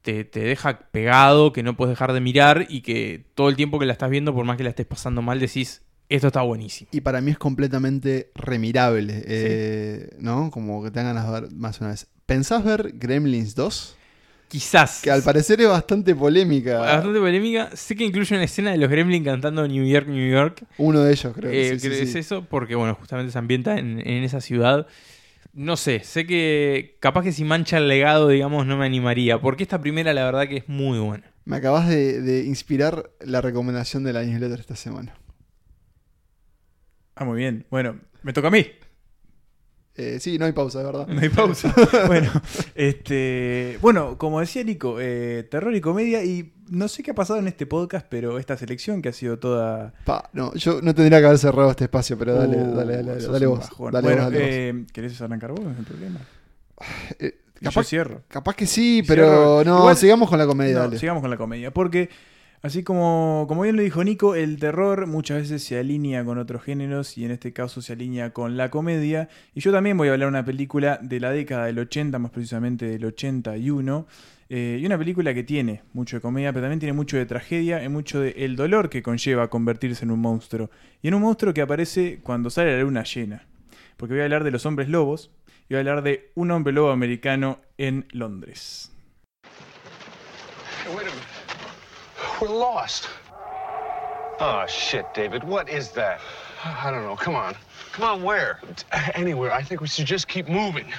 te, 0.00 0.24
te 0.24 0.40
deja 0.40 0.78
pegado, 0.90 1.52
que 1.52 1.62
no 1.62 1.76
puedes 1.76 1.92
dejar 1.92 2.12
de 2.14 2.20
mirar 2.20 2.66
y 2.70 2.80
que 2.80 3.26
todo 3.34 3.50
el 3.50 3.56
tiempo 3.56 3.78
que 3.78 3.86
la 3.86 3.92
estás 3.92 4.08
viendo, 4.08 4.32
por 4.32 4.46
más 4.46 4.56
que 4.56 4.62
la 4.62 4.70
estés 4.70 4.86
pasando 4.86 5.20
mal, 5.20 5.40
decís, 5.40 5.82
esto 6.08 6.28
está 6.28 6.42
buenísimo. 6.42 6.88
Y 6.92 7.00
para 7.00 7.20
mí 7.20 7.32
es 7.32 7.38
completamente 7.38 8.30
remirable, 8.34 9.24
eh, 9.26 10.10
¿no? 10.20 10.50
Como 10.50 10.82
que 10.82 10.90
te 10.90 11.00
dan 11.00 11.14
ganas 11.14 11.26
de 11.26 11.40
ver 11.40 11.52
más 11.52 11.80
una 11.80 11.90
vez. 11.90 12.06
¿Pensás 12.26 12.64
ver 12.64 12.92
Gremlins 12.94 13.54
2? 13.54 13.96
Quizás. 14.48 15.02
Que 15.02 15.10
al 15.10 15.22
parecer 15.22 15.60
es 15.60 15.68
bastante 15.68 16.14
polémica. 16.14 16.78
Bastante 16.78 17.18
polémica. 17.18 17.70
Sé 17.74 17.96
que 17.96 18.04
incluye 18.04 18.34
una 18.34 18.44
escena 18.44 18.70
de 18.70 18.78
los 18.78 18.88
Gremlins 18.88 19.24
cantando 19.24 19.66
New 19.66 19.84
York, 19.84 20.06
New 20.06 20.30
York. 20.30 20.64
Uno 20.78 21.02
de 21.02 21.12
ellos, 21.12 21.34
creo. 21.34 21.50
Eh, 21.50 21.70
que 21.72 21.78
sí, 21.80 21.88
que 21.88 21.94
sí, 21.96 22.02
es 22.02 22.12
sí. 22.12 22.18
eso, 22.18 22.44
porque 22.48 22.74
bueno, 22.74 22.94
justamente 22.94 23.32
se 23.32 23.38
ambienta 23.38 23.78
en, 23.78 24.00
en 24.00 24.22
esa 24.22 24.40
ciudad. 24.40 24.86
No 25.52 25.76
sé, 25.76 26.00
sé 26.04 26.26
que 26.26 26.96
capaz 27.00 27.22
que 27.22 27.32
si 27.32 27.42
mancha 27.42 27.78
el 27.78 27.88
legado, 27.88 28.28
digamos, 28.28 28.66
no 28.66 28.76
me 28.76 28.86
animaría. 28.86 29.40
Porque 29.40 29.62
esta 29.62 29.80
primera, 29.80 30.14
la 30.14 30.24
verdad, 30.24 30.46
que 30.46 30.58
es 30.58 30.68
muy 30.68 30.98
buena. 30.98 31.32
Me 31.44 31.56
acabas 31.56 31.88
de, 31.88 32.20
de 32.20 32.44
inspirar 32.44 33.10
la 33.20 33.40
recomendación 33.40 34.04
de 34.04 34.12
la 34.12 34.22
newsletter 34.22 34.60
esta 34.60 34.76
semana. 34.76 35.14
Ah, 37.14 37.24
muy 37.24 37.38
bien. 37.38 37.66
Bueno, 37.70 37.98
me 38.22 38.32
toca 38.32 38.48
a 38.48 38.50
mí. 38.50 38.66
Eh, 39.98 40.18
sí, 40.20 40.38
no 40.38 40.44
hay 40.44 40.52
pausa, 40.52 40.80
de 40.80 40.84
verdad. 40.84 41.06
No 41.08 41.20
hay 41.20 41.28
pausa. 41.30 41.74
bueno, 42.06 42.30
este, 42.74 43.78
bueno, 43.80 44.18
como 44.18 44.40
decía 44.40 44.62
Nico, 44.62 44.96
eh, 45.00 45.46
terror 45.50 45.74
y 45.74 45.80
comedia 45.80 46.22
y 46.24 46.52
no 46.68 46.88
sé 46.88 47.02
qué 47.02 47.12
ha 47.12 47.14
pasado 47.14 47.38
en 47.38 47.46
este 47.48 47.64
podcast, 47.66 48.06
pero 48.08 48.38
esta 48.38 48.56
selección 48.56 49.00
que 49.00 49.08
ha 49.08 49.12
sido 49.12 49.38
toda 49.38 49.94
Pa, 50.04 50.28
no, 50.32 50.52
yo 50.54 50.80
no 50.82 50.94
tendría 50.94 51.20
que 51.20 51.26
haber 51.26 51.38
cerrado 51.38 51.70
este 51.70 51.84
espacio, 51.84 52.18
pero 52.18 52.34
dale, 52.34 52.56
Uh, 52.58 52.74
dale, 52.74 52.96
dale, 53.02 53.26
dale 53.26 53.46
vos. 53.46 53.60
Dale 53.92 54.02
bueno, 54.02 54.22
vos, 54.24 54.32
dale 54.32 54.38
vos. 54.38 54.48
eh, 54.50 54.84
¿querés 54.92 55.20
arrancar 55.20 55.52
vos? 55.52 55.60
No 55.64 55.70
hay 55.70 55.84
problema. 55.84 56.20
Eh, 57.18 57.38
capaz, 57.62 57.82
yo 57.82 57.84
cierro. 57.84 58.22
capaz 58.28 58.54
que 58.54 58.66
sí, 58.66 59.02
Cierro. 59.04 59.06
pero 59.06 59.64
no, 59.64 59.78
Igual- 59.78 59.96
sigamos 59.96 60.28
con 60.28 60.38
la 60.38 60.46
comedia, 60.46 60.74
No, 60.74 60.80
dale. 60.80 60.98
sigamos 60.98 61.20
con 61.22 61.30
la 61.30 61.36
comedia, 61.38 61.72
porque 61.72 62.10
así 62.62 62.82
como, 62.82 63.46
como 63.48 63.62
bien 63.62 63.76
lo 63.76 63.82
dijo 63.82 64.02
Nico, 64.04 64.34
el 64.34 64.58
terror 64.58 65.06
muchas 65.06 65.42
veces 65.42 65.62
se 65.62 65.78
alinea 65.78 66.24
con 66.24 66.38
otros 66.38 66.62
géneros 66.62 67.16
y 67.18 67.24
en 67.24 67.30
este 67.30 67.52
caso 67.52 67.82
se 67.82 67.92
alinea 67.92 68.32
con 68.32 68.56
la 68.56 68.70
comedia. 68.70 69.28
Y 69.54 69.60
yo 69.60 69.72
también 69.72 69.96
voy 69.96 70.08
a 70.08 70.12
hablar 70.12 70.26
de 70.28 70.30
una 70.30 70.44
película 70.44 70.98
de 71.02 71.20
la 71.20 71.30
década 71.30 71.66
del 71.66 71.78
80, 71.78 72.18
más 72.18 72.30
precisamente 72.30 72.86
del 72.86 73.04
81. 73.04 74.06
eh, 74.48 74.78
y 74.80 74.86
una 74.86 74.96
película 74.98 75.34
que 75.34 75.42
tiene 75.42 75.82
mucho 75.92 76.16
de 76.16 76.20
comedia, 76.20 76.52
pero 76.52 76.64
también 76.64 76.78
tiene 76.78 76.92
mucho 76.92 77.16
de 77.16 77.26
tragedia 77.26 77.82
y 77.82 77.88
mucho 77.88 78.20
de 78.20 78.30
el 78.30 78.56
dolor 78.56 78.88
que 78.90 79.02
conlleva 79.02 79.48
convertirse 79.48 80.04
en 80.04 80.10
un 80.12 80.20
monstruo. 80.20 80.70
Y 81.02 81.08
en 81.08 81.14
un 81.14 81.22
monstruo 81.22 81.52
que 81.52 81.62
aparece 81.62 82.20
cuando 82.22 82.50
sale 82.50 82.76
la 82.76 82.82
luna 82.82 83.02
llena. 83.02 83.46
Porque 83.96 84.14
voy 84.14 84.20
a 84.20 84.24
hablar 84.24 84.44
de 84.44 84.50
los 84.50 84.66
hombres 84.66 84.88
lobos 84.88 85.30
y 85.68 85.74
voy 85.74 85.76
a 85.76 85.80
hablar 85.80 86.02
de 86.02 86.30
un 86.34 86.50
hombre 86.50 86.72
lobo 86.72 86.90
americano 86.90 87.60
en 87.78 88.06
Londres. 88.12 88.92
We're 92.40 92.48
lost. 92.48 93.08
Oh, 94.38 94.64
shit, 94.68 95.06
David. 95.14 95.44
What 95.44 95.68
is 95.68 95.90
that? 95.92 96.20
I 96.64 96.90
don't 96.90 97.02
know. 97.02 97.16
Come 97.16 97.34
on. 97.34 97.56
Come 97.92 98.04
on, 98.04 98.22
where? 98.22 98.60
Anywhere. 99.14 99.52
I 99.52 99.62
think 99.62 99.80
we 99.80 99.86
should 99.86 100.06
just 100.06 100.28
keep 100.28 100.48
moving. 100.48 100.92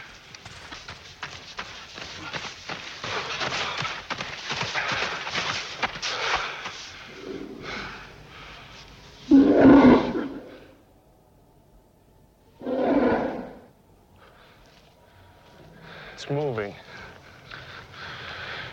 It's 16.13 16.29
moving. 16.31 16.73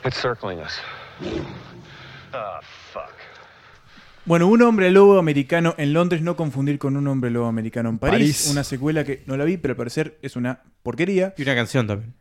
It's 0.05 0.19
circling 0.19 0.61
us. 0.61 0.79
Fuck. 2.93 3.13
Bueno, 4.25 4.49
un 4.49 4.63
hombre 4.63 4.91
lobo 4.91 5.19
americano 5.19 5.75
en 5.77 5.93
Londres, 5.93 6.23
no 6.23 6.35
confundir 6.35 6.79
con 6.79 6.97
un 6.97 7.07
hombre 7.07 7.31
lobo 7.31 7.47
americano 7.47 7.91
en 7.91 7.99
París. 7.99 8.15
París. 8.15 8.49
Una 8.51 8.65
secuela 8.65 9.05
que 9.05 9.23
no 9.27 9.37
la 9.37 9.45
vi, 9.45 9.59
pero 9.59 9.73
al 9.73 9.77
parecer 9.77 10.19
es 10.23 10.35
una 10.35 10.63
porquería. 10.83 11.35
Y 11.37 11.43
una 11.43 11.55
canción 11.55 11.87
también. 11.87 12.15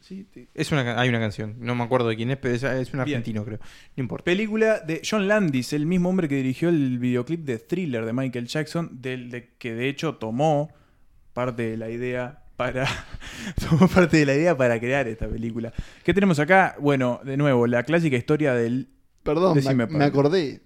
Sí, 0.00 0.26
sí. 0.34 0.48
Es 0.54 0.72
una, 0.72 1.00
hay 1.00 1.08
una 1.08 1.20
canción. 1.20 1.56
No 1.60 1.74
me 1.74 1.84
acuerdo 1.84 2.08
de 2.08 2.16
quién 2.16 2.30
es, 2.30 2.38
pero 2.38 2.54
es, 2.54 2.62
es 2.62 2.88
un 2.88 3.04
Bien. 3.04 3.18
argentino, 3.18 3.44
creo. 3.44 3.58
No 3.96 4.02
importa. 4.02 4.24
Película 4.24 4.80
de 4.80 5.02
John 5.08 5.28
Landis, 5.28 5.72
el 5.74 5.86
mismo 5.86 6.08
hombre 6.08 6.26
que 6.26 6.36
dirigió 6.36 6.70
el 6.70 6.98
videoclip 6.98 7.44
de 7.44 7.58
Thriller 7.58 8.04
de 8.04 8.12
Michael 8.12 8.46
Jackson, 8.48 8.90
del 9.00 9.30
de, 9.30 9.50
que 9.58 9.74
de 9.74 9.88
hecho 9.88 10.16
tomó 10.16 10.72
parte 11.34 11.70
de 11.70 11.76
la 11.76 11.88
idea 11.88 12.42
para 12.56 12.86
tomó 13.68 13.88
parte 13.88 14.16
de 14.16 14.26
la 14.26 14.34
idea 14.34 14.56
para 14.56 14.80
crear 14.80 15.06
esta 15.06 15.28
película. 15.28 15.72
¿Qué 16.02 16.12
tenemos 16.14 16.38
acá? 16.40 16.76
Bueno, 16.80 17.20
de 17.24 17.36
nuevo, 17.36 17.66
la 17.66 17.82
clásica 17.84 18.16
historia 18.16 18.54
del 18.54 18.88
Perdón, 19.22 19.54
Decime, 19.54 19.86
me, 19.86 20.04
acordé. 20.04 20.62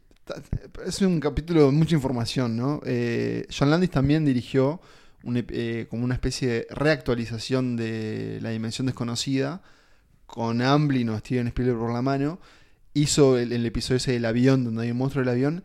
Es 0.86 1.00
un 1.02 1.20
capítulo 1.20 1.66
de 1.66 1.72
mucha 1.72 1.94
información, 1.94 2.56
¿no? 2.56 2.80
Eh, 2.84 3.46
John 3.56 3.70
Landis 3.70 3.90
también 3.90 4.24
dirigió 4.24 4.80
un 5.22 5.44
eh, 5.48 5.86
como 5.90 6.04
una 6.04 6.14
especie 6.14 6.48
de 6.48 6.66
reactualización 6.70 7.76
de 7.76 8.38
La 8.42 8.50
Dimensión 8.50 8.86
Desconocida 8.86 9.62
con 10.26 10.62
Amblin 10.62 11.08
o 11.10 11.18
Steven 11.18 11.46
Spielberg 11.48 11.78
por 11.78 11.92
la 11.92 12.02
mano. 12.02 12.40
Hizo 12.94 13.38
el, 13.38 13.52
el 13.52 13.64
episodio 13.66 13.96
ese 13.98 14.12
del 14.12 14.24
avión, 14.24 14.64
donde 14.64 14.82
hay 14.84 14.90
un 14.90 14.96
monstruo 14.98 15.22
del 15.24 15.32
avión. 15.32 15.64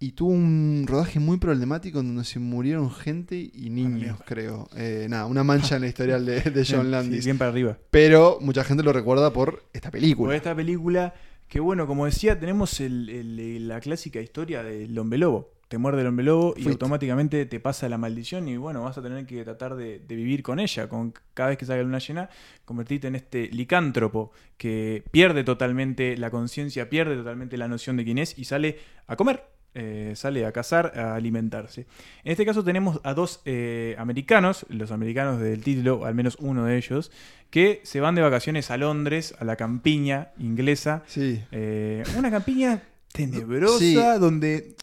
Y 0.00 0.12
tuvo 0.12 0.30
un 0.30 0.84
rodaje 0.86 1.18
muy 1.18 1.38
problemático 1.38 1.98
donde 1.98 2.22
se 2.24 2.38
murieron 2.38 2.88
gente 2.92 3.50
y 3.52 3.68
niños, 3.68 4.16
creo. 4.26 4.68
Eh, 4.76 5.08
nada, 5.10 5.26
una 5.26 5.42
mancha 5.42 5.74
en 5.74 5.82
la 5.82 5.88
historial 5.88 6.24
de, 6.24 6.40
de 6.40 6.64
John 6.70 6.84
Sí, 6.84 6.90
Landis. 6.92 7.24
bien 7.24 7.36
para 7.36 7.50
arriba. 7.50 7.76
Pero 7.90 8.38
mucha 8.40 8.62
gente 8.62 8.84
lo 8.84 8.92
recuerda 8.92 9.32
por 9.32 9.64
esta 9.72 9.90
Por 9.90 9.98
película. 10.00 10.36
esta 10.36 10.54
película, 10.54 11.14
que 11.48 11.60
bueno, 11.60 11.86
como 11.86 12.04
decía, 12.06 12.38
tenemos 12.38 12.80
el- 12.80 13.08
el- 13.08 13.68
la 13.68 13.80
clásica 13.80 14.20
historia 14.20 14.62
del 14.62 14.98
hombre 14.98 15.18
lobo. 15.18 15.52
Te 15.68 15.76
muerde 15.76 16.00
el 16.00 16.06
hombre 16.06 16.24
lobo 16.24 16.54
y 16.56 16.62
automáticamente 16.70 17.44
te 17.44 17.60
pasa 17.60 17.90
la 17.90 17.98
maldición 17.98 18.48
y 18.48 18.56
bueno, 18.56 18.82
vas 18.84 18.96
a 18.96 19.02
tener 19.02 19.26
que 19.26 19.44
tratar 19.44 19.76
de, 19.76 19.98
de 19.98 20.14
vivir 20.16 20.42
con 20.42 20.60
ella. 20.60 20.88
Con 20.88 21.12
cada 21.34 21.50
vez 21.50 21.58
que 21.58 21.66
salga 21.66 21.82
luna 21.82 21.98
llena, 21.98 22.30
convertirte 22.64 23.08
en 23.08 23.16
este 23.16 23.48
licántropo 23.48 24.32
que 24.56 25.04
pierde 25.10 25.44
totalmente 25.44 26.16
la 26.16 26.30
conciencia, 26.30 26.88
pierde 26.88 27.16
totalmente 27.16 27.58
la 27.58 27.68
noción 27.68 27.98
de 27.98 28.04
quién 28.04 28.16
es 28.16 28.38
y 28.38 28.44
sale 28.44 28.78
a 29.06 29.16
comer. 29.16 29.44
Eh, 29.74 30.12
sale 30.16 30.44
a 30.46 30.52
cazar, 30.52 30.92
a 30.98 31.14
alimentarse. 31.14 31.86
En 32.24 32.32
este 32.32 32.44
caso 32.46 32.64
tenemos 32.64 33.00
a 33.04 33.14
dos 33.14 33.40
eh, 33.44 33.94
americanos, 33.98 34.66
los 34.68 34.90
americanos 34.90 35.40
del 35.40 35.62
título, 35.62 36.04
al 36.04 36.14
menos 36.14 36.36
uno 36.40 36.64
de 36.64 36.76
ellos, 36.76 37.10
que 37.50 37.80
se 37.84 38.00
van 38.00 38.14
de 38.14 38.22
vacaciones 38.22 38.70
a 38.70 38.76
Londres, 38.76 39.34
a 39.38 39.44
la 39.44 39.56
campiña 39.56 40.28
inglesa. 40.38 41.02
Sí. 41.06 41.40
Eh, 41.52 42.02
una 42.16 42.30
campiña 42.30 42.82
tenebrosa 43.12 43.78
Sí. 43.78 43.94
donde... 44.20 44.74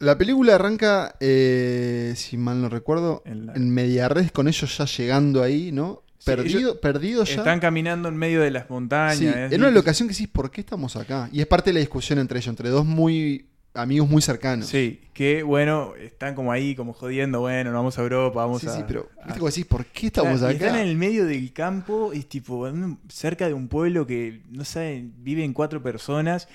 La 0.00 0.16
película 0.16 0.54
arranca, 0.54 1.16
si 1.18 2.36
mal 2.36 2.62
no 2.62 2.68
recuerdo, 2.68 3.22
En 3.26 3.46
la- 3.46 3.54
en 3.54 3.68
media 3.70 4.08
red 4.08 4.28
con 4.28 4.46
ellos 4.46 4.78
ya 4.78 4.84
llegando 4.84 5.42
ahí, 5.42 5.72
¿no? 5.72 6.02
Sí, 6.18 6.26
perdido, 6.26 6.58
ellos 6.60 6.76
perdido 6.76 7.24
ya. 7.24 7.34
Están 7.34 7.58
caminando 7.58 8.08
en 8.08 8.16
medio 8.16 8.40
de 8.40 8.50
las 8.52 8.70
montañas. 8.70 9.16
Sí, 9.18 9.26
en 9.26 9.60
una 9.60 9.70
locación 9.72 10.08
que 10.08 10.14
decís, 10.14 10.28
¿por 10.28 10.50
qué 10.52 10.60
estamos 10.60 10.94
acá? 10.94 11.28
Y 11.32 11.40
es 11.40 11.46
parte 11.48 11.70
de 11.70 11.74
la 11.74 11.80
discusión 11.80 12.20
entre 12.20 12.38
ellos, 12.38 12.48
entre 12.48 12.68
dos 12.68 12.84
muy 12.86 13.47
amigos 13.74 14.08
muy 14.08 14.20
cercanos. 14.22 14.66
Sí, 14.66 15.00
que 15.12 15.42
bueno, 15.42 15.94
están 16.00 16.34
como 16.34 16.50
ahí, 16.52 16.74
como 16.74 16.92
jodiendo, 16.92 17.40
bueno, 17.40 17.70
nos 17.70 17.78
vamos 17.78 17.98
a 17.98 18.02
Europa, 18.02 18.40
vamos 18.44 18.60
sí, 18.62 18.66
a... 18.68 18.70
sí, 18.76 18.82
pero 18.86 19.08
a- 19.22 19.26
¿viste 19.26 19.44
decís, 19.44 19.64
¿por 19.66 19.84
qué 19.86 20.06
estamos 20.08 20.38
Claro, 20.40 20.54
acá? 20.56 20.66
Están 20.66 20.80
en 20.80 20.88
el 20.88 20.96
medio 20.96 21.24
del 21.26 21.52
campo, 21.52 22.12
es 22.12 22.28
tipo 22.28 22.68
cerca 23.08 23.46
de 23.46 23.54
un 23.54 23.68
pueblo 23.68 24.06
que, 24.06 24.42
no 24.50 24.64
saben, 24.64 25.12
viven 25.18 25.52
cuatro 25.52 25.82
personas. 25.82 26.48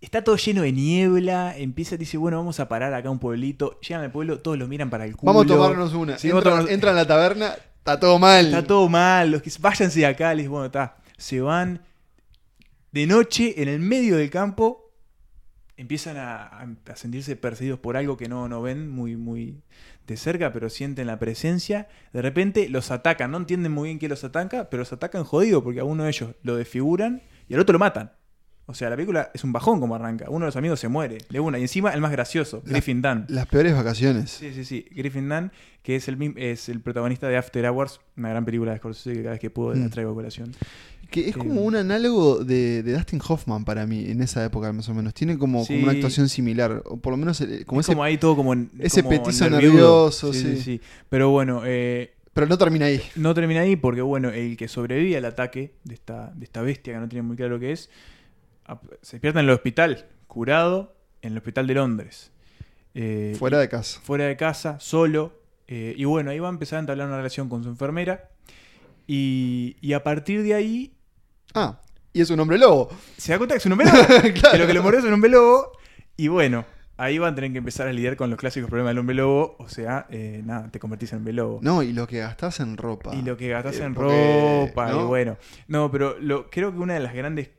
Está 0.00 0.24
todo 0.24 0.36
lleno 0.36 0.62
de 0.62 0.72
niebla. 0.72 1.56
Empieza, 1.56 1.96
dice, 1.96 2.16
bueno, 2.16 2.36
vamos 2.36 2.58
a 2.58 2.68
parar 2.68 2.92
acá 2.92 3.08
un 3.08 3.20
pueblito. 3.20 3.78
Llegan 3.80 4.02
al 4.02 4.10
pueblo, 4.10 4.40
todos 4.40 4.58
lo 4.58 4.66
miran 4.66 4.90
para 4.90 5.04
el 5.04 5.16
culo. 5.16 5.32
Vamos 5.32 5.44
a 5.44 5.54
tomarnos 5.54 5.94
una. 5.94 6.18
Sí, 6.18 6.28
a 6.28 6.32
entran, 6.32 6.54
tomarnos- 6.64 6.70
entran 6.70 6.94
a 6.96 6.98
la 6.98 7.06
taberna, 7.06 7.54
Está 7.78 7.98
todo 7.98 8.18
mal. 8.18 8.46
Está 8.46 8.64
todo 8.64 8.88
mal, 8.88 9.30
los 9.32 9.42
que 9.42 9.50
váyanse 9.58 10.00
de 10.00 10.06
acá, 10.06 10.32
les 10.34 10.48
bueno, 10.48 10.66
está. 10.66 10.96
Se 11.16 11.40
van 11.40 11.82
de 12.92 13.06
noche 13.06 13.60
en 13.62 13.68
el 13.68 13.80
medio 13.80 14.16
del 14.16 14.30
campo, 14.30 14.81
empiezan 15.82 16.16
a, 16.16 16.66
sentirse 16.94 17.36
perseguidos 17.36 17.78
por 17.78 17.96
algo 17.96 18.16
que 18.16 18.28
no, 18.28 18.48
no 18.48 18.62
ven 18.62 18.88
muy, 18.88 19.16
muy 19.16 19.62
de 20.06 20.16
cerca, 20.16 20.52
pero 20.52 20.70
sienten 20.70 21.06
la 21.06 21.18
presencia. 21.18 21.88
De 22.12 22.22
repente 22.22 22.68
los 22.68 22.90
atacan, 22.90 23.30
no 23.30 23.38
entienden 23.38 23.72
muy 23.72 23.88
bien 23.88 23.98
qué 23.98 24.08
los 24.08 24.24
ataca, 24.24 24.70
pero 24.70 24.80
los 24.80 24.92
atacan 24.92 25.24
jodido 25.24 25.62
porque 25.62 25.80
a 25.80 25.84
uno 25.84 26.04
de 26.04 26.10
ellos 26.10 26.34
lo 26.42 26.56
desfiguran 26.56 27.22
y 27.48 27.54
al 27.54 27.60
otro 27.60 27.74
lo 27.74 27.78
matan. 27.78 28.12
O 28.72 28.74
sea, 28.74 28.90
la 28.90 28.96
película 28.96 29.30
es 29.32 29.44
un 29.44 29.52
bajón 29.52 29.78
como 29.80 29.94
arranca. 29.94 30.26
Uno 30.28 30.40
de 30.40 30.46
los 30.48 30.56
amigos 30.56 30.80
se 30.80 30.88
muere 30.88 31.18
de 31.30 31.40
una. 31.40 31.58
Y 31.58 31.62
encima 31.62 31.90
el 31.90 32.00
más 32.00 32.10
gracioso, 32.10 32.62
Griffin 32.66 33.00
Dunn. 33.00 33.26
Las 33.28 33.46
peores 33.46 33.74
vacaciones. 33.74 34.30
Sí, 34.30 34.52
sí, 34.52 34.64
sí. 34.64 34.84
Griffin 34.90 35.28
Dunn, 35.28 35.52
que 35.82 35.96
es 35.96 36.08
el, 36.08 36.34
es 36.36 36.68
el 36.68 36.80
protagonista 36.80 37.28
de 37.28 37.36
After 37.36 37.64
Hours, 37.66 38.00
una 38.16 38.30
gran 38.30 38.44
película 38.44 38.72
de 38.72 38.78
Scorsese 38.78 39.12
que 39.12 39.20
cada 39.22 39.30
vez 39.32 39.40
que 39.40 39.50
puedo 39.50 39.74
la 39.74 39.86
Mm. 39.86 39.90
traigo 39.90 40.10
a 40.10 40.14
colación. 40.14 40.52
Que 41.10 41.28
es 41.28 41.36
Eh, 41.36 41.38
como 41.38 41.60
un 41.62 41.76
análogo 41.76 42.42
de, 42.42 42.82
de 42.82 42.92
Dustin 42.94 43.20
Hoffman 43.28 43.64
para 43.66 43.86
mí, 43.86 44.06
en 44.10 44.22
esa 44.22 44.42
época 44.44 44.72
más 44.72 44.88
o 44.88 44.94
menos. 44.94 45.12
Tiene 45.12 45.36
como, 45.36 45.66
como 45.66 45.78
una 45.82 45.92
Sí. 45.92 45.98
actuación 45.98 46.28
similar. 46.30 46.82
O 46.86 46.96
por 46.96 47.12
lo 47.12 47.18
menos 47.18 47.38
como 47.66 47.80
es 47.80 47.86
ese. 47.86 47.92
como 47.92 48.02
ahí 48.02 48.16
todo 48.16 48.34
como, 48.34 48.54
ese 48.78 49.02
como 49.02 49.10
petizo 49.22 49.50
nervioso. 49.50 50.32
nervioso, 50.32 50.62
sí. 50.62 50.80
Pero 51.10 51.28
bueno, 51.30 51.62
eh, 51.66 52.14
Pero 52.32 52.46
no 52.46 52.56
termina 52.56 52.86
ahí. 52.86 53.02
no 53.16 53.34
termina 53.34 53.60
ahí 53.60 53.76
porque 53.76 54.00
bueno, 54.00 54.30
el 54.30 54.56
que 54.56 54.68
sobrevive 54.68 55.18
al 55.18 55.26
ataque 55.26 55.74
de 55.84 55.92
esta, 55.92 56.32
de 56.34 56.44
esta 56.46 56.62
bestia 56.62 56.94
que 56.94 57.00
no 57.00 57.06
tiene 57.08 57.22
muy 57.24 57.36
claro 57.36 57.60
qué 57.60 57.72
es, 57.72 57.90
ap- 57.90 57.90
se 59.02 59.16
despierta 59.16 59.40
en 59.40 59.46
el 59.46 59.50
hospital, 59.52 60.06
curado, 60.26 60.94
en 61.22 61.32
el 61.32 61.38
hospital 61.38 61.66
de 61.66 61.74
Londres. 61.74 62.30
Eh, 62.94 63.34
Fuera 63.38 63.58
de 63.58 63.68
casa. 63.68 64.00
fuera 64.02 64.24
de 64.26 64.36
casa, 64.36 64.78
solo. 64.80 65.40
eh, 65.66 65.94
y 65.96 66.04
bueno, 66.04 66.30
ahí 66.30 66.38
va 66.38 66.48
a 66.48 66.50
empezar 66.52 66.76
a 66.76 66.80
entablar 66.80 67.06
una 67.08 67.16
relación 67.16 67.48
con 67.48 67.62
su 67.62 67.68
enfermera. 67.70 68.28
Y, 69.06 69.76
y 69.80 69.92
a 69.94 70.02
partir 70.02 70.42
de 70.42 70.54
ahí 70.54 70.94
Ah, 71.54 71.80
y 72.12 72.20
es 72.20 72.30
un 72.30 72.40
hombre 72.40 72.58
lobo. 72.58 72.88
se 73.16 73.32
da 73.32 73.38
cuenta 73.38 73.54
que 73.54 73.58
es 73.58 73.66
un 73.66 73.72
hombre 73.72 73.86
lobo. 73.88 73.98
Que 74.52 74.58
lo 74.58 74.66
que 74.66 74.72
le 74.74 74.80
mordió 74.80 75.00
es 75.00 75.04
un 75.06 75.12
hombre 75.12 75.30
lobo. 75.30 75.72
Y 76.16 76.28
bueno, 76.28 76.64
ahí 76.96 77.18
van 77.18 77.32
a 77.32 77.34
tener 77.34 77.52
que 77.52 77.58
empezar 77.58 77.88
a 77.88 77.92
lidiar 77.92 78.16
con 78.16 78.30
los 78.30 78.38
clásicos 78.38 78.68
problemas 78.70 78.90
del 78.90 78.98
hombre 78.98 79.16
lobo. 79.16 79.56
O 79.58 79.68
sea, 79.68 80.06
eh, 80.10 80.40
nada, 80.44 80.70
te 80.70 80.78
convertís 80.78 81.12
en 81.12 81.18
hombre 81.18 81.32
lobo. 81.34 81.58
No, 81.62 81.82
y 81.82 81.92
lo 81.92 82.06
que 82.06 82.18
gastás 82.20 82.60
en 82.60 82.76
ropa. 82.76 83.14
Y 83.14 83.22
lo 83.22 83.36
que 83.36 83.48
gastas 83.48 83.76
Eh, 83.80 83.84
en 83.84 83.94
porque, 83.94 84.66
ropa, 84.68 84.90
¿no? 84.92 85.00
y 85.02 85.04
bueno. 85.04 85.36
No, 85.68 85.90
pero 85.90 86.18
lo, 86.20 86.48
creo 86.50 86.72
que 86.72 86.78
una 86.78 86.94
de 86.94 87.00
las 87.00 87.14
grandes 87.14 87.50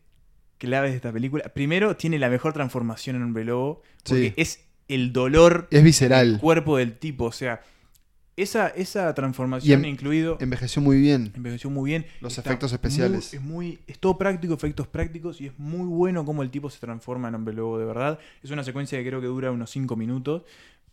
claves 0.63 0.91
de 0.91 0.95
esta 0.97 1.11
película, 1.11 1.43
primero, 1.53 1.95
tiene 1.95 2.17
la 2.19 2.29
mejor 2.29 2.53
transformación 2.53 3.15
en 3.17 3.23
hombre 3.23 3.43
lobo, 3.45 3.81
porque 4.03 4.29
Sí. 4.29 4.33
es 4.37 4.59
el 4.87 5.13
dolor 5.13 5.67
Es 5.71 5.83
visceral. 5.83 6.31
del 6.33 6.39
cuerpo 6.41 6.77
del 6.77 6.97
tipo, 6.97 7.25
o 7.25 7.31
sea, 7.31 7.61
esa, 8.35 8.67
esa 8.69 9.13
transformación 9.13 9.85
em- 9.85 9.91
incluido 9.91 10.37
Envejeció 10.39 10.81
muy 10.81 10.99
bien. 10.99 11.31
envejeció 11.35 11.69
muy 11.69 11.91
bien. 11.91 12.05
Los 12.19 12.37
efectos 12.39 12.71
muy- 12.71 12.75
especiales. 12.75 13.33
es 13.33 13.41
muy, 13.41 13.79
es 13.85 13.99
todo 13.99 14.17
práctico, 14.17 14.55
efectos 14.55 14.87
prácticos 14.87 15.39
y 15.39 15.47
es 15.47 15.53
muy 15.59 15.85
bueno 15.85 16.25
cómo 16.25 16.41
el 16.41 16.49
tipo 16.49 16.69
se 16.71 16.79
transforma 16.79 17.27
en 17.27 17.35
hombre 17.35 17.53
lobo 17.53 17.77
de 17.77 17.85
verdad. 17.85 18.17
Es 18.41 18.49
una 18.49 18.63
secuencia 18.63 18.97
que 18.97 19.07
creo 19.07 19.21
que 19.21 19.27
dura 19.27 19.51
unos 19.51 19.69
5 19.69 19.95
minutos. 19.95 20.41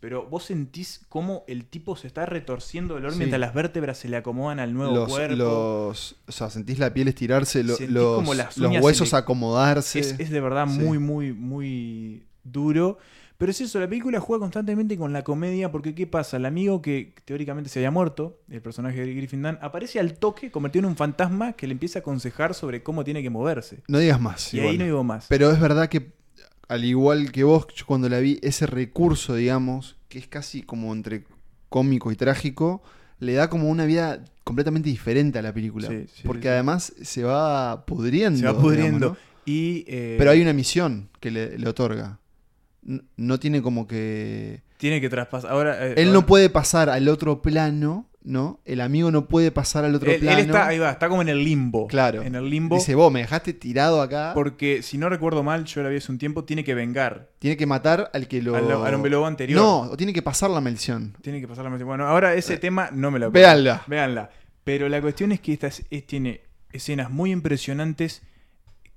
Pero 0.00 0.26
vos 0.26 0.44
sentís 0.44 1.02
cómo 1.10 1.44
el 1.46 1.66
tipo 1.66 1.94
se 1.94 2.06
está 2.06 2.24
retorciendo 2.24 2.94
del 2.94 3.02
dolor 3.02 3.12
Sí. 3.12 3.18
mientras 3.18 3.38
las 3.38 3.52
vértebras 3.52 3.98
se 3.98 4.08
le 4.08 4.16
acomodan 4.16 4.58
al 4.58 4.72
nuevo 4.72 4.94
Los, 4.94 5.08
cuerpo. 5.10 5.36
los- 5.36 6.16
o 6.26 6.32
sea, 6.32 6.48
sentís 6.48 6.78
la 6.78 6.92
piel 6.94 7.08
estirarse, 7.08 7.62
lo- 7.62 7.76
los, 7.88 8.14
como 8.16 8.32
las 8.34 8.56
los 8.56 8.80
huesos 8.82 9.12
le- 9.12 9.18
acomodarse. 9.18 9.98
Es, 10.00 10.18
es 10.18 10.30
de 10.30 10.40
verdad 10.40 10.66
Sí. 10.68 10.78
muy, 10.78 10.98
muy, 10.98 11.32
muy 11.34 12.22
duro. 12.44 12.98
Pero 13.36 13.52
es 13.52 13.60
eso, 13.62 13.80
la 13.80 13.88
película 13.88 14.20
juega 14.20 14.40
constantemente 14.40 14.98
con 14.98 15.14
la 15.14 15.22
comedia 15.24 15.72
porque 15.72 15.94
¿qué 15.94 16.06
pasa? 16.06 16.36
El 16.36 16.44
amigo 16.44 16.82
que 16.82 17.14
teóricamente 17.24 17.70
se 17.70 17.78
había 17.78 17.90
muerto, 17.90 18.38
el 18.50 18.60
personaje 18.60 19.00
de 19.04 19.14
Griffin 19.14 19.40
Dunn, 19.42 19.58
aparece 19.62 19.98
al 19.98 20.14
toque 20.18 20.50
convertido 20.50 20.84
en 20.84 20.90
un 20.90 20.96
fantasma 20.96 21.54
que 21.54 21.66
le 21.66 21.72
empieza 21.72 21.98
a 21.98 22.00
aconsejar 22.00 22.52
sobre 22.54 22.82
cómo 22.82 23.02
tiene 23.02 23.22
que 23.22 23.30
moverse. 23.30 23.82
No 23.88 23.98
digas 23.98 24.20
más. 24.20 24.52
Y 24.52 24.60
ahí 24.60 24.76
no 24.76 24.84
digo 24.84 25.04
más. 25.04 25.24
Pero 25.28 25.50
es 25.50 25.58
verdad 25.58 25.88
que, 25.88 26.12
al 26.70 26.84
igual 26.84 27.32
que 27.32 27.42
vos, 27.44 27.66
yo 27.74 27.84
cuando 27.84 28.08
la 28.08 28.20
vi, 28.20 28.38
ese 28.42 28.66
recurso, 28.66 29.34
digamos, 29.34 29.96
que 30.08 30.18
es 30.18 30.26
casi 30.28 30.62
como 30.62 30.92
entre 30.94 31.24
cómico 31.68 32.10
y 32.12 32.16
trágico, 32.16 32.82
le 33.18 33.34
da 33.34 33.50
como 33.50 33.68
una 33.68 33.84
vida 33.84 34.24
completamente 34.44 34.88
diferente 34.88 35.38
a 35.38 35.42
la 35.42 35.52
película. 35.52 35.88
Sí, 35.88 36.06
sí, 36.14 36.22
porque 36.24 36.42
sí, 36.44 36.48
además 36.48 36.92
se 37.02 37.22
va 37.24 37.84
pudriendo. 37.86 38.38
Se 38.38 38.44
va 38.44 38.52
digamos, 38.52 38.62
pudriendo. 38.62 39.08
¿no? 39.10 39.16
Y, 39.44 39.84
eh, 39.88 40.14
Pero 40.18 40.30
hay 40.30 40.40
una 40.42 40.52
misión 40.52 41.08
que 41.20 41.30
le, 41.30 41.58
le 41.58 41.68
otorga. 41.68 42.18
No 43.16 43.38
tiene 43.38 43.62
como 43.62 43.86
que... 43.86 44.62
Tiene 44.78 45.00
que 45.00 45.10
traspasar. 45.10 45.50
Ahora, 45.50 45.86
eh, 45.88 45.94
Él 45.96 46.08
ahora- 46.08 46.20
no 46.20 46.26
puede 46.26 46.50
pasar 46.50 46.88
al 46.88 47.08
otro 47.08 47.42
plano, 47.42 48.06
¿no? 48.22 48.60
El 48.64 48.80
amigo 48.80 49.10
no 49.10 49.26
puede 49.26 49.50
pasar 49.50 49.84
al 49.84 49.94
otro 49.94 50.08
él, 50.10 50.16
él 50.16 50.20
plano. 50.20 50.40
está, 50.40 50.66
ahí 50.68 50.78
va, 50.78 50.90
está 50.90 51.08
como 51.08 51.22
en 51.22 51.28
el 51.30 51.42
limbo. 51.42 51.86
Claro. 51.86 52.22
En 52.22 52.34
el 52.34 52.48
limbo. 52.50 52.76
Dice, 52.76 52.94
vos 52.94 53.10
me 53.10 53.20
dejaste 53.20 53.52
tirado 53.54 54.02
acá. 54.02 54.32
Porque 54.34 54.82
si 54.82 54.98
no 54.98 55.08
recuerdo 55.08 55.42
mal, 55.42 55.64
yo 55.64 55.82
la 55.82 55.88
vi 55.88 55.96
hace 55.96 56.12
un 56.12 56.18
tiempo, 56.18 56.44
tiene 56.44 56.62
que 56.64 56.74
vengar. 56.74 57.30
Tiene 57.38 57.56
que 57.56 57.66
matar 57.66 58.10
al 58.12 58.28
que 58.28 58.42
lo... 58.42 58.54
Al- 58.56 58.70
al 58.70 58.94
hombre 58.94 59.10
lobo 59.10 59.26
anterior. 59.26 59.58
No, 59.60 59.80
o 59.90 59.96
tiene 59.96 60.12
que 60.12 60.22
pasar 60.22 60.50
la 60.50 60.60
maldición. 60.60 61.16
Tiene 61.22 61.40
que 61.40 61.48
pasar 61.48 61.64
la 61.64 61.70
mente. 61.70 61.84
Bueno, 61.84 62.06
ahora 62.06 62.34
ese 62.34 62.56
tema 62.58 62.90
no 62.92 63.10
me 63.10 63.18
lo 63.18 63.30
Véanla. 63.30 63.82
Véanla. 63.86 64.30
Pero 64.64 64.88
la 64.88 65.00
cuestión 65.00 65.32
es 65.32 65.40
que 65.40 65.52
esta 65.54 65.68
es- 65.68 65.84
es- 65.90 66.06
tiene 66.06 66.42
escenas 66.72 67.10
muy 67.10 67.32
impresionantes 67.32 68.22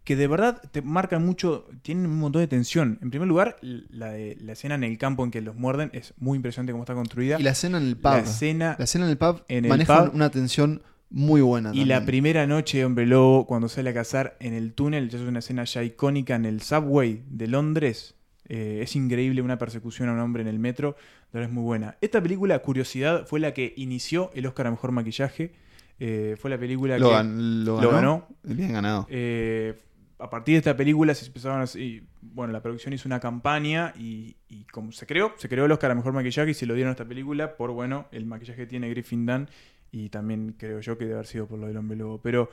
que 0.03 0.15
de 0.15 0.27
verdad 0.27 0.61
te 0.71 0.81
marcan 0.81 1.25
mucho, 1.25 1.65
tienen 1.81 2.05
un 2.07 2.19
montón 2.19 2.41
de 2.41 2.47
tensión. 2.47 2.99
En 3.01 3.09
primer 3.09 3.27
lugar, 3.27 3.55
la, 3.61 4.11
de- 4.11 4.37
la 4.41 4.51
escena 4.53 4.75
en 4.75 4.83
el 4.83 4.97
campo 4.97 5.23
en 5.23 5.31
que 5.31 5.41
los 5.41 5.55
muerden 5.55 5.89
es 5.93 6.13
muy 6.17 6.35
impresionante 6.35 6.71
cómo 6.73 6.83
está 6.83 6.93
construida. 6.93 7.39
Y 7.39 7.43
la 7.43 7.51
escena 7.51 7.77
en 7.77 7.85
el 7.85 7.95
pub. 7.95 8.11
La 8.11 8.19
escena, 8.19 8.75
La 8.77 8.83
escena 8.85 9.05
en 9.05 9.11
el 9.11 9.17
pub 9.17 9.43
en 9.47 9.65
el 9.65 9.69
maneja 9.69 10.05
pub. 10.05 10.15
una 10.15 10.29
tensión 10.29 10.81
muy 11.09 11.41
buena. 11.41 11.71
y 11.73 11.85
la 11.85 12.03
primera 12.05 12.47
noche 12.47 12.79
de 12.79 12.85
Hombre 12.85 13.05
Lobo, 13.05 13.45
cuando 13.47 13.69
sale 13.69 13.91
a 13.91 13.93
cazar 13.93 14.35
en 14.39 14.53
el 14.53 14.73
túnel, 14.73 15.09
ya 15.09 15.19
es 15.19 15.23
una 15.23 15.39
escena 15.39 15.63
ya 15.63 15.83
icónica 15.83 16.35
en 16.35 16.45
el 16.45 16.61
subway 16.61 17.23
de 17.29 17.47
Londres. 17.47 18.15
Eh, 18.49 18.79
es 18.83 18.95
increíble 18.97 19.41
una 19.41 19.57
persecución 19.57 20.09
a 20.09 20.13
un 20.13 20.19
hombre 20.19 20.41
en 20.41 20.49
el 20.49 20.59
metro, 20.59 20.97
de 21.31 21.39
verdad 21.39 21.49
es 21.49 21.53
muy 21.53 21.63
buena. 21.63 21.95
Esta 22.01 22.21
película, 22.21 22.59
curiosidad, 22.59 23.25
fue 23.25 23.39
la 23.39 23.53
que 23.53 23.73
inició 23.77 24.31
el 24.33 24.45
Oscar 24.47 24.67
a 24.67 24.71
Mejor 24.71 24.91
Maquillaje. 24.91 25.53
Eh, 25.99 26.35
fue 26.41 26.49
la 26.49 26.57
película 26.57 26.97
Lo, 26.97 27.09
que 27.09 27.15
gan- 27.15 27.63
lo 27.63 27.77
ganó. 27.91 28.27
Bien 28.43 28.73
ganado. 28.73 29.07
Eh, 29.09 29.75
a 30.23 30.29
partir 30.29 30.53
de 30.53 30.59
esta 30.59 30.75
película 30.77 31.13
se 31.15 31.25
empezaron 31.25 31.61
a 31.61 31.65
y, 31.77 32.03
bueno, 32.21 32.53
la 32.53 32.61
producción 32.61 32.93
hizo 32.93 33.07
una 33.07 33.19
campaña 33.19 33.93
y, 33.97 34.35
y 34.49 34.63
como 34.65 34.91
se 34.91 35.05
creó, 35.05 35.33
se 35.37 35.49
creó 35.49 35.65
el 35.65 35.71
Oscar 35.71 35.91
a 35.91 35.95
Mejor 35.95 36.13
Maquillaje 36.13 36.51
y 36.51 36.53
se 36.53 36.65
lo 36.65 36.73
dieron 36.73 36.89
a 36.89 36.93
esta 36.93 37.05
película 37.05 37.55
por, 37.57 37.71
bueno, 37.71 38.07
el 38.11 38.25
maquillaje 38.25 38.61
que 38.61 38.67
tiene 38.67 38.89
Griffin 38.89 39.25
Dunn 39.25 39.49
y 39.91 40.09
también 40.09 40.55
creo 40.57 40.79
yo 40.79 40.97
que 40.97 41.03
debe 41.05 41.15
haber 41.15 41.27
sido 41.27 41.45
por 41.47 41.59
lo 41.59 41.67
del 41.67 41.77
Hombre 41.77 41.97
Lobo. 41.97 42.19
Pero 42.21 42.49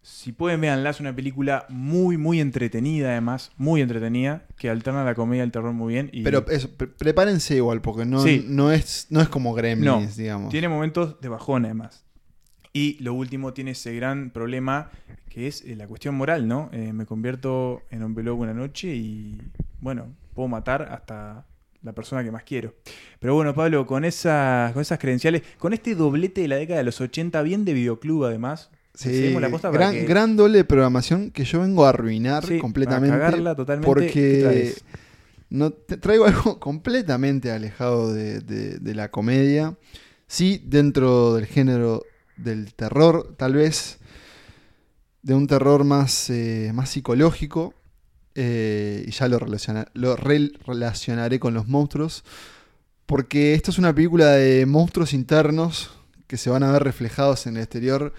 si 0.00 0.32
pueden 0.32 0.60
véanla, 0.60 0.90
es 0.90 1.00
una 1.00 1.14
película 1.14 1.66
muy, 1.68 2.16
muy 2.16 2.40
entretenida 2.40 3.10
además, 3.10 3.50
muy 3.56 3.82
entretenida, 3.82 4.46
que 4.56 4.70
alterna 4.70 5.04
la 5.04 5.14
comedia 5.14 5.42
y 5.42 5.46
el 5.46 5.52
terror 5.52 5.72
muy 5.72 5.92
bien. 5.94 6.08
Y 6.12 6.22
Pero 6.22 6.46
eso, 6.48 6.70
pre- 6.76 6.86
prepárense 6.86 7.56
igual, 7.56 7.82
porque 7.82 8.06
no, 8.06 8.20
Sí. 8.22 8.44
no, 8.48 8.70
es, 8.72 9.08
no 9.10 9.20
es 9.20 9.28
como 9.28 9.52
Gremlins, 9.54 9.84
no, 9.84 10.22
digamos. 10.22 10.50
tiene 10.50 10.68
momentos 10.68 11.20
de 11.20 11.28
bajón 11.28 11.64
además. 11.64 12.04
Y 12.72 13.02
lo 13.02 13.14
último 13.14 13.52
tiene 13.52 13.72
ese 13.72 13.94
gran 13.94 14.30
problema 14.30 14.90
que 15.28 15.46
es 15.46 15.62
eh, 15.64 15.74
la 15.76 15.86
cuestión 15.86 16.14
moral, 16.14 16.46
¿no? 16.48 16.68
Eh, 16.72 16.92
me 16.92 17.06
convierto 17.06 17.82
en 17.90 18.02
hombre 18.02 18.24
lobo 18.24 18.42
una 18.42 18.54
noche 18.54 18.94
y, 18.94 19.38
bueno, 19.80 20.06
puedo 20.34 20.48
matar 20.48 20.82
hasta 20.90 21.46
la 21.82 21.92
persona 21.92 22.22
que 22.24 22.30
más 22.30 22.42
quiero. 22.44 22.74
Pero 23.20 23.34
bueno, 23.34 23.54
Pablo, 23.54 23.86
con 23.86 24.04
esas, 24.04 24.72
con 24.72 24.82
esas 24.82 24.98
credenciales, 24.98 25.42
con 25.58 25.72
este 25.72 25.94
doblete 25.94 26.40
de 26.42 26.48
la 26.48 26.56
década 26.56 26.78
de 26.78 26.84
los 26.84 27.00
80, 27.00 27.40
bien 27.42 27.64
de 27.64 27.72
videoclub 27.74 28.24
además, 28.24 28.70
Sí, 28.94 29.32
la 29.38 29.48
posta 29.48 29.70
gran, 29.70 29.92
que- 29.94 30.04
gran 30.06 30.36
doble 30.36 30.58
de 30.58 30.64
programación 30.64 31.30
que 31.30 31.44
yo 31.44 31.60
vengo 31.60 31.86
a 31.86 31.90
arruinar 31.90 32.44
Sí, 32.44 32.58
completamente. 32.58 33.16
cagarla 33.16 33.54
totalmente. 33.54 34.06
¿Qué 34.08 34.40
Porque 34.42 34.74
no, 35.50 35.70
te 35.70 35.96
traigo 35.98 36.24
algo 36.26 36.58
completamente 36.58 37.52
alejado 37.52 38.12
de, 38.12 38.40
de- 38.40 38.78
de 38.80 38.94
la 38.96 39.10
comedia. 39.12 39.76
Sí, 40.26 40.60
dentro 40.66 41.34
del 41.36 41.46
género 41.46 42.02
del 42.38 42.74
terror, 42.74 43.34
tal 43.36 43.54
vez 43.54 43.98
de 45.22 45.34
un 45.34 45.46
terror 45.46 45.84
más, 45.84 46.30
eh, 46.30 46.70
más 46.74 46.90
psicológico. 46.90 47.74
eh, 48.40 49.04
y 49.06 49.10
ya 49.10 49.26
lo, 49.26 49.40
relaciona- 49.40 49.88
lo 49.94 50.16
rel- 50.16 50.56
relacionaré 50.64 51.40
con 51.40 51.54
los 51.54 51.66
monstruos. 51.66 52.22
Porque 53.04 53.54
esto 53.54 53.72
es 53.72 53.78
una 53.78 53.92
película 53.92 54.26
de 54.32 54.64
monstruos 54.64 55.12
internos 55.12 55.90
que 56.28 56.36
se 56.36 56.48
van 56.50 56.62
a 56.62 56.70
ver 56.70 56.84
reflejados 56.84 57.48
en 57.48 57.56
el 57.56 57.62
exterior. 57.64 58.12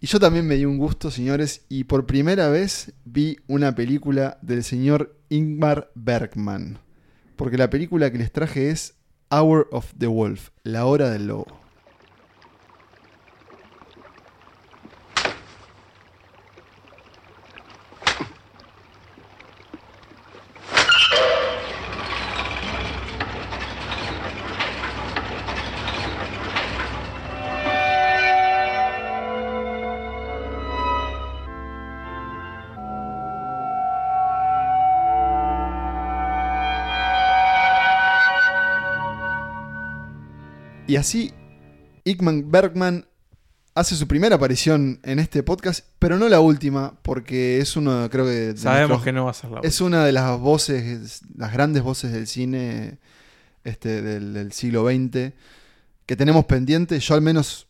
Y 0.00 0.08
yo 0.08 0.18
también 0.18 0.48
me 0.48 0.56
di 0.56 0.64
un 0.64 0.78
gusto, 0.78 1.12
señores, 1.12 1.60
y 1.68 1.84
por 1.84 2.06
primera 2.06 2.48
vez 2.48 2.92
vi 3.04 3.36
una 3.46 3.76
película 3.76 4.38
del 4.42 4.64
señor 4.64 5.16
Ingmar 5.28 5.92
Bergman. 5.94 6.78
Porque 7.36 7.56
la 7.56 7.70
película 7.70 8.10
que 8.10 8.18
les 8.18 8.32
traje 8.32 8.70
es 8.70 8.94
Hour 9.30 9.68
of 9.70 9.92
the 9.96 10.08
Wolf, 10.08 10.48
La 10.64 10.86
Hora 10.86 11.08
del 11.10 11.28
Lobo. 11.28 11.46
Así, 41.02 41.32
Igman 42.04 42.50
Bergman 42.50 43.06
hace 43.74 43.94
su 43.96 44.06
primera 44.06 44.36
aparición 44.36 45.00
en 45.02 45.18
este 45.18 45.42
podcast, 45.42 45.84
pero 45.98 46.18
no 46.18 46.28
la 46.28 46.40
última, 46.40 46.94
porque 47.02 47.58
es 47.58 47.76
uno, 47.76 48.08
creo 48.10 48.24
que... 48.24 48.54
Sabemos 48.56 48.88
nuestros- 48.90 49.04
que 49.04 49.12
no 49.12 49.24
va 49.24 49.30
a 49.30 49.34
ser 49.34 49.50
la 49.50 49.60
Es 49.62 49.80
una 49.80 50.04
de 50.04 50.12
las 50.12 50.38
voces, 50.38 51.22
las 51.36 51.52
grandes 51.52 51.82
voces 51.82 52.12
del 52.12 52.26
cine 52.26 52.98
este, 53.64 54.02
del, 54.02 54.34
del 54.34 54.52
siglo 54.52 54.84
XX 54.86 55.32
que 56.06 56.16
tenemos 56.16 56.44
pendiente. 56.46 56.98
Yo 57.00 57.14
al 57.14 57.22
menos 57.22 57.66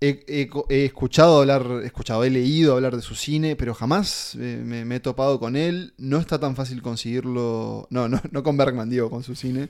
he, 0.00 0.24
he 0.28 0.46
co- 0.48 0.66
he 0.68 0.84
escuchado 0.84 1.40
hablar, 1.40 1.66
he 1.82 1.86
escuchado, 1.86 2.22
he 2.22 2.30
leído 2.30 2.74
hablar 2.74 2.94
de 2.94 3.02
su 3.02 3.14
cine, 3.16 3.56
pero 3.56 3.74
jamás 3.74 4.36
eh, 4.38 4.62
me, 4.64 4.84
me 4.84 4.96
he 4.96 5.00
topado 5.00 5.40
con 5.40 5.56
él. 5.56 5.94
No 5.98 6.18
está 6.18 6.38
tan 6.38 6.54
fácil 6.54 6.80
conseguirlo. 6.82 7.88
No, 7.90 8.08
no, 8.08 8.20
no 8.30 8.42
con 8.44 8.56
Bergman, 8.56 8.88
digo, 8.90 9.10
con 9.10 9.22
su 9.24 9.34
cine. 9.34 9.68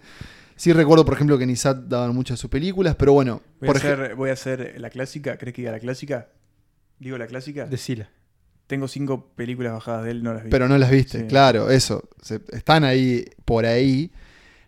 Sí 0.59 0.73
recuerdo, 0.73 1.05
por 1.05 1.15
ejemplo, 1.15 1.39
que 1.39 1.45
en 1.45 1.51
ISAT 1.51 1.85
daban 1.87 2.15
muchas 2.15 2.37
de 2.37 2.41
sus 2.43 2.51
películas, 2.51 2.97
pero 2.97 3.13
bueno. 3.15 3.41
Voy, 3.61 3.69
por 3.69 3.77
a 3.77 3.79
hacer, 3.79 4.15
voy 4.17 4.31
a 4.31 4.33
hacer 4.35 4.75
la 4.79 4.91
clásica. 4.91 5.39
¿Crees 5.39 5.55
que 5.55 5.63
diga 5.63 5.73
la 5.73 5.79
clásica? 5.81 6.29
¿Digo 6.99 7.17
la 7.17 7.27
clásica? 7.29 7.65
Decila. 7.67 8.11
Tengo 8.67 8.89
cinco 8.89 9.33
películas 9.37 9.73
bajadas 9.73 10.05
de 10.05 10.11
él, 10.11 10.23
no 10.23 10.35
las 10.35 10.45
vi. 10.45 10.51
Pero 10.51 10.69
no 10.69 10.77
las 10.77 10.91
viste, 10.91 11.21
Sí. 11.21 11.27
claro, 11.27 11.71
eso. 11.71 12.09
Se- 12.21 12.43
están 12.53 12.85
ahí, 12.85 13.25
por 13.45 13.65
ahí. 13.65 14.11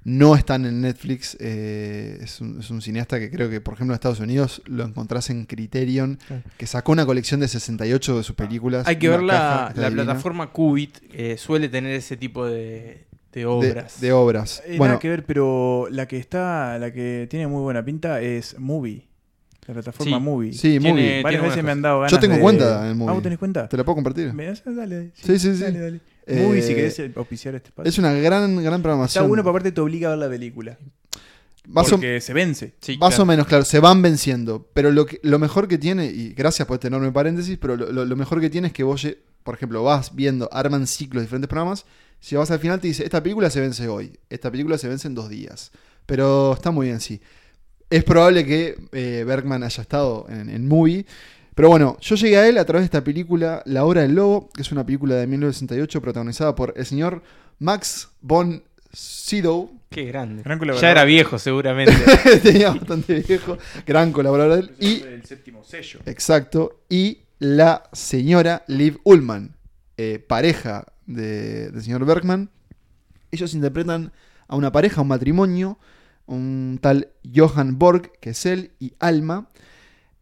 No 0.03 0.35
están 0.35 0.65
en 0.65 0.81
Netflix. 0.81 1.37
eh, 1.41 2.19
es, 2.23 2.41
un, 2.41 2.61
es 2.61 2.71
un 2.71 2.81
cineasta 2.81 3.19
que 3.19 3.31
creo 3.31 3.51
que, 3.51 3.61
por 3.61 3.75
ejemplo, 3.75 3.93
en 3.93 3.97
Estados 3.97 4.21
Unidos 4.21 4.63
lo 4.65 4.85
encontrás 4.85 5.29
en 5.29 5.45
Criterion, 5.45 6.19
que 6.57 6.67
sacó 6.67 6.93
una 6.93 7.05
colección 7.05 7.41
de 7.41 7.49
68 7.49 8.17
de 8.17 8.23
sus 8.23 8.35
películas. 8.35 8.87
Hay 8.87 8.97
que 8.97 9.11
ver 9.11 9.21
caja, 9.27 9.75
la, 9.77 9.83
la 9.83 9.91
plataforma 9.91 10.53
Qubit, 10.53 10.97
eh, 11.13 11.37
suele 11.37 11.69
tener 11.69 11.93
ese 11.95 12.17
tipo 12.17 12.47
de, 12.47 13.05
de 13.33 13.47
obras. 13.47 14.01
de 14.01 14.13
obras. 14.13 14.63
Eh, 14.67 14.77
bueno, 14.79 14.93
Nada 14.93 14.99
que 14.99 15.09
ver, 15.09 15.25
pero 15.25 15.87
la 15.91 16.07
que 16.09 16.17
está, 16.19 16.79
la 16.79 16.93
que 16.93 17.27
tiene 17.31 17.47
muy 17.47 17.63
buena 17.63 17.85
pinta 17.85 18.21
es 18.21 18.59
Movie. 18.59 19.07
La 19.67 19.75
plataforma 19.75 20.17
Sí. 20.17 20.23
Movie. 20.23 20.53
sí, 20.53 20.61
tiene- 20.79 20.89
Movie. 20.91 21.23
Varias 21.23 21.43
veces 21.43 21.63
me 21.65 21.71
han 21.71 21.83
dado 21.83 21.99
ganas 22.01 22.11
Yo 22.13 22.19
tengo 22.19 22.35
de- 22.35 22.41
cuenta 22.41 22.91
en 22.91 22.97
Movie. 22.97 23.11
Ah, 23.11 23.15
¿vos 23.15 23.23
tenés 23.23 23.39
cuenta? 23.39 23.69
¿Te 23.69 23.77
la 23.77 23.85
puedo 23.85 23.95
compartir? 23.97 24.33
Me- 24.33 24.53
Dale, 24.65 25.13
Sí, 25.15 25.39
sí, 25.39 25.55
sí. 25.55 25.63
Dale, 25.63 25.79
dale. 25.79 26.01
Eh, 26.27 26.43
Movie, 26.45 26.63
si 26.63 26.75
querés 26.75 26.99
eh, 26.99 27.13
auspiciar 27.15 27.55
este 27.55 27.69
espacio. 27.69 27.89
Es 27.89 27.99
una 27.99 28.13
gran, 28.13 28.57
gran 28.57 28.75
Está 28.75 28.83
programación. 28.83 29.29
bueno, 29.29 29.43
pero 29.43 29.51
aparte 29.51 29.71
te 29.73 29.81
obliga 29.81 30.09
a 30.09 30.11
ver 30.13 30.19
la 30.19 30.29
película. 30.29 30.77
Más 31.69 31.87
o- 31.89 31.91
porque 31.93 32.21
se 32.21 32.33
vence. 32.33 32.75
Sí, 32.81 32.97
Más 32.99 33.11
claro. 33.11 33.23
o 33.23 33.27
menos, 33.27 33.47
claro, 33.47 33.65
se 33.65 33.79
van 33.81 34.03
venciendo. 34.03 34.67
Pero 34.75 34.91
lo, 34.91 35.07
que, 35.07 35.21
lo 35.23 35.39
mejor 35.39 35.69
que 35.69 35.79
tiene, 35.79 36.07
y 36.07 36.31
gracias 36.35 36.67
por 36.67 36.77
este 36.77 36.89
enorme 36.89 37.13
paréntesis, 37.13 37.59
pero 37.61 37.77
lo, 37.77 37.93
lo- 37.93 38.05
lo 38.05 38.17
mejor 38.17 38.41
que 38.41 38.51
tiene 38.51 38.69
es 38.69 38.73
que 38.73 38.83
vos, 38.83 39.07
por 39.45 39.55
ejemplo, 39.55 39.83
vas 39.85 40.15
viendo, 40.17 40.49
arman 40.53 40.87
ciclos 40.87 41.21
de 41.21 41.27
diferentes 41.27 41.49
programas. 41.49 41.85
Si 42.21 42.37
vas 42.37 42.51
al 42.51 42.59
final 42.59 42.81
te 42.81 42.89
dice, 42.89 43.05
esta 43.05 43.23
película 43.23 43.51
se 43.51 43.61
vence 43.61 43.89
hoy, 43.89 44.19
esta 44.29 44.51
película 44.51 44.79
se 44.79 44.89
vence 44.89 45.09
en 45.09 45.15
dos 45.15 45.29
días. 45.29 45.73
Pero 46.07 46.53
está 46.53 46.71
muy 46.71 46.87
bien, 46.87 47.01
sí. 47.01 47.21
Es 47.89 48.05
probable 48.05 48.45
que 48.45 48.77
eh, 48.93 49.25
Bergman 49.27 49.63
haya 49.63 49.83
estado 49.83 50.27
en, 50.29 50.49
en 50.51 50.69
movie. 50.69 51.07
Pero 51.55 51.69
bueno, 51.69 51.97
yo 52.01 52.15
llegué 52.17 52.37
a 52.37 52.49
él 52.49 52.59
a 52.59 52.65
través 52.65 52.83
de 52.83 52.87
esta 52.87 53.03
película, 53.03 53.63
La 53.67 53.85
Hora 53.85 54.03
del 54.03 54.15
Lobo, 54.15 54.49
que 54.51 54.63
es 54.63 54.73
una 54.73 54.87
película 54.87 55.17
de 55.17 55.27
1968 55.27 56.01
protagonizada 56.01 56.55
por 56.55 56.73
el 56.77 56.87
señor 56.87 57.23
Max 57.59 58.09
von 58.21 58.63
Sydow, 58.93 59.81
Qué 59.91 60.05
grande. 60.05 60.45
Gran 60.45 60.61
colaborador. 60.61 60.83
Ya 60.83 60.93
era 60.93 61.05
viejo, 61.05 61.37
seguramente. 61.39 61.93
tenía 62.43 62.71
bastante 62.71 63.15
viejo, 63.27 63.59
gran 63.85 64.13
colaborador 64.13 64.55
de 64.55 64.61
él. 64.61 64.75
Y 64.79 65.03
el 65.03 65.25
séptimo 65.25 65.65
sello. 65.65 65.99
Exacto. 66.07 66.83
Y 66.89 67.23
la 67.41 67.83
señora 67.93 68.63
Liv 68.69 69.01
Ullman, 69.03 69.57
eh, 69.97 70.25
pareja 70.25 70.87
de- 71.15 71.81
señor 71.83 72.05
Bergman. 72.05 72.51
Ellos 73.31 73.55
interpretan 73.55 74.13
a 74.49 74.57
una 74.57 74.73
pareja, 74.73 75.01
un 75.03 75.09
matrimonio, 75.09 75.79
un 76.27 76.79
tal 76.81 77.09
Johann 77.35 77.79
Borg, 77.79 78.13
que 78.21 78.31
es 78.31 78.47
él, 78.47 78.73
y 78.81 78.93
Alma. 78.99 79.49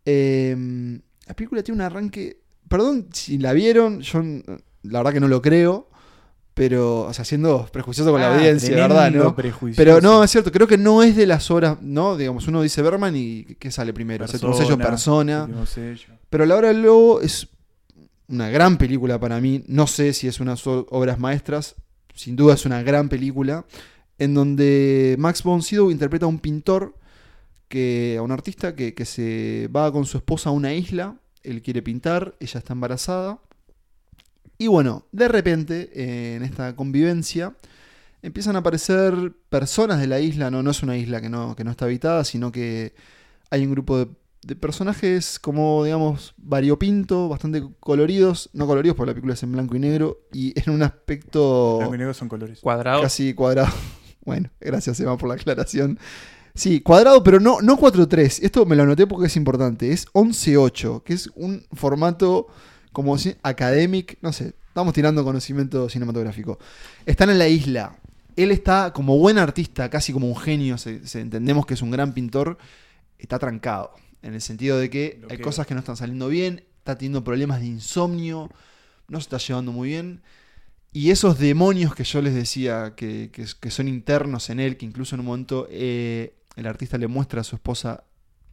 Eh, 0.05 1.01
la 1.27 1.35
película 1.35 1.63
tiene 1.63 1.77
un 1.77 1.83
arranque. 1.83 2.41
Perdón 2.69 3.09
si 3.13 3.39
la 3.39 3.53
vieron, 3.53 4.01
yo 4.01 4.21
n- 4.21 4.43
la 4.83 4.99
verdad 5.01 5.13
que 5.13 5.21
no 5.21 5.29
lo 5.29 5.43
creo. 5.43 5.89
Pero, 6.55 7.03
o 7.03 7.13
sea, 7.15 7.25
siendo 7.25 7.67
prejuicioso 7.73 8.11
con 8.11 8.21
la 8.21 8.33
Ah, 8.33 8.35
audiencia, 8.37 8.71
tremendo 8.71 8.95
¿verdad? 8.97 9.11
¿no? 9.13 9.37
Pero 9.77 10.01
no, 10.01 10.25
es 10.25 10.31
cierto, 10.33 10.51
creo 10.51 10.67
que 10.67 10.77
no 10.77 11.05
es 11.05 11.15
de 11.15 11.25
las 11.25 11.49
obras, 11.53 11.81
¿no? 11.81 12.17
Digamos, 12.17 12.49
uno 12.49 12.63
dice 12.63 12.83
Bergman 12.83 13.15
y 13.15 13.45
¿qué 13.61 13.71
sale 13.71 13.93
primero? 13.93 14.27
Séptimo 14.27 14.55
sello, 14.55 14.77
persona. 14.77 15.43
Séptimo 15.47 15.67
sello. 15.67 16.15
Pero 16.29 16.47
La 16.47 16.57
Hora 16.57 16.69
del 16.69 16.83
Lobo 16.83 17.21
es 17.21 17.47
una 18.29 18.51
gran 18.51 18.79
película 18.79 19.19
para 19.19 19.41
mí. 19.41 19.65
No 19.67 19.87
sé 19.87 20.13
si 20.13 20.29
es 20.29 20.41
unas 20.41 20.67
obras 20.67 21.19
maestras. 21.19 21.77
Sin 22.15 22.37
duda 22.37 22.55
es 22.55 22.67
una 22.67 22.83
gran 22.83 23.09
película. 23.09 23.65
En 24.19 24.35
donde 24.35 25.17
Max 25.19 25.43
von 25.43 25.63
Sydow 25.63 25.91
interpreta 25.91 26.27
a 26.27 26.29
un 26.29 26.39
pintor, 26.39 26.95
que, 27.69 28.17
a 28.19 28.23
un 28.23 28.33
artista 28.33 28.75
que, 28.75 28.95
que 28.95 29.05
se 29.05 29.69
va 29.75 29.93
con 29.93 30.07
su 30.07 30.19
esposa 30.19 30.51
a 30.51 30.53
una 30.53 30.75
isla. 30.75 31.17
Él 31.43 31.63
quiere 31.63 31.83
pintar, 31.83 32.35
ella 32.41 32.59
está 32.59 32.73
embarazada. 32.73 33.39
Y 34.59 34.67
bueno, 34.67 35.07
de 35.13 35.29
repente, 35.29 36.35
en 36.35 36.43
esta 36.43 36.75
convivencia, 36.75 37.55
empiezan 38.23 38.57
a 38.57 38.61
aparecer 38.61 39.33
personas 39.49 40.01
de 40.01 40.09
la 40.09 40.21
isla. 40.21 40.51
No, 40.51 40.63
no 40.63 40.73
es 40.73 40.83
una 40.83 40.97
isla 40.97 41.21
que 41.21 41.29
no, 41.29 41.55
que 41.55 41.65
no 41.65 41.71
está 41.71 41.85
habitada, 41.85 42.25
sino 42.25 42.51
que 42.51 42.93
hay 43.51 43.65
un 43.65 43.71
grupo 43.71 43.99
de, 43.99 44.09
de 44.43 44.57
personajes 44.57 45.39
como, 45.39 45.85
digamos, 45.85 46.35
variopinto, 46.37 47.29
bastante 47.29 47.63
coloridos. 47.81 48.51
No 48.53 48.67
coloridos 48.67 48.97
porque 48.97 49.11
la 49.11 49.15
película 49.15 49.35
es 49.35 49.43
en 49.43 49.53
blanco 49.53 49.77
y 49.77 49.79
negro. 49.81 50.21
Y 50.33 50.53
en 50.59 50.73
un 50.75 50.83
aspecto 50.83 51.79
Blanco 51.79 51.95
y 51.95 51.99
negro 51.99 52.15
son 52.15 52.29
colores. 52.29 52.61
Cuadrado. 52.61 53.03
casi 53.03 53.35
cuadrado. 53.35 53.73
Bueno, 54.25 54.51
gracias 54.61 55.01
Emma 55.01 55.17
por 55.17 55.29
la 55.31 55.37
aclaración. 55.37 55.99
Sí, 56.55 56.81
cuadrado, 56.83 57.23
pero 57.25 57.41
no, 57.41 57.63
no 57.63 57.79
4-3. 57.79 58.41
Esto 58.43 58.67
me 58.67 58.77
lo 58.77 58.83
anoté 58.83 59.07
porque 59.07 59.29
es 59.29 59.37
importante. 59.37 59.91
Es 59.91 60.07
11-8, 60.13 61.03
que 61.03 61.15
es 61.15 61.31
un 61.35 61.65
formato 61.73 62.47
como 62.93 63.17
si- 63.17 63.37
academic, 63.43 64.19
no 64.21 64.33
sé, 64.35 64.53
estamos 64.67 64.93
tirando 64.93 65.25
conocimiento 65.25 65.89
cinematográfico. 65.89 66.59
Están 67.07 67.31
en 67.31 67.39
la 67.39 67.49
isla. 67.49 67.97
Él 68.37 68.51
está 68.51 68.93
como 68.93 69.17
buen 69.19 69.39
artista, 69.39 69.89
casi 69.89 70.13
como 70.13 70.27
un 70.29 70.37
genio, 70.37 70.77
se- 70.77 71.07
se- 71.07 71.21
entendemos 71.23 71.65
que 71.65 71.73
es 71.73 71.81
un 71.81 71.91
gran 71.91 72.13
pintor, 72.13 72.59
está 73.19 73.39
trancado. 73.39 73.93
En 74.23 74.35
el 74.35 74.41
sentido 74.41 74.79
de 74.79 74.91
que 74.91 75.21
hay 75.31 75.37
cosas 75.45 75.67
que 75.67 75.75
no 75.75 75.81
están 75.81 75.97
saliendo 75.97 76.29
bien, 76.29 76.65
está 76.79 76.97
teniendo 76.99 77.23
problemas 77.25 77.61
de 77.61 77.67
insomnio, 77.67 78.51
no 79.09 79.19
se 79.21 79.25
está 79.25 79.39
llevando 79.39 79.73
muy 79.73 79.89
bien. 79.91 80.23
Y 80.93 81.11
esos 81.11 81.39
demonios 81.39 81.95
que 81.95 82.05
yo 82.05 82.23
les 82.23 82.35
decía 82.35 82.95
que, 82.97 83.31
que- 83.33 83.47
que 83.61 83.71
son 83.71 83.89
internos 83.89 84.51
en 84.51 84.61
él, 84.61 84.77
que 84.77 84.87
incluso 84.87 85.15
en 85.15 85.21
un 85.21 85.27
momento 85.27 85.67
eh, 85.71 86.35
el 86.57 86.67
artista 86.67 86.99
le 86.99 87.07
muestra 87.09 87.43
a 87.43 87.45
su 87.45 87.57
esposa 87.57 88.05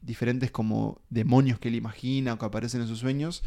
diferentes 0.01 0.51
como 0.51 1.01
demonios 1.09 1.59
que 1.59 1.69
él 1.69 1.75
imagina 1.75 2.33
o 2.33 2.37
que 2.37 2.45
aparecen 2.45 2.81
en 2.81 2.87
sus 2.87 2.99
sueños, 2.99 3.41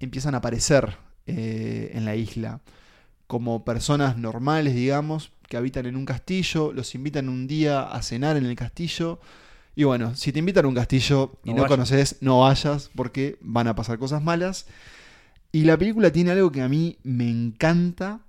empiezan 0.00 0.34
a 0.34 0.38
aparecer 0.38 0.96
eh, 1.26 1.92
en 1.94 2.04
la 2.04 2.16
isla 2.16 2.60
como 3.26 3.64
personas 3.64 4.16
normales, 4.18 4.74
digamos, 4.74 5.32
que 5.48 5.56
habitan 5.56 5.86
en 5.86 5.96
un 5.96 6.04
castillo, 6.04 6.72
los 6.72 6.94
invitan 6.94 7.28
un 7.28 7.46
día 7.46 7.82
a 7.82 8.02
cenar 8.02 8.36
en 8.36 8.46
el 8.46 8.56
castillo. 8.56 9.20
Y 9.76 9.84
bueno, 9.84 10.14
si 10.14 10.32
te 10.32 10.38
invitan 10.38 10.64
a 10.64 10.68
un 10.68 10.74
castillo 10.74 11.38
y 11.44 11.50
No 11.50 11.62
conoces, 11.68 12.16
no 12.20 12.40
vayas 12.40 12.90
porque 12.94 13.38
van 13.40 13.66
a 13.66 13.74
pasar 13.74 13.98
cosas 13.98 14.22
malas. 14.22 14.66
Y 15.52 15.64
la 15.64 15.76
película 15.76 16.12
tiene 16.12 16.30
algo 16.32 16.50
que 16.52 16.62
a 16.62 16.68
mí 16.68 16.98
me 17.02 17.28
encanta 17.30 18.20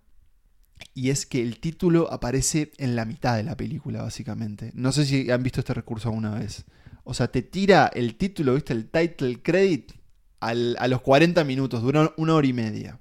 y 0.94 1.10
es 1.10 1.26
que 1.26 1.42
el 1.42 1.60
título 1.60 2.12
aparece 2.12 2.72
en 2.78 2.96
la 2.96 3.06
mitad 3.06 3.36
de 3.36 3.44
la 3.44 3.56
película, 3.58 4.02
básicamente. 4.02 4.72
No 4.74 4.92
sé 4.92 5.06
si 5.06 5.30
han 5.32 5.44
visto 5.44 5.60
este 5.60 5.74
recurso 5.74 6.10
alguna 6.10 6.36
vez. 6.36 6.66
O 7.04 7.14
sea, 7.14 7.28
te 7.28 7.42
tira 7.42 7.92
el 7.94 8.16
título, 8.16 8.56
¿viste? 8.56 8.74
El 8.74 8.90
title 8.90 9.42
credit 9.42 9.92
al- 10.40 10.76
a 10.80 10.88
los 10.88 11.02
40 11.02 11.44
minutos, 11.44 11.82
dura 11.82 12.14
una 12.18 12.34
hora 12.36 12.48
y 12.48 12.54
media. 12.54 13.00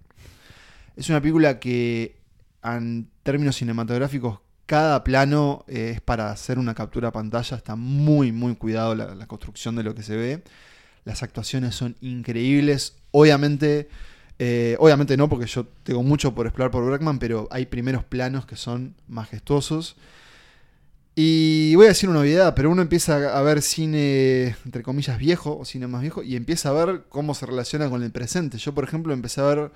Es 0.96 1.08
una 1.08 1.20
película 1.20 1.58
que, 1.58 2.20
en 2.62 3.10
términos 3.22 3.56
cinematográficos, 3.56 4.40
cada 4.66 5.04
plano 5.04 5.64
eh, 5.68 5.92
es 5.94 6.00
para 6.00 6.30
hacer 6.30 6.58
una 6.58 6.74
captura 6.74 7.08
a 7.08 7.12
pantalla. 7.12 7.56
Está 7.56 7.76
muy, 7.76 8.32
muy 8.32 8.56
cuidado 8.56 8.94
la, 8.94 9.26
construcción 9.26 9.76
de 9.76 9.82
lo 9.82 9.94
que 9.94 10.02
se 10.02 10.16
ve. 10.16 10.42
Las 11.04 11.22
actuaciones 11.22 11.74
son 11.74 11.96
increíbles. 12.00 12.96
Obviamente, 13.10 13.88
eh, 14.38 14.76
obviamente 14.78 15.16
no, 15.16 15.28
porque 15.28 15.46
yo 15.46 15.66
tengo 15.82 16.02
mucho 16.02 16.34
por 16.34 16.46
explorar 16.46 16.70
por 16.70 16.88
Bergman, 16.88 17.18
pero 17.18 17.48
hay 17.50 17.66
primeros 17.66 18.04
planos 18.04 18.46
que 18.46 18.56
son 18.56 18.94
majestuosos. 19.08 19.96
Y 21.16 21.74
voy 21.76 21.86
a 21.86 21.88
decir 21.90 22.08
una 22.08 22.18
novedad, 22.18 22.54
pero 22.56 22.70
uno 22.70 22.82
empieza 22.82 23.38
a 23.38 23.42
ver 23.42 23.62
cine, 23.62 24.56
entre 24.64 24.82
comillas, 24.82 25.16
viejo, 25.16 25.56
o 25.58 25.64
cine 25.64 25.86
más 25.86 26.02
viejo, 26.02 26.24
y 26.24 26.34
empieza 26.34 26.70
a 26.70 26.72
ver 26.72 27.04
cómo 27.08 27.34
se 27.34 27.46
relaciona 27.46 27.88
con 27.88 28.02
el 28.02 28.10
presente. 28.10 28.58
Yo, 28.58 28.74
por 28.74 28.82
ejemplo, 28.82 29.12
empecé 29.12 29.40
a 29.40 29.44
ver 29.44 29.70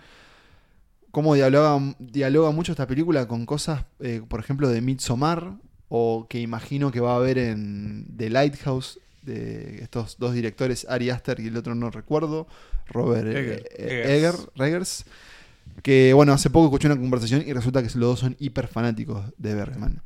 cómo 1.10 1.35
dialoga, 1.35 1.94
dialoga 1.98 2.51
mucho 2.51 2.72
esta 2.72 2.86
película 2.86 3.26
con 3.26 3.47
cosas, 3.47 3.85
eh, 4.01 4.22
por 4.26 4.40
ejemplo, 4.40 4.68
de 4.68 4.80
Midsommar, 4.80 5.55
o 5.89 6.26
que 6.28 6.40
imagino 6.40 6.90
que 6.90 7.01
va 7.01 7.12
a 7.12 7.16
haber 7.16 7.39
en 7.39 8.06
The 8.16 8.30
Lighthouse, 8.30 9.01
de 9.22 9.82
estos 9.82 10.16
dos 10.18 10.32
directores, 10.32 10.86
Ari 10.89 11.10
Aster 11.10 11.40
y 11.40 11.48
el 11.48 11.56
otro 11.56 11.74
no 11.74 11.90
recuerdo, 11.90 12.47
Robert 12.86 13.26
eh, 13.28 13.62
eh, 13.76 14.20
Egger- 14.22 14.51
Reggers, 14.55 15.05
que 15.82 16.12
bueno, 16.14 16.32
hace 16.32 16.48
poco 16.51 16.66
escuché 16.66 16.86
una 16.89 16.97
conversación 16.97 17.44
y 17.47 17.52
resulta 17.52 17.80
que 17.82 17.89
los 17.89 18.10
dos 18.10 18.20
son 18.20 18.36
hiper 18.39 18.68
fanáticos 18.68 19.26
de 19.36 19.55
Bergman. 19.55 20.02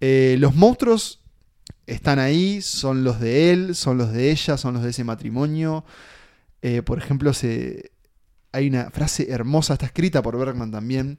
Eh, 0.00 0.36
los 0.38 0.54
monstruos 0.54 1.20
están 1.86 2.18
ahí, 2.18 2.60
son 2.60 3.04
los 3.04 3.20
de 3.20 3.50
él, 3.52 3.74
son 3.74 3.96
los 3.98 4.12
de 4.12 4.30
ella, 4.30 4.56
son 4.58 4.74
los 4.74 4.82
de 4.82 4.90
ese 4.90 5.04
matrimonio. 5.04 5.84
Eh, 6.60 6.82
por 6.82 6.98
ejemplo, 6.98 7.32
se, 7.32 7.92
hay 8.52 8.68
una 8.68 8.90
frase 8.90 9.30
hermosa, 9.30 9.74
está 9.74 9.86
escrita 9.86 10.22
por 10.22 10.38
Bergman 10.38 10.70
también, 10.70 11.18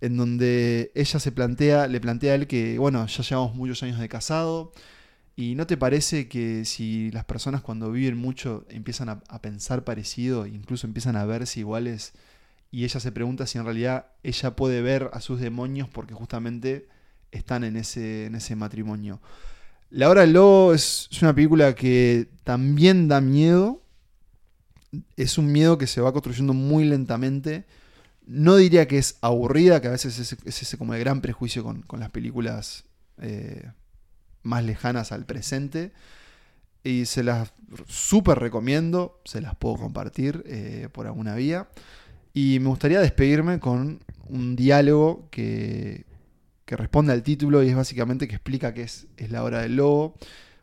en 0.00 0.16
donde 0.16 0.90
ella 0.94 1.20
se 1.20 1.32
plantea, 1.32 1.86
le 1.86 2.00
plantea 2.00 2.32
a 2.32 2.34
él 2.34 2.46
que, 2.46 2.78
bueno, 2.78 3.06
ya 3.06 3.22
llevamos 3.22 3.54
muchos 3.54 3.82
años 3.82 4.00
de 4.00 4.08
casado, 4.08 4.72
y 5.36 5.54
¿no 5.54 5.66
te 5.66 5.76
parece 5.76 6.28
que 6.28 6.64
si 6.64 7.10
las 7.12 7.24
personas 7.24 7.62
cuando 7.62 7.90
viven 7.90 8.16
mucho 8.16 8.66
empiezan 8.68 9.08
a, 9.08 9.20
pensar 9.40 9.84
parecido, 9.84 10.46
incluso 10.46 10.86
empiezan 10.86 11.16
a 11.16 11.24
verse 11.24 11.60
iguales, 11.60 12.12
y 12.70 12.84
ella 12.84 13.00
se 13.00 13.12
pregunta 13.12 13.46
si 13.46 13.58
en 13.58 13.64
realidad 13.64 14.06
ella 14.22 14.56
puede 14.56 14.82
ver 14.82 15.10
a 15.12 15.20
sus 15.20 15.40
demonios 15.40 15.88
porque 15.88 16.14
justamente 16.14 16.88
están 17.30 17.64
en 17.64 17.76
ese, 17.76 18.26
en 18.26 18.34
ese 18.34 18.56
matrimonio? 18.56 19.20
La 19.90 20.08
Hora 20.08 20.22
del 20.22 20.32
Lobo 20.32 20.72
es 20.72 21.08
una 21.20 21.34
película 21.34 21.74
que 21.74 22.28
también 22.44 23.08
da 23.08 23.20
miedo, 23.20 23.81
es 25.16 25.38
un 25.38 25.50
miedo 25.52 25.78
que 25.78 25.86
se 25.86 26.00
va 26.00 26.12
construyendo 26.12 26.52
muy 26.54 26.84
lentamente. 26.84 27.64
No 28.26 28.56
diría 28.56 28.86
que 28.86 28.98
es 28.98 29.16
aburrida, 29.20 29.80
que 29.80 29.88
a 29.88 29.92
veces 29.92 30.18
es, 30.18 30.36
es 30.44 30.62
ese 30.62 30.78
como 30.78 30.94
el 30.94 31.00
gran 31.00 31.20
prejuicio 31.20 31.64
con, 31.64 31.82
con 31.82 32.00
las 32.00 32.10
películas 32.10 32.84
eh, 33.20 33.70
más 34.42 34.64
lejanas 34.64 35.12
al 35.12 35.24
presente. 35.24 35.92
Y 36.84 37.06
se 37.06 37.22
las 37.22 37.52
súper 37.86 38.38
recomiendo, 38.38 39.20
se 39.24 39.40
las 39.40 39.54
puedo 39.54 39.76
compartir 39.76 40.42
eh, 40.46 40.88
por 40.92 41.06
alguna 41.06 41.34
vía. 41.34 41.68
Y 42.34 42.58
me 42.60 42.68
gustaría 42.68 43.00
despedirme 43.00 43.60
con 43.60 44.00
un 44.28 44.56
diálogo 44.56 45.28
que, 45.30 46.06
que 46.64 46.76
responde 46.76 47.12
al 47.12 47.22
título 47.22 47.62
y 47.62 47.68
es 47.68 47.76
básicamente 47.76 48.26
que 48.26 48.34
explica 48.34 48.72
qué 48.72 48.82
es, 48.82 49.06
es 49.16 49.30
la 49.30 49.44
hora 49.44 49.60
del 49.60 49.76
lobo. 49.76 50.14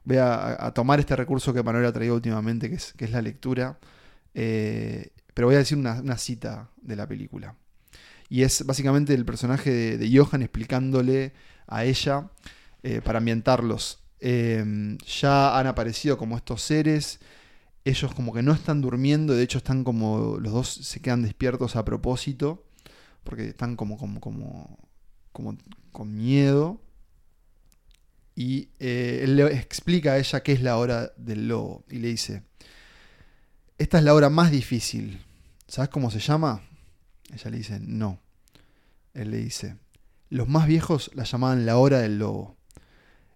Voy 0.03 0.17
a, 0.17 0.65
a 0.65 0.73
tomar 0.73 0.99
este 0.99 1.15
recurso 1.15 1.53
que 1.53 1.61
Manuel 1.61 1.85
ha 1.85 1.93
traído 1.93 2.15
últimamente, 2.15 2.69
que 2.69 2.75
es, 2.75 2.93
que 2.93 3.05
es 3.05 3.11
la 3.11 3.21
lectura. 3.21 3.77
Eh, 4.33 5.11
pero 5.33 5.47
voy 5.47 5.55
a 5.55 5.59
decir 5.59 5.77
una, 5.77 6.17
cita 6.17 6.69
de 6.81 6.95
la 6.95 7.07
película. 7.07 7.55
Y 8.29 8.43
es 8.43 8.65
básicamente 8.65 9.13
el 9.13 9.25
personaje 9.25 9.97
de, 9.97 10.17
Johan 10.17 10.41
explicándole 10.41 11.33
a 11.67 11.85
ella, 11.85 12.29
eh, 12.83 13.01
para 13.01 13.19
ambientarlos, 13.19 14.03
eh, 14.19 14.97
ya 15.05 15.57
han 15.57 15.67
aparecido 15.67 16.17
como 16.17 16.37
estos 16.37 16.61
seres, 16.61 17.19
ellos 17.85 18.13
como 18.13 18.33
que 18.33 18.43
no 18.43 18.51
están 18.53 18.81
durmiendo, 18.81 19.33
de 19.33 19.43
hecho 19.43 19.57
están 19.59 19.83
como, 19.83 20.37
los 20.39 20.53
dos 20.53 20.67
se 20.69 21.01
quedan 21.01 21.23
despiertos 21.23 21.75
a 21.75 21.85
propósito, 21.85 22.65
porque 23.23 23.49
están 23.49 23.75
como, 23.75 23.97
como, 23.97 24.19
como, 24.19 24.77
como 25.31 25.57
con 25.91 26.15
miedo. 26.15 26.81
Y 28.35 28.69
eh, 28.79 29.21
él 29.23 29.35
le 29.35 29.45
explica 29.53 30.13
a 30.13 30.17
ella 30.17 30.41
qué 30.41 30.53
es 30.53 30.61
la 30.61 30.77
hora 30.77 31.11
del 31.17 31.47
lobo. 31.47 31.83
Y 31.89 31.99
le 31.99 32.09
dice, 32.09 32.43
esta 33.79 33.97
es 33.97 34.03
la 34.03 34.13
hora 34.13 34.29
más 34.29 34.51
difícil. 34.51 35.25
¿Sabes 35.67 35.89
cómo 35.89 36.11
se 36.11 36.19
llama? 36.19 36.61
Ella 37.33 37.49
le 37.49 37.57
dice, 37.57 37.79
no. 37.79 38.19
Él 39.13 39.31
le 39.31 39.37
dice, 39.37 39.77
los 40.29 40.49
más 40.49 40.67
viejos 40.67 41.09
la 41.13 41.23
llamaban 41.23 41.65
la 41.65 41.77
hora 41.77 41.99
del 41.99 42.19
lobo. 42.19 42.57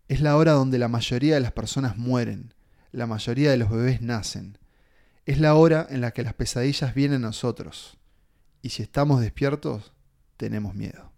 Es 0.10 0.20
la 0.20 0.36
hora 0.36 0.52
donde 0.52 0.78
la 0.78 0.90
mayoría 0.90 1.36
de 1.36 1.40
las 1.40 1.54
personas 1.54 1.98
mueren, 1.98 2.54
la 2.92 3.08
mayoría 3.08 3.52
de 3.52 3.58
los 3.58 3.70
bebés 3.70 4.02
nacen. 4.02 4.58
Es 5.26 5.40
la 5.40 5.56
hora 5.56 5.88
en 5.90 6.02
la 6.02 6.12
que 6.12 6.24
las 6.24 6.34
pesadillas 6.34 6.94
vienen 6.94 7.24
a 7.24 7.28
nosotros. 7.28 7.98
Y 8.62 8.70
si 8.70 8.84
estamos 8.84 9.22
despiertos, 9.22 9.94
tenemos 10.36 10.76
miedo. 10.76 11.10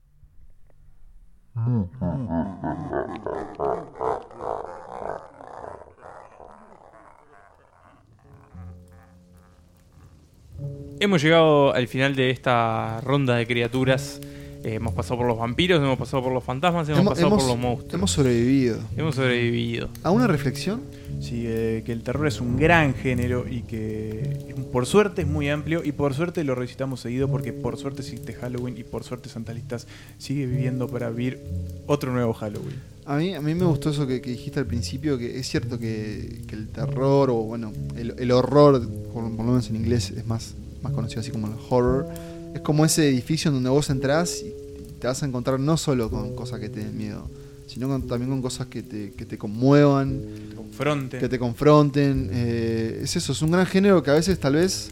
Hemos 11.00 11.22
llegado 11.22 11.74
al 11.74 11.88
final 11.88 12.16
de 12.16 12.30
esta 12.30 13.02
ronda 13.02 13.36
de 13.36 13.46
criaturas. 13.46 14.22
Eh, 14.64 14.76
hemos 14.76 14.94
pasado 14.94 15.18
por 15.18 15.28
los 15.28 15.38
vampiros, 15.38 15.80
hemos 15.80 16.00
pasado 16.00 16.24
por 16.24 16.34
los 16.34 16.44
fantasmas, 16.44 16.90
hemos, 16.90 17.06
pasado 17.06 17.30
por 17.30 17.44
los 17.44 17.58
monstruos. 17.58 17.94
Hemos 17.94 18.12
sobrevivido. 18.12 18.80
Hemos 18.98 19.16
sobrevivido. 19.16 19.90
¿A 20.02 20.10
una 20.10 20.26
reflexión? 20.26 20.82
Sí, 21.22 21.44
eh, 21.46 21.84
que 21.86 21.92
el 21.92 22.02
terror 22.02 22.26
es 22.28 22.42
un 22.42 22.58
gran 22.58 22.96
género 22.96 23.46
y 23.48 23.62
que 23.62 24.56
por 24.72 24.86
suerte 24.86 25.22
es 25.22 25.28
muy 25.28 25.50
amplio 25.50 25.84
y 25.84 25.92
por 25.92 26.14
suerte 26.14 26.44
lo 26.44 26.56
recitamos 26.56 27.02
seguido 27.02 27.28
porque 27.28 27.54
por 27.54 27.78
suerte 27.78 28.02
existe 28.02 28.34
Halloween 28.34 28.78
y 28.78 28.84
por 28.84 29.04
suerte 29.04 29.30
Santa 29.30 29.54
Listas 29.54 29.88
sigue 30.18 30.46
viviendo 30.46 30.88
para 30.88 31.10
vivir 31.10 31.42
otro 31.86 32.12
nuevo 32.12 32.34
Halloween. 32.34 32.95
A 33.08 33.18
mí, 33.18 33.36
a 33.36 33.42
mí 33.42 33.54
me 33.54 33.66
gustó 33.66 33.92
eso 33.92 34.08
que, 34.08 34.20
que 34.20 34.32
dijiste 34.32 34.60
al 34.60 34.66
principio, 34.66 35.18
que 35.18 35.38
es 35.38 35.48
cierto 35.48 35.78
que, 35.78 36.42
que 36.48 36.56
el 36.56 36.70
terror 36.70 37.30
o 37.30 37.36
bueno, 37.36 37.72
el, 37.96 38.16
el 38.18 38.32
horror, 38.32 38.82
por, 39.14 39.24
por, 39.36 39.46
lo 39.46 39.52
menos 39.52 39.70
en 39.70 39.76
inglés 39.76 40.10
es 40.10 40.26
más, 40.26 40.56
más 40.82 40.92
conocido 40.92 41.22
así 41.22 41.30
como 41.30 41.48
el 41.48 41.54
horror, 41.70 42.08
es 42.56 42.62
como 42.62 42.84
ese 42.84 43.08
edificio 43.08 43.50
en 43.50 43.56
donde 43.56 43.70
vos 43.70 43.92
entrás 43.92 44.42
y 44.42 44.52
te 45.00 45.06
vas 45.06 45.22
a 45.22 45.28
encontrar 45.28 45.60
no 45.60 45.78
solo 45.78 46.10
con 46.10 46.36
cosas 46.36 46.60
que 46.60 46.68
te 46.68 46.80
den 46.80 46.98
miedo, 46.98 47.30
sino 47.68 47.88
con, 47.88 48.08
también 48.08 48.32
con 48.32 48.42
cosas 48.42 48.68
que 48.68 48.82
te, 48.82 49.12
que 49.12 49.26
te 49.26 49.38
conmuevan, 49.38 50.22
que 50.22 50.50
te 50.50 50.56
confronten. 50.56 51.20
Que 51.20 51.30
te 51.30 51.40
confronten. 51.40 52.30
Eh, 52.32 53.02
es 53.04 53.16
eso, 53.16 53.34
es 53.34 53.42
un 53.44 53.52
gran 53.52 53.68
género 53.68 54.02
que 54.02 54.10
a 54.10 54.16
veces 54.16 54.40
tal 54.40 54.56
vez 54.56 54.92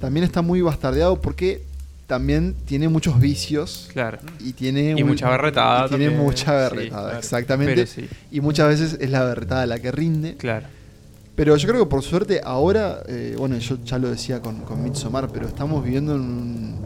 también 0.00 0.24
está 0.24 0.40
muy 0.40 0.62
bastardeado 0.62 1.20
porque 1.20 1.62
también 2.06 2.54
tiene 2.66 2.88
muchos 2.88 3.18
vicios. 3.20 3.88
Claro. 3.92 4.18
Y 4.40 4.52
tiene 4.52 4.94
y 4.96 5.02
un, 5.02 5.08
mucha 5.08 5.28
berretada. 5.30 5.86
y 5.86 5.88
tiene 5.88 6.04
también. 6.06 6.24
mucha 6.24 6.52
berretada, 6.52 6.82
Sí, 6.84 6.88
claro. 6.90 7.18
exactamente. 7.18 7.86
Sí. 7.86 8.08
Y 8.30 8.40
muchas 8.40 8.68
veces 8.68 8.98
es 9.00 9.10
la 9.10 9.24
berretada 9.24 9.66
la 9.66 9.78
que 9.78 9.90
rinde. 9.92 10.36
Claro. 10.36 10.66
Pero 11.36 11.56
yo 11.56 11.68
creo 11.68 11.82
que 11.84 11.90
por 11.90 12.02
suerte 12.02 12.40
ahora, 12.44 13.02
eh, 13.08 13.34
bueno, 13.36 13.58
yo 13.58 13.78
ya 13.84 13.98
lo 13.98 14.08
decía 14.08 14.40
con, 14.40 14.60
con 14.60 14.82
Midsommar, 14.84 15.28
pero 15.32 15.48
estamos 15.48 15.82
viviendo 15.84 16.14
en 16.14 16.20
un... 16.20 16.83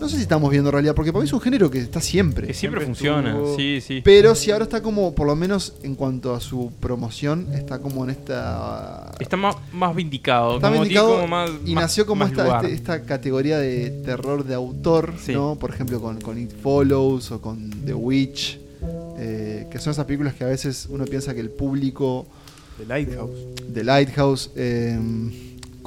No 0.00 0.08
sé 0.08 0.16
si 0.16 0.22
estamos 0.22 0.50
viendo 0.50 0.68
en 0.70 0.72
realidad, 0.74 0.94
porque 0.94 1.12
para 1.12 1.22
mí 1.22 1.26
es 1.26 1.32
un 1.32 1.40
género 1.40 1.70
que 1.70 1.78
está 1.78 2.00
siempre. 2.00 2.46
Que 2.46 2.54
siempre, 2.54 2.80
Siempre 2.84 2.86
funciona. 2.86 3.30
estuvo- 3.30 3.56
Sí, 3.56 3.80
sí. 3.80 4.00
Pero 4.04 4.34
si 4.36 4.50
ahora 4.52 4.64
está 4.64 4.80
como, 4.80 5.14
por 5.14 5.26
lo 5.26 5.34
menos 5.34 5.74
en 5.82 5.94
cuanto 5.96 6.34
a 6.34 6.40
su 6.40 6.72
promoción, 6.80 7.48
está 7.52 7.80
como 7.80 8.04
en 8.04 8.10
esta... 8.10 9.10
Está 9.18 9.36
más, 9.36 9.56
más 9.72 9.94
vindicado. 9.96 10.56
Está 10.56 10.68
como 10.68 10.82
vindicado 10.82 11.08
tiene 11.08 11.22
como 11.22 11.36
más- 11.36 11.50
y 11.66 11.74
más- 11.74 11.82
nació 11.84 12.06
como 12.06 12.20
más 12.20 12.30
esta, 12.30 12.56
este- 12.60 12.74
esta 12.74 13.02
categoría 13.02 13.58
de 13.58 13.90
terror 14.04 14.44
de 14.44 14.54
autor, 14.54 15.14
Sí. 15.20 15.32
¿no? 15.32 15.56
Por 15.56 15.70
ejemplo, 15.70 16.00
con, 16.00 16.20
con 16.20 16.38
It 16.38 16.52
Follows 16.62 17.32
o 17.32 17.40
con 17.40 17.68
The 17.84 17.94
Witch, 17.94 18.58
eh, 19.18 19.66
que 19.70 19.78
son 19.80 19.90
esas 19.90 20.04
películas 20.06 20.34
que 20.34 20.44
a 20.44 20.48
veces 20.48 20.86
uno 20.88 21.04
piensa 21.06 21.34
que 21.34 21.40
el 21.40 21.50
público 21.50 22.24
The 22.78 22.86
Lighthouse. 22.86 23.30
de 23.66 23.82
Lighthouse, 23.84 24.50
eh, 24.54 24.98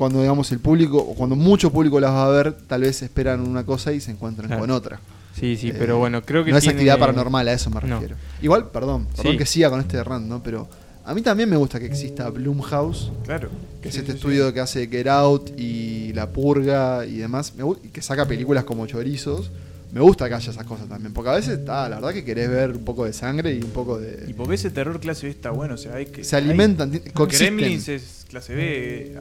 cuando 0.02 0.20
digamos 0.20 0.52
el 0.52 0.58
público, 0.60 0.98
o 0.98 1.14
cuando 1.14 1.36
mucho 1.36 1.72
público 1.72 2.00
las 2.00 2.10
va 2.10 2.26
a 2.26 2.30
ver, 2.30 2.54
tal 2.54 2.82
vez 2.82 3.04
esperan 3.04 3.42
una 3.42 3.64
cosa 3.64 3.94
y 3.94 4.02
se 4.02 4.10
encuentran 4.10 4.48
Claro. 4.48 4.62
con 4.62 4.72
otra. 4.72 5.00
Sí, 5.40 5.56
sí, 5.56 5.70
Eh, 5.70 5.76
pero 5.78 6.00
bueno, 6.00 6.24
creo 6.24 6.44
que 6.44 6.50
no 6.52 6.58
es 6.58 6.68
actividad 6.68 6.98
paranormal, 6.98 7.48
a 7.48 7.54
eso 7.54 7.70
me 7.70 7.80
No. 7.82 8.00
refiero. 8.00 8.16
Igual, 8.42 8.72
perdón, 8.72 9.06
perdón 9.16 9.34
Sí. 9.34 9.38
que 9.38 9.46
siga 9.46 9.70
con 9.70 9.80
este 9.80 10.04
rant, 10.04 10.26
¿no? 10.28 10.42
Pero 10.42 10.68
a 11.06 11.14
mí 11.14 11.22
también 11.22 11.48
me 11.52 11.56
gusta 11.56 11.80
que 11.80 11.86
exista 11.86 12.28
Blumhouse, 12.32 13.12
Claro. 13.26 13.50
que 13.80 13.90
es 13.90 13.94
Sí, 13.94 14.00
este 14.00 14.14
sí, 14.14 14.18
estudio 14.18 14.52
que 14.52 14.60
hace 14.60 14.88
Get 14.88 15.08
Out 15.08 15.52
y 15.56 16.14
La 16.14 16.32
Purga 16.32 17.06
y 17.06 17.18
demás, 17.18 17.54
me 17.56 17.64
y 17.84 17.90
que 17.90 18.02
saca 18.02 18.26
películas 18.28 18.64
como 18.64 18.88
Chorizos. 18.88 19.52
Me 19.94 20.00
gusta 20.00 20.28
que 20.30 20.36
haya 20.36 20.52
esas 20.52 20.66
cosas 20.66 20.88
también, 20.88 21.14
porque 21.14 21.30
a 21.32 21.34
veces, 21.34 21.60
ah, 21.68 21.88
la 21.90 21.98
verdad 21.98 22.14
que 22.14 22.24
querés 22.24 22.50
ver 22.50 22.72
un 22.72 22.84
poco 22.86 23.04
de 23.06 23.12
sangre 23.14 23.54
y 23.54 23.62
un 23.62 23.72
poco 23.72 24.00
sí. 24.00 24.06
Y 24.24 24.28
de... 24.28 24.34
porque 24.34 24.56
ese 24.56 24.72
terror 24.72 24.98
clase 25.02 25.26
B 25.28 25.32
está 25.34 25.52
bueno, 25.52 25.74
o 25.76 25.78
sea, 25.78 25.96
hay 25.96 26.06
que... 26.06 26.24
Se 26.24 26.38
alimentan, 26.38 26.92
hay- 26.94 27.12
coexisten. 27.14 27.58
Gremlins 27.58 27.90
es 27.90 28.26
clase 28.30 28.56
B, 28.56 29.14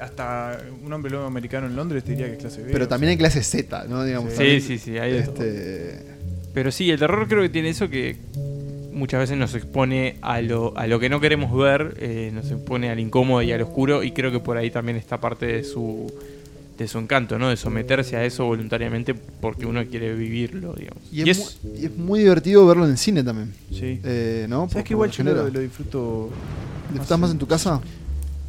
hasta 0.00 0.58
un 0.84 0.92
hombre 0.92 1.10
lobo 1.10 1.24
americano 1.26 1.66
en 1.66 1.76
Londres 1.76 2.04
te 2.04 2.10
diría 2.12 2.26
que 2.26 2.34
es 2.34 2.38
clase 2.38 2.62
B. 2.62 2.70
Pero 2.72 2.88
también 2.88 3.10
hay 3.10 3.16
clase 3.16 3.42
Z, 3.42 3.84
¿no? 3.88 4.04
Digamos, 4.04 4.30
Sí, 4.32 4.36
también, 4.38 4.60
sí, 4.62 4.78
sí, 4.78 4.98
hay 4.98 5.14
este, 5.16 6.00
Pero 6.54 6.70
sí, 6.72 6.90
el 6.90 6.98
terror 6.98 7.26
creo 7.28 7.42
que 7.42 7.48
tiene 7.48 7.70
eso 7.70 7.88
que 7.88 8.16
muchas 8.92 9.20
veces 9.20 9.36
nos 9.36 9.54
expone 9.54 10.16
a 10.22 10.40
lo, 10.40 10.76
a 10.76 10.86
lo 10.86 10.98
que 10.98 11.08
no 11.10 11.20
queremos 11.20 11.54
ver, 11.56 11.94
eh, 11.98 12.30
nos 12.32 12.50
expone 12.50 12.88
al 12.90 12.98
incómodo 12.98 13.42
y 13.42 13.52
al 13.52 13.60
oscuro, 13.62 14.02
y 14.02 14.12
creo 14.12 14.32
que 14.32 14.40
por 14.40 14.56
ahí 14.56 14.70
también 14.70 14.96
está 14.96 15.20
parte 15.20 15.44
de 15.46 15.64
su, 15.64 16.10
de 16.78 16.88
su 16.88 16.98
encanto, 16.98 17.38
¿no? 17.38 17.50
De 17.50 17.56
someterse 17.58 18.16
a 18.16 18.24
eso 18.24 18.46
voluntariamente 18.46 19.12
porque 19.14 19.66
uno 19.66 19.84
quiere 19.86 20.14
vivirlo, 20.14 20.72
digamos. 20.74 21.02
Y 21.12 21.28
es, 21.28 21.58
Muy, 21.62 21.78
y 21.80 21.84
es 21.86 21.96
muy 21.96 22.18
divertido 22.20 22.66
verlo 22.66 22.84
en 22.86 22.92
el 22.92 22.98
cine 22.98 23.22
también. 23.22 23.52
Sí. 23.70 24.00
Eh, 24.02 24.46
¿no? 24.48 24.60
Por- 24.62 24.70
¿Sabes 24.70 24.84
que 24.86 24.94
igual 24.94 25.10
lo 25.10 25.14
yo 25.14 25.24
lo, 25.24 25.48
lo 25.50 25.60
disfruto 25.60 26.30
¿Estás 26.98 27.18
más 27.18 27.30
en 27.32 27.38
tu 27.38 27.46
casa? 27.46 27.80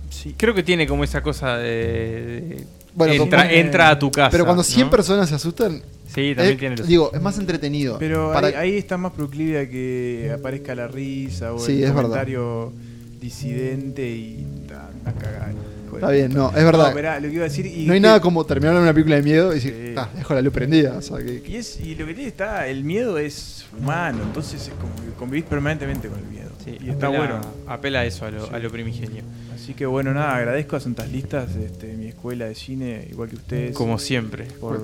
Sí. 0.09 0.33
Creo 0.37 0.53
que 0.53 0.63
tiene 0.63 0.87
como 0.87 1.03
esa 1.03 1.21
cosa 1.21 1.57
de... 1.57 1.67
de- 1.67 2.63
Bueno, 2.95 3.13
entra, 3.13 3.51
entra 3.51 3.89
a 3.89 3.99
tu 3.99 4.11
casa. 4.11 4.29
Pero 4.31 4.45
cuando 4.45 4.63
100 4.63 4.87
¿no? 4.87 4.91
personas 4.91 5.29
se 5.29 5.35
asustan, 5.35 5.81
Sí, 6.07 6.33
también 6.35 6.55
eh, 6.55 6.59
tiene 6.59 6.77
los- 6.77 6.87
digo, 6.87 7.11
es 7.13 7.21
más 7.21 7.37
entretenido. 7.37 7.97
Pero 7.99 8.31
Para- 8.33 8.47
ahí, 8.47 8.53
ahí 8.55 8.77
está 8.77 8.97
más 8.97 9.11
proclive 9.11 9.59
a 9.59 9.69
que 9.69 10.31
aparezca 10.33 10.73
la 10.75 10.87
risa 10.87 11.53
o 11.53 11.59
Sí, 11.59 11.73
el 11.73 11.77
es 11.83 11.89
verdad. 11.89 12.01
comentario 12.03 12.73
disidente 13.21 14.07
y 14.07 14.45
cagada. 15.19 15.51
Está 15.93 16.11
bien, 16.11 16.31
no, 16.33 16.49
es 16.49 16.63
verdad. 16.63 16.83
No, 16.83 16.87
esperá, 16.89 17.19
lo 17.19 17.27
que 17.29 17.33
iba 17.33 17.45
a 17.45 17.49
decir. 17.49 17.65
Y 17.65 17.85
no 17.87 17.93
hay 17.93 17.99
que- 17.99 18.03
nada 18.07 18.19
como 18.21 18.45
terminar 18.45 18.75
una 18.75 18.93
película 18.93 19.15
de 19.15 19.23
miedo 19.23 19.51
y 19.51 19.55
decir, 19.55 19.93
ah, 19.97 20.09
dejo 20.15 20.33
la 20.33 20.41
luz 20.41 20.53
prendida. 20.53 20.95
O 20.97 21.01
sea, 21.01 21.17
que, 21.17 21.41
Y, 21.47 21.55
es, 21.55 21.79
y 21.79 21.95
lo 21.95 22.05
que 22.05 22.13
tiene 22.13 22.29
está, 22.29 22.67
el 22.67 22.83
miedo 22.83 23.17
es 23.17 23.65
humano, 23.77 24.19
entonces 24.23 24.61
es 24.67 24.73
como 24.79 24.93
que 24.95 25.17
convivís 25.17 25.45
permanentemente 25.45 26.07
con 26.07 26.19
el 26.19 26.25
miedo. 26.25 26.49
Sí, 26.67 26.77
y 26.85 26.89
está 26.89 27.07
apela- 27.07 27.17
bueno. 27.17 27.41
Apela 27.67 27.99
a 28.01 28.05
eso, 28.05 28.25
a 28.25 28.31
lo, 28.31 28.45
Sí. 28.45 28.51
a 28.53 28.59
lo 28.59 28.69
primigenio. 28.69 29.23
Así 29.55 29.73
que 29.73 29.85
bueno, 29.85 30.13
nada, 30.13 30.35
agradezco 30.35 30.75
a 30.75 30.79
Santas 30.79 31.09
Listas, 31.11 31.55
este, 31.55 31.93
mi 31.93 32.07
escuela 32.07 32.45
de 32.45 32.55
cine, 32.55 33.07
igual 33.09 33.29
que 33.29 33.35
ustedes. 33.35 33.75
Como 33.75 33.97
siempre. 33.99 34.45
Por, 34.59 34.81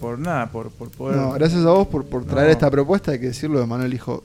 por 0.00 0.18
nada, 0.18 0.50
por, 0.50 0.70
por 0.70 0.90
poder. 0.90 1.16
No, 1.16 1.32
gracias 1.32 1.64
a 1.64 1.70
vos 1.70 1.86
por, 1.88 2.04
por 2.04 2.24
traer 2.24 2.46
No. 2.46 2.52
esta 2.52 2.70
propuesta. 2.70 3.12
Hay 3.12 3.20
que 3.20 3.26
decirlo 3.26 3.60
de 3.60 3.66
Manuel 3.66 3.92
Hijo. 3.94 4.22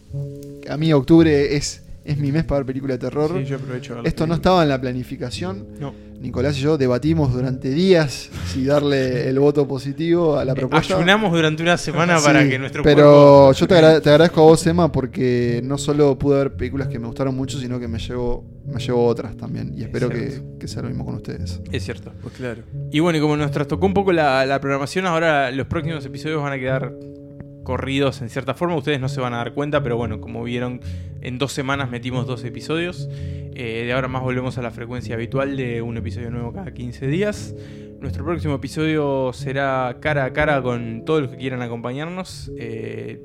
A 0.70 0.78
mí 0.78 0.91
octubre 0.94 1.56
es, 1.56 1.84
es 2.06 2.18
mi 2.18 2.32
mes 2.32 2.44
para 2.44 2.60
ver 2.60 2.68
película 2.68 2.94
de 2.94 2.99
terror. 2.99 3.32
Sí, 3.38 3.45
yo 3.45 3.57
aprovecho 3.57 4.02
Esto 4.03 4.26
no 4.28 4.36
estaba 4.36 4.64
en 4.64 4.70
la 4.70 4.80
planificación. 4.80 5.65
No. 5.80 5.94
Nicolás 6.19 6.57
y 6.57 6.61
yo 6.61 6.77
debatimos 6.77 7.34
durante 7.34 7.69
días 7.69 8.30
si 8.48 8.64
darle 8.65 9.27
el 9.30 9.40
voto 9.40 9.68
positivo 9.68 10.38
a 10.38 10.45
la 10.45 10.56
propuesta. 10.56 10.95
Ayunamos 10.95 11.31
durante 11.34 11.61
una 11.64 11.77
semana 11.77 12.18
Sí, 12.19 12.26
para 12.26 12.48
que 12.48 12.57
nuestro 12.60 12.81
Pero 12.84 13.52
cuerpo- 13.52 13.53
yo 13.60 13.68
te, 13.68 13.76
agra- 13.76 14.02
te 14.02 14.10
agradezco 14.10 14.41
a 14.41 14.44
vos, 14.45 14.65
Emma, 14.68 14.91
porque 14.91 15.61
no 15.65 15.77
solo 15.77 16.18
pude 16.18 16.38
ver 16.38 16.53
películas 16.56 16.88
que 16.88 16.98
me 16.99 17.07
gustaron 17.07 17.35
mucho, 17.35 17.60
sino 17.60 17.80
que 17.80 17.88
me 17.90 17.99
llevo, 17.99 18.45
me 18.65 18.80
llevo 18.80 19.06
otras 19.06 19.35
también. 19.35 19.73
Y 19.77 19.84
espero 19.84 20.07
que, 20.10 20.41
que 20.60 20.68
sea 20.69 20.81
lo 20.81 20.88
mismo 20.90 21.03
con 21.06 21.15
ustedes. 21.15 21.60
Es 21.72 21.84
cierto. 21.84 22.14
Pues 22.22 22.35
claro. 22.35 22.64
Y 22.91 22.99
bueno, 23.02 23.18
y 23.18 23.22
como 23.22 23.35
nos 23.35 23.52
trastocó 23.52 23.85
un 23.85 23.94
poco 23.94 24.14
la, 24.14 24.45
la 24.45 24.61
programación, 24.61 25.06
ahora 25.06 25.52
los 25.52 25.68
próximos 25.68 26.06
episodios 26.06 26.41
van 26.41 26.53
a 26.53 26.57
quedar 26.60 26.94
corridos 27.64 28.22
en 28.22 28.30
cierta 28.30 28.53
forma. 28.53 28.76
Ustedes 28.76 28.99
no 28.99 29.10
se 29.10 29.19
van 29.22 29.34
a 29.34 29.38
dar 29.38 29.53
cuenta, 29.53 29.84
pero 29.84 29.98
bueno, 29.98 30.19
como 30.22 30.44
vieron, 30.44 30.81
en 31.24 31.38
dos 31.38 31.54
semanas 31.54 31.90
metimos 31.90 32.28
dos 32.28 32.44
episodios. 32.44 33.10
Eh, 33.56 33.84
de 33.86 33.94
ahora 33.94 34.08
más 34.08 34.22
volvemos 34.22 34.58
a 34.58 34.62
la 34.62 34.72
frecuencia 34.72 35.16
habitual 35.16 35.56
de 35.56 35.82
un 35.82 35.98
episodio 35.98 36.30
nuevo 36.30 36.52
cada 36.52 36.74
15 36.74 37.08
días. 37.08 37.56
Nuestro 38.00 38.26
próximo 38.26 38.56
episodio 38.56 39.32
será 39.34 39.98
cara 40.02 40.26
a 40.26 40.34
cara 40.34 40.62
con 40.62 41.06
todos 41.06 41.22
los 41.22 41.32
que 41.32 41.38
quieran 41.38 41.62
acompañarnos. 41.62 42.52
Eh, 42.58 43.22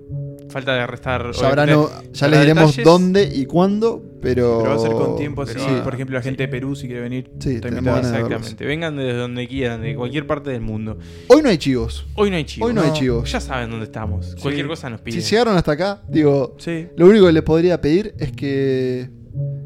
falta 0.48 0.74
de 0.74 0.86
restar. 0.86 1.30
Ya, 1.32 1.48
habrá 1.48 1.66
no- 1.66 1.82
obviamente, 1.84 2.10
ya 2.18 2.26
habrá 2.26 2.38
les 2.38 2.46
diremos 2.46 2.70
detalles. 2.76 2.84
dónde 2.84 3.30
y 3.34 3.46
cuándo, 3.46 4.02
pero. 4.20 4.58
Pero 4.62 4.70
va 4.70 4.74
a 4.74 4.78
ser 4.78 4.92
con 4.92 5.16
tiempo, 5.16 5.42
así. 5.42 5.54
por 5.84 5.94
ejemplo, 5.94 6.16
la 6.16 6.22
gente 6.22 6.42
de 6.44 6.48
Perú, 6.48 6.74
si 6.74 6.86
quiere 6.86 7.02
venir, 7.02 7.30
Sí. 7.38 7.56
Exactamente. 7.56 8.64
Vengan 8.64 8.96
desde 8.96 9.14
donde 9.18 9.46
quieran, 9.48 9.82
de 9.82 9.94
cualquier 9.94 10.26
parte 10.26 10.50
del 10.50 10.60
mundo. 10.60 10.98
Hoy 11.28 11.42
no 11.42 11.48
hay 11.48 11.58
chivos. 11.58 12.06
Hoy 12.14 12.30
no 12.30 12.36
hay 12.36 12.44
chivos. 12.44 12.68
Hoy 12.68 12.74
no 12.74 12.82
hay 12.82 12.92
chivos. 12.92 13.30
Ya 13.30 13.40
saben 13.40 13.70
dónde 13.70 13.84
estamos. 13.86 14.36
Cualquier 14.40 14.66
cosa 14.66 14.90
nos 14.90 15.00
piden. 15.00 15.20
Si 15.22 15.30
llegaron 15.30 15.56
hasta 15.56 15.72
acá, 15.72 16.02
digo, 16.08 16.56
Sí. 16.58 16.86
lo 16.96 17.06
único 17.06 17.26
que 17.26 17.32
les 17.32 17.42
podría 17.42 17.80
pedir 17.80 18.14
es 18.18 18.32
que 18.32 19.10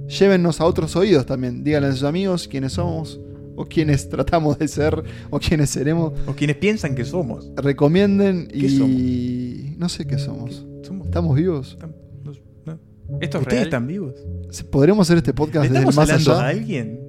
llévennos 0.09 0.61
a 0.61 0.65
otros 0.67 0.95
oídos 0.97 1.27
también. 1.27 1.63
Díganle 1.65 1.89
a 1.89 1.93
sus 1.93 2.03
amigos 2.03 2.49
quiénes 2.49 2.73
somos, 2.75 3.21
o 3.57 3.65
quiénes 3.67 4.09
tratamos 4.09 4.59
de 4.59 4.69
ser, 4.69 5.03
o 5.31 5.39
quiénes 5.39 5.71
seremos. 5.71 6.13
O 6.27 6.33
quienes 6.35 6.57
piensan 6.57 6.95
que 6.95 7.05
somos. 7.05 7.51
Recomienden 7.57 8.49
¿Qué 8.49 8.59
y. 8.67 9.75
No 9.79 9.89
sé 9.89 10.07
qué 10.07 10.19
somos. 10.19 10.65
Somos. 10.83 11.07
¿Estamos 11.07 11.37
vivos? 11.37 11.79
Tam- 11.81 11.93
no- 12.25 12.33
no. 12.67 12.79
¿Esto 13.21 13.39
es 13.39 13.43
¿Ustedes 13.43 13.51
real? 13.61 13.65
están 13.65 13.87
vivos? 13.87 14.15
¿Se- 14.51 14.65
¿Podremos 14.65 15.07
hacer 15.09 15.19
este 15.19 15.33
podcast 15.35 15.65
¿Le 15.65 15.69
desde 15.71 15.83
el 15.85 15.89
estamos 15.91 15.97
más 15.97 16.11
hablando 16.11 16.33
allá? 16.33 16.45
a 16.47 16.49
alguien? 16.49 17.01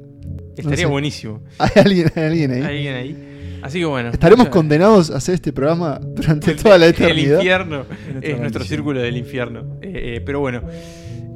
Estaría 0.57 0.77
sé. 0.77 0.85
buenísimo. 0.85 1.41
¿Hay 1.57 1.69
alguien, 1.75 2.11
hay 2.15 2.23
alguien 2.23 2.51
ahí? 2.51 2.61
Hay 2.61 2.75
alguien 2.75 2.93
ahí. 2.95 3.29
Así 3.63 3.79
que 3.79 3.85
bueno. 3.85 4.09
¿Estaremos 4.09 4.49
condenados 4.49 5.09
a 5.09 5.17
hacer 5.17 5.35
este 5.35 5.53
programa 5.53 5.99
durante 6.03 6.51
El- 6.51 6.57
toda 6.57 6.77
la 6.77 6.85
El 6.87 6.91
eternidad? 6.93 7.37
infierno 7.37 7.85
nuestra 8.11 8.29
es 8.31 8.39
nuestro 8.39 8.63
círculo 8.65 8.99
del 9.01 9.15
infierno. 9.17 9.77
Eh, 9.81 10.17
eh, 10.17 10.21
pero 10.25 10.39
bueno, 10.41 10.61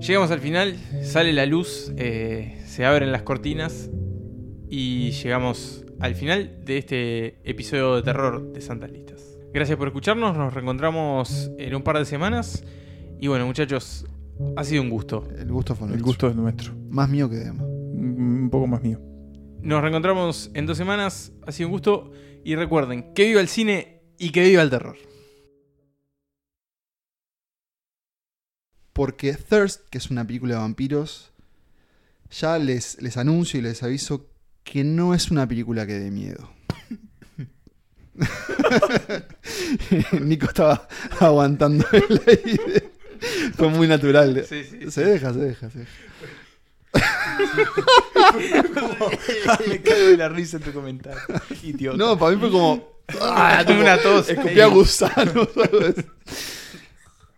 llegamos 0.02 0.30
al 0.32 0.40
final, 0.42 0.76
sale 1.04 1.32
la 1.34 1.46
luz, 1.46 1.92
eh, 1.96 2.58
se 2.68 2.84
abren 2.86 3.12
las 3.14 3.22
cortinas 3.22 3.90
y 4.70 5.12
llegamos 5.12 5.86
al 6.00 6.16
final 6.16 6.64
de 6.66 6.78
este 6.78 7.50
episodio 7.50 7.96
de 7.96 8.04
terror 8.04 8.52
de 8.54 8.62
Santas 8.62 8.92
Listas. 8.92 9.38
Gracias 9.54 9.78
por 9.78 9.88
escucharnos, 9.88 10.36
nos 10.38 10.54
reencontramos 10.54 11.52
en 11.58 11.74
un 11.76 11.82
par 11.84 11.98
de 11.98 12.06
semanas. 12.06 12.64
Y 13.20 13.28
bueno, 13.28 13.46
muchachos, 13.48 14.06
ha 14.56 14.64
sido 14.64 14.82
un 14.84 14.90
gusto. 14.90 15.28
El 15.38 15.52
gusto 15.52 15.74
fue 15.76 15.86
El 15.88 15.92
nuestro. 15.92 16.06
gusto 16.06 16.28
es 16.30 16.36
nuestro. 16.36 16.74
Más 16.90 17.10
mío 17.10 17.30
que 17.30 17.38
de 17.38 17.48
Emma. 17.48 17.64
Mm, 17.64 18.44
Un 18.44 18.50
poco 18.50 18.68
más 18.68 18.82
mío. 18.84 19.00
Nos 19.62 19.82
reencontramos 19.82 20.52
en 20.54 20.66
dos 20.66 20.78
semanas, 20.78 21.32
ha 21.46 21.52
sido 21.52 21.70
un 21.70 21.74
gusto. 21.74 22.12
Y 22.44 22.56
recuerden, 22.56 23.14
que 23.14 23.26
viva 23.26 23.42
el 23.42 23.48
cine 23.48 24.02
y 24.20 24.30
que 24.32 24.44
viva 24.44 24.62
el 24.62 24.70
terror. 24.70 24.96
Porque 28.94 29.34
Thirst, 29.34 29.90
que 29.90 29.98
es 29.98 30.10
una 30.10 30.26
película 30.26 30.56
de 30.56 30.62
vampiros, 30.62 31.32
ya 32.32 32.58
les, 32.58 33.02
les 33.02 33.18
anuncio 33.18 33.60
y 33.60 33.64
les 33.64 33.84
aviso 33.84 34.28
que 34.72 34.84
no 34.84 35.14
es 35.14 35.32
una 35.32 35.48
película 35.48 35.88
que 35.88 35.94
dé 35.94 36.12
miedo. 36.12 36.50
Nico 40.22 40.48
estaba 40.48 40.86
aguantando 41.20 41.86
el 41.94 42.22
aire. 42.28 42.92
Fue 43.56 43.70
muy 43.70 43.88
natural. 43.88 44.46
Sí, 44.48 44.66
sí, 44.66 44.92
se 44.92 45.06
deja, 45.06 45.34
se 45.34 45.40
deja, 45.40 45.70
se 45.70 45.80
deja. 45.80 45.92
Me 49.68 49.82
cago 49.82 50.00
de 50.00 50.18
la 50.18 50.30
risa 50.30 50.58
en 50.58 50.64
tu 50.64 50.74
comentario. 50.74 51.22
Idiota. 51.64 51.98
No, 51.98 52.20
para 52.20 52.36
mí 52.36 52.42
fue 52.42 52.52
como. 52.52 52.98
Ah, 53.22 53.64
tuve 53.66 53.82
una 53.82 53.98
tos. 54.02 54.28
Escupía 54.30 54.66
gusanos. 54.66 55.48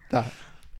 Está, 0.04 0.32